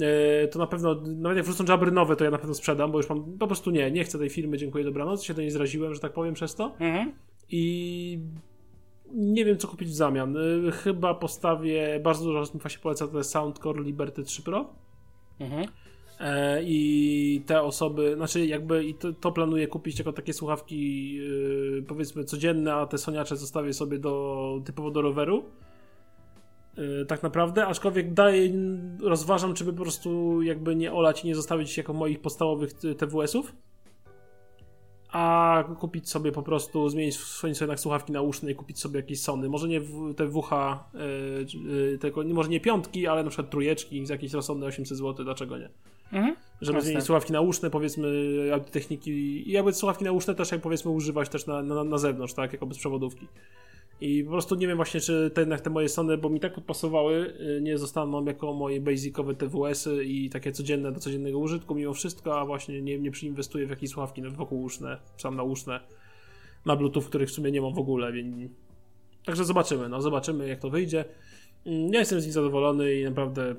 E, 0.00 0.48
to 0.48 0.58
na 0.58 0.66
pewno, 0.66 0.94
nawet 0.94 1.36
jak 1.36 1.46
wrócą 1.46 1.64
Jabry 1.68 1.90
nowe, 1.90 2.16
to 2.16 2.24
ja 2.24 2.30
na 2.30 2.38
pewno 2.38 2.54
sprzedam, 2.54 2.92
bo 2.92 2.98
już 2.98 3.08
mam, 3.08 3.38
po 3.38 3.46
prostu 3.46 3.70
nie, 3.70 3.90
nie 3.90 4.04
chcę 4.04 4.18
tej 4.18 4.30
firmy, 4.30 4.58
dziękuję, 4.58 4.84
dobranoc, 4.84 5.22
się 5.22 5.34
do 5.34 5.42
niej 5.42 5.50
zraziłem, 5.50 5.94
że 5.94 6.00
tak 6.00 6.12
powiem 6.12 6.34
przez 6.34 6.54
to. 6.54 6.64
Mhm. 6.64 7.12
I 7.50 8.18
nie 9.14 9.44
wiem, 9.44 9.58
co 9.58 9.68
kupić 9.68 9.88
w 9.88 9.94
zamian. 9.94 10.36
E, 10.36 10.70
chyba 10.70 11.14
postawię, 11.14 12.00
bardzo 12.02 12.24
dużo 12.24 12.40
osób 12.40 12.62
właśnie 12.62 12.80
poleca 12.82 13.08
to 13.08 13.18
jest 13.18 13.30
Soundcore 13.30 13.82
Liberty 13.82 14.22
3 14.22 14.42
Pro. 14.42 14.66
Mhm. 15.40 15.66
E, 16.20 16.62
I 16.62 17.42
te 17.46 17.62
osoby, 17.62 18.14
znaczy 18.16 18.46
jakby 18.46 18.84
i 18.84 18.94
to, 18.94 19.12
to 19.12 19.32
planuję 19.32 19.66
kupić 19.66 19.98
jako 19.98 20.12
takie 20.12 20.32
słuchawki 20.32 21.14
yy, 21.14 21.84
powiedzmy 21.88 22.24
codzienne, 22.24 22.74
a 22.74 22.86
te 22.86 22.98
soniacze 22.98 23.36
zostawię 23.36 23.72
sobie 23.72 23.98
do 23.98 24.60
typowo 24.64 24.90
do 24.90 25.02
roweru. 25.02 25.44
Yy, 26.76 27.06
tak 27.06 27.22
naprawdę, 27.22 27.66
aczkolwiek 27.66 28.14
daję, 28.14 28.50
rozważam, 29.02 29.54
czy 29.54 29.64
by 29.64 29.72
po 29.72 29.82
prostu 29.82 30.42
jakby 30.42 30.76
nie 30.76 30.92
olać 30.92 31.24
i 31.24 31.26
nie 31.26 31.34
zostawić 31.34 31.76
jako 31.76 31.92
moich 31.92 32.20
podstawowych 32.20 32.72
TWS-ów 32.72 33.54
a 35.14 35.64
kupić 35.78 36.10
sobie 36.10 36.32
po 36.32 36.42
prostu, 36.42 36.88
zmienić 36.88 37.16
swoje 37.16 37.54
sobie 37.54 37.78
słuchawki 37.78 38.12
nauszne 38.12 38.50
i 38.50 38.54
kupić 38.54 38.80
sobie 38.80 39.00
jakieś 39.00 39.20
Sony. 39.20 39.48
Może 39.48 39.68
nie 39.68 39.80
te 40.16 40.28
WH, 40.28 40.50
yy, 41.64 41.98
tylko, 41.98 42.22
może 42.22 42.48
nie 42.48 42.60
piątki, 42.60 43.06
ale 43.06 43.24
na 43.24 43.30
przykład 43.30 43.50
trójeczki 43.50 44.06
z 44.06 44.08
jakieś 44.08 44.32
rozsądne 44.32 44.66
800 44.66 44.98
zł, 44.98 45.24
dlaczego 45.24 45.58
nie? 45.58 45.70
Mhm. 46.14 46.36
Żeby 46.60 46.80
zmienić 46.80 47.04
słuchawki 47.04 47.32
nauszne, 47.32 47.70
powiedzmy, 47.70 48.08
techniki 48.70 49.10
i 49.48 49.52
jakby 49.52 49.72
słuchawki 49.72 50.04
nauszne 50.04 50.34
też, 50.34 50.52
jak 50.52 50.60
powiedzmy, 50.60 50.90
używać 50.90 51.28
też 51.28 51.46
na, 51.46 51.62
na, 51.62 51.84
na 51.84 51.98
zewnątrz, 51.98 52.34
tak, 52.34 52.52
jako 52.52 52.66
bezprzewodówki. 52.66 53.28
I 54.00 54.24
po 54.24 54.30
prostu 54.30 54.54
nie 54.54 54.66
wiem 54.66 54.76
właśnie, 54.76 55.00
czy 55.00 55.30
te, 55.34 55.40
jednak 55.40 55.60
te 55.60 55.70
moje 55.70 55.88
Sony, 55.88 56.18
bo 56.18 56.28
mi 56.30 56.40
tak 56.40 56.54
podpasowały, 56.54 57.34
y, 57.56 57.60
nie 57.62 57.78
zostaną 57.78 58.24
jako 58.24 58.52
moje 58.52 58.80
basicowe 58.80 59.34
TWS-y 59.34 60.04
i 60.04 60.30
takie 60.30 60.52
codzienne 60.52 60.92
do 60.92 61.00
codziennego 61.00 61.38
użytku 61.38 61.74
mimo 61.74 61.94
wszystko, 61.94 62.40
a 62.40 62.46
właśnie 62.46 62.82
nie, 62.82 62.98
nie 62.98 63.10
przyinwestuję 63.10 63.66
w 63.66 63.70
jakieś 63.70 63.90
słuchawki 63.90 64.22
wokółuszne, 64.22 64.98
sam 65.16 65.36
nauszne, 65.36 65.80
na 66.66 66.76
Bluetooth, 66.76 67.02
których 67.02 67.28
w 67.28 67.32
sumie 67.32 67.50
nie 67.50 67.60
mam 67.60 67.74
w 67.74 67.78
ogóle, 67.78 68.12
więc... 68.12 68.52
Także 69.24 69.44
zobaczymy, 69.44 69.88
no 69.88 70.02
zobaczymy 70.02 70.48
jak 70.48 70.58
to 70.58 70.70
wyjdzie. 70.70 71.04
Mm, 71.66 71.92
ja 71.92 71.98
jestem 72.00 72.20
z 72.20 72.24
nich 72.24 72.34
zadowolony 72.34 72.94
i 72.94 73.04
naprawdę... 73.04 73.54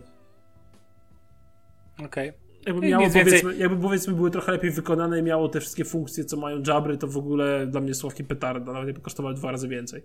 Okej. 2.00 2.30
Okay. 2.30 2.45
Jakby, 2.66 2.88
miało, 2.88 3.10
powiedzmy, 3.10 3.56
jakby 3.56 3.78
powiedzmy 3.78 4.14
były 4.14 4.32
trochę 4.32 4.52
lepiej 4.52 4.72
wykonane 4.72 5.20
i 5.20 5.24
miało 5.24 5.50
te 5.50 5.60
wszystkie 5.60 5.86
funkcje, 5.86 6.26
co 6.26 6.38
mają 6.38 6.62
Jabry, 6.68 6.98
to 6.98 7.08
w 7.08 7.18
ogóle 7.18 7.68
dla 7.68 7.82
mnie 7.82 7.94
sławki 7.94 8.24
petarda, 8.24 8.74
nawet 8.74 8.88
jakby 8.88 9.02
kosztowały 9.02 9.36
dwa 9.36 9.52
razy 9.52 9.68
więcej. 9.68 10.04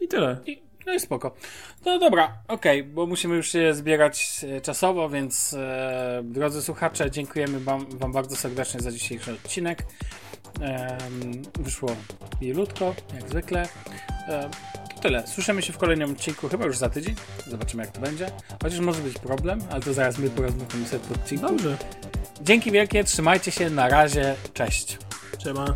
I 0.00 0.08
tyle. 0.08 0.36
I, 0.46 0.62
no 0.86 0.94
i 0.94 1.00
spoko. 1.00 1.34
No 1.84 1.98
dobra, 1.98 2.38
okej, 2.48 2.80
okay, 2.80 2.92
bo 2.92 3.06
musimy 3.06 3.36
już 3.36 3.52
się 3.52 3.74
zbierać 3.74 4.44
e, 4.48 4.60
czasowo, 4.60 5.08
więc 5.08 5.54
e, 5.54 6.22
drodzy 6.24 6.62
słuchacze, 6.62 7.10
dziękujemy 7.10 7.60
wam, 7.60 7.86
wam 7.98 8.12
bardzo 8.12 8.36
serdecznie 8.36 8.80
za 8.80 8.90
dzisiejszy 8.90 9.32
odcinek. 9.32 9.82
Wyszło 11.58 11.96
milutko, 12.40 12.94
jak 13.14 13.28
zwykle. 13.28 13.68
E, 14.28 14.50
tyle. 15.02 15.26
Słyszymy 15.26 15.62
się 15.62 15.72
w 15.72 15.78
kolejnym 15.78 16.10
odcinku, 16.10 16.48
chyba 16.48 16.64
już 16.66 16.78
za 16.78 16.88
tydzień. 16.88 17.14
Zobaczymy, 17.46 17.82
jak 17.82 17.92
to 17.92 18.00
będzie. 18.00 18.30
Chociaż 18.62 18.80
może 18.80 19.02
być 19.02 19.18
problem, 19.18 19.60
ale 19.70 19.80
to 19.80 19.94
zaraz 19.94 20.18
my 20.18 20.30
porozmawiamy 20.30 20.86
sobie 20.86 21.04
po 21.08 21.14
odcinku. 21.14 21.46
Dobrze. 21.46 21.76
Dzięki 22.42 22.70
wielkie, 22.70 23.04
trzymajcie 23.04 23.50
się, 23.50 23.70
na 23.70 23.88
razie, 23.88 24.34
cześć. 24.54 24.98
Siema. 25.44 25.74